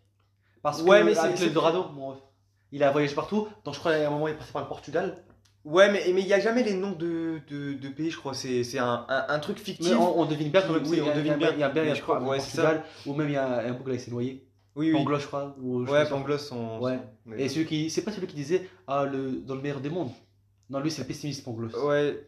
Parce 0.62 0.82
que 0.82 0.88
Ouais, 0.88 1.03
mais 1.03 1.14
c'est- 1.16 1.36
c'est- 1.36 1.45
l'Eldorado, 1.45 1.86
bon, 1.93 2.16
il 2.72 2.84
a 2.84 2.91
voyagé 2.91 3.16
partout. 3.16 3.47
Donc 3.66 3.74
je 3.74 3.80
crois 3.80 3.93
qu'à 3.93 4.07
un 4.07 4.09
moment 4.12 4.28
il 4.28 4.32
est 4.32 4.38
passé 4.38 4.51
par 4.51 4.62
le 4.62 4.68
Portugal. 4.68 5.24
Ouais, 5.64 5.91
mais 5.91 6.03
mais 6.14 6.22
il 6.22 6.28
y 6.28 6.34
a 6.34 6.39
jamais 6.39 6.64
les 6.64 6.74
noms 6.74 6.91
de, 6.93 7.39
de, 7.47 7.74
de 7.74 7.89
pays, 7.89 8.09
je 8.09 8.18
crois. 8.18 8.34
C'est 8.34 8.80
un, 8.80 9.05
un, 9.07 9.26
un 9.30 9.39
truc 9.39 9.59
fictif. 9.59 9.89
Mais 9.89 9.95
on, 9.95 10.20
on 10.20 10.26
devine 10.26 10.49
bien 10.49 10.62
quand 10.62 10.74
même. 10.74 10.88
Oui, 10.88 11.01
on 11.01 11.16
devine 11.16 11.36
bien. 11.36 11.51
Il 11.53 11.59
y 11.59 11.64
a 11.64 11.70
bien, 11.70 11.84
Mais 11.84 11.95
je 11.95 12.01
crois, 12.01 12.20
le 12.20 12.26
ouais, 12.26 12.38
Portugal, 12.38 12.84
ou 13.05 13.14
même 13.14 13.28
il 13.30 13.34
y 13.34 13.38
a 13.38 13.45
un 13.59 13.62
là 13.72 13.74
il 13.93 13.99
s'est 13.99 14.09
noyé. 14.12 14.47
Oui, 14.76 14.88
oui. 14.88 14.93
Pangloss, 14.93 15.22
je 15.22 15.28
crois. 15.28 15.55
ou 15.62 15.86
je 15.86 15.91
Ouais. 15.91 16.07
Pangloss, 16.07 16.47
son. 16.47 16.80
Ouais. 16.80 16.99
Et 17.38 17.49
celui 17.49 17.66
qui, 17.66 17.89
c'est 17.89 18.01
pas 18.03 18.12
celui 18.12 18.26
qui 18.28 18.36
disait 18.36 18.68
ah 18.88 19.05
le 19.05 19.32
dans 19.45 19.55
le 19.55 19.62
meilleur 19.62 19.82
des 19.82 19.89
mondes. 19.89 20.12
Non 20.70 20.80
lui 20.80 20.89
c'est 20.89 21.01
le 21.01 21.07
pessimiste 21.07 21.43
Pangloss. 21.43 21.74
Ouais. 21.74 22.26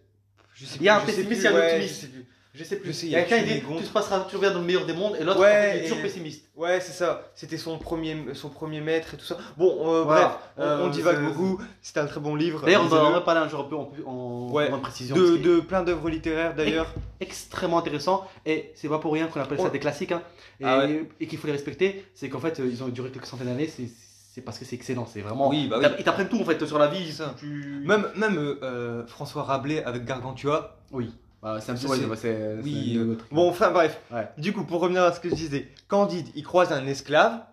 Je 0.53 0.65
sais 0.65 0.77
Il 0.79 0.83
y 0.83 0.89
a 0.89 0.97
un 0.97 0.99
pessimiste, 0.99 1.41
il 1.41 1.43
y 1.45 1.47
a 1.47 1.51
un 1.55 1.59
optimiste. 1.73 2.07
Je 2.53 2.63
sais 2.63 2.75
plus. 2.77 3.03
Il 3.03 3.09
y 3.09 3.15
a 3.15 3.23
quelqu'un 3.23 3.45
qui 3.47 3.53
dit 3.55 3.61
tout 3.61 3.79
se 3.83 3.89
passera 3.91 4.19
toujours 4.21 4.41
bien 4.41 4.51
dans 4.51 4.59
le 4.59 4.65
meilleur 4.65 4.85
des 4.85 4.93
mondes 4.93 5.15
et 5.19 5.23
l'autre 5.23 5.39
Ouais, 5.39 5.71
en 5.71 5.75
est 5.77 5.83
toujours 5.83 6.01
pessimiste. 6.01 6.45
Ouais, 6.55 6.79
c'est 6.79 6.91
ça. 6.91 7.29
C'était 7.35 7.57
son 7.57 7.77
premier, 7.79 8.15
son 8.33 8.49
premier 8.49 8.79
maître 8.81 9.13
et 9.13 9.17
tout 9.17 9.25
ça. 9.25 9.37
Bon, 9.57 9.91
euh, 9.93 10.03
Voilà. 10.03 10.21
bref, 10.25 10.37
on, 10.57 10.61
Euh, 10.61 10.85
on 10.85 10.89
divague 10.89 11.21
beaucoup. 11.23 11.59
C'était 11.81 11.99
un 12.01 12.05
très 12.05 12.19
bon 12.19 12.35
livre. 12.35 12.61
D'ailleurs 12.63 12.83
on 12.83 12.87
va, 12.87 13.05
on 13.05 13.11
va 13.11 13.21
parler 13.21 13.41
un 13.41 13.47
jour 13.49 13.61
un 13.61 13.63
peu 13.63 13.75
en, 13.75 13.91
en, 14.05 14.51
Ouais. 14.51 14.71
en 14.71 14.79
précision. 14.79 15.15
de, 15.15 15.59
plein 15.61 15.83
d'œuvres 15.83 16.09
littéraires 16.09 16.55
d'ailleurs. 16.55 16.93
extrêmement 17.19 17.79
intéressant 17.79 18.27
et 18.45 18.71
c'est 18.75 18.89
pas 18.89 18.99
pour 18.99 19.13
rien 19.13 19.27
qu'on 19.27 19.39
appelle 19.41 19.57
ça 19.57 19.63
Ouais. 19.65 19.69
des 19.71 19.79
classiques 19.79 20.11
hein, 20.11 20.21
et, 20.59 20.65
Ah 20.65 20.79
ouais. 20.79 21.09
et 21.19 21.27
qu'il 21.27 21.39
faut 21.39 21.47
les 21.47 21.53
respecter. 21.53 22.05
C'est 22.13 22.29
qu'en 22.29 22.39
fait 22.39 22.59
ils 22.63 22.83
ont 22.83 22.87
duré 22.89 23.09
quelques 23.11 23.25
centaines 23.25 23.47
d'années. 23.47 23.67
C'est 23.67 23.87
c'est 24.35 24.41
parce 24.41 24.57
que 24.57 24.65
c'est 24.65 24.75
excellent. 24.75 25.05
C'est 25.05 25.21
vraiment. 25.21 25.47
Oui, 25.47 25.67
bah 25.67 25.77
ils 25.79 25.85
oui. 25.87 25.93
Ils 25.99 26.03
t'apprennent 26.03 26.27
tout 26.27 26.41
en 26.41 26.43
fait 26.43 26.65
sur 26.65 26.79
la 26.79 26.87
vie. 26.87 27.11
Ça. 27.11 27.35
Tu... 27.37 27.83
Même, 27.85 28.07
même 28.15 28.35
euh, 28.63 29.05
François 29.05 29.43
Rabelais 29.43 29.83
avec 29.83 30.05
Gargantua. 30.05 30.75
Oui. 30.91 31.11
Bah, 31.43 31.59
c'est 31.61 31.71
un 31.71 31.75
petit 31.75 31.87
c'est- 31.87 32.15
c'est- 32.15 32.57
Oui, 32.63 32.95
euh. 32.97 33.17
Bon, 33.31 33.49
enfin 33.49 33.69
bref. 33.71 33.99
Ouais. 34.11 34.27
Du 34.37 34.53
coup, 34.53 34.63
pour 34.63 34.79
revenir 34.81 35.03
à 35.03 35.11
ce 35.11 35.19
que 35.19 35.29
je 35.29 35.35
disais, 35.35 35.69
Candide, 35.89 36.27
il 36.35 36.43
croise 36.43 36.71
un 36.71 36.87
esclave. 36.87 37.43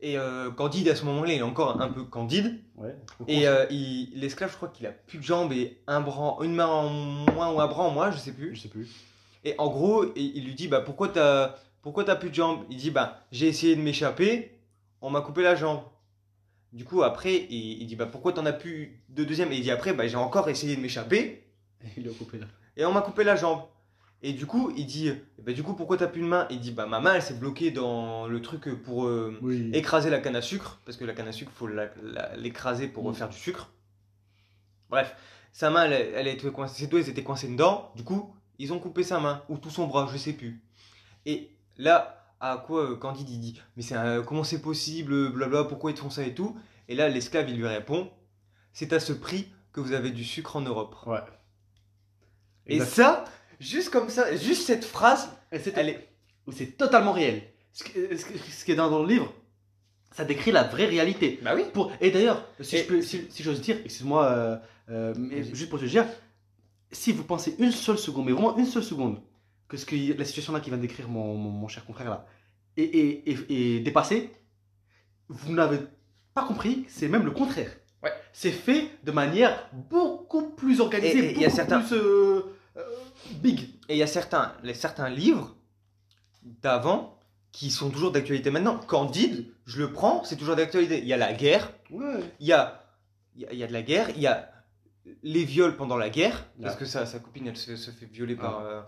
Et 0.00 0.18
euh, 0.18 0.50
Candide, 0.50 0.88
à 0.88 0.94
ce 0.96 1.04
moment-là, 1.06 1.32
il 1.32 1.38
est 1.38 1.42
encore 1.42 1.80
un 1.80 1.88
peu 1.88 2.04
candide. 2.04 2.60
Ouais. 2.76 2.94
Et 3.28 3.48
euh, 3.48 3.64
il- 3.70 4.10
l'esclave, 4.14 4.50
je 4.50 4.56
crois 4.56 4.68
qu'il 4.68 4.86
a 4.86 4.90
plus 4.90 5.18
de 5.18 5.22
jambes 5.22 5.52
et 5.52 5.78
un 5.86 6.00
bras, 6.02 6.36
une 6.42 6.54
main 6.54 6.66
en 6.66 6.88
moins 6.90 7.50
ou 7.52 7.60
un 7.60 7.66
bras 7.66 7.84
en 7.84 7.90
moins, 7.92 8.10
je 8.10 8.18
sais 8.18 8.32
plus. 8.32 8.54
je 8.54 8.60
sais 8.62 8.68
plus. 8.68 8.88
Et 9.44 9.54
en 9.58 9.68
gros, 9.70 10.04
il, 10.16 10.36
il 10.36 10.44
lui 10.44 10.54
dit 10.54 10.68
bah 10.68 10.80
pourquoi 10.80 11.08
t'as 11.08 11.54
pourquoi 11.80 12.02
t'as 12.04 12.16
plus 12.16 12.28
de 12.30 12.34
jambes? 12.34 12.64
Il 12.68 12.76
dit 12.78 12.90
bah 12.90 13.20
j'ai 13.32 13.46
essayé 13.46 13.74
de 13.76 13.80
m'échapper, 13.80 14.58
on 15.00 15.08
m'a 15.08 15.20
coupé 15.22 15.42
la 15.42 15.54
jambe. 15.54 15.80
Du 16.72 16.84
coup 16.84 17.02
après 17.04 17.46
il, 17.48 17.80
il 17.80 17.86
dit 17.86 17.94
bah 17.96 18.06
pourquoi 18.06 18.32
t'en 18.32 18.44
as 18.44 18.52
plus 18.52 19.00
de 19.08 19.24
deuxième? 19.24 19.50
Et 19.52 19.56
il 19.56 19.62
dit 19.62 19.70
après 19.70 19.92
bah 19.94 20.06
j'ai 20.08 20.16
encore 20.16 20.48
essayé 20.50 20.74
de 20.76 20.80
m'échapper 20.80 21.44
Il 21.96 22.04
l'a 22.04 22.12
coupé 22.12 22.38
là. 22.38 22.46
Et 22.76 22.84
on 22.84 22.92
m'a 22.92 23.00
coupé 23.02 23.24
la 23.24 23.36
jambe. 23.36 23.62
Et 24.22 24.32
du 24.32 24.46
coup 24.46 24.72
il 24.76 24.86
dit 24.86 25.12
bah 25.38 25.52
du 25.52 25.62
coup 25.62 25.74
pourquoi 25.74 25.96
t'as 25.98 26.06
plus 26.06 26.22
de 26.22 26.26
main? 26.26 26.46
Il 26.50 26.58
dit 26.60 26.72
bah 26.72 26.86
ma 26.86 27.00
main 27.00 27.14
elle 27.14 27.22
s'est 27.22 27.34
bloquée 27.34 27.70
dans 27.70 28.26
le 28.26 28.40
truc 28.40 28.68
pour 28.82 29.06
euh, 29.06 29.38
Oui. 29.42 29.70
écraser 29.74 30.08
la 30.10 30.20
canne 30.20 30.36
à 30.36 30.42
sucre 30.42 30.80
parce 30.86 30.96
que 30.96 31.04
la 31.04 31.12
canne 31.12 31.28
à 31.28 31.32
sucre 31.32 31.52
faut 31.54 31.68
l'écraser 32.36 32.88
pour 32.88 33.08
Mm. 33.10 33.14
faire 33.14 33.28
du 33.28 33.36
sucre. 33.36 33.70
Bref, 34.88 35.14
sa 35.52 35.70
main 35.70 35.84
elle, 35.90 36.26
été 36.28 36.50
coincée, 36.50 36.80
ses 36.80 36.86
doigts 36.86 37.00
ils 37.00 37.08
étaient 37.08 37.22
coincés 37.22 37.48
dedans. 37.48 37.92
Du 37.94 38.04
coup, 38.04 38.34
ils 38.58 38.72
ont 38.72 38.78
coupé 38.78 39.02
sa 39.02 39.20
main 39.20 39.42
ou 39.48 39.58
tout 39.58 39.70
son 39.70 39.86
bras, 39.86 40.08
je 40.12 40.16
sais 40.16 40.32
plus. 40.32 40.62
Et 41.26 41.50
là, 41.76 42.24
à 42.40 42.56
quoi 42.66 42.82
euh, 42.92 42.96
Candide 42.96 43.28
il 43.28 43.40
dit 43.40 43.60
mais 43.76 43.82
c'est 43.82 43.96
comment 44.26 44.44
c'est 44.44 44.62
possible, 44.62 45.30
blabla, 45.32 45.64
pourquoi 45.64 45.90
ils 45.90 45.96
font 45.96 46.10
ça 46.10 46.22
et 46.24 46.34
tout? 46.34 46.56
Et 46.88 46.94
là, 46.94 47.08
l'esclave 47.08 47.48
il 47.50 47.56
lui 47.56 47.66
répond 47.66 48.10
c'est 48.72 48.92
à 48.92 49.00
ce 49.00 49.12
prix 49.12 49.48
que 49.72 49.80
vous 49.80 49.92
avez 49.92 50.10
du 50.10 50.24
sucre 50.24 50.56
en 50.56 50.60
Europe. 50.62 50.96
Ouais. 51.06 51.18
Et 52.66 52.80
ça, 52.80 53.24
juste 53.60 53.90
comme 53.90 54.08
ça, 54.08 54.34
juste 54.36 54.66
cette 54.66 54.84
phrase, 54.84 55.28
c'est 55.52 55.76
est. 55.78 56.76
totalement 56.76 57.12
réel. 57.12 57.42
Ce 57.72 57.84
qui, 57.84 57.92
ce 57.92 58.24
qui- 58.26 58.38
ce 58.52 58.64
qui 58.64 58.72
est 58.72 58.76
dans, 58.76 58.90
dans 58.90 59.02
le 59.02 59.08
livre, 59.08 59.32
ça 60.12 60.24
décrit 60.24 60.50
la 60.52 60.62
vraie 60.62 60.86
réalité. 60.86 61.38
Bah 61.42 61.52
oui. 61.54 61.64
Pour, 61.72 61.92
et 62.00 62.10
d'ailleurs, 62.10 62.44
si 62.60 63.42
j'ose 63.42 63.60
dire, 63.60 63.76
excuse-moi, 63.84 64.24
euh, 64.24 64.56
euh, 64.90 65.14
juste 65.52 65.68
pour 65.68 65.78
te 65.78 65.84
dire, 65.84 66.06
si 66.90 67.12
vous 67.12 67.24
pensez 67.24 67.54
une 67.58 67.72
seule 67.72 67.98
seconde, 67.98 68.26
mais 68.26 68.32
vraiment 68.32 68.56
une 68.56 68.64
seule 68.66 68.82
seconde, 68.84 69.20
que 69.68 69.76
ce 69.76 69.84
que 69.84 69.96
la 70.16 70.24
situation 70.24 70.52
là 70.52 70.60
qui 70.60 70.70
vient 70.70 70.78
de 70.78 70.82
décrire 70.82 71.08
mon, 71.08 71.34
mon, 71.36 71.50
mon 71.50 71.68
cher 71.68 71.84
confrère 71.84 72.08
là 72.08 72.26
est, 72.76 72.82
est, 72.84 73.28
est- 73.28 73.50
est 73.50 73.80
dépassée, 73.80 74.30
vous 75.28 75.52
n'avez 75.52 75.78
pas 76.34 76.44
compris, 76.44 76.84
c'est 76.88 77.08
même 77.08 77.24
le 77.24 77.32
contraire. 77.32 77.70
Ouais. 78.02 78.12
C'est 78.32 78.52
fait 78.52 78.88
de 79.02 79.10
manière 79.10 79.68
beaucoup 79.72 80.50
plus 80.50 80.80
organisée, 80.80 81.18
Et- 81.18 81.24
et 81.30 81.32
il 81.32 81.40
y 81.40 81.44
a 81.44 81.48
beaucoup 81.48 81.56
certains- 81.56 81.80
plus 81.80 81.92
euh, 81.96 81.98
euh, 81.98 82.55
big. 83.34 83.60
Et 83.88 83.94
il 83.94 83.98
y 83.98 84.02
a 84.02 84.06
certains, 84.06 84.52
les, 84.62 84.74
certains 84.74 85.08
livres 85.08 85.54
d'avant 86.42 87.18
qui 87.52 87.70
sont 87.70 87.90
toujours 87.90 88.12
d'actualité 88.12 88.50
maintenant. 88.50 88.78
Candide, 88.78 89.46
je 89.64 89.78
le 89.80 89.92
prends, 89.92 90.22
c'est 90.24 90.36
toujours 90.36 90.56
d'actualité. 90.56 90.98
Il 91.00 91.06
y 91.06 91.12
a 91.12 91.16
la 91.16 91.32
guerre, 91.32 91.72
Ouais. 91.90 92.20
il 92.40 92.46
y 92.46 92.52
a, 92.52 92.82
il 93.34 93.42
y 93.42 93.46
a, 93.46 93.52
il 93.52 93.58
y 93.58 93.64
a 93.64 93.66
de 93.66 93.72
la 93.72 93.82
guerre, 93.82 94.10
il 94.10 94.20
y 94.20 94.26
a 94.26 94.50
les 95.22 95.44
viols 95.44 95.76
pendant 95.76 95.96
la 95.96 96.10
guerre, 96.10 96.44
parce 96.60 96.74
que 96.76 96.84
sa, 96.84 97.06
sa 97.06 97.18
copine 97.20 97.46
elle 97.46 97.56
se, 97.56 97.76
se 97.76 97.90
fait 97.90 98.06
violer 98.06 98.36
Ah. 98.38 98.42
par 98.42 98.60
euh, 98.60 98.80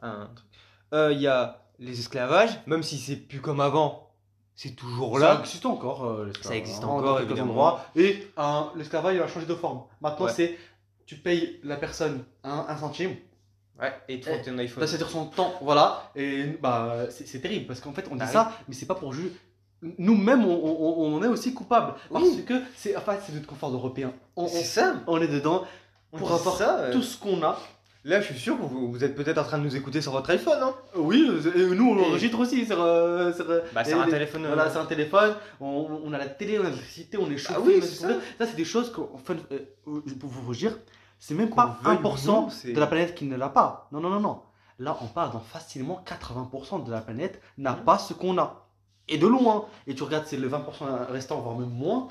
un 0.00 0.26
truc. 0.34 0.46
Euh, 0.94 1.12
Il 1.12 1.20
y 1.20 1.26
a 1.26 1.62
les 1.78 2.00
esclavages, 2.00 2.58
même 2.66 2.82
si 2.82 2.98
c'est 2.98 3.16
plus 3.16 3.40
comme 3.40 3.60
avant, 3.60 4.10
c'est 4.56 4.74
toujours 4.74 5.18
Ça 5.20 5.34
là. 5.34 5.40
existe 5.40 5.66
encore, 5.66 6.04
euh, 6.06 6.32
Ça 6.42 6.56
existe 6.56 6.82
hein, 6.82 6.88
encore, 6.88 7.02
dans 7.02 7.16
quelques 7.18 7.30
évidemment. 7.30 7.50
endroits. 7.52 7.86
Et 7.94 8.26
hein, 8.36 8.72
l'esclavage, 8.76 9.14
il 9.16 9.22
a 9.22 9.28
changé 9.28 9.46
de 9.46 9.54
forme. 9.54 9.82
Maintenant, 10.00 10.26
Ouais. 10.26 10.32
c'est 10.32 10.58
tu 11.06 11.16
payes 11.16 11.60
la 11.62 11.76
personne 11.76 12.24
un, 12.44 12.66
un 12.68 12.76
centime, 12.76 13.14
Ouais, 13.80 13.92
et 14.08 14.20
toi, 14.20 14.32
t'es 14.42 14.50
un 14.50 14.58
iPhone. 14.58 14.86
c'est-à-dire 14.86 15.08
son 15.08 15.26
temps, 15.26 15.54
voilà. 15.62 16.10
Et 16.16 16.44
bah, 16.60 17.06
c'est 17.10 17.26
c'est 17.28 17.40
terrible 17.40 17.66
parce 17.66 17.80
qu'en 17.80 17.92
fait, 17.92 18.06
on 18.10 18.14
dit 18.14 18.18
Bah 18.20 18.24
oui. 18.26 18.32
ça, 18.32 18.52
mais 18.68 18.74
c'est 18.74 18.86
pas 18.86 18.94
pour 18.96 19.12
juger. 19.12 19.32
Nous-mêmes, 19.98 20.44
on, 20.44 20.50
on- 20.52 21.14
on 21.14 21.22
est 21.22 21.28
aussi 21.28 21.54
coupables 21.54 21.94
parce 22.12 22.24
Oui. 22.24 22.44
que 22.44 22.54
c'est 22.76 22.96
enfin, 22.96 23.16
c'est 23.24 23.32
notre 23.32 23.46
confort 23.46 23.72
européen. 23.72 24.12
C'est 24.48 24.64
ça. 24.64 24.96
on 25.06 25.20
est 25.20 25.28
dedans 25.28 25.64
pour 26.10 26.32
avoir 26.32 26.56
ça, 26.56 26.78
euh, 26.80 26.92
tout 26.92 27.02
ce 27.02 27.16
qu'on 27.16 27.40
a. 27.42 27.56
Là, 28.04 28.20
je 28.20 28.26
suis 28.32 28.38
sûr 28.38 28.56
que 28.56 28.62
vous, 28.62 28.90
vous 28.90 29.04
êtes 29.04 29.14
peut-être 29.14 29.38
en 29.38 29.44
train 29.44 29.58
de 29.58 29.64
nous 29.64 29.76
écouter 29.76 30.00
sur 30.00 30.12
votre 30.12 30.30
iPhone, 30.30 30.58
hein 30.62 30.74
Oui, 30.96 31.28
et 31.54 31.66
nous, 31.66 31.90
on 31.90 32.00
enregistre 32.02 32.38
aussi 32.40 32.64
sur. 32.66 32.80
euh, 32.82 33.32
sur, 33.32 33.48
euh, 33.50 33.60
Bah, 33.74 33.82
un 33.86 34.04
les- 34.06 34.10
téléphone. 34.10 34.44
euh, 34.46 34.54
Voilà, 34.54 34.70
c'est 34.70 34.78
un 34.78 34.86
téléphone, 34.86 35.34
on, 35.60 36.00
on 36.04 36.12
a 36.12 36.18
la 36.18 36.26
télé, 36.28 36.58
on 36.58 36.62
a 36.64 36.70
l'électricité, 36.70 37.18
on 37.18 37.30
est 37.30 37.36
chauffé. 37.36 37.54
Ah 37.58 37.60
oui, 37.60 37.74
on 37.78 37.82
a 37.82 37.86
c'est 37.86 38.06
veut. 38.06 38.20
ça 38.38 38.46
c'est 38.46 38.56
des 38.56 38.64
choses 38.64 38.90
qu'on 38.92 39.08
enfin, 39.14 39.36
euh, 39.52 39.58
pour 40.18 40.30
vous 40.30 40.54
dire, 40.54 40.76
c'est 41.18 41.34
même 41.34 41.50
pas 41.50 41.78
veuille 41.82 41.96
1% 41.98 42.22
ou 42.22 42.26
non, 42.26 42.50
c'est- 42.50 42.72
de 42.72 42.80
la 42.80 42.86
planète 42.86 43.14
qui 43.14 43.24
ne 43.24 43.36
l'a 43.36 43.48
pas. 43.48 43.88
Non, 43.92 44.00
non, 44.00 44.10
non, 44.10 44.20
non. 44.20 44.42
Là, 44.78 44.96
on 45.02 45.06
parle 45.06 45.32
dans 45.32 45.40
facilement 45.40 46.02
80% 46.06 46.78
de 46.84 46.90
la 46.90 47.00
planète 47.00 47.40
n'a 47.56 47.74
pas 47.74 47.98
ce 47.98 48.14
qu'on 48.14 48.38
a. 48.38 48.66
Et 49.08 49.18
de 49.18 49.26
loin. 49.26 49.66
Et 49.86 49.94
tu 49.94 50.02
regardes, 50.04 50.26
c'est 50.26 50.36
le 50.36 50.48
20% 50.48 51.06
restant, 51.10 51.40
voire 51.40 51.56
même 51.56 51.70
moins. 51.70 52.08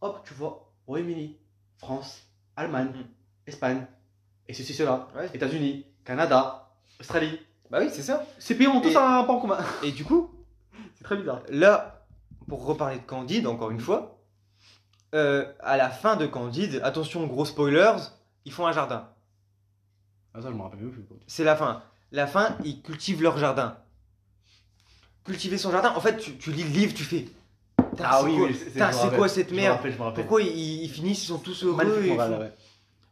Hop, 0.00 0.22
tu 0.24 0.32
vois, 0.34 0.70
Royaume-Uni, 0.86 1.36
France, 1.78 2.22
Allemagne, 2.56 2.92
Mhm. 2.94 3.04
Espagne, 3.46 3.86
et 4.46 4.54
ceci, 4.54 4.72
cela, 4.72 5.08
Ouais. 5.16 5.28
États-Unis, 5.34 5.84
Canada, 6.04 6.70
Australie. 7.00 7.38
Bah 7.70 7.78
oui, 7.80 7.88
c'est 7.92 8.02
ça. 8.02 8.24
Ces 8.38 8.56
pays 8.56 8.66
ont 8.68 8.80
tous 8.80 8.96
un 8.96 9.18
en 9.18 9.40
commun. 9.40 9.58
Et 9.82 9.92
du 9.92 10.04
coup, 10.04 10.30
C'est 10.94 11.04
très 11.04 11.16
bizarre. 11.16 11.42
là, 11.50 12.06
pour 12.48 12.64
reparler 12.64 12.96
de 12.98 13.04
Candide, 13.04 13.46
encore 13.46 13.70
une 13.70 13.80
fois, 13.80 14.18
euh, 15.14 15.44
à 15.60 15.76
la 15.76 15.90
fin 15.90 16.16
de 16.16 16.26
Candide, 16.26 16.80
attention, 16.84 17.26
gros 17.26 17.44
spoilers, 17.44 17.96
ils 18.48 18.52
font 18.52 18.66
un 18.66 18.72
jardin. 18.72 19.10
Ah, 20.32 20.40
ça, 20.40 20.48
je 20.48 20.54
me 20.54 20.62
rappelle 20.62 20.80
même 20.80 20.90
plus. 20.90 21.04
C'est 21.26 21.44
la 21.44 21.54
fin. 21.54 21.82
La 22.12 22.26
fin, 22.26 22.56
ils 22.64 22.80
cultivent 22.80 23.22
leur 23.22 23.36
jardin. 23.36 23.76
Cultiver 25.22 25.58
son 25.58 25.70
jardin, 25.70 25.92
en 25.94 26.00
fait, 26.00 26.16
tu, 26.16 26.36
tu 26.38 26.50
lis 26.50 26.62
le 26.64 26.70
livre, 26.70 26.94
tu 26.94 27.04
fais. 27.04 27.26
Ah 28.02 28.22
oui, 28.24 28.38
c'est- 28.54 29.14
quoi 29.16 29.28
cette 29.28 29.52
merde. 29.52 29.80
Pourquoi 30.14 30.40
ils, 30.40 30.84
ils 30.84 30.88
finissent, 30.88 31.24
ils 31.24 31.26
sont 31.26 31.38
tous 31.38 31.62
heureux 31.64 31.76
ils 32.02 32.16
font, 32.16 32.38
ouais. 32.40 32.52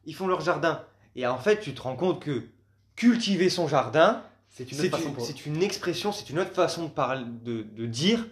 ils 0.07 0.15
font 0.15 0.27
leur 0.27 0.41
jardin. 0.41 0.83
Et 1.15 1.27
en 1.27 1.37
fait, 1.37 1.61
tu 1.61 1.75
te 1.75 1.83
rends 1.83 1.97
compte 1.97 2.21
que 2.23 2.45
cultiver 2.95 3.51
son 3.51 3.69
jardin, 3.69 4.23
C'est 4.49 4.71
une 4.73 4.79
pour. 5.59 5.63
expression, 5.63 6.13
c'est 6.13 6.31
une 6.31 6.39
autre 6.39 6.53
façon 6.55 6.85
de, 6.85 6.91
parler, 6.91 7.25
de, 7.27 7.63
de 7.63 7.85
dire, 7.87 8.27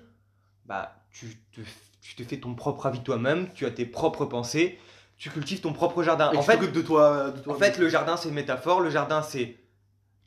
bah, 0.65 0.97
tu 1.11 1.37
te, 1.53 1.61
tu 2.01 2.15
te 2.15 2.23
fais 2.23 2.39
ton 2.39 2.55
propre 2.55 2.87
avis 2.87 3.03
toi-même, 3.03 3.53
tu 3.53 3.67
as 3.67 3.71
tes 3.71 3.85
propres 3.85 4.25
pensées, 4.25 4.79
tu 5.17 5.31
cultives 5.31 5.61
ton 5.61 5.73
propre 5.73 6.03
jardin. 6.03 6.33
Et 6.33 6.37
En 6.37 6.41
tu 6.41 6.47
fait, 6.47 6.57
t'occupes 6.59 6.73
de 6.73 6.83
toi, 6.83 7.31
de 7.31 7.39
toi. 7.41 7.55
en 7.55 7.59
fait, 7.59 7.79
le 7.79 7.89
jardin, 7.89 8.17
c'est 8.17 8.29
une 8.29 8.35
métaphore. 8.35 8.81
Le 8.81 8.91
jardin, 8.91 9.23
c'est 9.23 9.57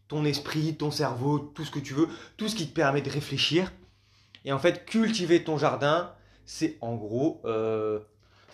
ton 0.07 0.23
esprit, 0.25 0.75
ton 0.77 0.91
cerveau, 0.91 1.39
tout 1.39 1.65
ce 1.65 1.71
que 1.71 1.79
tu 1.79 1.93
veux, 1.93 2.07
tout 2.37 2.47
ce 2.47 2.55
qui 2.55 2.67
te 2.69 2.73
permet 2.73 3.01
de 3.01 3.09
réfléchir. 3.09 3.71
Et 4.45 4.53
en 4.53 4.59
fait, 4.59 4.85
cultiver 4.85 5.43
ton 5.43 5.57
jardin, 5.57 6.13
c'est 6.45 6.77
en 6.81 6.95
gros... 6.95 7.41
euh, 7.45 7.99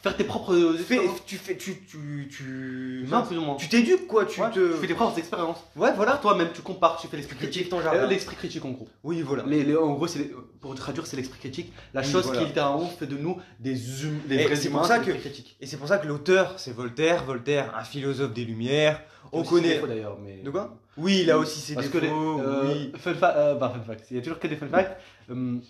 faire 0.04 0.16
tes 0.18 0.24
propres. 0.26 0.54
fais- 0.78 1.00
tu 1.26 1.38
fais... 1.38 1.56
Tu... 1.58 1.76
Tu... 1.86 2.28
Tu... 2.30 3.06
Non, 3.10 3.24
plus 3.24 3.38
ou 3.38 3.42
moins. 3.42 3.56
tu 3.56 3.68
t'éduques, 3.70 4.06
quoi. 4.06 4.26
Tu 4.26 4.40
Ouais, 4.42 4.52
te... 4.52 4.74
tu 4.74 4.78
fais 4.82 4.88
tes 4.88 4.94
propres 4.94 5.18
expériences. 5.18 5.58
Ouais, 5.76 5.92
voilà. 5.96 6.18
Toi-même, 6.18 6.50
tu 6.54 6.62
compares, 6.62 6.98
tu 7.02 7.08
fais 7.08 7.18
l'esprit 7.18 7.38
critique. 7.38 7.70
ton 7.70 7.80
Euh, 7.80 7.84
jardin. 7.84 8.06
L'esprit 8.08 8.36
critique, 8.36 8.64
en 8.66 8.72
gros. 8.72 8.88
Oui, 9.04 9.22
voilà. 9.22 9.44
Les, 9.48 9.64
les- 9.64 9.76
en 9.78 9.94
gros, 9.94 10.06
c'est 10.08 10.30
pour 10.60 10.76
traduire, 10.76 11.08
c'est 11.08 11.16
l'esprit 11.18 11.40
critique. 11.40 11.74
La 11.94 12.02
Oui, 12.02 12.08
chose 12.08 12.26
voilà. 12.26 12.42
qui 12.42 12.46
littéralement 12.48 12.86
fait 12.88 13.08
de 13.08 13.18
nous 13.18 13.38
des, 13.60 13.74
hum, 14.06 14.20
des 14.28 14.36
Et 14.36 14.44
vrais 14.44 14.56
c'est 14.56 14.68
humains. 14.68 14.80
pour 14.80 14.88
ça 14.88 15.02
c'est 15.04 15.12
que-. 15.12 15.18
Et 15.62 15.66
c'est 15.66 15.78
pour 15.78 15.88
ça 15.88 15.98
que 15.98 16.08
l'auteur, 16.08 16.54
c'est 16.60 16.74
Voltaire. 16.76 17.24
Voltaire, 17.24 17.74
un 17.78 17.84
philosophe 17.84 18.34
des 18.34 18.44
Lumières. 18.46 19.02
On 19.32 19.40
Aussi, 19.42 19.50
c'est 19.50 19.80
connaît... 19.80 19.88
d'ailleurs, 19.96 20.18
mais. 20.24 20.38
De 20.44 20.52
quoi? 20.52 20.78
Oui, 20.98 21.22
il 21.24 21.32
a 21.32 21.40
aussi 21.40 21.60
ses 21.60 21.74
Parce 21.74 21.88
que 21.88 21.98
les, 21.98 22.08
défauts. 22.08 22.40
euh, 22.42 22.72
oui. 22.72 22.92
fun, 23.00 23.16
fa- 23.16 23.36
euh, 23.36 23.56
bah, 23.56 23.72
fun 23.74 23.82
fact, 23.82 24.06
il 24.12 24.18
y 24.18 24.20
a 24.20 24.22
toujours 24.22 24.38
que 24.38 24.48
des 24.48 24.56
fun 24.58 24.68
facts. 24.68 25.00
Hum, 25.30 25.62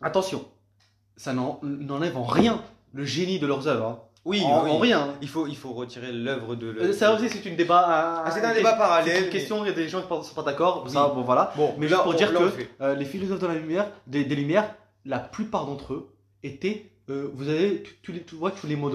attention, 0.00 0.46
ça 1.16 1.34
n'en- 1.34 1.60
n'enlève 1.62 2.16
en 2.16 2.24
rien 2.24 2.62
le 2.92 3.04
génie 3.04 3.38
de 3.38 3.46
leurs 3.46 3.66
œuvres. 3.68 3.86
hein. 3.86 3.98
Oui, 4.24 4.40
en, 4.44 4.62
oui. 4.64 4.70
en 4.70 4.78
rien. 4.78 5.14
Il 5.20 5.28
faut, 5.28 5.48
il 5.48 5.56
faut 5.56 5.72
retirer 5.72 6.12
l'œuvre 6.12 6.54
de... 6.54 6.68
Euh, 6.78 6.92
Ça 6.92 7.12
aussi, 7.12 7.28
c'est 7.28 7.44
une 7.44 7.56
débat. 7.56 7.84
Ah, 8.24 8.30
c'est 8.30 8.44
un 8.44 8.54
débat 8.54 8.74
parallèle, 8.74 9.16
C'est 9.16 9.24
une 9.24 9.30
question, 9.30 9.64
il 9.64 9.68
y 9.68 9.70
a 9.70 9.74
des 9.74 9.88
gens 9.88 10.00
qui 10.00 10.12
ne 10.12 10.22
sont 10.22 10.34
pas 10.34 10.42
d'accord. 10.44 10.84
Oui. 10.86 10.92
Ça, 10.92 11.08
bon, 11.08 11.22
voilà. 11.22 11.52
Bon, 11.56 11.74
Mais 11.76 11.86
là, 11.88 11.96
juste 11.96 12.02
pour 12.04 12.12
on- 12.12 12.16
dire 12.16 12.32
là, 12.32 12.38
que 12.38 12.62
euh, 12.84 12.94
les 12.94 13.04
philosophes 13.04 13.40
de 13.40 13.46
la 13.48 13.54
lumière, 13.54 13.88
des, 14.06 14.24
des 14.24 14.36
lumières, 14.36 14.72
la 15.04 15.18
plupart 15.18 15.66
d'entre 15.66 15.94
eux 15.94 16.14
étaient. 16.44 16.92
euh, 17.10 17.28
vous 17.34 17.48
avez 17.48 17.82
tous- 17.82 17.94
tous 18.02 18.12
les, 18.12 18.22
tu 18.22 18.36
vois, 18.36 18.52
tous 18.52 18.68
les 18.68 18.76
mots 18.76 18.90
de 18.90 18.94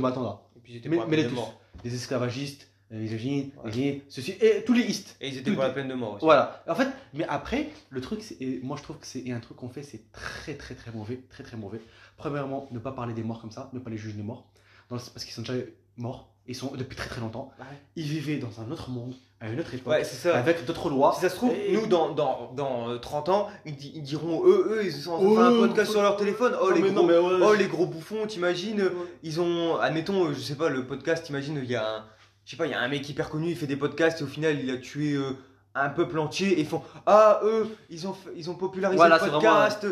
étaient 0.78 0.88
Mais, 0.88 1.00
mais 1.10 1.18
les 1.18 1.28
tous. 1.28 1.36
Les 1.84 1.93
esclavagistes, 1.93 2.66
les 2.92 2.98
misogynes, 3.00 3.50
Ouais. 3.64 3.72
les 3.72 4.04
ceci, 4.10 4.36
et 4.42 4.64
tous 4.66 4.74
les 4.74 4.84
istes. 4.84 5.18
Et 5.20 5.28
ils 5.30 5.38
étaient 5.38 5.52
pour 5.52 5.64
la 5.64 5.70
peine 5.72 5.88
de 5.90 5.94
mort 5.94 6.14
aussi. 6.16 6.26
Voilà. 6.26 6.64
En 6.68 6.76
fait, 6.76 6.88
mais 7.14 7.26
après, 7.28 7.70
le 7.90 8.00
truc, 8.02 8.22
et 8.40 8.60
moi 8.64 8.78
je 8.78 8.84
trouve 8.84 8.98
que 8.98 9.06
c'est 9.08 9.30
un 9.32 9.40
truc 9.40 9.58
qu'on 9.58 9.70
fait, 9.70 9.84
c'est 9.84 10.12
très 10.12 10.54
très 10.56 10.74
très 10.76 10.92
mauvais, 10.92 11.20
très 11.30 11.44
très 11.44 11.58
mauvais. 11.58 11.82
Premièrement, 12.18 12.68
ne 12.72 12.80
pas 12.80 12.92
parler 12.94 13.14
des 13.14 13.24
morts 13.24 13.42
comme 13.42 13.52
ça, 13.52 13.70
ne 13.74 13.80
pas 13.80 13.90
les 13.90 13.98
juger 13.98 14.16
des 14.16 14.24
morts, 14.24 14.46
dans 14.90 14.96
le- 14.96 15.02
parce 15.14 15.24
qu'ils 15.26 15.34
sont 15.34 15.42
déjà 15.42 15.54
morts, 15.98 16.30
ils 16.48 16.56
sont 16.56 16.72
depuis 16.76 16.96
très 16.96 17.10
très 17.10 17.20
longtemps. 17.22 17.52
Ouais. 17.60 17.66
Ils 17.98 18.04
vivaient 18.06 18.38
dans 18.38 18.62
un 18.62 18.72
autre 18.72 18.90
monde, 18.90 19.14
à 19.42 19.50
une 19.50 19.60
autre 19.60 19.74
époque, 19.74 19.92
Ouais, 19.94 20.04
ça. 20.06 20.36
avec 20.38 20.66
d'autres 20.66 20.90
lois. 20.90 21.14
Si 21.14 21.22
ça 21.22 21.30
se 21.30 21.36
trouve, 21.36 21.52
Et- 21.54 21.74
nous, 21.74 21.86
dans, 21.88 22.14
dans, 22.14 22.54
dans 22.56 22.90
euh, 22.90 22.98
30 22.98 23.28
ans, 23.30 23.50
ils, 23.66 23.76
di- 23.76 23.92
ils 23.96 24.02
diront, 24.02 24.44
eux, 24.46 24.68
eux, 24.72 24.86
ils 24.86 24.92
sont 24.94 25.12
en 25.12 25.18
train 25.18 25.26
de 25.26 25.30
Oh, 25.30 25.36
faire 25.36 25.46
un 25.46 25.68
podcast 25.68 25.92
sur 25.92 26.02
leur 26.02 26.16
téléphone. 26.16 26.56
Oh, 26.62 26.70
Non, 26.70 26.76
les 26.76 26.82
gros, 26.82 26.92
non, 26.92 27.06
ouais, 27.08 27.46
oh, 27.48 27.54
les 27.54 27.68
gros 27.68 27.86
bouffons, 27.86 28.26
t'imagines 28.26 28.80
euh, 28.80 28.90
Ils 29.24 29.40
ont, 29.42 29.76
admettons, 29.78 30.28
euh, 30.30 30.34
je 30.34 30.40
sais 30.40 30.56
pas, 30.56 30.70
le 30.70 30.88
podcast, 30.88 31.26
t'imagines, 31.26 31.60
il 31.62 31.70
y 31.70 31.76
a 31.76 31.86
un, 31.98 32.06
je 32.48 32.52
sais 32.52 32.58
pas, 32.58 32.66
il 32.66 32.72
y 32.72 32.74
a 32.74 32.80
un 32.80 32.88
mec 32.88 33.08
hyper 33.10 33.30
connu, 33.30 33.50
il 33.50 33.58
fait 33.58 33.68
des 33.68 33.76
podcasts 33.76 34.22
et 34.22 34.24
au 34.24 34.28
final, 34.28 34.58
il 34.58 34.72
a 34.72 34.78
tué 34.78 35.16
euh, 35.16 35.36
un 35.76 35.89
peuple 35.89 36.18
entier 36.18 36.54
et 36.54 36.62
ils 36.62 36.66
font, 36.66 36.82
ah, 37.06 37.41
eux, 37.43 37.68
ils 37.89 38.08
ont, 38.08 38.16
ils 38.38 38.50
ont 38.50 38.56
popularisé 38.56 38.95
Voilà, 38.95 39.20
le 39.22 39.30
podcast. 39.32 39.86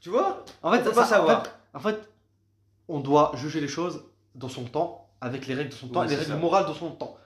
Tu 0.00 0.10
vois? 0.10 0.44
En 0.62 0.70
fait, 0.72 0.80
On 0.80 0.82
peut 0.84 0.90
ça- 0.90 0.94
pas 1.00 1.06
savoir. 1.06 1.40
En 1.40 1.42
fait, 1.44 1.50
en 1.72 1.80
fait, 1.80 2.08
on 2.88 3.00
doit 3.00 3.32
juger 3.34 3.62
les 3.62 3.66
choses 3.68 4.04
dans 4.34 4.50
son 4.50 4.64
temps, 4.64 5.08
avec 5.22 5.46
les 5.46 5.54
règles 5.54 5.70
de 5.70 5.74
son 5.74 5.88
temps, 5.88 6.00
Oui, 6.00 6.06
et 6.06 6.10
les 6.10 6.16
règles 6.16 6.32
ça. 6.32 6.36
morales 6.36 6.68
de 6.68 6.74
son 6.74 6.90
temps. 6.90 7.16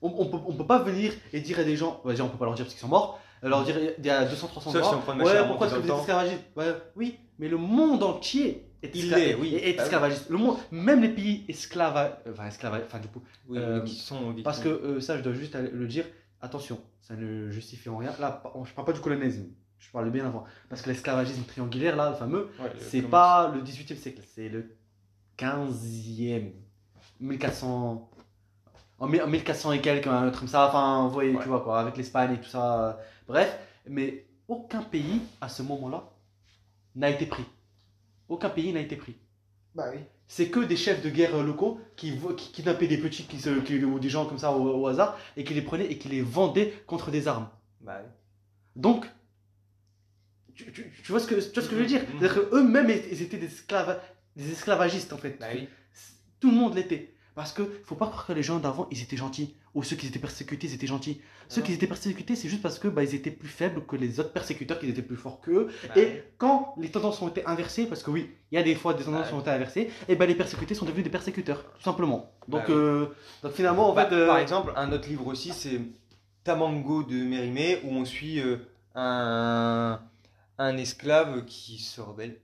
On, 0.00 0.08
on 0.16 0.26
peut, 0.30 0.38
on 0.46 0.54
peut 0.54 0.66
pas 0.66 0.78
venir 0.78 1.12
et 1.34 1.40
dire 1.40 1.58
à 1.58 1.64
des 1.64 1.76
gens, 1.76 2.00
on 2.02 2.08
va 2.08 2.14
dire, 2.14 2.24
on 2.24 2.28
peut 2.30 2.38
pas 2.38 2.46
leur 2.46 2.54
dire 2.54 2.64
parce 2.64 2.72
qu'ils 2.74 2.80
sont 2.80 2.88
morts, 2.88 3.20
leur 3.42 3.64
dire 3.64 3.76
il 3.98 4.04
y 4.06 4.08
a 4.08 4.24
200, 4.24 4.46
300 4.48 4.72
Sauf 4.72 4.82
morts, 4.82 5.04
si 5.06 5.22
ouais, 5.24 5.46
pourquoi 5.46 5.66
est-ce 5.66 5.76
que 5.76 5.80
vous 5.80 5.90
êtes 5.90 5.98
esclavagistes 5.98 6.42
Ouais, 6.56 6.74
Oui, 6.96 7.18
mais 7.38 7.48
le 7.48 7.58
monde 7.58 8.02
entier 8.02 8.65
Il 8.94 9.10
l'est, 9.10 9.34
oui. 9.34 9.54
est- 9.54 9.70
est 9.70 9.76
Ah 9.78 9.82
esclavagiste. 9.84 10.28
Le 10.30 10.38
monde, 10.38 10.56
même 10.70 11.00
les 11.02 11.08
pays 11.08 11.44
esclava, 11.48 12.18
enfin, 12.30 12.46
esclava, 12.46 12.80
enfin 12.84 12.98
du 12.98 13.08
coup, 13.08 13.22
Oui, 13.48 13.58
Euh, 13.58 13.80
qui 13.82 13.96
sont 13.96 14.34
parce 14.44 14.60
que 14.60 14.68
euh, 14.68 15.00
ça, 15.00 15.16
je 15.18 15.22
dois 15.22 15.32
juste 15.32 15.54
le 15.56 15.86
dire, 15.86 16.04
attention, 16.40 16.78
ça 17.00 17.14
ne 17.16 17.50
justifie 17.50 17.88
en 17.88 17.96
rien. 17.98 18.12
Là, 18.20 18.42
je 18.64 18.72
parle 18.72 18.86
pas 18.86 18.92
du 18.92 19.00
colonialisme, 19.00 19.46
je 19.78 19.90
parle 19.90 20.10
bien 20.10 20.26
avant. 20.26 20.44
Parce 20.68 20.82
que 20.82 20.88
l'esclavagisme 20.90 21.42
triangulaire, 21.44 21.96
là, 21.96 22.10
le 22.10 22.16
fameux, 22.16 22.50
c'est 22.78 23.02
pas 23.02 23.52
le 23.54 23.62
18e 23.62 23.96
siècle, 23.98 24.22
c'est 24.34 24.48
le 24.48 24.76
15e. 25.36 26.52
1400. 27.20 28.10
En 28.98 29.06
mille- 29.08 29.22
en 29.22 29.26
1400 29.26 29.72
et 29.72 29.80
quelques, 29.80 30.06
un 30.06 30.28
truc 30.30 30.40
comme 30.40 30.48
ça. 30.48 30.68
Enfin, 30.68 31.04
vous 31.06 31.12
voyez, 31.12 31.34
Ouais. 31.34 31.42
tu 31.42 31.48
vois 31.48 31.60
quoi, 31.60 31.80
avec 31.80 31.96
l'Espagne 31.96 32.34
et 32.34 32.40
tout 32.40 32.48
ça. 32.48 32.88
euh, 32.88 32.92
Bref, 33.28 33.58
mais 33.88 34.26
aucun 34.48 34.82
pays 34.82 35.20
à 35.40 35.48
ce 35.48 35.62
moment-là 35.62 36.04
n'a 36.94 37.10
été 37.10 37.26
pris. 37.26 37.44
Aucun 38.28 38.50
pays 38.50 38.72
n'a 38.72 38.80
été 38.80 38.96
pris. 38.96 39.16
Bah 39.74 39.90
oui. 39.92 40.00
c'est 40.28 40.48
que 40.50 40.60
des 40.60 40.76
chefs 40.76 41.02
de 41.02 41.10
guerre 41.10 41.42
locaux 41.42 41.80
qui, 41.96 42.18
qui 42.36 42.52
kidnappaient 42.52 42.88
des 42.88 42.98
petits 42.98 43.24
qui 43.24 43.38
se, 43.38 43.60
qui- 43.60 43.84
ou 43.84 43.98
des 43.98 44.08
gens 44.08 44.26
comme 44.26 44.38
ça 44.38 44.52
au, 44.52 44.80
au 44.80 44.86
hasard 44.86 45.18
et 45.36 45.44
qui 45.44 45.54
les 45.54 45.62
prenaient 45.62 45.86
et 45.90 45.98
qui 45.98 46.08
les 46.08 46.22
vendaient 46.22 46.72
contre 46.86 47.10
des 47.10 47.28
armes. 47.28 47.48
Bah, 47.80 48.00
oui. 48.02 48.10
Donc, 48.76 49.06
tu, 50.54 50.72
tu- 50.72 50.90
tu 51.02 51.12
vois 51.12 51.20
ce 51.20 51.26
que, 51.26 51.34
tu 51.34 51.52
vois 51.52 51.62
ce 51.62 51.68
que 51.68 51.76
je 51.76 51.80
veux 51.80 51.86
dire? 51.86 52.02
Mhm. 52.02 52.20
C'est-à-dire 52.20 52.34
qu'eux-mêmes, 52.50 52.90
ils 52.90 53.22
étaient 53.22 53.36
des, 53.38 53.46
esclaves, 53.46 54.00
des 54.36 54.50
esclavagistes 54.52 55.12
en 55.12 55.18
fait. 55.18 55.38
Bah 55.38 55.46
oui. 55.54 55.68
Tout 56.40 56.50
le 56.50 56.56
monde 56.56 56.74
l'était. 56.74 57.14
Parce 57.36 57.52
que 57.52 57.62
faut 57.84 57.94
pas 57.94 58.06
croire 58.06 58.26
que 58.26 58.32
les 58.32 58.42
gens 58.42 58.58
d'avant, 58.58 58.88
ils 58.90 59.02
étaient 59.02 59.16
gentils. 59.18 59.54
Ou 59.74 59.82
ceux 59.82 59.94
qui 59.94 60.06
étaient 60.06 60.18
persécutés, 60.18 60.66
ils 60.68 60.74
étaient 60.74 60.86
gentils. 60.86 61.20
Ceux 61.50 61.60
qui 61.60 61.72
étaient 61.74 61.86
persécutés, 61.86 62.34
c'est 62.34 62.48
juste 62.48 62.62
parce 62.62 62.78
que 62.78 62.88
bah, 62.88 63.04
ils 63.04 63.14
étaient 63.14 63.30
plus 63.30 63.46
faibles 63.48 63.84
que 63.84 63.94
les 63.94 64.18
autres 64.20 64.32
persécuteurs, 64.32 64.78
qu'ils 64.80 64.88
étaient 64.88 65.02
plus 65.02 65.16
forts 65.18 65.42
qu'eux. 65.42 65.68
Bah 65.86 66.00
Et 66.00 66.24
quand 66.38 66.74
les 66.78 66.90
tendances 66.90 67.20
ont 67.20 67.28
été 67.28 67.44
inversées, 67.46 67.84
parce 67.86 68.02
que 68.02 68.10
oui, 68.10 68.30
il 68.50 68.54
y 68.54 68.58
a 68.58 68.62
des 68.62 68.74
fois 68.74 68.94
des 68.94 69.04
tendances 69.04 69.28
qui 69.28 69.34
ont 69.34 69.40
été 69.40 69.50
inversées, 69.50 69.90
et 70.08 70.16
ben 70.16 70.26
les 70.26 70.34
persécutés 70.34 70.74
sont 70.74 70.86
devenus 70.86 71.04
des 71.04 71.10
persécuteurs, 71.10 71.62
tout 71.74 71.82
simplement. 71.82 72.32
Donc, 72.48 72.62
Bah 72.62 72.64
oui. 72.68 72.74
euh, 72.74 73.06
donc 73.42 73.52
finalement, 73.52 73.90
en 73.90 73.94
Bah, 73.94 74.06
fait, 74.08 74.14
euh, 74.14 74.26
Par 74.26 74.38
exemple, 74.38 74.72
un 74.74 74.90
autre 74.90 75.06
livre 75.06 75.26
aussi, 75.26 75.52
c'est 75.52 75.78
Tamango 76.42 77.02
de 77.02 77.16
Mérimée, 77.16 77.80
où 77.84 77.90
on 77.90 78.06
suit 78.06 78.40
euh, 78.40 78.56
un, 78.94 80.00
un 80.56 80.76
esclave 80.78 81.44
qui 81.44 81.78
se 81.80 82.00
rebelle. 82.00 82.40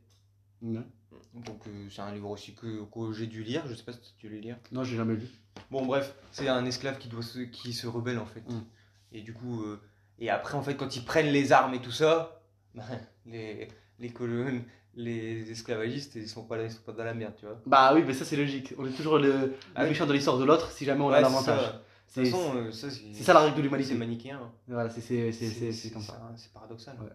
Donc 1.35 1.67
euh, 1.67 1.89
c'est 1.91 2.03
un 2.03 2.13
livre 2.13 2.29
aussi 2.31 2.55
que, 2.55 2.83
que 2.85 3.13
j'ai 3.13 3.27
dû 3.27 3.43
lire, 3.43 3.63
je 3.67 3.75
sais 3.75 3.83
pas 3.85 3.93
si 3.93 4.15
tu 4.19 4.29
l'as 4.29 4.39
lire. 4.39 4.57
non, 4.71 4.85
j'ai 4.85 4.97
jamais 4.97 5.15
lu. 5.15 5.27
Bon 5.71 5.85
bref, 5.87 6.15
c'est 6.31 6.49
un 6.49 6.65
esclave 6.67 6.99
qui, 6.99 7.09
doit 7.09 7.23
se, 7.23 7.39
qui 7.41 7.73
se 7.73 7.87
rebelle 7.87 8.19
en 8.19 8.27
fait. 8.27 8.41
Mm. 8.49 8.65
Et 9.13 9.23
du 9.23 9.33
coup, 9.33 9.63
euh, 9.63 9.81
et 10.19 10.29
après 10.31 10.55
en 10.55 10.63
fait 10.63 10.77
quand 10.77 10.95
ils 10.97 11.05
prennent 11.05 11.33
les 11.33 11.53
armes 11.53 11.75
et 11.75 11.81
tout 11.81 11.91
ça, 11.91 12.43
ben, 12.75 12.85
les, 13.27 13.69
les 13.99 14.11
colons, 14.11 14.63
les 14.95 15.51
esclavagistes, 15.51 16.17
ils 16.17 16.29
sont 16.29 16.45
pas, 16.45 16.59
là, 16.59 16.65
ils 16.65 16.71
sont 16.71 16.83
pas 16.83 16.93
dans 16.93 17.05
la 17.05 17.15
merde, 17.15 17.35
tu 17.39 17.47
vois. 17.47 17.59
Bah 17.65 17.93
oui, 17.95 18.03
mais 18.07 18.13
ça 18.13 18.25
c'est 18.27 18.37
logique. 18.37 18.75
On 18.79 18.87
est 18.87 18.91
toujours 18.93 19.19
le, 19.19 19.55
Ah 19.75 19.83
oui. 19.85 19.89
méchant 19.91 20.07
de 20.07 20.13
l'histoire 20.13 20.37
de 20.39 20.45
l'autre 20.45 20.71
si 20.71 20.85
jamais 20.85 21.01
on 21.03 21.09
a 21.09 21.13
Ouais, 21.13 21.17
c'est 21.19 21.23
l'avantage. 21.23 21.75
C'est 22.07 22.35
euh, 22.35 22.71
ça, 22.73 22.91
c'est 22.91 23.23
ça 23.23 23.33
la 23.33 23.41
règle 23.41 23.53
de 23.57 23.61
c'est 23.63 23.63
l'humanité. 23.63 23.95
manichéen. 23.95 24.39
hein. 24.43 24.53
Voilà, 24.69 24.91
c'est- 24.91 25.33
c'est 25.33 25.73
c'est- 25.73 25.91
comme 25.91 26.03
ça. 26.03 26.21
paradoxal. 26.53 26.95
Ouais. 27.01 27.09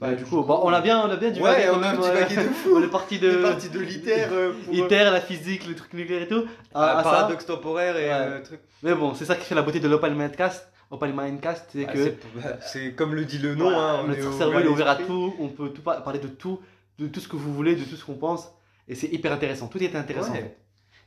Bah, 0.00 0.08
Bah, 0.10 0.14
du 0.16 0.24
coup, 0.24 0.42
bon, 0.42 0.60
on 0.64 0.70
a 0.72 0.80
bien, 0.80 1.00
on 1.06 1.10
a 1.10 1.16
bien 1.16 1.28
Ouais, 1.28 1.34
divagué 1.34 1.64
quand 1.70 1.78
on 1.78 1.82
a 1.82 1.94
euh, 1.94 2.26
de 2.26 2.48
fou. 2.52 2.70
on 2.76 2.82
est 2.82 2.88
parti 2.90 3.18
de, 3.20 3.36
parti 3.42 3.68
de 3.70 3.78
l'ITER 3.80 4.26
euh, 4.32 4.52
pour 4.64 4.74
ITER, 4.74 5.04
la 5.12 5.20
physique, 5.20 5.66
le 5.68 5.74
truc 5.76 5.92
nucléaire 5.94 6.22
et 6.22 6.28
tout. 6.28 6.44
à- 6.74 6.98
à 6.98 7.04
ça. 7.04 7.10
paradoxe 7.10 7.46
temporaire 7.46 7.96
et 7.96 8.06
Ouais. 8.08 8.12
euh, 8.12 8.42
truc. 8.42 8.60
Mais 8.82 8.94
bon, 8.94 9.14
c'est 9.14 9.24
ça 9.24 9.36
qui 9.36 9.44
fait 9.44 9.54
la 9.54 9.62
beauté 9.62 9.78
de 9.80 9.88
l'Open 9.88 10.14
Mindcast. 10.14 10.68
Open 10.90 11.12
Mindcast, 11.16 11.66
c'est 11.72 11.86
Ah, 11.88 11.92
que 11.92 12.04
c'est- 12.04 12.18
bah, 12.34 12.58
c'est 12.60 12.92
comme 12.94 13.14
le 13.14 13.24
dit 13.24 13.38
le 13.38 13.54
nom, 13.54 13.70
Voilà, 13.70 13.78
hein, 13.94 14.00
on 14.04 14.08
notre 14.08 14.32
cerveau 14.32 14.58
il 14.60 14.66
est 14.66 14.68
ouvert 14.68 14.88
à 14.88 14.96
tout, 14.96 15.34
on 15.38 15.48
peut 15.48 15.70
tout 15.70 15.82
par- 15.82 16.02
parler 16.02 16.18
de 16.18 16.28
tout, 16.28 16.60
de 16.98 17.06
tout 17.06 17.20
ce 17.20 17.28
que 17.28 17.36
vous 17.36 17.54
voulez, 17.54 17.74
de 17.76 17.84
tout 17.84 17.96
ce 17.96 18.04
qu'on 18.04 18.14
pense, 18.14 18.48
et 18.88 18.94
c'est 18.94 19.08
hyper 19.08 19.32
intéressant. 19.32 19.68
Tout 19.68 19.82
est 19.82 19.94
intéressant. 19.96 20.32
Ouais. 20.32 20.38
en 20.38 20.42
fait. 20.42 20.58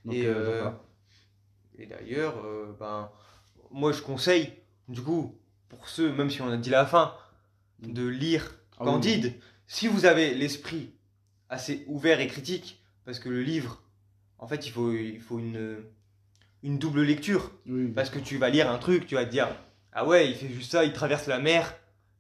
Donc, 0.06 0.16
et 0.16 0.26
euh, 0.26 0.34
euh, 0.34 0.46
donc, 0.46 0.56
voilà. 0.62 0.80
et 1.80 1.86
d'ailleurs, 1.86 2.34
euh, 2.46 2.76
ben, 2.80 3.10
moi 3.72 3.92
je 3.92 4.02
conseille, 4.02 4.52
du 4.88 5.02
coup, 5.02 5.36
pour 5.70 5.88
ceux, 5.90 6.12
même 6.12 6.30
si 6.30 6.42
on 6.42 6.50
a 6.50 6.58
dit 6.58 6.70
la 6.70 6.86
fin, 6.86 7.14
de 7.80 8.08
lire 8.08 8.56
Ah 8.80 8.84
oui. 8.84 8.92
Candide. 8.92 9.34
Si 9.68 9.88
vous 9.88 10.06
avez 10.06 10.34
l'esprit 10.34 10.92
assez 11.50 11.84
ouvert 11.88 12.20
et 12.20 12.28
critique, 12.28 12.82
parce 13.06 13.20
que 13.20 13.30
le 13.30 13.42
livre, 13.42 13.82
en 14.40 14.48
fait, 14.48 14.66
il 14.68 14.72
faut, 14.72 14.92
il 14.94 15.20
faut 15.20 15.40
une, 15.40 15.78
une 16.64 16.78
double 16.80 17.02
lecture. 17.04 17.52
Oui, 17.66 17.88
Parce 17.90 18.10
que 18.10 18.20
tu 18.20 18.38
vas 18.38 18.50
lire 18.50 18.70
un 18.70 18.78
truc, 18.78 19.08
tu 19.08 19.16
vas 19.16 19.26
te 19.26 19.32
dire 19.32 19.48
Ah 19.94 20.06
ouais, 20.06 20.30
il 20.30 20.36
fait 20.36 20.50
juste 20.50 20.72
ça, 20.72 20.84
il 20.86 20.94
traverse 20.94 21.28
la 21.28 21.40
mer. 21.40 21.76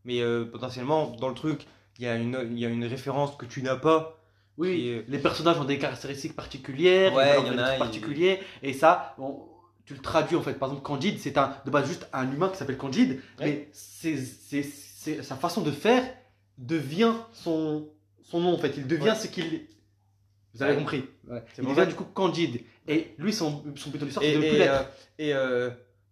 Mais 0.05 0.21
euh, 0.21 0.45
potentiellement, 0.45 1.07
dans 1.19 1.27
le 1.29 1.35
truc, 1.35 1.65
il 1.99 2.05
y, 2.05 2.07
a 2.07 2.15
une, 2.15 2.47
il 2.51 2.59
y 2.59 2.65
a 2.65 2.69
une 2.69 2.85
référence 2.85 3.35
que 3.35 3.45
tu 3.45 3.61
n'as 3.61 3.75
pas. 3.75 4.21
oui, 4.57 5.03
les 5.07 5.19
personnages 5.19 5.57
ont 5.57 5.65
des 5.65 5.77
caractéristiques 5.79 6.35
particulières, 6.35 7.13
Ouais, 7.13 7.35
il 7.41 7.47
y 7.47 7.49
en 7.49 7.53
des 7.53 7.59
a, 7.59 7.63
trucs 7.63 7.75
il- 7.75 7.79
particuliers, 7.79 8.39
et 8.63 8.73
ça, 8.73 9.15
on- 9.17 9.39
tu 9.85 9.93
le 9.93 9.99
traduis 10.01 10.35
en 10.37 10.41
fait. 10.41 10.53
Par 10.53 10.69
exemple, 10.69 10.85
Candide, 10.85 11.17
c'est 11.19 11.37
un, 11.37 11.55
de 11.65 11.71
base 11.71 11.87
juste 11.87 12.07
un 12.13 12.31
humain 12.31 12.49
qui 12.49 12.57
s'appelle 12.57 12.77
Candide, 12.77 13.21
mais 13.39 13.69
c'est- 13.73 14.17
sa 15.23 15.35
façon 15.35 15.61
de 15.61 15.71
faire 15.71 16.03
devient 16.57 17.13
son, 17.33 17.87
son 18.23 18.39
nom 18.41 18.53
en 18.53 18.57
fait. 18.57 18.73
Il 18.77 18.87
devient 18.87 19.09
Ouais. 19.09 19.15
ce 19.15 19.27
qu'il 19.27 19.45
est. 19.53 19.67
Vous 20.53 20.63
avez 20.63 20.73
Ouais. 20.73 20.77
compris. 20.79 21.03
Il 21.57 21.65
devient 21.65 21.87
du 21.87 21.95
coup 21.95 22.05
Candide. 22.05 22.61
Et 22.87 23.13
lui, 23.17 23.33
son, 23.33 23.63
son 23.75 23.91
l'histoire, 23.91 24.23
Et, 24.25 24.29
c'est 24.33 24.35
de 24.35 24.39
plus 24.39 24.47
et, 24.47 24.57
l'être. 24.57 24.81
euh, 24.81 24.83
et, 25.19 25.33
euh, 25.33 25.69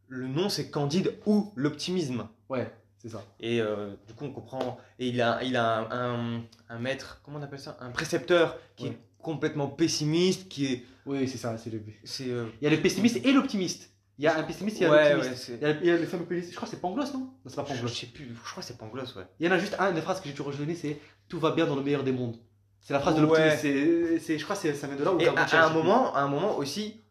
le 0.07 0.27
nom, 0.27 0.49
c'est 0.49 0.69
Candide 0.69 1.15
ou 1.25 1.51
l'optimisme. 1.55 2.27
Ouais, 2.49 2.69
c'est 2.97 3.09
ça. 3.09 3.23
Et 3.39 3.59
euh, 3.61 3.95
du 4.07 4.13
coup, 4.13 4.25
on 4.25 4.31
comprend. 4.31 4.77
Et 4.99 5.07
il 5.07 5.21
a, 5.21 5.41
il 5.43 5.55
a 5.55 5.77
un, 5.89 6.37
un, 6.37 6.43
un 6.69 6.79
maître, 6.79 7.21
comment 7.23 7.39
on 7.39 7.41
appelle 7.41 7.59
ça? 7.59 7.77
Un 7.79 7.89
précepteur 7.91 8.59
qui 8.75 8.87
est 8.87 8.97
complètement 9.19 9.67
pessimiste, 9.67 10.47
qui 10.49 10.65
est. 10.67 10.83
Oui, 11.07 11.27
c'est 11.27 11.37
ça, 11.37 11.57
c'est 11.57 11.69
le. 11.71 11.81
C'est. 12.03 12.29
euh, 12.29 12.45
Il 12.61 12.65
y 12.65 12.67
a 12.67 12.69
le 12.75 12.81
pessimiste 12.81 13.25
et 13.25 13.31
l'optimiste. 13.31 13.89
Il 14.17 14.23
y 14.23 14.27
a 14.27 14.37
un 14.37 14.43
pessimiste, 14.43 14.77
il 14.79 14.83
y 14.83 14.85
a 14.85 14.91
ouais, 14.91 15.13
l'optimiste. 15.13 15.49
ouais, 15.49 15.57
c'est. 15.59 15.61
Il 15.61 15.67
y 15.67 15.71
a, 15.71 15.75
il 15.81 15.85
y 15.87 15.89
a 15.91 15.97
le 15.97 16.05
fameux 16.05 16.23
pessimiste. 16.25 16.51
Je 16.51 16.55
crois 16.55 16.67
que 16.69 16.73
c'est 16.75 16.81
Pangloss, 16.81 17.13
non? 17.13 17.19
Non, 17.19 17.29
c'est 17.47 17.55
pas 17.55 17.63
Je, 17.65 17.69
je 17.69 17.75
Pangloss. 17.75 17.99
sais 17.99 18.05
plus, 18.07 18.25
je 18.33 18.49
crois 18.51 18.61
que 18.61 18.67
c'est 18.67 18.77
Pangloss, 18.77 19.15
ouais. 19.15 19.23
Il 19.39 19.45
y 19.45 19.49
en 19.49 19.51
a 19.51 19.57
juste 19.59 19.75
un, 19.79 19.91
une 19.93 20.01
phrase 20.01 20.21
que 20.21 20.27
j'ai 20.29 20.33
toujours 20.33 20.53
retenue, 20.53 20.75
c'est 20.75 20.99
Tout 21.27 21.39
va 21.39 21.51
bien 21.51 21.65
dans 21.65 21.75
le 21.75 21.81
meilleur 21.83 22.03
des 22.03 22.11
mondes. 22.13 22.37
C'est 22.81 22.93
la 22.93 22.99
phrase 22.99 23.15
de 23.15 23.21
l'optimiste. 23.21 23.57
C'est, 23.61 24.19
c'est- 24.19 24.37
je 24.37 24.43
crois 24.43 24.55
que 24.55 24.73
ça 24.73 24.87
vient 24.87 24.95
de 24.95 25.03
là 25.03 25.11
où 25.11 25.19
Et 25.19 25.27
à, 25.27 25.33
à 25.33 25.65
un 25.65 25.69
plus. 25.69 25.77
moment, 25.77 26.13
à 26.15 26.21
un 26.21 26.27
moment 26.27 26.55
aussi, 26.57 27.01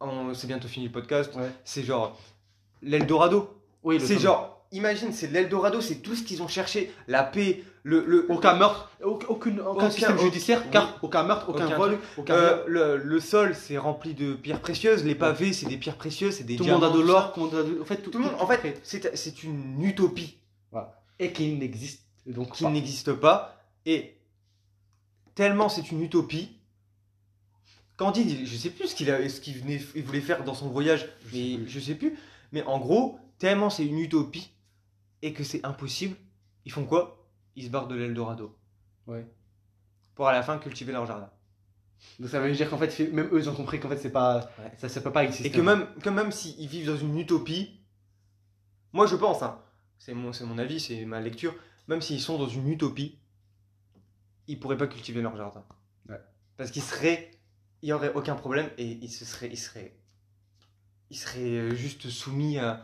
on- 0.00 0.32
c'est 0.34 0.46
bientôt 0.46 0.68
fini 0.68 0.86
le 0.86 0.92
podcast, 0.92 1.32
c'est 1.64 1.82
genre 1.82 2.16
l'Eldorado. 2.82 3.50
Oui, 3.82 3.96
le 3.98 4.00
C'est 4.00 4.14
fameux. 4.14 4.20
genre, 4.20 4.66
imagine, 4.72 5.12
c'est 5.12 5.26
l'Eldorado, 5.28 5.80
c'est 5.80 5.96
tout 5.96 6.14
ce 6.14 6.22
qu'ils 6.22 6.42
ont 6.42 6.48
cherché, 6.48 6.92
la 7.08 7.22
paix, 7.24 7.64
le, 7.82 8.04
le, 8.04 8.26
Aucun 8.30 8.54
meurtre, 8.54 8.90
aucune, 9.02 9.58
aucun, 9.60 9.70
Aucun- 9.70 9.90
système 9.90 10.18
judiciaire, 10.18 10.70
car 10.70 10.98
aucun 11.02 11.22
meurtre, 11.22 11.48
aucun, 11.48 11.66
Aucun 11.66 11.76
vol, 11.78 11.98
aucun 12.18 12.34
Euh, 12.34 12.64
le, 12.66 12.96
le 12.98 13.20
sol, 13.20 13.54
c'est 13.54 13.78
rempli 13.78 14.12
de 14.14 14.34
pierres 14.34 14.60
précieuses. 14.60 15.04
Les 15.04 15.14
pavés, 15.14 15.52
c'est 15.54 15.66
des 15.66 15.78
pierres 15.78 15.96
précieuses, 15.96 16.36
c'est 16.36 16.44
des 16.44 16.56
Tout 16.56 16.64
le 16.64 16.72
monde 16.72 16.84
a 16.84 16.88
diamants, 16.88 17.02
de 17.02 17.06
l'or, 17.08 17.32
tout 17.32 17.40
en 17.80 17.84
fait, 17.84 17.96
tout, 18.02 18.10
Tout 18.10 18.18
le 18.18 18.24
monde, 18.24 18.34
en 18.38 18.46
fait, 18.46 18.80
c'est 18.82 19.16
c'est 19.16 19.42
une 19.42 19.82
utopie 19.82 20.36
et 21.18 21.32
qui 21.32 21.52
n'existe 21.54 22.02
donc 22.26 22.52
qui 22.52 22.64
pas. 22.64 22.70
n'existe 22.70 23.12
pas. 23.14 23.56
Et 23.86 24.16
tellement 25.34 25.68
c'est 25.68 25.90
une 25.90 26.02
utopie. 26.02 26.56
Candide, 27.96 28.46
je 28.46 28.56
sais 28.56 28.70
plus 28.70 28.88
ce 28.88 28.94
qu'il 28.94 29.10
a- 29.10 29.28
ce 29.28 29.40
qu'il 29.40 29.58
venait, 29.58 29.80
il 29.94 30.02
voulait 30.02 30.20
faire 30.22 30.42
dans 30.44 30.54
son 30.54 30.68
voyage, 30.68 31.06
Je 31.26 31.36
mais 31.36 31.66
je 31.66 31.78
sais 31.80 31.94
plus. 31.94 32.18
Mais 32.52 32.62
en 32.64 32.78
gros, 32.78 33.18
tellement 33.38 33.68
c'est 33.70 33.84
une 33.86 33.98
utopie 33.98 34.50
et 35.22 35.32
que 35.34 35.44
c'est 35.44 35.64
impossible, 35.66 36.16
ils 36.64 36.72
font 36.72 36.84
quoi? 36.84 37.19
Ils 37.56 37.64
se 37.64 37.70
barrent 37.70 37.88
de 37.88 37.96
l'Eldorado. 37.96 38.56
Ouais. 39.06 39.26
Pour 40.14 40.28
à 40.28 40.32
la 40.32 40.42
fin 40.42 40.58
cultiver 40.58 40.92
leur 40.92 41.06
jardin. 41.06 41.30
Donc 42.18 42.30
ça 42.30 42.40
veut 42.40 42.50
dire 42.52 42.70
qu'en 42.70 42.78
fait, 42.78 42.98
même 43.12 43.28
eux, 43.32 43.38
ils 43.38 43.48
ont 43.50 43.54
compris 43.54 43.78
qu'en 43.80 43.88
fait, 43.88 43.98
c'est 43.98 44.10
pas, 44.12 44.50
Ouais. 44.58 44.72
ça, 44.78 44.88
ça 44.88 45.00
peut 45.00 45.12
pas 45.12 45.24
exister. 45.24 45.48
Et 45.48 45.50
que 45.50 45.60
même, 45.60 45.86
que 46.02 46.08
même 46.08 46.32
s'ils 46.32 46.68
vivent 46.68 46.86
dans 46.86 46.96
une 46.96 47.18
utopie, 47.18 47.80
moi 48.92 49.06
je 49.06 49.16
pense, 49.16 49.42
hein, 49.42 49.60
c'est 49.98 50.14
mon, 50.14 50.30
mon 50.46 50.58
avis, 50.58 50.80
c'est 50.80 51.04
ma 51.04 51.20
lecture, 51.20 51.54
même 51.88 52.00
s'ils 52.00 52.20
sont 52.20 52.38
dans 52.38 52.48
une 52.48 52.68
utopie, 52.68 53.18
ils 54.46 54.58
pourraient 54.58 54.78
pas 54.78 54.86
cultiver 54.86 55.20
leur 55.20 55.36
jardin. 55.36 55.64
Ouais. 56.08 56.20
Parce 56.56 56.70
qu'ils 56.70 56.82
seraient, 56.82 57.30
il 57.82 57.88
y 57.90 57.92
aurait 57.92 58.12
aucun 58.14 58.34
problème 58.34 58.70
et 58.78 58.86
ils 58.86 59.10
se 59.10 59.24
seraient, 59.24 59.48
ils 59.50 59.58
seraient, 59.58 59.94
ils 61.10 61.18
seraient 61.18 61.40
euh, 61.40 61.74
juste 61.74 62.08
soumis 62.08 62.58
à. 62.58 62.82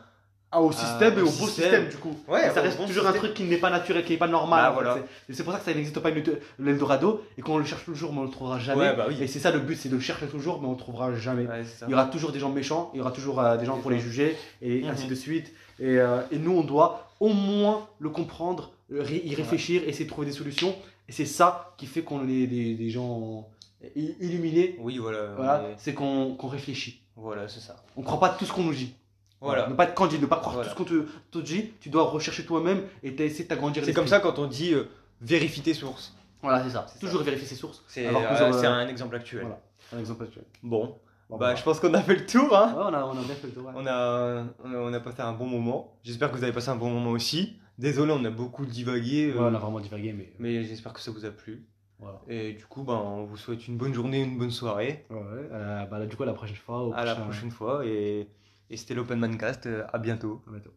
Ah, 0.57 0.63
au 0.63 0.73
système 0.73 1.19
et 1.19 1.23
au 1.23 1.27
au 1.27 1.31
beau 1.31 1.31
système. 1.47 1.65
système 1.65 1.89
du 1.89 1.97
coup. 1.99 2.17
Ouais, 2.29 2.51
ça 2.51 2.63
reste 2.63 2.85
toujours 2.87 3.07
un 3.07 3.13
truc 3.13 3.35
qui 3.35 3.45
n'est 3.45 3.59
pas 3.59 3.71
naturel, 3.71 4.05
qui 4.05 4.13
n'est 4.13 4.19
pas 4.19 4.27
normal. 4.29 4.63
Bah, 4.65 4.71
voilà. 4.73 4.95
C'est- 4.95 5.33
et 5.33 5.37
C'est 5.37 5.45
pour 5.45 5.53
ça 5.53 5.59
que 5.59 5.65
ça 5.67 5.75
n'existe 5.75 5.99
pas 6.01 6.11
l'Eldorado 6.59 7.23
et 7.37 7.43
qu'on 7.43 7.59
le 7.59 7.65
cherche 7.65 7.85
toujours 7.85 8.13
mais 8.13 8.21
on 8.21 8.25
le 8.25 8.31
trouvera 8.31 8.59
jamais. 8.59 8.81
Ouais, 8.81 8.97
bah 8.97 9.07
oui. 9.09 9.17
Et 9.21 9.27
c'est 9.27 9.39
ça 9.39 9.51
le 9.51 9.61
but, 9.61 9.77
c'est 9.77 9.89
de 9.89 9.95
le 9.97 10.01
chercher 10.01 10.27
toujours 10.27 10.61
mais 10.61 10.67
on 10.69 10.73
le 10.73 10.79
trouvera 10.79 11.15
jamais. 11.15 11.47
Ouais. 11.47 11.63
Il 11.87 11.91
y 11.91 11.95
aura 11.95 12.07
toujours 12.07 12.33
des 12.33 12.39
gens 12.39 12.51
méchants, 12.51 12.91
il 12.95 12.99
y 12.99 13.01
aura 13.01 13.11
toujours 13.13 13.41
euh, 13.41 13.57
des 13.57 13.67
gens 13.67 13.77
pour 13.79 13.91
les 13.91 13.99
juger 14.01 14.37
et 14.63 14.83
Mhm. 14.83 14.89
ainsi 14.91 15.07
de 15.07 15.15
suite. 15.15 15.53
Et, 15.79 15.99
euh, 15.99 16.21
et 16.33 16.39
nous, 16.39 16.53
on 16.53 16.63
doit 16.65 17.11
au 17.21 17.29
moins 17.29 17.87
le 17.99 18.09
comprendre, 18.09 18.73
euh, 18.93 19.05
y 19.11 19.35
réfléchir, 19.35 19.83
essayer 19.87 20.07
de 20.07 20.11
trouver 20.11 20.27
des 20.27 20.33
solutions. 20.33 20.75
Et 21.09 21.13
c'est 21.13 21.27
ça 21.27 21.75
qui 21.77 21.85
fait 21.87 22.01
qu'on 22.03 22.27
est 22.29 22.47
des, 22.47 22.75
des 22.75 22.89
gens 22.91 23.47
illuminés. 23.95 24.77
Oui, 24.81 24.99
voilà. 24.99 25.63
C'est 25.79 25.95
qu'on 25.95 26.35
qu'on 26.35 26.49
réfléchit. 26.49 27.03
Voilà, 27.17 27.49
c'est 27.49 27.61
ça. 27.61 27.77
On 27.97 28.01
ne 28.01 28.07
croit 28.07 28.21
pas 28.21 28.31
tout 28.31 28.45
ce 28.45 28.53
qu'on 28.53 28.63
nous 28.65 28.75
dit. 28.75 28.95
Voilà. 29.41 29.68
Ne 29.68 29.74
pas 29.74 29.84
être 29.84 29.95
candide, 29.95 30.20
ne 30.22 30.26
pas 30.26 30.37
croire 30.39 30.55
Voilà. 30.55 30.68
tout 30.70 30.74
ce 30.74 30.78
qu'on 30.78 30.89
te, 30.89 31.07
te 31.30 31.39
dit. 31.39 31.72
Tu 31.80 31.89
dois 31.91 32.05
rechercher 32.05 32.45
toi-même 32.45 32.82
et 33.03 33.09
essayer 33.22 33.45
de 33.45 33.49
t'agrandir 33.49 33.84
C'est 33.84 33.93
comme 33.93 34.07
ça 34.07 34.20
quand 34.20 34.39
on 34.39 34.47
dit 34.47 34.72
euh, 34.74 34.84
vérifie 35.20 35.61
tes 35.61 35.74
sources. 35.74 36.14
Voilà, 36.43 36.62
c'est 36.64 36.70
ça. 36.70 36.87
C'est 36.89 36.99
Toujours 36.99 37.22
vérifier 37.22 37.47
ses 37.47 37.55
sources. 37.55 37.82
C'est 37.89 38.07
euh, 38.07 38.11
euh, 38.14 38.62
un 38.72 38.89
exemple 38.89 39.16
actuel. 39.16 39.43
voilà. 39.43 39.61
Un 39.95 39.99
exemple 39.99 40.24
actuel. 40.24 40.45
Bon, 40.62 40.97
Bon, 41.28 41.39
bah 41.39 41.49
bah, 41.49 41.55
je 41.57 41.62
pense 41.64 41.80
qu'on 41.80 41.93
a 41.95 42.01
fait 42.03 42.14
le 42.14 42.24
tour. 42.26 42.57
Hein. 42.57 42.72
ouais, 42.76 42.82
on, 42.87 42.95
a, 42.95 43.05
on 43.05 43.11
a 43.11 43.22
bien 43.24 43.34
fait 43.34 43.49
le 43.49 43.53
tour. 43.53 43.66
ouais. 43.66 43.72
On 43.74 43.84
a, 43.87 44.45
on 44.64 44.72
a, 44.72 44.76
on 44.76 44.93
a 44.93 45.01
passé 45.01 45.22
un 45.22 45.32
bon 45.32 45.47
moment. 45.47 45.97
J'espère 46.05 46.30
que 46.30 46.37
vous 46.37 46.45
avez 46.45 46.53
passé 46.53 46.68
un 46.68 46.76
bon 46.76 46.89
moment 46.89 47.11
aussi. 47.11 47.57
Désolé, 47.78 48.12
on 48.16 48.24
a 48.24 48.30
beaucoup 48.30 48.64
divagué. 48.64 49.32
euh, 49.32 49.34
Ouais, 49.41 49.49
on 49.51 49.55
a 49.55 49.59
vraiment 49.59 49.80
divagué, 49.80 50.12
mais. 50.12 50.32
Mais 50.39 50.62
j'espère 50.64 50.93
que 50.93 51.01
ça 51.01 51.11
vous 51.11 51.24
a 51.24 51.30
plu. 51.30 51.66
Voilà. 51.99 52.20
Et 52.28 52.53
du 52.53 52.64
coup, 52.66 52.84
ben, 52.84 52.95
on 52.95 53.24
vous 53.24 53.37
souhaite 53.37 53.66
une 53.66 53.76
bonne 53.76 53.93
journée, 53.93 54.22
une 54.22 54.39
bonne 54.39 54.51
soirée. 54.53 55.05
Ouais, 55.11 55.16
euh, 55.51 55.84
bah 55.87 55.99
là, 55.99 56.07
du 56.07 56.14
coup, 56.14 56.22
à 56.22 56.26
la 56.26 56.32
prochaine 56.34 56.55
fois. 56.57 56.84
au 56.84 56.93
À 56.93 57.05
la 57.05 57.14
prochain- 57.14 57.28
prochaine 57.28 57.51
fois. 57.51 57.84
Et, 57.84 58.28
et 58.71 58.77
c'était 58.77 58.95
l'Open 58.95 59.19
Mancast. 59.19 59.67
Euh, 59.67 59.87
À 59.93 59.99
bientôt. 59.99 60.45
À 60.47 60.51
bientôt. 60.53 60.77